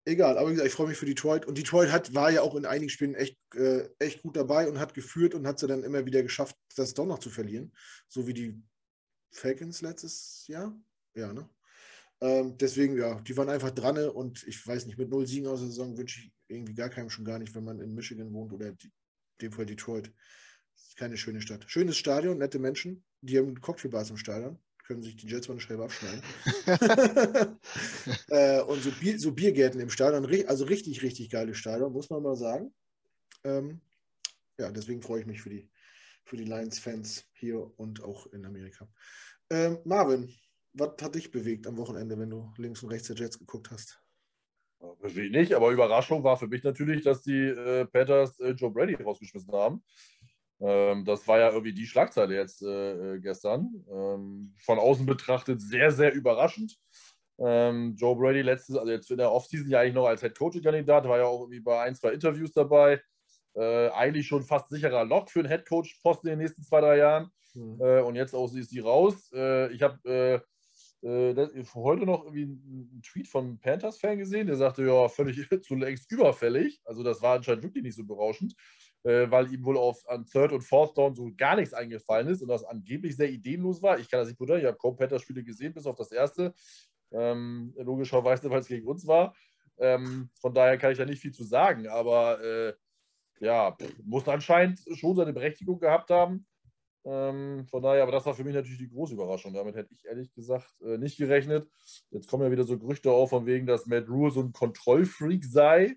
Egal, 0.04 0.38
aber 0.38 0.48
wie 0.48 0.52
gesagt, 0.52 0.68
ich 0.68 0.74
freue 0.74 0.88
mich 0.88 0.96
für 0.96 1.06
Detroit. 1.06 1.44
Und 1.44 1.58
Detroit 1.58 1.92
hat, 1.92 2.14
war 2.14 2.30
ja 2.30 2.40
auch 2.42 2.54
in 2.54 2.64
einigen 2.64 2.88
Spielen 2.88 3.14
echt, 3.14 3.36
äh, 3.54 3.88
echt 3.98 4.22
gut 4.22 4.36
dabei 4.36 4.68
und 4.68 4.78
hat 4.78 4.94
geführt 4.94 5.34
und 5.34 5.46
hat 5.46 5.58
sie 5.58 5.66
dann 5.66 5.82
immer 5.82 6.06
wieder 6.06 6.22
geschafft, 6.22 6.56
das 6.76 6.94
doch 6.94 7.06
noch 7.06 7.18
zu 7.18 7.28
verlieren. 7.28 7.72
So 8.08 8.26
wie 8.26 8.32
die 8.32 8.62
Falcons 9.32 9.82
letztes 9.82 10.46
Jahr. 10.46 10.74
Ja, 11.14 11.32
ne? 11.32 11.48
Ähm, 12.20 12.58
deswegen, 12.58 12.96
ja, 12.96 13.20
die 13.20 13.36
waren 13.36 13.48
einfach 13.48 13.70
dran 13.70 13.96
und 14.08 14.42
ich 14.46 14.66
weiß 14.66 14.86
nicht, 14.86 14.98
mit 14.98 15.08
null 15.08 15.26
Siegen 15.26 15.46
aus 15.46 15.60
der 15.60 15.68
Saison 15.68 15.96
wünsche 15.96 16.20
ich 16.20 16.32
irgendwie 16.48 16.74
gar 16.74 16.88
keinem 16.88 17.10
schon 17.10 17.24
gar 17.24 17.38
nicht, 17.38 17.54
wenn 17.54 17.64
man 17.64 17.80
in 17.80 17.94
Michigan 17.94 18.32
wohnt 18.32 18.52
oder 18.52 18.68
in 18.68 18.78
dem 19.40 19.52
Fall 19.52 19.66
Detroit. 19.66 20.12
Keine 20.96 21.16
schöne 21.16 21.40
Stadt. 21.40 21.64
Schönes 21.68 21.96
Stadion, 21.96 22.38
nette 22.38 22.58
Menschen. 22.58 23.04
Die 23.20 23.38
haben 23.38 23.60
Cocktailbars 23.60 24.10
im 24.10 24.16
Stadion. 24.16 24.58
Können 24.84 25.02
sich 25.02 25.16
die 25.16 25.28
Jets 25.28 25.48
mal 25.48 25.54
eine 25.54 25.60
Scheibe 25.60 25.84
abschneiden. 25.84 26.22
äh, 28.30 28.62
und 28.62 28.82
so, 28.82 28.90
Bier, 28.90 29.18
so, 29.18 29.32
Biergärten 29.32 29.80
im 29.80 29.90
Stadion. 29.90 30.26
Also 30.48 30.64
richtig, 30.64 31.02
richtig 31.02 31.30
geiles 31.30 31.58
Stadion, 31.58 31.92
muss 31.92 32.10
man 32.10 32.22
mal 32.22 32.36
sagen. 32.36 32.72
Ähm, 33.44 33.80
ja, 34.58 34.70
deswegen 34.72 35.02
freue 35.02 35.20
ich 35.20 35.26
mich 35.26 35.42
für 35.42 35.50
die, 35.50 35.68
für 36.24 36.36
die 36.36 36.44
Lions-Fans 36.44 37.26
hier 37.32 37.70
und 37.78 38.02
auch 38.02 38.26
in 38.28 38.44
Amerika. 38.44 38.88
Ähm, 39.50 39.78
Marvin, 39.84 40.34
was 40.72 40.90
hat 41.00 41.14
dich 41.14 41.30
bewegt 41.30 41.66
am 41.66 41.76
Wochenende, 41.76 42.18
wenn 42.18 42.30
du 42.30 42.52
links 42.56 42.82
und 42.82 42.90
rechts 42.90 43.08
der 43.08 43.16
Jets 43.16 43.38
geguckt 43.38 43.70
hast? 43.70 44.00
Bewegt 45.00 45.32
nicht, 45.32 45.54
aber 45.54 45.70
Überraschung 45.70 46.22
war 46.22 46.36
für 46.36 46.46
mich 46.46 46.62
natürlich, 46.62 47.02
dass 47.02 47.22
die 47.22 47.48
äh, 47.48 47.84
Panthers 47.86 48.38
äh, 48.38 48.50
Joe 48.50 48.70
Brady 48.70 48.94
rausgeschmissen 48.94 49.52
haben. 49.52 49.82
Ähm, 50.60 51.04
das 51.04 51.26
war 51.26 51.38
ja 51.38 51.50
irgendwie 51.50 51.72
die 51.72 51.86
Schlagzeile 51.86 52.34
jetzt 52.34 52.62
äh, 52.62 53.14
äh 53.14 53.20
gestern. 53.20 53.84
Ähm, 53.90 54.54
von 54.60 54.78
außen 54.78 55.04
betrachtet 55.04 55.60
sehr, 55.60 55.90
sehr 55.90 56.14
überraschend. 56.14 56.78
Ähm, 57.38 57.94
Joe 57.96 58.16
Brady 58.16 58.42
letztes, 58.42 58.76
also 58.76 58.90
jetzt 58.90 59.10
in 59.10 59.18
der 59.18 59.32
Offseason 59.32 59.68
ja 59.68 59.80
eigentlich 59.80 59.94
noch 59.94 60.06
als 60.06 60.20
Head 60.20 60.38
Coaching 60.38 60.62
Kandidat, 60.62 61.08
war 61.08 61.18
ja 61.18 61.24
auch 61.24 61.40
irgendwie 61.40 61.60
bei 61.60 61.80
ein, 61.80 61.94
zwei 61.94 62.12
Interviews 62.12 62.52
dabei 62.52 63.00
äh, 63.54 63.88
eigentlich 63.90 64.26
schon 64.26 64.42
fast 64.42 64.68
sicherer 64.70 65.04
Lock 65.04 65.30
für 65.30 65.40
einen 65.40 65.48
Headcoach-Posten 65.48 66.28
in 66.28 66.32
den 66.32 66.38
nächsten 66.40 66.62
zwei, 66.62 66.80
drei 66.80 66.98
Jaaren. 66.98 67.30
Mhm. 67.54 67.80
Äh, 67.80 68.00
und 68.02 68.14
jetzt 68.14 68.34
auch 68.34 68.52
ist 68.52 68.70
sie 68.70 68.80
raus. 68.80 69.30
Äh, 69.32 69.72
ich 69.72 69.82
habe 69.82 70.42
äh, 71.02 71.64
heute 71.74 72.04
noch 72.06 72.24
irgendwie 72.24 72.42
einen 72.42 73.02
Tweet 73.02 73.28
von 73.28 73.58
Panthers-Fan 73.60 74.18
gesehen, 74.18 74.46
der 74.46 74.56
sagte, 74.56 74.84
ja, 74.84 75.08
völlig 75.08 75.48
zu 75.62 75.76
längst 75.76 76.10
überfällig. 76.10 76.80
Also 76.84 77.02
das 77.02 77.22
war 77.22 77.36
anscheinend 77.36 77.62
wirklich 77.62 77.84
nicht 77.84 77.96
so 77.96 78.04
berauschend, 78.04 78.54
äh, 79.04 79.30
weil 79.30 79.52
ihm 79.52 79.64
wohl 79.64 79.76
auf 79.76 80.08
an 80.08 80.26
Third 80.26 80.52
und 80.52 80.62
Fourth 80.62 80.98
Down 80.98 81.14
so 81.14 81.30
gar 81.36 81.56
nichts 81.56 81.74
eingefallen 81.74 82.28
ist 82.28 82.42
und 82.42 82.48
das 82.48 82.64
angeblich 82.64 83.16
sehr 83.16 83.30
ideenlos 83.30 83.82
war. 83.82 83.98
Ich 83.98 84.10
kann 84.10 84.20
das 84.20 84.28
nicht 84.28 84.38
beurteilen, 84.38 84.60
ich 84.60 84.66
habe 84.66 84.78
kaum 84.78 84.96
Panthers-Spiele 84.96 85.44
gesehen, 85.44 85.72
bis 85.72 85.86
auf 85.86 85.96
das 85.96 86.10
erste. 86.10 86.54
Ähm, 87.10 87.72
logischerweise, 87.76 88.50
weil 88.50 88.60
es 88.60 88.68
gegen 88.68 88.86
uns 88.86 89.06
war. 89.06 89.34
Ähm, 89.78 90.30
von 90.40 90.52
daher 90.52 90.76
kann 90.76 90.92
ich 90.92 90.98
da 90.98 91.04
nicht 91.04 91.22
viel 91.22 91.32
zu 91.32 91.44
sagen, 91.44 91.86
aber 91.86 92.42
äh, 92.42 92.74
ja, 93.40 93.76
muss 94.02 94.26
anscheinend 94.26 94.80
schon 94.94 95.14
seine 95.14 95.32
Berechtigung 95.32 95.78
gehabt 95.78 96.10
haben. 96.10 96.47
Ähm, 97.10 97.66
von 97.66 97.82
daher, 97.82 98.02
aber 98.02 98.12
das 98.12 98.26
war 98.26 98.34
für 98.34 98.44
mich 98.44 98.54
natürlich 98.54 98.78
die 98.78 98.90
große 98.90 99.14
Überraschung. 99.14 99.54
Damit 99.54 99.74
hätte 99.76 99.94
ich 99.94 100.04
ehrlich 100.04 100.32
gesagt 100.34 100.74
äh, 100.82 100.98
nicht 100.98 101.16
gerechnet. 101.16 101.66
Jetzt 102.10 102.28
kommen 102.28 102.44
ja 102.44 102.50
wieder 102.50 102.64
so 102.64 102.78
Gerüchte 102.78 103.10
auf, 103.10 103.30
von 103.30 103.46
wegen, 103.46 103.66
dass 103.66 103.86
Matt 103.86 104.08
Rule 104.08 104.30
so 104.30 104.40
ein 104.40 104.52
Kontrollfreak 104.52 105.42
sei. 105.44 105.96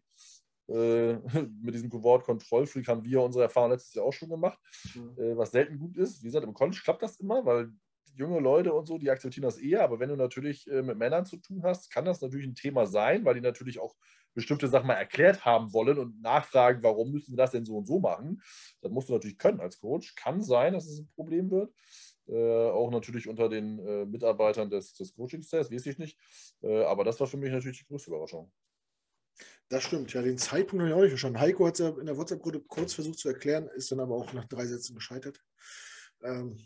Äh, 0.69 1.15
mit 1.61 1.75
diesem 1.75 1.91
Wort 1.91 2.23
Kontrollfreak 2.23 2.87
haben 2.87 3.03
wir 3.03 3.21
unsere 3.21 3.43
Erfahrung 3.43 3.71
letztes 3.71 3.93
Jahr 3.93 4.05
auch 4.05 4.13
schon 4.13 4.29
gemacht, 4.29 4.57
mhm. 4.95 5.17
äh, 5.17 5.35
was 5.35 5.51
selten 5.51 5.79
gut 5.79 5.97
ist. 5.97 6.21
Wie 6.21 6.27
gesagt, 6.27 6.45
im 6.45 6.53
College 6.53 6.79
klappt 6.81 7.03
das 7.03 7.19
immer, 7.19 7.45
weil 7.45 7.71
junge 8.15 8.39
Leute 8.39 8.73
und 8.73 8.85
so, 8.85 8.97
die 8.97 9.09
akzeptieren 9.09 9.43
das 9.43 9.57
eher. 9.57 9.83
Aber 9.83 9.99
wenn 9.99 10.09
du 10.09 10.15
natürlich 10.15 10.65
äh, 10.71 10.81
mit 10.81 10.97
Männern 10.97 11.25
zu 11.25 11.37
tun 11.37 11.63
hast, 11.63 11.91
kann 11.91 12.05
das 12.05 12.21
natürlich 12.21 12.47
ein 12.47 12.55
Thema 12.55 12.85
sein, 12.85 13.25
weil 13.25 13.35
die 13.35 13.41
natürlich 13.41 13.79
auch 13.79 13.95
bestimmte 14.33 14.67
Sachen 14.67 14.87
mal 14.87 14.95
erklärt 14.95 15.45
haben 15.45 15.73
wollen 15.73 15.97
und 15.97 16.21
nachfragen, 16.21 16.83
warum 16.83 17.11
müssen 17.11 17.33
wir 17.33 17.37
das 17.37 17.51
denn 17.51 17.65
so 17.65 17.77
und 17.77 17.85
so 17.85 17.99
machen. 17.99 18.41
Das 18.81 18.91
musst 18.91 19.09
du 19.09 19.13
natürlich 19.13 19.37
können 19.37 19.59
als 19.59 19.79
Coach. 19.79 20.15
Kann 20.15 20.41
sein, 20.41 20.73
dass 20.73 20.87
es 20.87 20.99
ein 20.99 21.09
Problem 21.15 21.51
wird. 21.51 21.73
Äh, 22.27 22.69
auch 22.69 22.91
natürlich 22.91 23.27
unter 23.27 23.49
den 23.49 23.79
äh, 23.79 24.05
Mitarbeitern 24.05 24.69
des, 24.69 24.93
des 24.93 25.13
Coaching-Styles, 25.13 25.71
weiß 25.71 25.85
ich 25.85 25.97
nicht. 25.97 26.17
Äh, 26.61 26.83
aber 26.83 27.03
das 27.03 27.19
war 27.19 27.27
für 27.27 27.37
mich 27.37 27.51
natürlich 27.51 27.79
die 27.79 27.87
größte 27.87 28.09
Überraschung. 28.09 28.51
Das 29.69 29.83
stimmt, 29.83 30.13
ja, 30.13 30.21
den 30.21 30.37
Zeitpunkt 30.37 30.81
habe 30.81 30.89
ich 30.89 30.95
auch 30.95 31.01
nicht 31.01 31.11
verstanden. 31.11 31.39
Heiko 31.39 31.65
hat 31.65 31.75
es 31.75 31.79
ja 31.79 31.89
in 31.89 32.05
der 32.05 32.17
WhatsApp-Gruppe 32.17 32.61
kurz 32.67 32.93
versucht 32.93 33.19
zu 33.19 33.29
erklären, 33.29 33.69
ist 33.75 33.91
dann 33.91 34.01
aber 34.01 34.15
auch 34.15 34.33
nach 34.33 34.45
drei 34.45 34.65
Sätzen 34.65 34.95
gescheitert. 34.95 35.41
Ähm. 36.23 36.57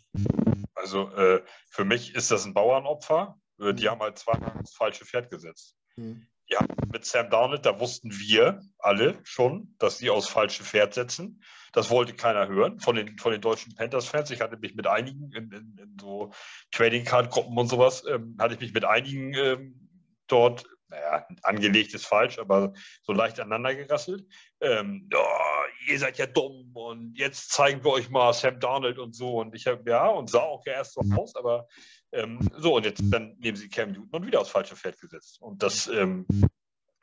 Also 0.73 1.09
äh, 1.11 1.43
für 1.69 1.85
mich 1.85 2.15
ist 2.15 2.31
das 2.31 2.45
ein 2.45 2.53
Bauernopfer. 2.53 3.39
Äh, 3.59 3.73
die 3.73 3.83
mhm. 3.83 3.89
haben 3.89 4.01
halt 4.01 4.17
zweimal 4.17 4.53
das 4.59 4.73
falsche 4.73 5.05
Pferd 5.05 5.29
gesetzt. 5.29 5.75
Mhm. 5.95 6.27
Ja, 6.47 6.59
mit 6.91 7.05
Sam 7.05 7.29
Darnold, 7.29 7.65
da 7.65 7.79
wussten 7.79 8.11
wir 8.11 8.61
alle 8.77 9.17
schon, 9.23 9.75
dass 9.79 9.97
sie 9.97 10.11
aufs 10.11 10.27
falsche 10.27 10.63
Pferd 10.63 10.93
setzen. 10.93 11.41
Das 11.73 11.89
wollte 11.89 12.13
keiner 12.13 12.47
hören 12.47 12.79
von 12.79 12.95
den, 12.95 13.17
von 13.17 13.31
den 13.31 13.41
deutschen 13.41 13.73
Panthers-Fans. 13.75 14.29
Ich 14.29 14.41
hatte 14.41 14.55
mich 14.57 14.75
mit 14.75 14.85
einigen 14.85 15.31
in, 15.33 15.51
in, 15.51 15.77
in 15.77 15.97
so 15.99 16.31
Trading 16.71 17.03
Card-Gruppen 17.03 17.57
und 17.57 17.67
sowas, 17.67 18.03
ähm, 18.07 18.37
hatte 18.39 18.53
ich 18.53 18.59
mich 18.59 18.73
mit 18.73 18.85
einigen 18.85 19.33
ähm, 19.33 19.89
dort, 20.27 20.65
naja, 20.87 21.25
angelegt 21.41 21.95
ist 21.95 22.05
falsch, 22.05 22.37
aber 22.37 22.73
so 23.01 23.11
leicht 23.11 23.39
aneinander 23.39 23.73
gerasselt. 23.73 24.23
Ähm, 24.61 25.09
oh, 25.13 25.89
ihr 25.89 25.97
seid 25.97 26.19
ja 26.19 26.27
dumm 26.27 26.71
und 26.75 27.17
jetzt 27.17 27.51
zeigen 27.51 27.83
wir 27.83 27.91
euch 27.91 28.09
mal 28.09 28.33
Sam 28.33 28.59
Darnold 28.59 28.99
und 28.99 29.15
so. 29.15 29.39
Und 29.39 29.55
ich 29.55 29.65
habe, 29.65 29.83
ja, 29.89 30.07
und 30.07 30.29
sah 30.29 30.41
auch 30.41 30.65
ja 30.65 30.73
erst 30.73 30.93
so 30.93 31.01
aus, 31.17 31.35
aber 31.35 31.67
ähm, 32.15 32.39
so, 32.57 32.75
und 32.75 32.85
jetzt 32.85 33.03
dann 33.05 33.35
nehmen 33.39 33.57
sie 33.57 33.69
Cam 33.69 33.91
Newton 33.91 34.09
und 34.09 34.25
wieder 34.25 34.41
aufs 34.41 34.49
falsche 34.49 34.75
Feld 34.75 34.99
gesetzt. 34.99 35.41
Und 35.41 35.61
das, 35.61 35.87
ähm, 35.87 36.25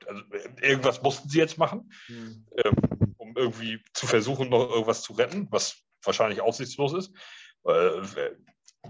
also 0.06 0.22
irgendwas 0.60 1.02
mussten 1.02 1.28
sie 1.28 1.38
jetzt 1.38 1.58
machen, 1.58 1.92
mhm. 2.08 2.46
ähm, 2.64 3.14
um 3.18 3.36
irgendwie 3.36 3.82
zu 3.92 4.06
versuchen, 4.06 4.48
noch 4.48 4.70
irgendwas 4.70 5.02
zu 5.02 5.12
retten, 5.12 5.48
was 5.50 5.82
wahrscheinlich 6.02 6.40
aussichtslos 6.40 6.94
ist. 6.94 7.12
Äh, 7.64 8.02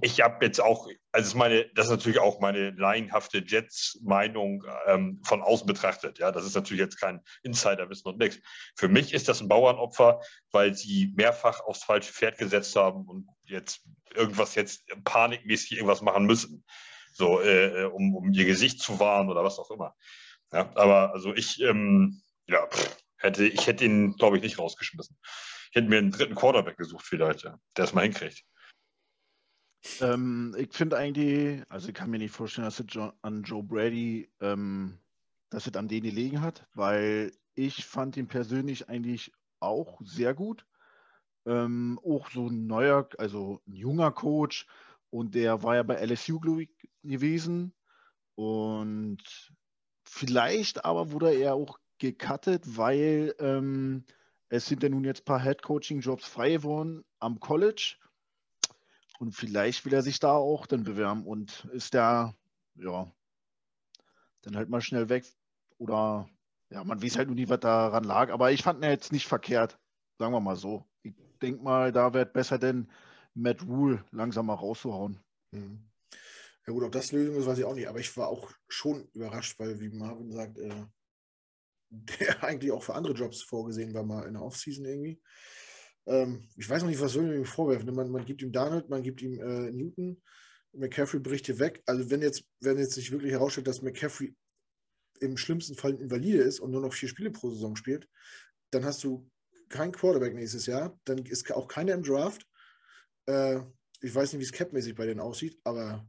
ich 0.01 0.20
habe 0.20 0.44
jetzt 0.44 0.60
auch, 0.60 0.89
also 1.12 1.27
ist 1.27 1.35
meine, 1.35 1.69
das 1.74 1.86
ist 1.86 1.90
natürlich 1.90 2.19
auch 2.19 2.40
meine 2.40 2.70
laienhafte 2.70 3.44
Jets-Meinung 3.47 4.64
ähm, 4.86 5.20
von 5.24 5.43
außen 5.43 5.66
betrachtet. 5.66 6.19
Ja, 6.19 6.32
das 6.32 6.47
ist 6.47 6.55
natürlich 6.55 6.81
jetzt 6.81 6.98
kein 6.98 7.20
Insiderwissen 7.43 8.10
und 8.10 8.19
nichts. 8.19 8.39
Für 8.74 8.89
mich 8.89 9.12
ist 9.12 9.28
das 9.28 9.40
ein 9.40 9.48
Bauernopfer, 9.48 10.20
weil 10.51 10.74
sie 10.74 11.12
mehrfach 11.14 11.60
aufs 11.60 11.85
falsche 11.85 12.12
Pferd 12.12 12.39
gesetzt 12.39 12.74
haben 12.74 13.05
und 13.06 13.28
jetzt 13.44 13.82
irgendwas 14.14 14.55
jetzt 14.55 14.82
panikmäßig 15.05 15.73
irgendwas 15.73 16.01
machen 16.01 16.24
müssen, 16.24 16.64
so 17.12 17.43
äh, 17.43 17.85
um, 17.85 18.14
um 18.14 18.32
ihr 18.32 18.47
Gesicht 18.47 18.81
zu 18.81 18.98
wahren 18.98 19.28
oder 19.28 19.44
was 19.44 19.59
auch 19.59 19.70
immer. 19.70 19.94
Ja, 20.52 20.70
aber 20.74 21.12
also 21.12 21.35
ich, 21.35 21.60
ähm, 21.60 22.23
ja, 22.47 22.66
hätte, 23.19 23.47
ich 23.47 23.66
hätte 23.66 23.85
ihn, 23.85 24.16
glaube 24.16 24.36
ich, 24.36 24.43
nicht 24.43 24.59
rausgeschmissen. 24.59 25.19
Ich 25.70 25.77
hätte 25.77 25.89
mir 25.89 25.98
einen 25.98 26.10
dritten 26.10 26.35
Quarterback 26.35 26.77
gesucht, 26.77 27.06
vielleicht, 27.06 27.44
ja, 27.44 27.59
der 27.77 27.85
es 27.85 27.93
mal 27.93 28.02
hinkriegt. 28.02 28.44
Ähm, 30.00 30.54
ich 30.59 30.72
finde 30.72 30.96
eigentlich, 30.96 31.62
also 31.68 31.88
ich 31.88 31.94
kann 31.94 32.10
mir 32.10 32.18
nicht 32.18 32.34
vorstellen, 32.34 32.66
dass 32.66 32.80
es 32.80 32.86
an 33.22 33.42
Joe 33.42 33.62
Brady, 33.62 34.30
ähm, 34.40 34.98
dass 35.50 35.66
es 35.66 35.74
an 35.76 35.88
den 35.88 36.02
gelegen 36.02 36.40
hat, 36.40 36.66
weil 36.74 37.32
ich 37.54 37.84
fand 37.84 38.16
ihn 38.16 38.28
persönlich 38.28 38.88
eigentlich 38.88 39.32
auch 39.60 40.00
sehr 40.04 40.34
gut. 40.34 40.66
Ähm, 41.44 41.98
auch 42.04 42.30
so 42.30 42.46
ein 42.46 42.66
neuer, 42.66 43.09
also 43.18 43.60
ein 43.66 43.74
junger 43.74 44.12
Coach 44.12 44.66
und 45.10 45.34
der 45.34 45.62
war 45.62 45.74
ja 45.74 45.82
bei 45.82 45.96
LSU, 45.96 46.38
glaube 46.38 46.62
ich, 46.62 46.70
gewesen. 47.02 47.74
Und 48.36 49.22
vielleicht 50.04 50.84
aber 50.84 51.10
wurde 51.10 51.34
er 51.34 51.54
auch 51.54 51.78
gecuttet, 51.98 52.76
weil 52.76 53.34
ähm, 53.38 54.04
es 54.48 54.66
sind 54.66 54.82
ja 54.82 54.88
nun 54.88 55.04
jetzt 55.04 55.22
ein 55.22 55.24
paar 55.24 55.42
Head-Coaching-Jobs 55.42 56.24
frei 56.26 56.52
geworden 56.52 57.04
am 57.18 57.40
College. 57.40 57.96
Und 59.23 59.36
vielleicht 59.36 59.85
will 59.85 59.94
er 59.94 60.03
sich 60.03 60.19
da 60.19 60.32
auch 60.32 60.66
dann 60.66 60.82
bewerben 60.82 61.24
und 61.24 61.65
ist 61.73 61.94
da, 61.94 62.35
ja, 62.74 63.09
dann 64.40 64.57
halt 64.57 64.69
mal 64.69 64.81
schnell 64.81 65.09
weg. 65.11 65.24
Oder 65.78 66.28
ja, 66.70 66.82
man 66.82 67.01
weiß 67.01 67.19
halt 67.19 67.28
nur 67.28 67.36
nie, 67.36 67.49
was 67.49 67.61
daran 67.61 68.03
lag. 68.03 68.32
Aber 68.32 68.51
ich 68.51 68.65
fand 68.65 68.82
ihn 68.82 68.90
jetzt 68.90 69.12
nicht 69.12 69.28
verkehrt, 69.28 69.78
sagen 70.19 70.32
wir 70.32 70.40
mal 70.40 70.57
so. 70.57 70.85
Ich 71.05 71.15
denke 71.40 71.62
mal, 71.62 71.93
da 71.93 72.12
wird 72.12 72.32
besser 72.32 72.59
denn 72.59 72.90
Matt 73.32 73.62
Rule 73.62 74.05
langsam 74.11 74.47
mal 74.47 74.55
rauszuhauen. 74.55 75.20
Mhm. 75.53 75.89
Ja 76.66 76.73
gut, 76.73 76.82
ob 76.82 76.90
das 76.90 77.12
Lösung 77.12 77.36
ist, 77.36 77.47
weiß 77.47 77.59
ich 77.59 77.65
auch 77.65 77.77
nicht. 77.77 77.86
Aber 77.86 78.01
ich 78.01 78.16
war 78.16 78.27
auch 78.27 78.51
schon 78.66 79.09
überrascht, 79.12 79.57
weil, 79.61 79.78
wie 79.78 79.90
Marvin 79.90 80.32
sagt, 80.32 80.59
äh, 80.59 80.85
der 81.90 82.43
eigentlich 82.43 82.73
auch 82.73 82.82
für 82.82 82.97
andere 82.97 83.12
Jobs 83.12 83.40
vorgesehen 83.40 83.94
war, 83.94 84.03
mal 84.03 84.27
in 84.27 84.35
der 84.35 84.43
Offseason 84.43 84.85
irgendwie. 84.85 85.23
Ähm, 86.06 86.48
ich 86.56 86.68
weiß 86.68 86.82
noch 86.82 86.88
nicht, 86.88 87.00
was 87.00 87.14
ich 87.14 87.22
ihm 87.22 87.44
vorwerfen. 87.44 87.94
Man, 87.94 88.10
man 88.10 88.24
gibt 88.24 88.42
ihm 88.42 88.52
Darnold, 88.52 88.88
man 88.88 89.02
gibt 89.02 89.22
ihm 89.22 89.40
äh, 89.40 89.70
Newton, 89.70 90.20
McCaffrey 90.72 91.20
bricht 91.20 91.46
hier 91.46 91.58
weg. 91.58 91.82
Also 91.86 92.10
wenn 92.10 92.22
jetzt, 92.22 92.44
wenn 92.60 92.78
jetzt 92.78 92.94
sich 92.94 93.12
wirklich 93.12 93.32
herausstellt, 93.32 93.66
dass 93.66 93.82
McCaffrey 93.82 94.34
im 95.20 95.36
schlimmsten 95.36 95.74
Fall 95.74 95.94
Invalide 95.94 96.42
ist 96.42 96.60
und 96.60 96.70
nur 96.70 96.80
noch 96.80 96.92
vier 96.92 97.08
Spiele 97.08 97.30
pro 97.30 97.50
Saison 97.50 97.76
spielt, 97.76 98.08
dann 98.70 98.84
hast 98.84 99.04
du 99.04 99.30
kein 99.68 99.92
Quarterback 99.92 100.34
nächstes 100.34 100.66
Jahr, 100.66 100.98
dann 101.04 101.18
ist 101.18 101.50
auch 101.52 101.68
keiner 101.68 101.94
im 101.94 102.02
Draft. 102.02 102.46
Äh, 103.26 103.60
ich 104.00 104.14
weiß 104.14 104.32
nicht, 104.32 104.40
wie 104.40 104.44
es 104.44 104.52
capmäßig 104.52 104.94
bei 104.94 105.06
denen 105.06 105.20
aussieht, 105.20 105.58
aber 105.64 106.06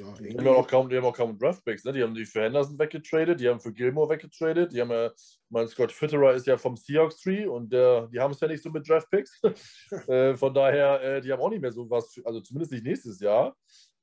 ja, 0.00 0.14
die, 0.20 0.36
haben 0.38 0.48
auch 0.48 0.66
kaum, 0.66 0.88
die 0.88 0.96
haben 0.96 1.04
auch 1.04 1.16
kaum 1.16 1.36
Draftbacks. 1.36 1.84
Ne? 1.84 1.92
Die 1.92 2.02
haben 2.02 2.14
die 2.14 2.24
für 2.24 2.42
Henderson 2.42 2.78
weggetradet, 2.78 3.40
die 3.40 3.48
haben 3.48 3.58
für 3.58 3.72
Gilmore 3.72 4.10
weggetradet. 4.10 4.72
Die 4.72 4.80
haben 4.80 4.90
ja, 4.90 5.10
mein 5.48 5.66
Scott 5.66 5.90
Fitterer 5.90 6.34
ist 6.34 6.46
ja 6.46 6.56
vom 6.56 6.76
Seahawks 6.76 7.20
Tree 7.20 7.46
und 7.46 7.72
der, 7.72 8.06
die 8.06 8.20
haben 8.20 8.30
es 8.30 8.40
ja 8.40 8.46
nicht 8.46 8.62
so 8.62 8.70
mit 8.70 8.88
Draftpicks. 8.88 9.40
äh, 10.08 10.36
von 10.36 10.54
daher, 10.54 11.02
äh, 11.02 11.20
die 11.20 11.32
haben 11.32 11.40
auch 11.40 11.50
nicht 11.50 11.62
mehr 11.62 11.72
so 11.72 11.90
was, 11.90 12.12
für, 12.12 12.24
also 12.24 12.40
zumindest 12.40 12.72
nicht 12.72 12.84
nächstes 12.84 13.18
Jahr. 13.18 13.56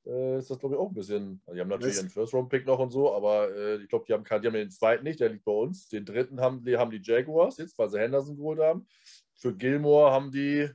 Äh, 0.06 0.38
ist 0.38 0.50
das, 0.50 0.58
glaube 0.58 0.74
ich, 0.74 0.80
auch 0.80 0.88
ein 0.88 0.94
bisschen. 0.94 1.40
Also 1.46 1.54
die 1.54 1.60
haben 1.60 1.68
natürlich 1.68 1.98
einen 1.98 2.10
First-Round-Pick 2.10 2.66
noch 2.66 2.78
und 2.78 2.90
so, 2.90 3.14
aber 3.14 3.50
äh, 3.56 3.76
ich 3.76 3.88
glaube, 3.88 4.04
die 4.06 4.12
haben, 4.12 4.24
die 4.24 4.46
haben 4.46 4.54
den 4.54 4.70
zweiten 4.70 5.02
nicht, 5.02 5.18
der 5.18 5.30
liegt 5.30 5.44
bei 5.44 5.52
uns. 5.52 5.88
Den 5.88 6.04
dritten 6.04 6.40
haben 6.40 6.62
die, 6.62 6.76
haben 6.76 6.90
die 6.90 7.00
Jaguars 7.02 7.56
jetzt, 7.56 7.76
weil 7.78 7.88
sie 7.88 7.98
Henderson 7.98 8.36
geholt 8.36 8.60
haben. 8.60 8.86
Für 9.34 9.54
Gilmore 9.54 10.12
haben 10.12 10.30
die, 10.30 10.68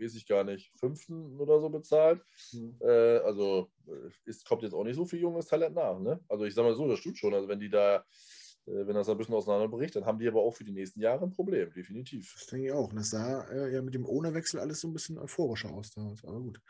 weiß 0.00 0.14
ich 0.14 0.26
gar 0.26 0.44
nicht, 0.44 0.72
fünften 0.78 1.38
oder 1.38 1.60
so 1.60 1.68
bezahlt. 1.68 2.22
Mhm. 2.52 2.76
Äh, 2.80 3.18
also 3.18 3.70
es 4.24 4.44
kommt 4.44 4.62
jetzt 4.62 4.72
auch 4.72 4.84
nicht 4.84 4.96
so 4.96 5.04
viel 5.04 5.20
junges 5.20 5.46
Talent 5.46 5.74
nach. 5.74 5.98
Ne? 5.98 6.20
Also 6.28 6.44
ich 6.44 6.54
sage 6.54 6.68
mal 6.68 6.74
so, 6.74 6.88
das 6.88 6.98
stimmt 6.98 7.18
schon. 7.18 7.34
Also 7.34 7.48
wenn 7.48 7.60
die 7.60 7.70
da, 7.70 7.96
äh, 8.66 8.86
wenn 8.86 8.94
das 8.94 9.08
ein 9.08 9.18
bisschen 9.18 9.34
auseinanderbricht, 9.34 9.96
dann 9.96 10.06
haben 10.06 10.18
die 10.18 10.28
aber 10.28 10.42
auch 10.42 10.54
für 10.54 10.64
die 10.64 10.72
nächsten 10.72 11.00
Jahre 11.00 11.24
ein 11.24 11.32
Problem, 11.32 11.72
definitiv. 11.72 12.32
Das 12.34 12.46
denke 12.46 12.66
ich 12.66 12.72
auch. 12.72 12.92
das 12.92 13.10
sah 13.10 13.42
äh, 13.50 13.72
ja 13.72 13.82
mit 13.82 13.94
dem 13.94 14.06
Ohne-Wechsel 14.06 14.60
alles 14.60 14.80
so 14.80 14.88
ein 14.88 14.92
bisschen 14.92 15.18
euphorischer 15.18 15.70
aus 15.70 15.90
damals. 15.90 16.24
Aber 16.24 16.40
gut. 16.40 16.60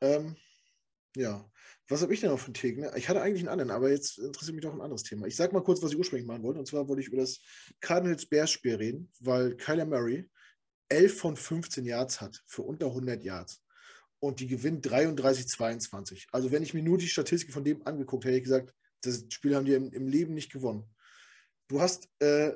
Ähm, 0.00 0.36
ja, 1.16 1.44
was 1.88 2.02
habe 2.02 2.14
ich 2.14 2.20
denn 2.20 2.30
noch 2.30 2.42
Take? 2.42 2.80
Ne? 2.80 2.92
Ich 2.96 3.08
hatte 3.08 3.20
eigentlich 3.20 3.42
einen 3.42 3.48
anderen, 3.48 3.70
aber 3.70 3.90
jetzt 3.90 4.18
interessiert 4.18 4.54
mich 4.54 4.64
doch 4.64 4.72
ein 4.72 4.80
anderes 4.80 5.02
Thema. 5.02 5.26
Ich 5.26 5.36
sage 5.36 5.52
mal 5.52 5.62
kurz, 5.62 5.82
was 5.82 5.92
ich 5.92 5.98
ursprünglich 5.98 6.26
machen 6.26 6.42
wollte. 6.42 6.58
Und 6.58 6.66
zwar 6.66 6.88
wollte 6.88 7.02
ich 7.02 7.08
über 7.08 7.18
das 7.18 7.40
Cardinals-Bears-Spiel 7.80 8.76
reden, 8.76 9.10
weil 9.20 9.56
Kyler 9.56 9.84
Murray 9.84 10.28
11 10.92 11.18
von 11.18 11.36
15 11.36 11.84
Yards 11.84 12.20
hat 12.20 12.42
für 12.46 12.62
unter 12.62 12.86
100 12.86 13.22
Yards. 13.24 13.62
Und 14.20 14.40
die 14.40 14.46
gewinnt 14.46 14.86
33-22. 14.86 16.26
Also 16.30 16.52
wenn 16.52 16.62
ich 16.62 16.74
mir 16.74 16.82
nur 16.82 16.98
die 16.98 17.08
Statistik 17.08 17.52
von 17.52 17.64
dem 17.64 17.84
angeguckt 17.86 18.24
hätte, 18.24 18.36
ich 18.36 18.44
gesagt, 18.44 18.74
das 19.00 19.24
Spiel 19.30 19.56
haben 19.56 19.64
die 19.64 19.72
im, 19.72 19.90
im 19.92 20.06
Leben 20.06 20.34
nicht 20.34 20.52
gewonnen. 20.52 20.84
Du 21.68 21.80
hast 21.80 22.08
äh, 22.20 22.52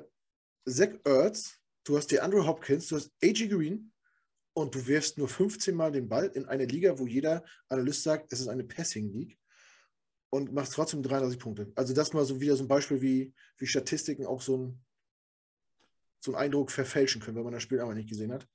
Zach 0.65 0.93
Ertz, 1.03 1.57
du 1.83 1.97
hast 1.97 2.11
die 2.11 2.19
Andrew 2.19 2.45
Hopkins, 2.45 2.87
du 2.87 2.95
hast 2.95 3.11
A.G. 3.23 3.47
Green 3.47 3.91
und 4.53 4.75
du 4.75 4.85
wirfst 4.85 5.17
nur 5.17 5.27
15 5.27 5.75
Mal 5.75 5.91
den 5.91 6.07
Ball 6.07 6.27
in 6.27 6.45
eine 6.45 6.65
Liga, 6.65 6.97
wo 6.99 7.07
jeder 7.07 7.43
Analyst 7.67 8.03
sagt, 8.03 8.31
es 8.31 8.39
ist 8.39 8.47
eine 8.47 8.63
Passing 8.63 9.11
League 9.11 9.37
und 10.29 10.53
machst 10.53 10.73
trotzdem 10.73 11.03
33 11.03 11.39
Punkte. 11.39 11.71
Also 11.75 11.93
das 11.93 12.13
mal 12.13 12.25
so 12.25 12.39
wieder 12.39 12.55
so 12.55 12.63
ein 12.63 12.67
Beispiel, 12.67 13.01
wie, 13.01 13.33
wie 13.57 13.67
Statistiken 13.67 14.25
auch 14.25 14.41
so 14.41 14.57
ein 14.57 14.85
so 16.19 16.33
einen 16.33 16.43
Eindruck 16.43 16.71
verfälschen 16.71 17.21
können, 17.21 17.37
wenn 17.37 17.43
man 17.43 17.53
das 17.53 17.63
Spiel 17.63 17.79
aber 17.79 17.93
nicht 17.93 18.09
gesehen 18.09 18.31
hat. 18.31 18.47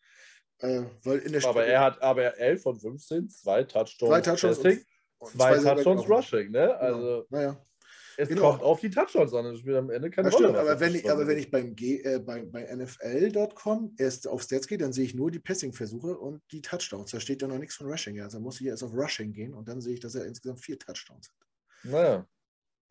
Äh, 0.58 0.84
weil 1.02 1.18
in 1.18 1.32
der 1.32 1.44
aber 1.44 1.66
er 1.66 1.80
hat 1.80 2.00
aber 2.02 2.38
11 2.38 2.62
von 2.62 2.78
15, 2.78 3.28
zwei 3.28 3.64
Touchdowns, 3.64 4.10
zwei 4.10 4.20
Touchdowns 4.20 4.56
Passing, 4.58 4.84
und, 5.18 5.26
und 5.26 5.32
zwei, 5.32 5.58
zwei 5.58 5.74
Touchdowns 5.74 6.08
Rushing, 6.08 6.50
ne? 6.50 6.66
Genau. 6.66 6.72
Also 6.74 7.26
naja. 7.30 7.64
Es 8.16 8.28
genau. 8.28 8.50
kommt 8.50 8.62
auf 8.62 8.80
die 8.80 8.90
Touchdowns 8.90 9.32
an. 9.34 9.44
Das 9.44 9.58
spielt 9.58 9.76
am 9.76 9.90
Ende 9.90 10.10
keine 10.10 10.30
Rolle. 10.30 10.58
aber, 10.58 10.78
wenn 10.78 10.94
ich, 10.94 11.10
aber 11.10 11.26
wenn 11.26 11.38
ich 11.38 11.50
beim 11.50 11.74
G, 11.74 12.02
äh, 12.02 12.18
bei, 12.18 12.44
bei 12.44 12.64
NFL.com 12.74 13.94
erst 13.98 14.28
auf 14.28 14.42
Stats 14.42 14.66
gehe, 14.66 14.78
dann 14.78 14.92
sehe 14.92 15.04
ich 15.04 15.14
nur 15.14 15.30
die 15.30 15.38
Passing-Versuche 15.38 16.18
und 16.18 16.42
die 16.50 16.60
Touchdowns. 16.60 17.10
Da 17.10 17.20
steht 17.20 17.42
ja 17.42 17.48
noch 17.48 17.58
nichts 17.58 17.76
von 17.76 17.86
Rushing. 17.88 18.20
Also 18.20 18.38
muss 18.38 18.60
ich 18.60 18.66
erst 18.66 18.82
auf 18.82 18.92
Rushing 18.92 19.32
gehen 19.32 19.54
und 19.54 19.68
dann 19.68 19.80
sehe 19.80 19.94
ich, 19.94 20.00
dass 20.00 20.14
er 20.14 20.26
insgesamt 20.26 20.60
vier 20.60 20.78
Touchdowns 20.78 21.30
hat. 21.30 21.48
Naja. 21.84 22.26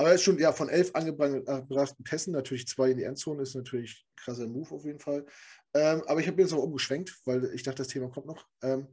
Aber 0.01 0.09
er 0.09 0.15
ist 0.15 0.23
schon 0.23 0.39
ja, 0.39 0.51
von 0.51 0.67
elf 0.67 0.95
angebrachten 0.95 2.03
Pässen, 2.03 2.33
natürlich 2.33 2.67
zwei 2.67 2.89
in 2.89 2.97
die 2.97 3.03
Endzone, 3.03 3.43
ist 3.43 3.53
natürlich 3.53 4.03
ein 4.03 4.15
krasser 4.15 4.47
Move 4.47 4.73
auf 4.73 4.83
jeden 4.83 4.97
Fall. 4.97 5.27
Ähm, 5.75 6.01
aber 6.07 6.19
ich 6.19 6.27
habe 6.27 6.41
jetzt 6.41 6.49
noch 6.49 6.63
umgeschwenkt, 6.63 7.21
weil 7.25 7.53
ich 7.53 7.61
dachte, 7.61 7.83
das 7.83 7.89
Thema 7.89 8.09
kommt 8.09 8.25
noch. 8.25 8.47
Ähm, 8.63 8.87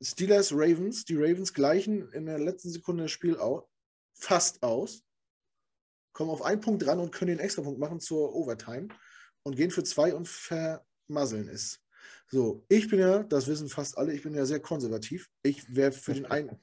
Steelers, 0.00 0.52
Ravens. 0.52 1.06
Die 1.06 1.16
Ravens 1.16 1.52
gleichen 1.54 2.08
in 2.12 2.26
der 2.26 2.38
letzten 2.38 2.70
Sekunde 2.70 3.02
das 3.02 3.10
Spiel 3.10 3.36
au 3.36 3.68
fast 4.12 4.62
aus, 4.62 5.02
kommen 6.12 6.30
auf 6.30 6.42
einen 6.42 6.60
Punkt 6.60 6.86
ran 6.86 7.00
und 7.00 7.10
können 7.10 7.36
den 7.36 7.40
Extrapunkt 7.40 7.80
machen 7.80 7.98
zur 7.98 8.32
Overtime 8.32 8.86
und 9.42 9.56
gehen 9.56 9.72
für 9.72 9.82
zwei 9.82 10.14
und 10.14 10.28
vermasseln 10.28 11.48
es. 11.48 11.80
So, 12.30 12.64
ich 12.68 12.88
bin 12.88 13.00
ja, 13.00 13.24
das 13.24 13.48
wissen 13.48 13.68
fast 13.68 13.98
alle, 13.98 14.12
ich 14.12 14.22
bin 14.22 14.36
ja 14.36 14.46
sehr 14.46 14.60
konservativ. 14.60 15.28
Ich 15.42 15.74
wäre 15.74 15.90
für, 15.90 16.14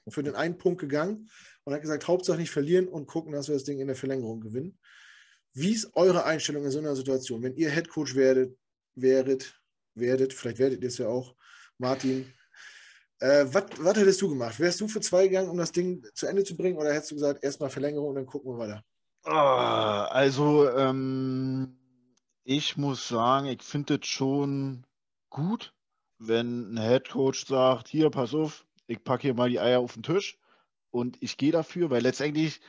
für 0.07 0.23
den 0.23 0.35
einen 0.35 0.57
Punkt 0.57 0.79
gegangen 0.79 1.29
und 1.63 1.73
habe 1.73 1.81
gesagt, 1.81 2.07
Hauptsache 2.07 2.37
nicht 2.37 2.51
verlieren 2.51 2.87
und 2.87 3.07
gucken, 3.07 3.33
dass 3.33 3.47
wir 3.47 3.55
das 3.55 3.63
Ding 3.63 3.79
in 3.79 3.87
der 3.87 3.95
Verlängerung 3.95 4.41
gewinnen. 4.41 4.77
Wie 5.53 5.71
ist 5.71 5.95
eure 5.95 6.25
Einstellung 6.25 6.63
in 6.65 6.71
so 6.71 6.79
einer 6.79 6.95
Situation, 6.95 7.43
wenn 7.43 7.55
ihr 7.55 7.69
Headcoach 7.69 8.15
werdet, 8.15 8.57
werdet, 8.95 9.59
werdet, 9.95 10.33
vielleicht 10.33 10.59
werdet 10.59 10.81
ihr 10.81 10.87
es 10.87 10.97
ja 10.97 11.07
auch, 11.07 11.35
Martin, 11.77 12.33
Äh, 13.23 13.45
was 13.53 13.97
hättest 13.97 14.19
du 14.23 14.29
gemacht? 14.29 14.59
Wärst 14.59 14.81
du 14.81 14.87
für 14.87 14.99
zwei 14.99 15.27
gegangen, 15.27 15.51
um 15.51 15.57
das 15.57 15.71
Ding 15.71 16.03
zu 16.15 16.25
Ende 16.25 16.43
zu 16.43 16.57
bringen, 16.57 16.79
oder 16.79 16.91
hättest 16.91 17.11
du 17.11 17.15
gesagt, 17.15 17.43
erstmal 17.43 17.69
Verlängerung 17.69 18.09
und 18.09 18.15
dann 18.15 18.25
gucken 18.25 18.51
wir 18.51 18.57
weiter? 18.57 18.83
Ah, 19.25 20.05
also, 20.05 20.67
ähm, 20.71 21.77
ich 22.43 22.77
muss 22.77 23.07
sagen, 23.07 23.45
ich 23.45 23.61
finde 23.61 23.99
es 24.01 24.07
schon 24.07 24.87
gut, 25.29 25.71
wenn 26.17 26.73
ein 26.73 26.77
Headcoach 26.77 27.45
sagt, 27.45 27.89
hier, 27.89 28.09
pass 28.09 28.33
auf, 28.33 28.65
ich 28.87 29.03
packe 29.03 29.21
hier 29.21 29.35
mal 29.35 29.51
die 29.51 29.59
Eier 29.59 29.81
auf 29.81 29.93
den 29.93 30.01
Tisch 30.01 30.39
und 30.91 31.17
ich 31.21 31.37
gehe 31.37 31.51
dafür, 31.51 31.89
weil 31.89 32.03
letztendlich, 32.03 32.61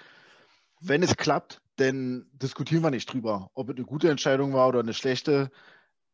wenn 0.81 1.03
es 1.03 1.17
klappt, 1.17 1.61
dann 1.77 2.27
diskutieren 2.33 2.83
wir 2.83 2.91
nicht 2.91 3.13
drüber, 3.13 3.51
ob 3.55 3.71
es 3.71 3.77
eine 3.77 3.85
gute 3.85 4.11
Entscheidung 4.11 4.53
war 4.53 4.69
oder 4.69 4.81
eine 4.81 4.95
schlechte. 4.95 5.51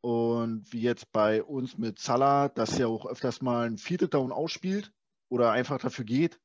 Und 0.01 0.73
wie 0.73 0.81
jetzt 0.81 1.11
bei 1.13 1.43
uns 1.43 1.77
mit 1.77 1.99
Salah, 1.99 2.49
dass 2.49 2.79
ja 2.79 2.87
auch 2.87 3.07
öfters 3.07 3.43
mal 3.43 3.67
ein 3.67 3.79
Viertel 3.79 4.09
Down 4.09 4.33
ausspielt 4.33 4.93
oder 5.29 5.51
einfach 5.51 5.79
dafür 5.79 6.05
geht. 6.05 6.41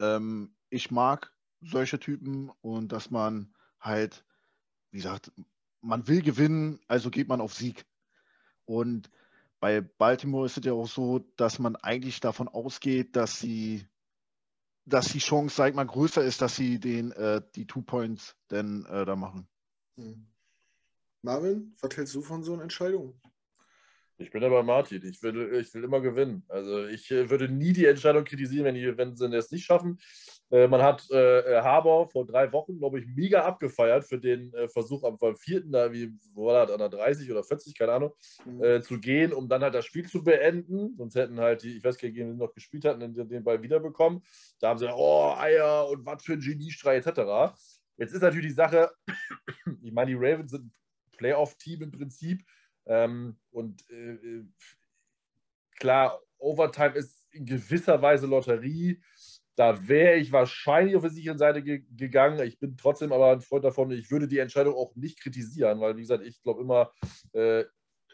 Ähm, 0.00 0.54
ich 0.68 0.90
mag 0.90 1.32
solche 1.62 1.98
Typen 1.98 2.50
und 2.60 2.92
dass 2.92 3.10
man 3.10 3.54
halt, 3.80 4.24
wie 4.90 4.98
gesagt, 4.98 5.32
man 5.80 6.06
will 6.06 6.22
gewinnen, 6.22 6.80
also 6.86 7.10
geht 7.10 7.28
man 7.28 7.40
auf 7.40 7.54
Sieg. 7.54 7.86
Und 8.66 9.10
bei 9.60 9.80
Baltimore 9.80 10.46
ist 10.46 10.58
es 10.58 10.64
ja 10.64 10.72
auch 10.72 10.88
so, 10.88 11.20
dass 11.36 11.58
man 11.58 11.76
eigentlich 11.76 12.20
davon 12.20 12.48
ausgeht, 12.48 13.16
dass 13.16 13.38
sie, 13.38 13.86
dass 14.86 15.08
die 15.08 15.18
Chance, 15.18 15.54
sag 15.56 15.70
ich 15.70 15.74
mal, 15.74 15.86
größer 15.86 16.22
ist, 16.22 16.42
dass 16.42 16.56
sie 16.56 16.78
den, 16.78 17.12
äh, 17.12 17.42
die 17.54 17.66
Two 17.66 17.82
Points 17.82 18.36
dann 18.48 18.84
äh, 18.86 19.04
da 19.04 19.16
machen. 19.16 19.48
Hm. 19.96 20.26
Marvin, 21.22 21.74
was 21.80 21.96
hältst 21.96 22.14
du 22.14 22.22
von 22.22 22.42
so 22.42 22.52
einer 22.52 22.62
Entscheidung? 22.62 23.18
Ich 24.16 24.30
bin 24.30 24.44
aber 24.44 24.62
Martin. 24.62 25.04
Ich 25.04 25.22
will, 25.22 25.54
ich 25.54 25.74
will 25.74 25.82
immer 25.82 26.00
gewinnen. 26.00 26.44
Also 26.48 26.86
ich 26.86 27.10
äh, 27.10 27.28
würde 27.28 27.48
nie 27.48 27.72
die 27.72 27.86
Entscheidung 27.86 28.24
kritisieren, 28.24 28.64
wenn, 28.64 28.74
die, 28.76 28.96
wenn 28.96 29.16
sie 29.16 29.26
es 29.34 29.50
nicht 29.50 29.64
schaffen. 29.64 29.98
Äh, 30.50 30.68
man 30.68 30.82
hat 30.82 31.10
äh, 31.10 31.40
äh 31.40 31.62
Haber 31.62 32.08
vor 32.08 32.24
drei 32.24 32.52
Wochen, 32.52 32.78
glaube 32.78 33.00
ich, 33.00 33.06
mega 33.06 33.44
abgefeiert 33.44 34.04
für 34.04 34.18
den 34.18 34.54
äh, 34.54 34.68
Versuch 34.68 35.02
am, 35.02 35.18
vierten, 35.36 35.72
da 35.72 35.92
wie, 35.92 36.12
wo 36.32 36.46
war 36.46 36.64
das, 36.64 36.72
an 36.72 36.78
der 36.78 36.90
30 36.90 37.30
oder 37.30 37.42
40, 37.42 37.76
keine 37.76 37.92
Ahnung, 37.92 38.12
mhm. 38.44 38.82
zu 38.82 39.00
gehen, 39.00 39.32
um 39.32 39.48
dann 39.48 39.62
halt 39.62 39.74
das 39.74 39.84
Spiel 39.84 40.06
zu 40.06 40.22
beenden. 40.22 40.94
Sonst 40.96 41.16
hätten 41.16 41.40
halt 41.40 41.64
die, 41.64 41.76
ich 41.76 41.84
weiß 41.84 41.98
gar 41.98 42.08
nicht, 42.08 42.16
wen 42.16 42.36
noch 42.36 42.54
gespielt 42.54 42.84
hatten, 42.84 43.00
den, 43.00 43.28
den 43.28 43.42
Ball 43.42 43.62
wiederbekommen. 43.62 44.22
Da 44.60 44.68
haben 44.68 44.78
sie, 44.78 44.92
oh, 44.94 45.34
Eier 45.36 45.88
und 45.88 46.06
was 46.06 46.22
für 46.22 46.34
ein 46.34 46.40
Geniestreich 46.40 47.04
etc. 47.04 47.56
Jetzt 47.96 48.12
ist 48.12 48.22
natürlich 48.22 48.48
die 48.48 48.54
Sache, 48.54 48.90
ich 49.82 49.92
meine, 49.92 50.10
die 50.10 50.16
Ravens 50.16 50.52
sind 50.52 50.66
ein 50.66 50.72
Playoff-Team 51.16 51.82
im 51.82 51.90
Prinzip 51.90 52.44
ähm, 52.86 53.36
und 53.50 53.88
äh, 53.90 54.14
äh, 54.14 54.44
klar, 55.78 56.20
Overtime 56.38 56.94
ist 56.94 57.24
in 57.30 57.46
gewisser 57.46 58.00
Weise 58.00 58.26
Lotterie. 58.26 59.00
Da 59.56 59.88
wäre 59.88 60.16
ich 60.16 60.32
wahrscheinlich 60.32 60.96
auf 60.96 61.02
der 61.02 61.10
sicheren 61.10 61.38
Seite 61.38 61.62
ge 61.62 61.84
gegangen. 61.96 62.44
Ich 62.46 62.58
bin 62.58 62.76
trotzdem 62.76 63.12
aber 63.12 63.32
ein 63.32 63.40
Freund 63.40 63.64
davon, 63.64 63.90
ich 63.92 64.10
würde 64.10 64.26
die 64.26 64.38
Entscheidung 64.38 64.74
auch 64.74 64.94
nicht 64.96 65.20
kritisieren, 65.20 65.80
weil, 65.80 65.96
wie 65.96 66.02
gesagt, 66.02 66.24
ich 66.24 66.42
glaube 66.42 66.60
immer, 66.60 66.92
äh, 67.32 67.64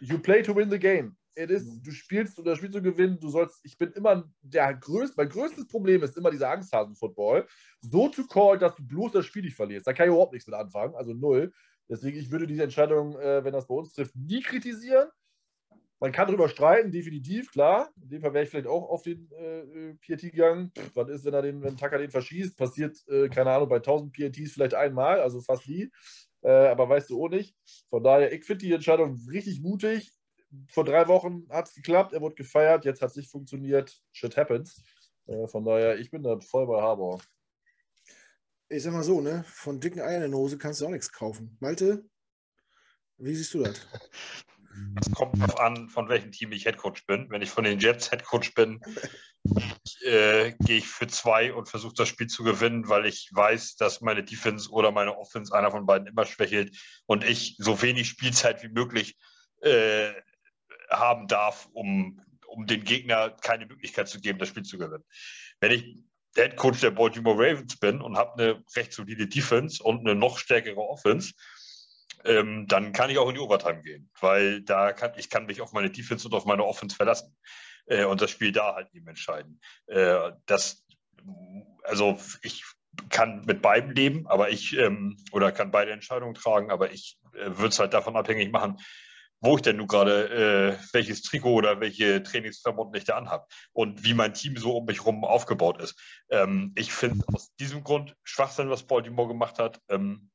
you 0.00 0.18
play 0.18 0.42
to 0.42 0.54
win 0.54 0.70
the 0.70 0.78
game. 0.78 1.16
It 1.36 1.50
is, 1.50 1.80
du 1.80 1.90
spielst 1.90 2.38
oder 2.38 2.56
spielst 2.56 2.74
zu 2.74 2.82
gewinnen, 2.82 3.18
du 3.20 3.28
sollst, 3.28 3.60
ich 3.64 3.78
bin 3.78 3.92
immer 3.92 4.30
der 4.42 4.74
größte, 4.74 5.14
mein 5.16 5.28
größtes 5.28 5.68
Problem 5.68 6.02
ist 6.02 6.16
immer 6.16 6.30
dieser 6.30 6.50
Angsthasen-Football. 6.50 7.46
So 7.80 8.08
zu 8.08 8.26
call, 8.26 8.58
dass 8.58 8.74
du 8.74 8.86
bloß 8.86 9.12
das 9.12 9.26
Spiel 9.26 9.42
nicht 9.42 9.56
verlierst. 9.56 9.86
Da 9.86 9.92
kann 9.92 10.06
ich 10.06 10.12
überhaupt 10.12 10.32
nichts 10.32 10.46
mit 10.46 10.56
anfangen, 10.56 10.94
also 10.94 11.14
null. 11.14 11.52
Deswegen, 11.88 12.18
ich 12.18 12.30
würde 12.30 12.46
diese 12.46 12.64
Entscheidung, 12.64 13.18
äh, 13.18 13.44
wenn 13.44 13.52
das 13.52 13.66
bei 13.66 13.74
uns 13.74 13.92
trifft, 13.92 14.14
nie 14.14 14.42
kritisieren. 14.42 15.08
Man 15.98 16.12
kann 16.12 16.28
darüber 16.28 16.48
streiten, 16.48 16.90
definitiv, 16.90 17.50
klar. 17.52 17.90
In 18.02 18.08
dem 18.08 18.22
Fall 18.22 18.32
wäre 18.32 18.44
ich 18.44 18.50
vielleicht 18.50 18.68
auch 18.68 18.88
auf 18.88 19.02
den 19.02 19.30
äh, 19.32 19.60
äh 19.60 19.94
PRT 19.94 20.22
gegangen. 20.32 20.72
Pff, 20.74 20.96
was 20.96 21.08
ist, 21.10 21.24
wenn 21.26 21.34
er 21.34 21.42
den, 21.42 21.62
wenn 21.62 21.76
Tucker 21.76 21.98
den 21.98 22.10
verschießt? 22.10 22.56
Passiert, 22.56 22.96
äh, 23.08 23.28
keine 23.28 23.50
Ahnung, 23.50 23.68
bei 23.68 23.76
1000 23.76 24.12
PRTs 24.12 24.52
vielleicht 24.52 24.74
einmal, 24.74 25.20
also 25.20 25.42
fast 25.42 25.68
nie. 25.68 25.90
Äh, 26.42 26.68
aber 26.68 26.88
weißt 26.88 27.10
du 27.10 27.22
auch 27.22 27.28
nicht. 27.28 27.54
Von 27.90 28.02
daher, 28.02 28.32
ich 28.32 28.44
finde 28.44 28.64
die 28.64 28.72
Entscheidung 28.72 29.18
richtig 29.30 29.60
mutig. 29.60 30.10
Vor 30.68 30.84
drei 30.84 31.06
Wochen 31.08 31.46
hat 31.50 31.68
es 31.68 31.74
geklappt, 31.74 32.12
er 32.12 32.20
wurde 32.20 32.34
gefeiert, 32.34 32.84
jetzt 32.84 33.02
hat 33.02 33.10
es 33.10 33.16
nicht 33.16 33.30
funktioniert. 33.30 34.00
Shit 34.12 34.36
happens. 34.36 34.82
Äh, 35.26 35.46
von 35.46 35.64
daher, 35.64 35.98
ich 35.98 36.10
bin 36.10 36.22
da 36.22 36.38
voll 36.40 36.66
bei 36.66 36.80
Harbour 36.80 37.20
ich 38.70 38.84
sag 38.84 38.92
mal 38.92 39.02
so, 39.02 39.20
ne, 39.20 39.44
von 39.48 39.80
dicken 39.80 40.00
Eiern 40.00 40.22
in 40.22 40.30
der 40.30 40.38
Hose 40.38 40.56
kannst 40.56 40.80
du 40.80 40.86
auch 40.86 40.90
nichts 40.90 41.12
kaufen. 41.12 41.56
Malte, 41.60 42.04
wie 43.18 43.34
siehst 43.34 43.52
du 43.52 43.64
das? 43.64 43.86
Das 44.94 45.10
kommt 45.12 45.42
darauf 45.42 45.58
an, 45.58 45.88
von 45.88 46.08
welchem 46.08 46.30
Team 46.30 46.52
ich 46.52 46.64
Headcoach 46.64 47.04
bin. 47.06 47.28
Wenn 47.28 47.42
ich 47.42 47.50
von 47.50 47.64
den 47.64 47.80
Jets 47.80 48.12
Headcoach 48.12 48.54
bin, 48.54 48.80
äh, 50.02 50.52
gehe 50.60 50.78
ich 50.78 50.86
für 50.86 51.08
zwei 51.08 51.52
und 51.52 51.68
versuche 51.68 51.94
das 51.96 52.08
Spiel 52.08 52.28
zu 52.28 52.44
gewinnen, 52.44 52.88
weil 52.88 53.04
ich 53.06 53.28
weiß, 53.32 53.74
dass 53.74 54.00
meine 54.00 54.22
Defense 54.22 54.70
oder 54.70 54.92
meine 54.92 55.18
Offense 55.18 55.52
einer 55.52 55.72
von 55.72 55.86
beiden 55.86 56.06
immer 56.06 56.24
schwächelt 56.24 56.78
und 57.06 57.24
ich 57.24 57.56
so 57.58 57.82
wenig 57.82 58.08
Spielzeit 58.08 58.62
wie 58.62 58.68
möglich 58.68 59.18
äh, 59.62 60.12
haben 60.90 61.28
darf, 61.28 61.68
um, 61.72 62.20
um 62.46 62.66
dem 62.66 62.84
Gegner 62.84 63.30
keine 63.30 63.66
Möglichkeit 63.66 64.08
zu 64.08 64.20
geben, 64.20 64.38
das 64.38 64.48
Spiel 64.48 64.64
zu 64.64 64.78
gewinnen. 64.78 65.04
Wenn 65.60 65.72
ich 65.72 65.98
Head 66.34 66.56
Coach 66.56 66.80
der 66.80 66.90
Baltimore 66.90 67.36
Ravens 67.36 67.78
bin 67.78 68.00
und 68.00 68.16
habe 68.16 68.40
eine 68.40 68.64
recht 68.76 68.92
solide 68.92 69.26
Defense 69.26 69.82
und 69.82 70.00
eine 70.00 70.14
noch 70.14 70.38
stärkere 70.38 70.80
Offense, 70.80 71.32
ähm, 72.24 72.66
dann 72.68 72.92
kann 72.92 73.10
ich 73.10 73.18
auch 73.18 73.28
in 73.28 73.34
die 73.34 73.40
Overtime 73.40 73.82
gehen, 73.82 74.10
weil 74.20 74.62
da 74.62 74.92
kann 74.92 75.12
ich 75.16 75.30
kann 75.30 75.46
mich 75.46 75.60
auf 75.60 75.72
meine 75.72 75.90
Defense 75.90 76.28
und 76.28 76.34
auf 76.34 76.44
meine 76.44 76.64
Offense 76.64 76.94
verlassen 76.94 77.34
äh, 77.86 78.04
und 78.04 78.20
das 78.20 78.30
Spiel 78.30 78.52
da 78.52 78.74
halt 78.74 78.88
eben 78.92 79.08
entscheiden. 79.08 79.60
Äh, 79.86 80.32
das, 80.46 80.84
also 81.84 82.18
ich 82.42 82.64
kann 83.08 83.44
mit 83.46 83.62
beiden 83.62 83.94
leben, 83.94 84.26
aber 84.26 84.50
ich 84.50 84.76
ähm, 84.76 85.16
oder 85.32 85.52
kann 85.52 85.70
beide 85.70 85.92
Entscheidungen 85.92 86.34
tragen, 86.34 86.70
aber 86.70 86.92
ich 86.92 87.18
äh, 87.34 87.46
würde 87.46 87.68
es 87.68 87.78
halt 87.78 87.94
davon 87.94 88.16
abhängig 88.16 88.52
machen, 88.52 88.78
wo 89.40 89.56
ich 89.56 89.62
denn 89.62 89.76
nun 89.76 89.88
gerade 89.88 90.28
äh, 90.28 90.84
welches 90.92 91.22
Trikot 91.22 91.54
oder 91.54 91.80
welche 91.80 92.22
Trainingsklamotten 92.22 92.94
ich 92.94 93.04
da 93.04 93.16
anhabe 93.16 93.46
und 93.72 94.04
wie 94.04 94.14
mein 94.14 94.34
Team 94.34 94.56
so 94.56 94.76
um 94.76 94.84
mich 94.84 94.98
herum 94.98 95.24
aufgebaut 95.24 95.80
ist. 95.80 95.98
Ähm, 96.30 96.72
ich 96.76 96.92
finde 96.92 97.24
aus 97.32 97.54
diesem 97.56 97.82
Grund 97.82 98.14
Schwachsinn, 98.22 98.70
was 98.70 98.86
Baltimore 98.86 99.28
gemacht 99.28 99.58
hat, 99.58 99.80
ähm, 99.88 100.30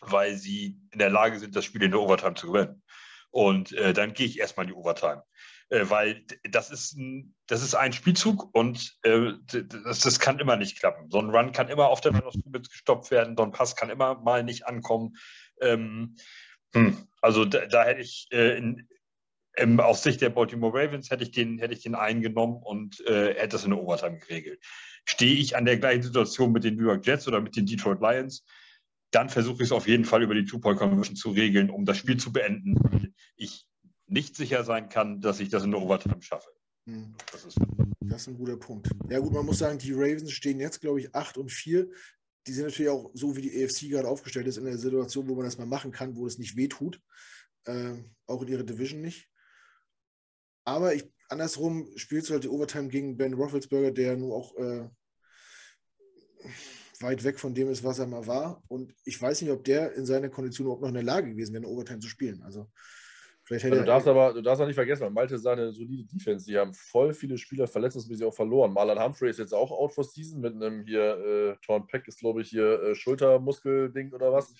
weil 0.00 0.36
sie 0.36 0.80
in 0.92 1.00
der 1.00 1.10
Lage 1.10 1.38
sind, 1.38 1.56
das 1.56 1.64
Spiel 1.64 1.82
in 1.82 1.90
der 1.90 2.00
Overtime 2.00 2.34
zu 2.34 2.52
gewinnen. 2.52 2.82
Und 3.30 3.72
äh, 3.72 3.92
dann 3.92 4.14
gehe 4.14 4.26
ich 4.26 4.38
erstmal 4.38 4.64
in 4.66 4.72
die 4.72 4.78
Overtime. 4.78 5.22
Äh, 5.70 5.90
weil 5.90 6.24
das 6.48 6.70
ist, 6.70 6.96
ein, 6.96 7.34
das 7.46 7.62
ist 7.62 7.74
ein 7.74 7.92
Spielzug 7.92 8.54
und 8.54 8.96
äh, 9.02 9.32
das, 9.46 10.00
das 10.00 10.18
kann 10.18 10.38
immer 10.38 10.56
nicht 10.56 10.78
klappen. 10.78 11.10
So 11.10 11.18
ein 11.18 11.30
Run 11.30 11.52
kann 11.52 11.68
immer 11.68 11.88
auf 11.88 12.00
der 12.00 12.12
Line 12.12 12.24
of 12.24 12.34
gestoppt 12.44 13.10
werden, 13.10 13.36
so 13.36 13.42
ein 13.42 13.52
Pass 13.52 13.76
kann 13.76 13.90
immer 13.90 14.14
mal 14.14 14.44
nicht 14.44 14.66
ankommen. 14.66 15.16
Ähm, 15.60 16.16
hm. 16.74 16.96
Also 17.20 17.44
da, 17.44 17.66
da, 17.66 17.84
hätte 17.84 18.00
ich 18.00 18.28
äh, 18.30 18.56
in, 18.58 18.88
in, 19.56 19.80
aus 19.80 20.02
Sicht 20.02 20.20
der 20.20 20.30
Baltimore 20.30 20.72
Ravens 20.72 21.10
hätte 21.10 21.24
ich 21.24 21.32
den, 21.32 21.58
hätte 21.58 21.74
ich 21.74 21.82
den 21.82 21.94
eingenommen 21.94 22.62
und 22.62 23.00
äh, 23.06 23.34
hätte 23.34 23.48
das 23.48 23.64
in 23.64 23.70
der 23.70 23.80
Overtime 23.80 24.18
geregelt. 24.18 24.60
Stehe 25.04 25.34
ich 25.34 25.56
an 25.56 25.64
der 25.64 25.78
gleichen 25.78 26.02
Situation 26.02 26.52
mit 26.52 26.64
den 26.64 26.76
New 26.76 26.84
York 26.84 27.06
Jets 27.06 27.26
oder 27.26 27.40
mit 27.40 27.56
den 27.56 27.66
Detroit 27.66 28.00
Lions, 28.00 28.44
dann 29.10 29.30
versuche 29.30 29.62
ich 29.62 29.68
es 29.68 29.72
auf 29.72 29.88
jeden 29.88 30.04
Fall 30.04 30.22
über 30.22 30.34
die 30.34 30.44
Two-Point-Conversion 30.44 31.16
zu 31.16 31.30
regeln, 31.30 31.70
um 31.70 31.84
das 31.84 31.96
Spiel 31.96 32.18
zu 32.18 32.32
beenden, 32.32 32.76
weil 32.82 33.12
ich 33.36 33.66
nicht 34.06 34.36
sicher 34.36 34.64
sein 34.64 34.88
kann, 34.88 35.20
dass 35.20 35.40
ich 35.40 35.48
das 35.48 35.64
in 35.64 35.70
der 35.70 35.80
Overtime 35.80 36.20
schaffe. 36.20 36.50
Hm. 36.86 37.14
Das, 37.32 37.44
ist 37.44 37.58
das 38.00 38.22
ist 38.22 38.28
ein 38.28 38.36
guter 38.36 38.56
Punkt. 38.56 38.88
Ja 39.08 39.18
gut, 39.18 39.32
man 39.32 39.46
muss 39.46 39.58
sagen, 39.58 39.78
die 39.78 39.92
Ravens 39.92 40.32
stehen 40.32 40.60
jetzt, 40.60 40.80
glaube 40.80 41.00
ich, 41.00 41.14
8 41.14 41.38
und 41.38 41.50
4 41.50 41.88
die 42.46 42.52
sind 42.52 42.64
natürlich 42.64 42.90
auch 42.90 43.10
so, 43.14 43.36
wie 43.36 43.42
die 43.42 43.62
EFC 43.62 43.90
gerade 43.90 44.08
aufgestellt 44.08 44.46
ist, 44.46 44.56
in 44.56 44.64
der 44.64 44.78
Situation, 44.78 45.28
wo 45.28 45.34
man 45.34 45.44
das 45.44 45.58
mal 45.58 45.66
machen 45.66 45.92
kann, 45.92 46.16
wo 46.16 46.26
es 46.26 46.38
nicht 46.38 46.56
wehtut. 46.56 47.00
Äh, 47.64 47.96
auch 48.26 48.42
in 48.42 48.48
ihrer 48.48 48.62
Division 48.62 49.00
nicht. 49.00 49.28
Aber 50.64 50.94
ich, 50.94 51.10
andersrum 51.28 51.90
spielst 51.96 52.28
du 52.28 52.34
halt 52.34 52.44
die 52.44 52.48
Overtime 52.48 52.88
gegen 52.88 53.16
Ben 53.16 53.34
Roethlisberger, 53.34 53.90
der 53.90 54.16
nur 54.16 54.34
auch 54.34 54.56
äh, 54.56 54.88
weit 57.00 57.24
weg 57.24 57.38
von 57.38 57.54
dem 57.54 57.70
ist, 57.70 57.84
was 57.84 57.98
er 57.98 58.06
mal 58.06 58.26
war. 58.26 58.62
Und 58.68 58.94
ich 59.04 59.20
weiß 59.20 59.42
nicht, 59.42 59.50
ob 59.50 59.64
der 59.64 59.94
in 59.94 60.06
seiner 60.06 60.28
Kondition 60.28 60.66
überhaupt 60.66 60.82
noch 60.82 60.88
in 60.88 60.94
der 60.94 61.02
Lage 61.02 61.30
gewesen 61.30 61.52
wäre, 61.52 61.64
eine 61.64 61.72
Overtime 61.72 62.00
zu 62.00 62.08
spielen. 62.08 62.42
Also 62.42 62.70
also, 63.50 63.70
du 63.70 63.84
darfst 63.84 64.08
aber, 64.08 64.34
du 64.34 64.42
darfst 64.42 64.62
auch 64.62 64.66
nicht 64.66 64.74
vergessen, 64.74 65.12
Malte 65.12 65.34
ist 65.34 65.46
eine 65.46 65.72
solide 65.72 66.04
Defense. 66.04 66.46
Die 66.46 66.58
haben 66.58 66.74
voll 66.74 67.12
viele 67.14 67.38
Spieler 67.38 67.66
verletzungsmäßig 67.66 68.26
auch 68.26 68.34
verloren. 68.34 68.72
Marlon 68.72 69.02
Humphrey 69.02 69.30
ist 69.30 69.38
jetzt 69.38 69.54
auch 69.54 69.70
out 69.70 69.92
for 69.92 70.04
season 70.04 70.40
mit 70.40 70.54
einem 70.54 70.84
hier, 70.84 71.18
äh, 71.18 71.56
Torn 71.64 71.86
Peck 71.86 72.06
ist 72.08 72.20
glaube 72.20 72.42
ich 72.42 72.50
hier 72.50 72.82
äh, 72.82 72.94
Schultermuskelding 72.94 74.12
oder 74.12 74.32
was. 74.32 74.54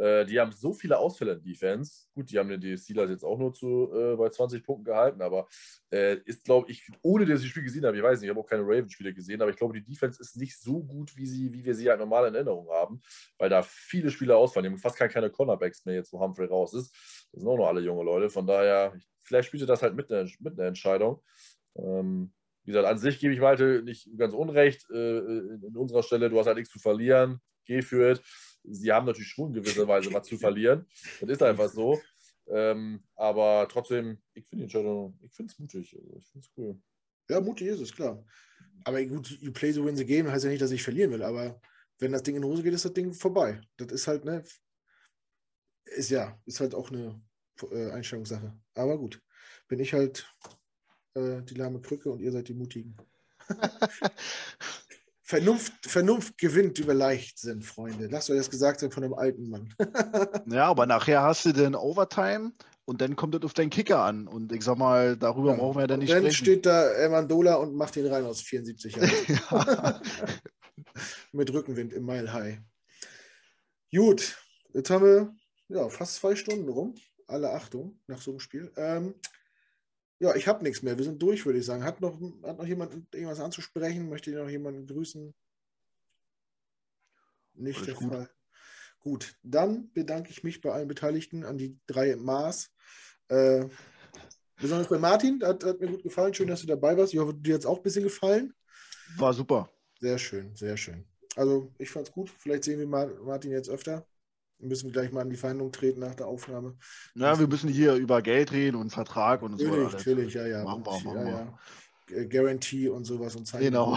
Äh, 0.00 0.24
die 0.24 0.40
haben 0.40 0.52
so 0.52 0.72
viele 0.72 0.98
Ausfälle 0.98 1.34
in 1.34 1.42
Defense. 1.42 2.06
Gut, 2.14 2.30
die 2.30 2.38
haben 2.38 2.60
die 2.60 2.76
Steelers 2.78 3.10
jetzt 3.10 3.24
auch 3.24 3.38
nur 3.38 3.52
zu, 3.52 3.92
äh, 3.92 4.16
bei 4.16 4.30
20 4.30 4.64
Punkten 4.64 4.84
gehalten, 4.84 5.20
aber 5.20 5.46
äh, 5.90 6.16
ist, 6.24 6.44
glaube 6.44 6.70
ich, 6.70 6.90
ohne 7.02 7.26
dass 7.26 7.40
ich 7.40 7.46
das 7.46 7.50
Spiel 7.50 7.64
gesehen 7.64 7.84
habe, 7.84 7.96
ich 7.96 8.02
weiß 8.02 8.20
nicht, 8.20 8.28
ich 8.28 8.30
habe 8.30 8.40
auch 8.40 8.48
keine 8.48 8.62
Ravens-Spiele 8.62 9.12
gesehen, 9.12 9.42
aber 9.42 9.50
ich 9.50 9.56
glaube, 9.56 9.74
die 9.74 9.84
Defense 9.84 10.20
ist 10.20 10.36
nicht 10.36 10.58
so 10.58 10.82
gut, 10.82 11.14
wie, 11.16 11.26
sie, 11.26 11.52
wie 11.52 11.64
wir 11.64 11.74
sie 11.74 11.90
halt 11.90 12.00
normal 12.00 12.28
in 12.28 12.34
Erinnerung 12.34 12.68
haben, 12.70 13.02
weil 13.36 13.50
da 13.50 13.62
viele 13.62 14.10
Spieler 14.10 14.38
ausfallen. 14.38 14.64
Die 14.64 14.70
haben 14.70 14.78
fast 14.78 14.96
keine 14.96 15.30
Cornerbacks 15.30 15.84
mehr 15.84 15.96
jetzt, 15.96 16.12
wo 16.12 16.20
Humphrey 16.20 16.46
raus 16.46 16.72
ist. 16.72 17.19
Das 17.32 17.42
sind 17.42 17.48
auch 17.48 17.56
noch 17.56 17.68
alle 17.68 17.80
junge 17.80 18.04
Leute. 18.04 18.30
Von 18.30 18.46
daher, 18.46 18.92
vielleicht 19.20 19.48
spielt 19.48 19.62
er 19.62 19.66
das 19.66 19.82
halt 19.82 19.94
mit 19.94 20.10
einer, 20.10 20.28
mit 20.40 20.58
einer 20.58 20.68
Entscheidung. 20.68 21.22
Ähm, 21.76 22.32
wie 22.64 22.72
gesagt, 22.72 22.86
an 22.86 22.98
sich 22.98 23.18
gebe 23.18 23.32
ich 23.32 23.40
Malte 23.40 23.82
nicht 23.82 24.08
ganz 24.16 24.34
unrecht. 24.34 24.88
Äh, 24.90 25.18
in 25.18 25.76
unserer 25.76 26.02
Stelle, 26.02 26.28
du 26.28 26.38
hast 26.38 26.46
halt 26.46 26.58
nichts 26.58 26.72
zu 26.72 26.78
verlieren. 26.78 27.40
Geh 27.64 27.82
für 27.82 28.12
it. 28.12 28.22
Sie 28.64 28.92
haben 28.92 29.06
natürlich 29.06 29.28
schon 29.28 29.48
in 29.48 29.62
gewisser 29.62 29.86
Weise 29.86 30.12
was 30.12 30.26
zu 30.26 30.36
verlieren. 30.36 30.86
Das 31.20 31.30
ist 31.30 31.42
einfach 31.42 31.68
so. 31.68 32.00
Ähm, 32.48 33.02
aber 33.14 33.68
trotzdem, 33.70 34.18
ich 34.34 34.44
finde 34.46 34.56
die 34.56 34.62
Entscheidung, 34.64 35.18
ich 35.22 35.32
finde 35.32 35.52
es 35.52 35.58
mutig. 35.58 35.96
Also 35.96 36.16
ich 36.16 36.26
finde 36.26 36.46
es 36.46 36.52
cool. 36.56 36.80
Ja, 37.28 37.40
mutig 37.40 37.68
ist 37.68 37.80
es, 37.80 37.94
klar. 37.94 38.24
Aber 38.84 39.04
gut, 39.04 39.30
you 39.40 39.52
play 39.52 39.72
to 39.72 39.84
win 39.84 39.96
the 39.96 40.04
game 40.04 40.30
heißt 40.30 40.44
ja 40.44 40.50
nicht, 40.50 40.62
dass 40.62 40.72
ich 40.72 40.82
verlieren 40.82 41.12
will, 41.12 41.22
aber 41.22 41.60
wenn 41.98 42.12
das 42.12 42.22
Ding 42.22 42.36
in 42.36 42.44
Hose 42.44 42.62
geht, 42.62 42.72
ist 42.72 42.84
das 42.84 42.94
Ding 42.94 43.12
vorbei. 43.12 43.60
Das 43.76 43.92
ist 43.92 44.08
halt, 44.08 44.24
ne, 44.24 44.42
ist 45.84 46.10
ja, 46.10 46.38
ist 46.46 46.60
halt 46.60 46.74
auch 46.74 46.90
eine 46.90 47.20
äh, 47.70 47.90
Einstellungssache. 47.90 48.52
Aber 48.74 48.98
gut, 48.98 49.20
bin 49.68 49.80
ich 49.80 49.92
halt 49.92 50.26
äh, 51.14 51.42
die 51.42 51.54
lahme 51.54 51.80
Krücke 51.80 52.10
und 52.10 52.20
ihr 52.20 52.32
seid 52.32 52.48
die 52.48 52.54
Mutigen. 52.54 52.96
Vernunft, 55.22 55.72
Vernunft 55.86 56.38
gewinnt 56.38 56.78
über 56.80 56.92
Leichtsinn, 56.92 57.62
Freunde. 57.62 58.08
Lasst 58.08 58.30
euch 58.30 58.36
das 58.36 58.50
gesagt 58.50 58.80
sein 58.80 58.90
von 58.90 59.04
einem 59.04 59.14
alten 59.14 59.48
Mann. 59.48 59.72
ja, 60.46 60.66
aber 60.66 60.86
nachher 60.86 61.22
hast 61.22 61.44
du 61.44 61.52
den 61.52 61.76
Overtime 61.76 62.52
und 62.84 63.00
dann 63.00 63.14
kommt 63.14 63.36
es 63.36 63.42
auf 63.42 63.54
deinen 63.54 63.70
Kicker 63.70 64.00
an. 64.00 64.26
Und 64.26 64.50
ich 64.52 64.64
sag 64.64 64.76
mal, 64.76 65.16
darüber 65.16 65.52
ja. 65.52 65.56
brauchen 65.56 65.76
wir 65.76 65.82
ja 65.82 65.86
dann 65.86 66.00
nicht 66.00 66.10
dann 66.10 66.22
sprechen. 66.22 66.34
Dann 66.34 66.44
steht 66.44 66.66
da 66.66 66.92
Emandola 66.94 67.54
und 67.54 67.76
macht 67.76 67.94
den 67.94 68.08
rein 68.08 68.24
aus 68.24 68.40
74 68.40 68.96
Jahren. 68.96 70.00
Mit 71.32 71.52
Rückenwind 71.52 71.92
im 71.92 72.04
Mile 72.06 72.32
High. 72.32 72.58
Gut, 73.94 74.36
jetzt 74.74 74.90
haben 74.90 75.04
wir 75.04 75.34
ja, 75.70 75.88
fast 75.88 76.16
zwei 76.16 76.36
Stunden 76.36 76.68
rum. 76.68 76.94
Alle 77.26 77.52
Achtung 77.52 78.00
nach 78.06 78.20
so 78.20 78.32
einem 78.32 78.40
Spiel. 78.40 78.72
Ähm, 78.76 79.14
ja, 80.18 80.34
ich 80.34 80.48
habe 80.48 80.64
nichts 80.64 80.82
mehr. 80.82 80.98
Wir 80.98 81.04
sind 81.04 81.22
durch, 81.22 81.46
würde 81.46 81.60
ich 81.60 81.64
sagen. 81.64 81.84
Hat 81.84 82.00
noch, 82.00 82.20
hat 82.42 82.58
noch 82.58 82.66
jemand 82.66 82.92
irgendwas 83.14 83.40
anzusprechen? 83.40 84.08
Möchte 84.08 84.30
noch 84.32 84.50
jemanden 84.50 84.86
grüßen? 84.86 85.32
Nicht 87.54 87.76
Alles 87.76 87.86
der 87.86 87.94
gut. 87.94 88.12
Fall. 88.12 88.30
Gut, 88.98 89.34
dann 89.42 89.90
bedanke 89.92 90.30
ich 90.30 90.44
mich 90.44 90.60
bei 90.60 90.72
allen 90.72 90.88
Beteiligten 90.88 91.44
an 91.44 91.56
die 91.56 91.78
drei 91.86 92.16
Maß. 92.16 92.70
Äh, 93.28 93.64
besonders 94.60 94.88
bei 94.88 94.98
Martin, 94.98 95.42
hat, 95.42 95.64
hat, 95.64 95.80
mir 95.80 95.86
gut 95.86 96.02
gefallen. 96.02 96.34
Schön, 96.34 96.48
dass 96.48 96.60
du 96.60 96.66
dabei 96.66 96.96
warst. 96.98 97.14
Ich 97.14 97.18
hoffe, 97.18 97.32
dir 97.32 97.54
hat 97.54 97.60
es 97.60 97.66
auch 97.66 97.78
ein 97.78 97.82
bisschen 97.82 98.04
gefallen. 98.04 98.52
War 99.16 99.32
super. 99.32 99.70
Sehr 100.00 100.18
schön, 100.18 100.54
sehr 100.54 100.76
schön. 100.76 101.06
Also, 101.36 101.72
ich 101.78 101.90
fand 101.90 102.08
es 102.08 102.12
gut. 102.12 102.28
Vielleicht 102.28 102.64
sehen 102.64 102.78
wir 102.78 102.86
Martin 102.86 103.52
jetzt 103.52 103.70
öfter. 103.70 104.06
Wir 104.60 104.68
müssen 104.68 104.92
gleich 104.92 105.10
mal 105.10 105.22
an 105.22 105.30
die 105.30 105.36
Verhandlung 105.36 105.72
treten 105.72 106.00
nach 106.00 106.14
der 106.14 106.26
Aufnahme. 106.26 106.76
Ja, 107.14 107.38
wir 107.38 107.46
müssen 107.46 107.70
hier 107.70 107.94
über 107.94 108.20
Geld 108.20 108.52
reden 108.52 108.76
und 108.76 108.90
Vertrag 108.90 109.42
und 109.42 109.52
natürlich, 109.52 109.90
so. 109.90 109.96
Natürlich, 109.96 110.34
ja, 110.34 110.46
ja. 110.46 110.64
Machen 110.64 110.84
wir, 110.84 110.92
machen 110.92 111.16
ja, 111.16 111.24
wir. 111.24 111.58
Ja. 112.18 112.24
Guarantee 112.24 112.88
und 112.88 113.04
sowas 113.04 113.36
und 113.36 113.46
Zeit. 113.46 113.62
Genau. 113.62 113.96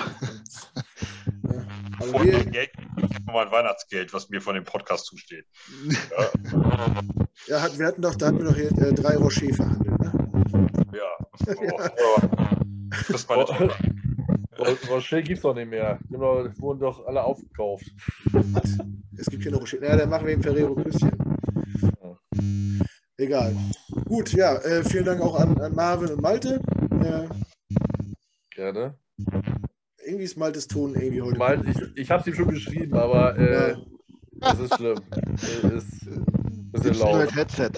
Und, 1.99 2.13
ja. 2.13 2.23
Wir, 2.23 2.45
Geld, 2.45 2.71
mal 3.25 3.51
Weihnachtsgeld, 3.51 4.13
was 4.13 4.29
mir 4.29 4.39
von 4.39 4.55
dem 4.55 4.63
Podcast 4.63 5.05
zusteht. 5.07 5.45
ja, 6.11 6.31
ja 7.47 7.61
hat, 7.61 7.77
wir 7.77 7.87
hatten 7.87 8.01
doch, 8.01 8.15
da 8.15 8.27
hatten 8.27 8.37
wir 8.37 8.45
doch 8.45 8.55
hier 8.55 8.71
äh, 8.71 8.93
drei 8.93 9.17
Rocher 9.17 9.53
verhandelt, 9.53 9.99
ne? 9.99 10.69
Ja. 10.93 11.27
Oh, 11.47 11.89
oh. 11.97 12.21
Das 13.09 13.09
ist 13.09 13.29
meine 13.29 13.45
Rocher 14.59 15.21
gibt 15.21 15.37
es 15.37 15.43
doch 15.43 15.55
nicht 15.55 15.69
mehr. 15.69 15.99
Die 16.09 16.17
wurden 16.17 16.79
doch 16.79 17.05
alle 17.05 17.23
aufgekauft. 17.23 17.85
Es 19.15 19.27
gibt 19.27 19.43
hier 19.43 19.51
noch 19.51 19.61
Rocher. 19.61 19.81
Ja, 19.81 19.95
dann 19.95 20.09
machen 20.09 20.25
wir 20.25 20.33
eben 20.33 20.41
Ferrero 20.41 20.73
Küsschen. 20.75 21.11
Egal. 23.17 23.55
Gut, 24.05 24.33
ja, 24.33 24.55
äh, 24.55 24.83
vielen 24.83 25.05
Dank 25.05 25.21
auch 25.21 25.39
an, 25.39 25.59
an 25.61 25.75
Marvin 25.75 26.09
und 26.09 26.21
Malte. 26.21 26.59
Äh, 27.03 27.27
Gerne. 28.55 28.97
Irgendwie 30.05 30.25
ist 30.25 30.35
Maltes 30.35 30.67
Ton 30.67 30.95
irgendwie 30.95 31.21
heute. 31.21 31.37
Malte, 31.37 31.69
ich 31.69 31.97
ich 32.03 32.11
habe 32.11 32.21
es 32.21 32.27
ihm 32.27 32.33
schon 32.33 32.49
geschrieben, 32.49 32.93
aber 32.95 33.37
äh, 33.37 33.71
ja. 33.71 33.77
das 34.39 34.59
ist 34.59 34.75
schlimm. 34.75 34.99
Das 35.09 35.43
ist 35.43 36.07
ein 36.07 36.71
bisschen 36.71 36.95
laut. 36.95 37.35
Headset. 37.35 37.71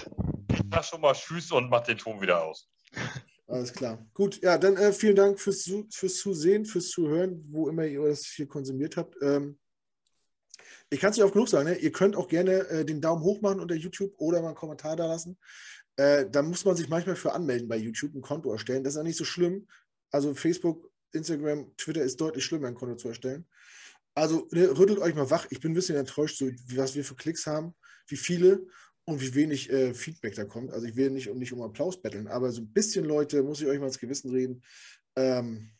Mach 0.71 0.83
schon 0.83 1.01
mal 1.01 1.13
Tschüss 1.13 1.51
und 1.51 1.69
mach 1.69 1.81
den 1.81 1.97
Ton 1.97 2.21
wieder 2.21 2.43
aus. 2.43 2.69
Alles 3.55 3.71
klar. 3.71 4.05
Gut, 4.13 4.41
ja, 4.41 4.57
dann 4.57 4.75
äh, 4.75 4.91
vielen 4.91 5.15
Dank 5.15 5.39
fürs, 5.39 5.71
fürs 5.89 6.17
Zusehen, 6.17 6.65
fürs 6.65 6.89
Zuhören, 6.89 7.41
wo 7.49 7.69
immer 7.69 7.85
ihr 7.85 8.03
das 8.03 8.25
hier 8.25 8.47
konsumiert 8.47 8.97
habt. 8.97 9.15
Ähm, 9.21 9.57
ich 10.89 10.99
kann 10.99 11.11
es 11.11 11.17
nicht 11.17 11.23
oft 11.23 11.33
genug 11.33 11.47
sagen, 11.47 11.69
ne? 11.69 11.77
ihr 11.77 11.93
könnt 11.93 12.17
auch 12.17 12.27
gerne 12.27 12.67
äh, 12.67 12.85
den 12.85 12.99
Daumen 12.99 13.23
hoch 13.23 13.39
machen 13.41 13.61
unter 13.61 13.75
YouTube 13.75 14.13
oder 14.17 14.41
mal 14.41 14.49
einen 14.49 14.57
Kommentar 14.57 14.97
da 14.97 15.07
lassen. 15.07 15.37
Äh, 15.95 16.25
da 16.29 16.41
muss 16.41 16.65
man 16.65 16.75
sich 16.75 16.89
manchmal 16.89 17.15
für 17.15 17.31
anmelden 17.31 17.69
bei 17.69 17.77
YouTube, 17.77 18.13
ein 18.13 18.21
Konto 18.21 18.51
erstellen. 18.51 18.83
Das 18.83 18.95
ist 18.95 18.97
ja 18.97 19.03
nicht 19.03 19.17
so 19.17 19.23
schlimm. 19.23 19.67
Also 20.11 20.35
Facebook, 20.35 20.91
Instagram, 21.13 21.71
Twitter 21.77 22.01
ist 22.01 22.19
deutlich 22.19 22.43
schlimmer, 22.43 22.67
ein 22.67 22.75
Konto 22.75 22.97
zu 22.97 23.07
erstellen. 23.07 23.47
Also 24.15 24.49
ne, 24.51 24.77
rüttelt 24.77 24.99
euch 24.99 25.15
mal 25.15 25.29
wach. 25.29 25.47
Ich 25.49 25.61
bin 25.61 25.71
ein 25.71 25.75
bisschen 25.75 25.95
enttäuscht, 25.95 26.39
so, 26.39 26.49
was 26.75 26.93
wir 26.93 27.05
für 27.05 27.15
Klicks 27.15 27.47
haben, 27.47 27.73
wie 28.07 28.17
viele 28.17 28.67
und 29.05 29.21
wie 29.21 29.35
wenig 29.35 29.69
äh, 29.69 29.93
Feedback 29.93 30.35
da 30.35 30.45
kommt. 30.45 30.71
Also 30.71 30.87
ich 30.87 30.95
will 30.95 31.11
nicht 31.11 31.29
um, 31.29 31.37
nicht 31.37 31.53
um 31.53 31.61
Applaus 31.61 32.01
betteln, 32.01 32.27
aber 32.27 32.51
so 32.51 32.61
ein 32.61 32.73
bisschen, 32.73 33.05
Leute, 33.05 33.43
muss 33.43 33.61
ich 33.61 33.67
euch 33.67 33.79
mal 33.79 33.87
ins 33.87 33.99
Gewissen 33.99 34.31
reden. 34.31 34.63
Ähm, 35.15 35.71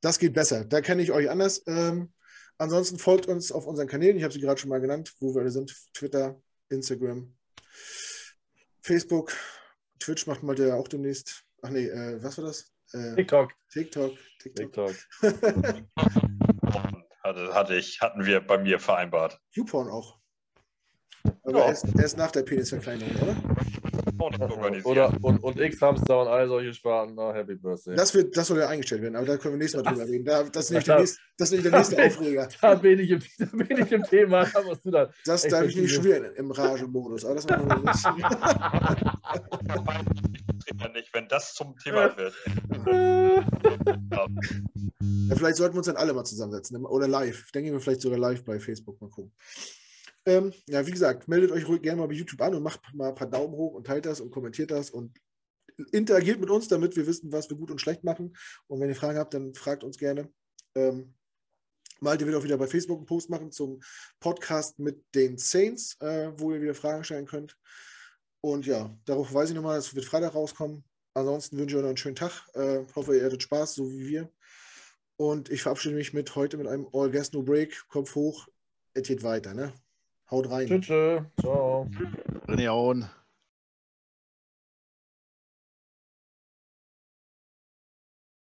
das 0.00 0.18
geht 0.18 0.32
besser. 0.32 0.64
Da 0.64 0.80
kenne 0.80 1.02
ich 1.02 1.12
euch 1.12 1.28
anders. 1.28 1.62
Ähm, 1.66 2.12
ansonsten 2.56 2.98
folgt 2.98 3.26
uns 3.26 3.52
auf 3.52 3.66
unseren 3.66 3.86
Kanälen. 3.86 4.16
Ich 4.16 4.22
habe 4.22 4.32
sie 4.32 4.40
gerade 4.40 4.58
schon 4.58 4.70
mal 4.70 4.80
genannt, 4.80 5.14
wo 5.20 5.34
wir 5.34 5.42
alle 5.42 5.50
sind. 5.50 5.76
Twitter, 5.92 6.40
Instagram, 6.70 7.36
Facebook, 8.82 9.32
Twitch 9.98 10.26
macht 10.26 10.42
mal 10.42 10.54
der 10.54 10.76
auch 10.76 10.88
demnächst. 10.88 11.44
Ach 11.62 11.68
nee, 11.68 11.86
äh, 11.86 12.22
was 12.22 12.38
war 12.38 12.46
das? 12.46 12.72
Äh, 12.92 13.14
TikTok. 13.16 13.52
TikTok. 13.70 14.16
TikTok. 14.38 14.72
TikTok. 14.72 14.96
hatte, 17.22 17.54
hatte 17.54 17.76
ich, 17.76 18.00
hatten 18.00 18.24
wir 18.24 18.40
bei 18.40 18.56
mir 18.58 18.80
vereinbart. 18.80 19.38
YouPorn 19.52 19.88
auch. 19.88 20.19
Aber 21.50 21.60
ja. 21.60 21.68
erst, 21.68 21.86
erst 21.98 22.16
nach 22.16 22.30
der 22.30 22.42
Penisverkleinerung, 22.42 23.14
oder? 23.16 23.36
Oder, 24.84 25.12
und, 25.22 25.42
und 25.42 25.58
X-Hamster 25.58 26.22
und 26.22 26.28
all 26.28 26.46
solche 26.46 26.74
Sparten. 26.74 27.18
Oh, 27.18 27.32
Happy 27.32 27.54
Birthday. 27.54 27.96
Das, 27.96 28.14
wird, 28.14 28.36
das 28.36 28.48
soll 28.48 28.58
ja 28.58 28.68
eingestellt 28.68 29.00
werden, 29.02 29.16
aber 29.16 29.26
da 29.26 29.36
können 29.36 29.54
wir 29.54 29.58
nächstes 29.58 29.82
Mal 29.82 29.90
drüber 29.90 30.06
reden. 30.06 30.24
Da, 30.24 30.44
das, 30.44 30.66
ist 30.66 30.72
nicht 30.72 30.86
der 30.86 30.98
nächste, 30.98 31.20
das 31.38 31.48
ist 31.48 31.52
nicht 31.52 31.64
der 31.64 31.78
nächste 31.78 31.96
da 31.96 32.04
Aufreger. 32.04 32.48
Da 32.60 32.74
bin, 32.74 32.98
ich 32.98 33.10
im, 33.10 33.22
da 33.38 33.46
bin 33.46 33.78
ich 33.78 33.92
im 33.92 34.04
Thema. 34.04 34.44
Da 34.44 34.62
musst 34.62 34.84
du 34.84 34.90
dann 34.90 35.08
das 35.24 35.42
da 35.42 35.60
bin 35.60 35.70
ich 35.70 35.76
nicht 35.76 35.94
schwer 35.94 36.36
im 36.36 36.50
Rage-Modus. 36.50 37.24
Aber 37.24 37.36
das 37.36 37.48
machen 37.48 37.68
wir 37.68 37.78
nicht. 40.92 41.14
wenn 41.14 41.28
das 41.28 41.54
zum 41.54 41.76
Thema 41.78 42.14
wird. 42.16 42.34
ja, 44.12 44.26
vielleicht 45.36 45.56
sollten 45.56 45.74
wir 45.74 45.78
uns 45.78 45.86
dann 45.86 45.96
alle 45.96 46.12
mal 46.12 46.24
zusammensetzen. 46.24 46.84
Oder 46.84 47.08
live. 47.08 47.44
Ich 47.46 47.52
denke 47.52 47.72
mir 47.72 47.80
vielleicht 47.80 48.02
sogar 48.02 48.18
live 48.18 48.44
bei 48.44 48.60
Facebook 48.60 49.00
mal 49.00 49.08
gucken. 49.10 49.32
Ähm, 50.26 50.52
ja, 50.66 50.86
wie 50.86 50.90
gesagt, 50.90 51.28
meldet 51.28 51.50
euch 51.50 51.66
ruhig 51.66 51.82
gerne 51.82 52.00
mal 52.00 52.08
bei 52.08 52.14
YouTube 52.14 52.40
an 52.42 52.54
und 52.54 52.62
macht 52.62 52.80
mal 52.94 53.08
ein 53.08 53.14
paar 53.14 53.30
Daumen 53.30 53.54
hoch 53.54 53.74
und 53.74 53.86
teilt 53.86 54.06
das 54.06 54.20
und 54.20 54.30
kommentiert 54.30 54.70
das 54.70 54.90
und 54.90 55.18
interagiert 55.92 56.40
mit 56.40 56.50
uns, 56.50 56.68
damit 56.68 56.96
wir 56.96 57.06
wissen, 57.06 57.32
was 57.32 57.48
wir 57.48 57.56
gut 57.56 57.70
und 57.70 57.80
schlecht 57.80 58.04
machen. 58.04 58.36
Und 58.66 58.80
wenn 58.80 58.88
ihr 58.88 58.96
Fragen 58.96 59.18
habt, 59.18 59.34
dann 59.34 59.54
fragt 59.54 59.82
uns 59.82 59.96
gerne. 59.96 60.30
Ähm, 60.74 61.14
Malte 62.00 62.26
wird 62.26 62.36
auch 62.36 62.44
wieder 62.44 62.58
bei 62.58 62.66
Facebook 62.66 62.98
einen 62.98 63.06
Post 63.06 63.30
machen 63.30 63.50
zum 63.50 63.80
Podcast 64.20 64.78
mit 64.78 65.04
den 65.14 65.36
Saints, 65.38 65.96
äh, 66.00 66.32
wo 66.36 66.52
ihr 66.52 66.60
wieder 66.60 66.74
Fragen 66.74 67.04
stellen 67.04 67.26
könnt. 67.26 67.56
Und 68.42 68.66
ja, 68.66 68.94
darauf 69.04 69.32
weise 69.34 69.52
ich 69.52 69.56
nochmal, 69.56 69.78
es 69.78 69.94
wird 69.94 70.06
Freitag 70.06 70.34
rauskommen. 70.34 70.84
Ansonsten 71.14 71.58
wünsche 71.58 71.74
ich 71.74 71.76
euch 71.76 71.82
noch 71.82 71.88
einen 71.88 71.96
schönen 71.96 72.16
Tag. 72.16 72.48
Äh, 72.54 72.84
hoffe, 72.94 73.16
ihr 73.16 73.24
hattet 73.24 73.42
Spaß, 73.42 73.74
so 73.74 73.90
wie 73.90 74.06
wir. 74.06 74.32
Und 75.16 75.50
ich 75.50 75.62
verabschiede 75.62 75.94
mich 75.94 76.14
mit 76.14 76.34
heute 76.36 76.56
mit 76.56 76.66
einem 76.66 76.88
All 76.92 77.10
Gas 77.10 77.32
No 77.32 77.42
Break. 77.42 77.86
Kopf 77.88 78.14
hoch, 78.14 78.48
es 78.94 79.06
geht 79.06 79.22
weiter. 79.22 79.52
Ne? 79.52 79.74
Haut 80.30 80.50
rein. 80.50 80.66
Tschüss. 80.66 81.22
Ciao. 81.40 81.88
René 82.46 82.68